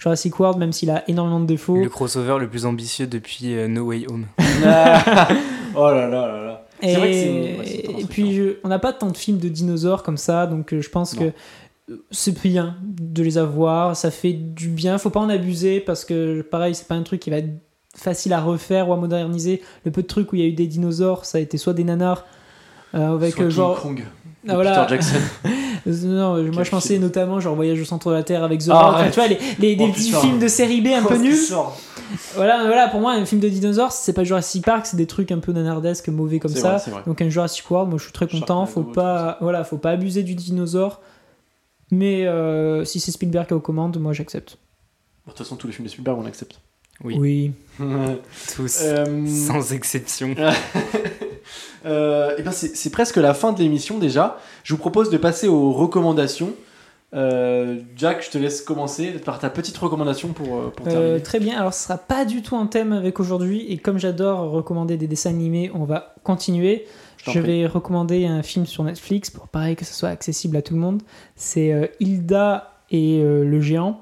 Jurassic 0.00 0.38
World, 0.40 0.58
même 0.58 0.72
s'il 0.72 0.90
a 0.90 1.08
énormément 1.08 1.40
de 1.40 1.46
défauts. 1.46 1.76
Le 1.76 1.88
crossover 1.88 2.38
le 2.40 2.48
plus 2.48 2.66
ambitieux 2.66 3.06
depuis 3.06 3.54
euh, 3.54 3.68
No 3.68 3.84
Way 3.84 4.06
Home. 4.10 4.26
oh 5.76 5.90
là 5.90 6.08
là 6.08 6.26
là 6.26 6.44
là. 6.44 6.66
Et, 6.82 6.94
vrai 6.94 7.10
que 7.10 7.58
ouais, 7.58 8.00
et 8.00 8.04
puis, 8.04 8.56
on 8.62 8.68
n'a 8.68 8.78
pas 8.78 8.92
tant 8.92 9.10
de 9.10 9.16
films 9.16 9.38
de 9.38 9.48
dinosaures 9.48 10.02
comme 10.02 10.18
ça, 10.18 10.46
donc 10.46 10.72
euh, 10.72 10.80
je 10.82 10.90
pense 10.90 11.14
Non. 11.14 11.22
que 11.22 11.92
euh, 11.92 11.96
c'est 12.10 12.38
bien 12.42 12.76
de 12.82 13.22
les 13.22 13.38
avoir, 13.38 13.96
ça 13.96 14.10
fait 14.10 14.32
du 14.32 14.68
bien, 14.68 14.98
faut 14.98 15.10
pas 15.10 15.20
en 15.20 15.28
abuser 15.30 15.80
parce 15.80 16.04
que 16.04 16.42
pareil, 16.42 16.74
c'est 16.74 16.86
pas 16.86 16.94
un 16.96 17.02
truc 17.02 17.20
qui 17.20 17.30
va 17.30 17.38
être 17.38 17.48
facile 17.96 18.34
à 18.34 18.40
refaire 18.40 18.88
ou 18.88 18.92
à 18.92 18.96
moderniser. 18.96 19.62
Le 19.84 19.90
peu 19.90 20.02
de 20.02 20.06
trucs 20.06 20.32
où 20.32 20.36
il 20.36 20.42
y 20.42 20.44
a 20.44 20.48
eu 20.48 20.52
des 20.52 20.66
dinosaures, 20.66 21.24
ça 21.24 21.38
a 21.38 21.40
été 21.40 21.56
soit 21.56 21.72
des 21.72 21.84
nanars, 21.84 22.26
avec 23.02 23.34
Soit 23.34 23.44
euh, 23.44 23.48
King 23.48 23.56
genre. 23.56 23.80
Kong, 23.80 24.04
Ah, 24.48 24.54
voilà. 24.54 24.84
Peter 24.84 24.94
Jackson. 24.94 25.18
Euh, 25.46 25.50
Non, 25.86 26.42
moi 26.42 26.50
Quel 26.52 26.64
je 26.64 26.70
pensais 26.70 26.88
film. 26.94 27.02
notamment 27.02 27.38
genre 27.38 27.54
Voyage 27.54 27.80
au 27.80 27.84
centre 27.84 28.08
de 28.10 28.14
la 28.14 28.22
Terre 28.24 28.42
avec 28.42 28.60
The 28.60 28.70
Ah, 28.70 28.82
Rock, 28.86 28.94
arrête. 28.96 29.12
tu 29.12 29.20
vois, 29.20 29.28
les, 29.28 29.38
les- 29.60 29.76
des 29.76 29.84
Oh, 29.84 29.92
petits 29.92 30.10
films 30.12 30.38
de 30.40 30.48
série 30.48 30.80
B 30.80 30.88
un 30.88 31.02
peu 31.04 31.14
Oh, 31.14 31.18
nuls. 31.22 31.36
Voilà, 32.34 32.64
voilà, 32.66 32.88
pour 32.88 33.00
moi, 33.00 33.12
un 33.12 33.24
film 33.24 33.40
de 33.40 33.48
dinosaures, 33.48 33.90
c'est 33.92 34.12
pas 34.12 34.22
Jurassic 34.24 34.64
Park, 34.64 34.86
c'est 34.86 34.96
des 34.96 35.06
trucs 35.06 35.30
un 35.32 35.38
peu 35.38 35.52
nanardesques, 35.52 36.08
mauvais 36.08 36.38
comme 36.38 36.50
ça. 36.52 36.76
vrai. 36.76 37.02
Donc 37.06 37.20
un 37.22 37.28
Jurassic 37.28 37.68
World, 37.70 37.88
moi 37.90 37.98
je 37.98 38.04
suis 38.04 38.12
très 38.12 38.26
content. 38.28 38.64
Faut 38.66 38.82
pas, 38.82 39.38
voilà, 39.40 39.64
faut 39.64 39.78
pas 39.78 39.90
abuser 39.90 40.22
du 40.22 40.34
dinosaure. 40.34 41.00
Mais 41.90 42.26
euh, 42.26 42.84
si 42.84 42.98
c'est 43.00 43.10
Spielberg 43.12 43.46
qui 43.46 43.52
est 43.52 43.56
aux 43.56 43.60
commandes, 43.60 43.96
moi 43.98 44.12
j'accepte. 44.12 44.58
De 45.26 45.30
toute 45.30 45.38
façon, 45.38 45.56
tous 45.56 45.66
les 45.66 45.72
films 45.72 45.86
de 45.86 45.90
Spielberg, 45.90 46.18
on 46.20 46.26
accepte. 46.26 46.60
Oui. 47.04 47.52
Tous, 48.56 48.78
Euh, 48.82 49.26
sans 49.26 49.72
exception. 49.72 50.34
Euh, 51.84 52.34
eh 52.38 52.42
ben 52.42 52.50
c'est 52.50 52.90
presque 52.90 53.16
la 53.16 53.32
fin 53.32 53.52
de 53.52 53.60
l'émission 53.60 53.98
déjà. 53.98 54.38
Je 54.64 54.74
vous 54.74 54.78
propose 54.80 55.08
de 55.08 55.16
passer 55.18 55.46
aux 55.46 55.70
recommandations. 55.72 56.52
Euh, 57.14 57.78
Jack, 57.96 58.24
je 58.24 58.30
te 58.30 58.38
laisse 58.38 58.60
commencer 58.60 59.12
par 59.12 59.38
ta 59.38 59.48
petite 59.50 59.76
recommandation 59.78 60.28
pour, 60.30 60.56
euh, 60.56 60.72
pour 60.74 60.88
Euh, 60.88 60.90
terminer. 60.90 61.22
très 61.22 61.38
bien, 61.38 61.56
alors 61.60 61.72
ce 61.72 61.84
sera 61.84 61.96
pas 61.98 62.24
du 62.24 62.42
tout 62.42 62.56
un 62.56 62.66
thème 62.66 62.92
avec 62.92 63.20
aujourd'hui, 63.20 63.64
et 63.70 63.78
comme 63.78 63.98
j'adore 63.98 64.50
recommander 64.50 64.96
des 64.96 65.06
dessins 65.06 65.30
animés, 65.30 65.70
on 65.74 65.84
va 65.84 66.16
continuer. 66.24 66.86
Je 67.18 67.30
prie. 67.30 67.40
vais 67.40 67.66
recommander 67.68 68.26
un 68.26 68.42
film 68.42 68.66
sur 68.66 68.82
Netflix 68.82 69.30
pour 69.30 69.46
pareil 69.46 69.76
que 69.76 69.84
ce 69.84 69.94
soit 69.94 70.08
accessible 70.08 70.56
à 70.56 70.62
tout 70.62 70.74
le 70.74 70.80
monde. 70.80 71.02
C'est 71.36 71.72
euh, 71.72 71.86
Hilda 72.00 72.72
et 72.90 73.20
euh, 73.22 73.44
le 73.44 73.60
géant. 73.60 74.00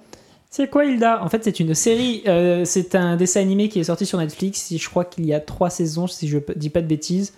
C'est 0.57 0.69
quoi 0.69 0.85
Hilda? 0.85 1.21
En 1.21 1.29
fait, 1.29 1.43
c'est 1.43 1.59
une 1.59 1.75
série, 1.75 2.23
euh, 2.29 2.65
c'est 2.65 2.95
un 2.95 3.17
dessin 3.17 3.41
animé 3.41 3.69
qui 3.69 3.81
est 3.81 3.85
sorti 3.85 4.07
sur 4.07 4.21
Netflix. 4.21 4.73
Je 4.73 4.89
crois 4.89 5.05
qu'il 5.05 5.27
y 5.27 5.35
a 5.35 5.41
trois 5.41 5.69
saisons, 5.69 6.07
si 6.07 6.29
je 6.29 6.39
dis 6.55 6.71
pas 6.71 6.81
de 6.81 6.87
bêtises. 6.87 7.35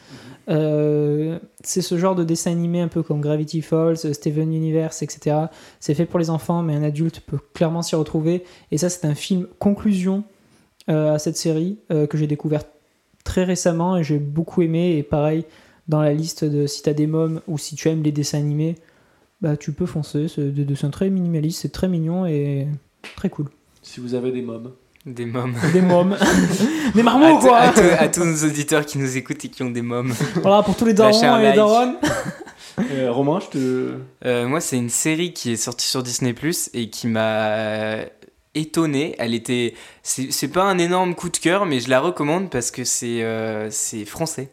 Euh, 0.50 1.38
c'est 1.64 1.80
ce 1.80 1.96
genre 1.96 2.14
de 2.14 2.24
dessin 2.24 2.50
animé 2.50 2.82
un 2.82 2.88
peu 2.88 3.02
comme 3.02 3.22
Gravity 3.22 3.62
Falls, 3.62 3.96
Steven 4.12 4.52
Universe, 4.52 5.00
etc. 5.00 5.46
C'est 5.80 5.94
fait 5.94 6.04
pour 6.04 6.18
les 6.18 6.28
enfants, 6.28 6.60
mais 6.60 6.74
un 6.74 6.82
adulte 6.82 7.20
peut 7.20 7.38
clairement 7.54 7.80
s'y 7.80 7.96
retrouver. 7.96 8.44
Et 8.70 8.76
ça, 8.76 8.90
c'est 8.90 9.06
un 9.06 9.14
film 9.14 9.46
conclusion 9.58 10.22
euh, 10.90 11.14
à 11.14 11.18
cette 11.18 11.38
série 11.38 11.78
que 11.88 12.18
j'ai 12.18 12.26
découvert 12.26 12.64
très 13.24 13.44
récemment 13.44 13.96
et 13.96 14.04
j'ai 14.04 14.18
beaucoup 14.18 14.60
aimé. 14.60 14.98
Et 14.98 15.02
pareil, 15.02 15.46
dans 15.88 16.02
la 16.02 16.12
liste 16.12 16.44
de 16.44 16.66
si 16.66 16.82
t'as 16.82 16.92
des 16.92 17.06
mômes 17.06 17.40
ou 17.48 17.56
si 17.56 17.76
tu 17.76 17.88
aimes 17.88 18.02
les 18.02 18.12
dessins 18.12 18.40
animés, 18.40 18.74
bah 19.40 19.56
tu 19.56 19.72
peux 19.72 19.86
foncer. 19.86 20.28
C'est 20.28 20.52
des 20.52 20.66
dessins 20.66 20.90
très 20.90 21.08
minimalistes, 21.08 21.62
c'est 21.62 21.72
très 21.72 21.88
mignon 21.88 22.26
et 22.26 22.68
très 23.14 23.28
cool. 23.30 23.46
Si 23.82 24.00
vous 24.00 24.14
avez 24.14 24.32
des 24.32 24.42
mômes. 24.42 24.72
Des 25.04 25.24
mômes. 25.26 25.54
Des 25.72 25.80
mômes. 25.82 26.16
des 26.94 27.00
À, 27.00 27.04
marmots, 27.04 27.38
t- 27.40 27.46
quoi 27.46 27.58
à 27.58 27.72
tous- 27.72 27.80
à 27.98 28.08
tous 28.08 28.24
nos 28.24 28.44
auditeurs 28.48 28.84
qui 28.84 28.98
nous 28.98 29.16
écoutent 29.16 29.44
et 29.44 29.48
qui 29.48 29.62
ont 29.62 29.70
des 29.70 29.82
mômes. 29.82 30.12
Voilà, 30.42 30.62
pour 30.64 30.76
tous 30.76 30.84
les 30.84 30.94
darons 30.94 31.36
et 31.36 31.38
les 31.38 31.44
like. 31.48 31.56
daronnes. 31.56 31.96
Euh, 32.92 33.10
Romain, 33.10 33.40
je 33.40 33.46
te. 33.46 33.92
Euh, 34.26 34.46
moi, 34.46 34.60
c'est 34.60 34.76
une 34.76 34.90
série 34.90 35.32
qui 35.32 35.50
est 35.52 35.56
sortie 35.56 35.86
sur 35.86 36.02
Disney 36.02 36.34
Plus 36.34 36.68
et 36.74 36.90
qui 36.90 37.06
m'a 37.06 38.00
étonné. 38.54 39.14
Elle 39.18 39.32
était, 39.32 39.72
c'est 40.02 40.30
c'est 40.30 40.48
pas 40.48 40.64
un 40.64 40.76
énorme 40.76 41.14
coup 41.14 41.30
de 41.30 41.38
cœur, 41.38 41.64
mais 41.64 41.80
je 41.80 41.88
la 41.88 42.00
recommande 42.00 42.50
parce 42.50 42.70
que 42.70 42.84
c'est 42.84 43.22
euh, 43.22 43.70
c'est 43.70 44.04
français 44.04 44.50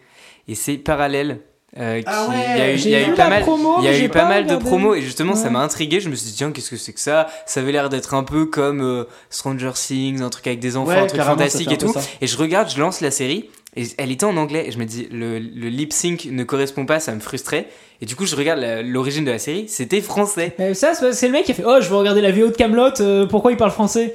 et 0.48 0.56
c'est 0.56 0.78
parallèle. 0.78 1.42
Euh, 1.78 2.00
qui- 2.00 2.06
Ah 2.08 2.28
ouais, 2.30 2.36
il 2.56 2.58
y 2.58 2.62
a 2.62 2.72
eu, 2.74 2.76
il 2.78 2.90
y 2.90 2.96
a 2.96 3.00
J'ai 3.00 3.06
eu 3.08 3.10
vu 3.12 3.16
pas 3.16 3.30
mal, 3.30 3.42
promo, 3.42 3.76
il 3.80 3.86
y 3.86 3.88
a 3.88 3.92
mais 3.92 3.98
eu 3.98 4.02
j'ai 4.02 4.10
pas, 4.10 4.20
pas 4.22 4.30
mal 4.30 4.46
de 4.46 4.56
promos 4.58 4.94
et 4.96 5.02
justement 5.02 5.36
ça 5.36 5.50
m'a 5.50 5.60
intrigué. 5.60 6.00
Je 6.00 6.10
me 6.10 6.16
suis 6.16 6.28
dit 6.30 6.36
tiens 6.36 6.52
qu'est-ce 6.52 6.70
que 6.70 6.78
c'est 6.78 6.94
que 6.94 7.00
ça? 7.00 7.28
Ça 7.46 7.62
avait 7.62 7.72
l'air 7.72 7.90
d'être 7.90 8.14
un 8.14 8.24
peu 8.24 8.46
comme 8.46 8.82
euh, 8.82 9.06
Stranger 9.30 9.72
Things, 9.74 10.22
un 10.22 10.30
truc 10.30 10.46
avec 10.48 10.60
des 10.60 10.78
enfants, 10.78 10.92
un 10.92 11.08
truc 11.08 11.22
fantastique 11.22 11.72
et 11.72 11.78
tout. 11.78 11.92
ça. 11.94 12.02
Et 12.22 12.28
je 12.28 12.38
regarde, 12.38 12.70
je 12.70 12.80
lance 12.80 13.02
la 13.02 13.10
série, 13.12 13.50
et 13.76 13.86
elle 13.98 14.12
était 14.12 14.26
en 14.26 14.38
anglais, 14.38 14.66
et 14.68 14.72
je 14.72 14.78
me 14.78 14.86
dis, 14.86 15.08
le, 15.12 15.40
le 15.40 15.68
lip 15.70 15.94
sync 15.94 16.28
ne 16.30 16.44
correspond 16.44 16.86
pas, 16.86 17.00
ça 17.00 17.12
me 17.16 17.20
frustrait. 17.20 17.68
Et 18.02 18.06
du 18.06 18.16
coup, 18.16 18.26
je 18.28 18.36
regarde 18.36 18.60
l'origine 18.86 19.26
de 19.26 19.32
la 19.32 19.40
série, 19.40 19.66
c'était 19.68 20.02
français. 20.02 20.54
Mais 20.60 20.74
ça, 20.76 20.94
c'est 20.94 21.26
le 21.26 21.32
mec 21.32 21.46
qui 21.46 21.52
a 21.54 21.56
fait 21.56 21.64
Oh, 21.66 21.78
je 21.82 21.90
veux 21.90 21.96
regarder 21.96 22.22
la 22.22 22.32
VO 22.32 22.48
de 22.50 22.56
Camelot, 22.56 23.28
pourquoi 23.30 23.52
il 23.52 23.58
parle 23.58 23.72
français? 23.72 24.14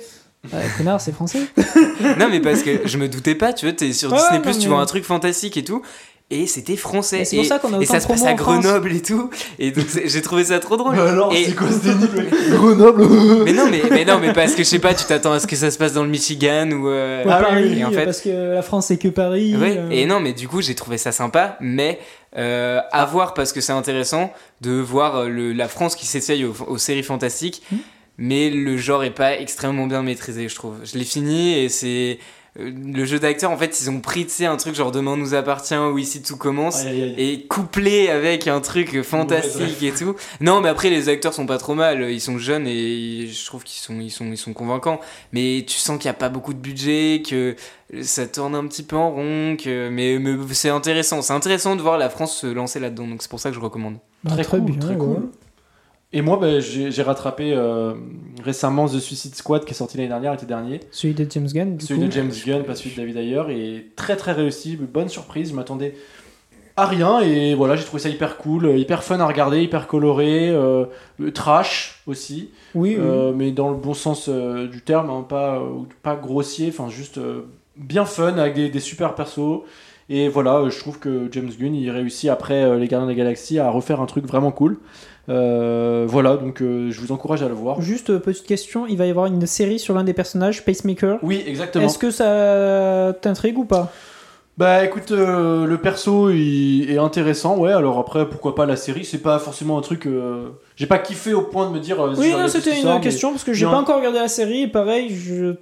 Connard, 0.76 1.00
c'est 1.00 1.12
français. 1.12 1.40
non, 2.18 2.28
mais 2.30 2.38
parce 2.40 2.62
que 2.62 2.82
je 2.86 2.96
me 2.98 3.08
doutais 3.08 3.34
pas, 3.34 3.52
tu 3.52 3.66
vois, 3.66 3.72
t'es 3.72 3.92
sur 3.92 4.12
Ouais, 4.12 4.18
Disney, 4.18 4.38
non, 4.44 4.52
tu 4.52 4.58
mais- 4.60 4.66
vois 4.74 4.80
un 4.80 4.86
truc 4.86 5.02
fantastique 5.04 5.56
et 5.56 5.64
tout. 5.64 5.82
Et 6.30 6.46
c'était 6.46 6.76
français. 6.76 7.20
Et 7.20 7.24
c'est 7.24 7.36
pour 7.36 7.44
Et- 7.46 7.48
ça 7.48 7.58
qu'on 7.58 7.68
a 7.72 7.76
et 7.76 7.84
autant 7.84 7.86
ça 7.86 7.96
de 7.98 8.02
se 8.02 8.08
passe 8.08 8.22
à. 8.26 8.34
Grenoble 8.34 8.92
et 8.92 9.00
tout. 9.00 9.30
Et 9.58 9.70
donc, 9.70 9.86
j'ai 10.04 10.20
trouvé 10.20 10.44
ça 10.44 10.58
trop 10.58 10.76
drôle. 10.76 10.94
Bah 10.94 11.08
alors, 11.10 11.32
Et- 11.32 11.44
c'est 11.46 11.54
quoi 11.54 11.68
ce 11.72 11.78
déni, 11.88 12.06
Grenoble 12.50 13.06
mais 13.46 13.52
non, 13.54 13.64
mais, 13.70 13.82
mais 13.90 14.04
non, 14.04 14.18
mais 14.20 14.34
parce 14.34 14.52
que 14.54 14.62
je 14.62 14.68
sais 14.68 14.78
pas, 14.78 14.92
tu 14.92 15.06
t'attends 15.06 15.32
à 15.32 15.40
ce 15.40 15.46
que 15.46 15.56
ça 15.56 15.70
se 15.70 15.78
passe 15.78 15.94
dans 15.94 16.02
le 16.04 16.10
Michigan 16.10 16.70
ou. 16.70 16.88
euh, 16.88 17.24
Ah 17.26 17.40
Paris, 17.42 17.70
oui, 17.76 17.82
en 17.84 17.90
fait- 17.90 18.04
parce 18.04 18.20
que 18.20 18.52
la 18.54 18.60
France 18.62 18.86
c'est 18.88 18.98
que 18.98 19.08
Paris. 19.08 19.56
Ouais, 19.56 19.76
euh, 19.78 19.88
et 19.90 20.04
non, 20.04 20.20
mais 20.20 20.34
du 20.34 20.48
coup, 20.48 20.60
j'ai 20.60 20.74
trouvé 20.74 20.98
ça 20.98 21.12
sympa, 21.12 21.56
mais 21.62 21.98
euh, 22.36 22.80
à 22.92 23.06
voir 23.06 23.32
parce 23.32 23.54
que 23.54 23.62
c'est 23.62 23.72
intéressant 23.72 24.30
de 24.60 24.72
voir 24.72 25.16
euh, 25.16 25.28
le, 25.28 25.54
la 25.54 25.66
France 25.68 25.96
qui 25.96 26.04
s'essaye 26.04 26.44
aux, 26.44 26.54
aux 26.66 26.76
séries 26.78 27.02
fantastiques, 27.02 27.62
Hmm. 27.72 27.76
mais 28.18 28.50
le 28.50 28.76
genre 28.76 29.02
est 29.02 29.10
pas 29.14 29.38
extrêmement 29.38 29.86
bien 29.86 30.02
maîtrisé, 30.02 30.46
je 30.50 30.54
trouve. 30.54 30.74
Je 30.84 30.98
l'ai 30.98 31.04
fini 31.04 31.58
et 31.58 31.70
c'est. 31.70 32.18
Euh, 32.58 32.70
Le 32.94 33.04
jeu 33.04 33.18
d'acteur, 33.18 33.50
en 33.50 33.56
fait, 33.56 33.80
ils 33.80 33.90
ont 33.90 34.00
pris, 34.00 34.24
tu 34.26 34.32
sais, 34.32 34.46
un 34.46 34.56
truc 34.56 34.74
genre 34.74 34.92
Demain 34.92 35.16
nous 35.16 35.34
appartient 35.34 35.74
où 35.76 35.98
ici 35.98 36.22
tout 36.22 36.36
commence. 36.36 36.80
Aïe, 36.80 36.88
aïe, 36.88 37.02
aïe. 37.02 37.14
Et 37.18 37.46
couplé 37.46 38.08
avec 38.08 38.46
un 38.46 38.60
truc 38.60 39.02
fantastique 39.02 39.82
et 39.82 39.92
tout. 39.92 40.14
Non, 40.40 40.60
mais 40.60 40.68
après 40.68 40.90
les 40.90 41.08
acteurs 41.08 41.32
sont 41.34 41.46
pas 41.46 41.58
trop 41.58 41.74
mal. 41.74 42.10
Ils 42.10 42.20
sont 42.20 42.38
jeunes 42.38 42.66
et 42.66 43.26
je 43.26 43.46
trouve 43.46 43.64
qu'ils 43.64 43.80
sont, 43.80 44.00
ils 44.00 44.10
sont, 44.10 44.26
ils 44.26 44.36
sont 44.38 44.52
convaincants. 44.52 45.00
Mais 45.32 45.64
tu 45.66 45.78
sens 45.78 45.98
qu'il 45.98 46.06
y 46.06 46.10
a 46.10 46.14
pas 46.14 46.28
beaucoup 46.28 46.54
de 46.54 46.58
budget, 46.60 47.22
que 47.28 47.56
ça 48.02 48.26
tourne 48.26 48.54
un 48.54 48.66
petit 48.66 48.82
peu 48.82 48.96
en 48.96 49.10
rond. 49.10 49.56
Que... 49.56 49.88
Mais, 49.88 50.18
mais 50.18 50.36
c'est 50.52 50.68
intéressant. 50.70 51.22
C'est 51.22 51.32
intéressant 51.32 51.76
de 51.76 51.82
voir 51.82 51.98
la 51.98 52.10
France 52.10 52.36
se 52.38 52.46
lancer 52.46 52.80
là-dedans. 52.80 53.06
Donc 53.06 53.22
c'est 53.22 53.30
pour 53.30 53.40
ça 53.40 53.50
que 53.50 53.54
je 53.56 53.60
recommande. 53.60 53.96
bah, 54.24 54.32
Très 54.32 54.44
très 54.44 54.58
cool, 54.58 54.72
bien. 54.72 54.78
très 54.80 54.96
ouais. 54.96 55.16
Et 56.12 56.22
moi, 56.22 56.38
bah, 56.40 56.58
j'ai 56.60 57.02
rattrapé 57.02 57.52
euh, 57.52 57.92
récemment 58.42 58.86
The 58.86 58.98
Suicide 58.98 59.34
Squad 59.34 59.64
qui 59.66 59.72
est 59.72 59.76
sorti 59.76 59.98
l'année 59.98 60.08
dernière, 60.08 60.32
l'été 60.32 60.46
dernier. 60.46 60.80
Celui 60.90 61.12
de 61.14 61.26
James 61.30 61.48
Gunn. 61.52 61.76
Du 61.76 61.84
Celui 61.84 62.00
coup. 62.00 62.06
de 62.06 62.12
James 62.12 62.32
Gunn, 62.46 62.64
pas 62.64 62.74
celui 62.74 62.92
de 62.92 62.96
David 62.96 63.16
Ayer, 63.18 63.42
et 63.50 63.86
très 63.94 64.16
très 64.16 64.32
réussi, 64.32 64.76
bonne 64.76 65.10
surprise. 65.10 65.50
Je 65.50 65.54
m'attendais 65.54 65.94
à 66.76 66.86
rien 66.86 67.20
et 67.20 67.54
voilà, 67.54 67.76
j'ai 67.76 67.84
trouvé 67.84 68.00
ça 68.00 68.08
hyper 68.08 68.38
cool, 68.38 68.64
euh, 68.66 68.76
hyper 68.78 69.02
fun 69.02 69.18
à 69.20 69.26
regarder, 69.26 69.60
hyper 69.62 69.86
coloré, 69.86 70.48
euh, 70.48 70.86
trash 71.34 72.00
aussi, 72.06 72.50
Oui, 72.74 72.96
oui. 72.98 73.32
mais 73.36 73.50
dans 73.50 73.68
le 73.68 73.76
bon 73.76 73.94
sens 73.94 74.28
du 74.30 74.80
terme, 74.80 75.10
hein, 75.10 75.26
pas, 75.28 75.60
pas 76.02 76.14
grossier, 76.16 76.68
enfin 76.68 76.88
juste 76.88 77.20
bien 77.76 78.04
fun 78.06 78.38
avec 78.38 78.54
des, 78.54 78.70
des 78.70 78.80
super 78.80 79.14
persos. 79.14 79.62
Et 80.08 80.28
voilà, 80.28 80.70
je 80.70 80.78
trouve 80.78 80.98
que 80.98 81.28
James 81.32 81.50
Gunn 81.60 81.74
il 81.74 81.90
réussit 81.90 82.30
après 82.30 82.78
Les 82.78 82.88
Gardiens 82.88 83.06
de 83.06 83.10
la 83.10 83.16
Galaxie 83.18 83.58
à 83.58 83.68
refaire 83.68 84.00
un 84.00 84.06
truc 84.06 84.24
vraiment 84.24 84.52
cool. 84.52 84.78
Euh, 85.28 86.04
voilà, 86.08 86.36
donc 86.36 86.62
euh, 86.62 86.90
je 86.90 87.00
vous 87.00 87.12
encourage 87.12 87.42
à 87.42 87.48
le 87.48 87.54
voir. 87.54 87.80
Juste 87.82 88.10
euh, 88.10 88.18
petite 88.18 88.46
question, 88.46 88.86
il 88.86 88.96
va 88.96 89.06
y 89.06 89.10
avoir 89.10 89.26
une 89.26 89.46
série 89.46 89.78
sur 89.78 89.94
l'un 89.94 90.04
des 90.04 90.14
personnages, 90.14 90.64
Pacemaker? 90.64 91.18
Oui, 91.22 91.42
exactement. 91.46 91.84
Est-ce 91.84 91.98
que 91.98 92.10
ça 92.10 93.12
t'intrigue 93.20 93.58
ou 93.58 93.64
pas? 93.64 93.92
Bah 94.56 94.84
écoute, 94.84 95.12
euh, 95.12 95.66
le 95.66 95.78
perso 95.78 96.30
il 96.30 96.90
est 96.90 96.98
intéressant, 96.98 97.58
ouais. 97.58 97.72
Alors 97.72 97.98
après, 97.98 98.28
pourquoi 98.28 98.54
pas 98.56 98.66
la 98.66 98.74
série 98.74 99.04
C'est 99.04 99.18
pas 99.22 99.38
forcément 99.38 99.78
un 99.78 99.82
truc. 99.82 100.06
euh, 100.06 100.48
J'ai 100.76 100.86
pas 100.86 100.98
kiffé 100.98 101.32
au 101.34 101.42
point 101.42 101.68
de 101.68 101.74
me 101.74 101.78
dire. 101.78 102.00
euh, 102.00 102.14
Oui, 102.16 102.32
non, 102.32 102.48
c'était 102.48 102.80
une 102.80 102.88
mais- 102.88 103.00
question 103.00 103.30
parce 103.30 103.44
que 103.44 103.52
j'ai 103.52 103.66
pas 103.66 103.76
encore 103.78 103.98
regardé 103.98 104.18
la 104.18 104.26
série 104.28 104.62
et 104.62 104.68
pareil, 104.68 105.14
je 105.14 105.54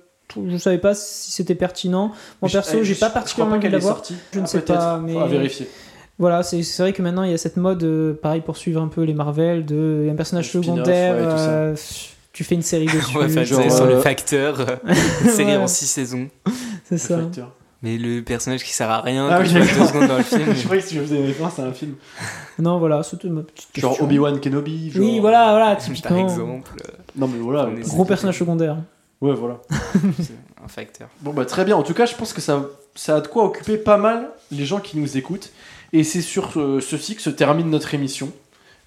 je 0.51 0.57
savais 0.57 0.79
pas 0.79 0.95
si 0.95 1.31
c'était 1.31 1.55
pertinent. 1.55 2.11
Mon 2.43 2.49
perso, 2.49 2.79
eh, 2.81 2.85
j'ai 2.85 2.95
pas 2.97 3.11
particulièrement 3.11 3.57
envie 3.57 3.69
de 3.69 3.73
la 3.73 3.79
voir. 3.79 4.03
Je 4.33 4.39
ne 4.41 4.45
Ah, 4.45 4.47
sais 4.47 4.61
pas, 4.61 4.99
mais- 4.99 5.29
vérifier. 5.29 5.69
Voilà, 6.19 6.43
c'est 6.43 6.62
vrai 6.79 6.93
que 6.93 7.03
maintenant 7.03 7.25
il 7.25 7.31
y 7.31 7.35
a 7.35 7.39
cette 7.39 7.57
mode, 7.59 7.83
euh, 7.85 8.14
pareil 8.14 8.41
pour 8.41 8.57
suivre 8.57 8.81
un 8.81 8.89
peu 8.89 9.03
les 9.03 9.12
Marvel, 9.14 9.67
de 9.67 10.09
un 10.11 10.14
personnage 10.14 10.53
Le 10.55 10.62
secondaire, 10.62 11.14
ouais, 11.14 11.21
euh, 11.23 11.77
tu 12.33 12.43
fais 12.45 12.55
une 12.55 12.62
série 12.62 12.87
dessus. 12.93 13.29
Faire 13.29 13.45
genre, 13.45 13.71
sur 13.71 13.85
euh, 13.85 13.95
le 13.97 14.01
facteur. 14.01 14.79
une 15.25 15.31
série 15.31 15.51
Ouais. 15.53 15.57
en 15.57 15.67
6 15.67 15.87
saisons. 15.87 16.29
C'est 16.85 16.99
ça. 16.99 17.19
Facteur. 17.19 17.53
Mais 17.83 17.99
le 17.99 18.23
personnage 18.23 18.64
qui 18.64 18.73
sert 18.73 18.91
à 18.91 19.03
rien, 19.03 19.29
Ah 19.31 19.39
oui, 19.41 19.53
deux 19.53 19.62
secondes 19.62 20.09
dans 20.09 20.17
le 20.17 20.23
film. 20.25 20.55
je 20.55 20.64
croyais 20.64 20.81
que 20.83 20.89
si 20.89 20.95
je 20.95 21.01
faisais 21.03 21.17
une 21.17 21.27
référence 21.27 21.59
à 21.59 21.64
un 21.64 21.73
film. 21.73 21.95
Non, 22.59 22.79
voilà, 22.79 23.03
c'était 23.03 23.29
ma 23.29 23.43
petite 23.43 23.71
question. 23.73 23.93
Genre 23.93 24.03
Obi-Wan 24.03 24.41
Kenobi. 24.41 24.91
Genre... 24.91 25.05
Oui, 25.05 25.19
voilà, 25.21 25.51
voilà, 25.51 25.67
Par 25.77 25.85
typiquement. 25.85 26.17
exemple, 26.25 26.71
euh, 26.83 26.93
Non 27.17 27.29
mais 27.29 27.39
voilà. 27.39 27.69
Gros 27.83 28.07
personnage 28.07 28.39
secondaire. 28.39 28.79
Ouais, 29.21 29.35
voilà. 29.35 29.61
c'est 30.19 30.33
un 30.64 30.69
facteur. 30.69 31.09
Bon 31.21 31.33
bah 31.35 31.45
très 31.45 31.67
bien. 31.67 31.77
En 31.77 31.83
tout 31.83 31.95
cas, 31.95 32.07
je 32.07 32.14
pense 32.14 32.33
que 32.33 32.41
ça, 32.41 32.64
ça 32.95 33.17
a 33.17 33.21
de 33.21 33.29
quoi 33.29 33.45
occuper 33.45 33.77
pas 33.77 33.99
mal 33.99 34.31
les 34.51 34.64
gens 34.64 34.79
qui 34.81 34.99
nous 34.99 35.19
écoutent. 35.19 35.53
Et 35.97 36.05
c'est 36.05 36.21
sur 36.21 36.51
euh, 36.57 36.81
ceci 36.81 37.17
que 37.17 37.23
se 37.23 37.31
termine 37.31 37.71
notre 37.71 37.95
émission. 37.95 38.31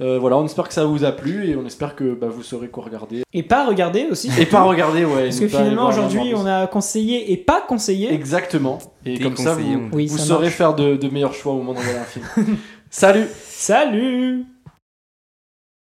Euh, 0.01 0.18
voilà, 0.20 0.38
on 0.38 0.45
espère 0.45 0.68
que 0.68 0.74
ça 0.74 0.86
vous 0.86 1.03
a 1.03 1.12
plu 1.12 1.49
et 1.49 1.55
on 1.55 1.66
espère 1.66 1.95
que 1.95 2.14
bah, 2.14 2.28
vous 2.30 2.43
saurez 2.43 2.68
quoi 2.68 2.84
regarder. 2.86 3.24
Et 3.34 3.43
pas 3.43 3.66
regarder 3.66 4.07
aussi. 4.12 4.30
Et 4.39 4.45
pas 4.45 4.62
regarder, 4.62 5.03
ouais. 5.05 5.24
Parce 5.26 5.39
que 5.39 5.47
finalement, 5.47 5.88
aujourd'hui, 5.89 6.34
on 6.36 6.45
a 6.45 6.68
conseillé 6.68 7.32
et 7.34 7.38
pas 7.38 7.62
conseillé. 7.62 8.14
Exactement. 8.14 8.78
Et 9.05 9.20
comme 9.20 9.36
ça, 9.36 9.55
vous, 9.55 9.89
on 9.91 9.95
Oui, 9.95 10.05
vous 10.05 10.18
ça 10.20 10.24
saurez 10.26 10.45
marche. 10.45 10.55
faire 10.55 10.76
de, 10.76 10.95
de 10.95 11.10
meilleurs 11.10 11.34
choix 11.34 11.53
au 11.53 11.57
moment 11.57 11.74
d'en 11.74 11.80
regarder 11.82 11.99
un 11.99 12.03
film. 12.03 12.26
Salut 12.91 13.26
Salut 13.43 14.45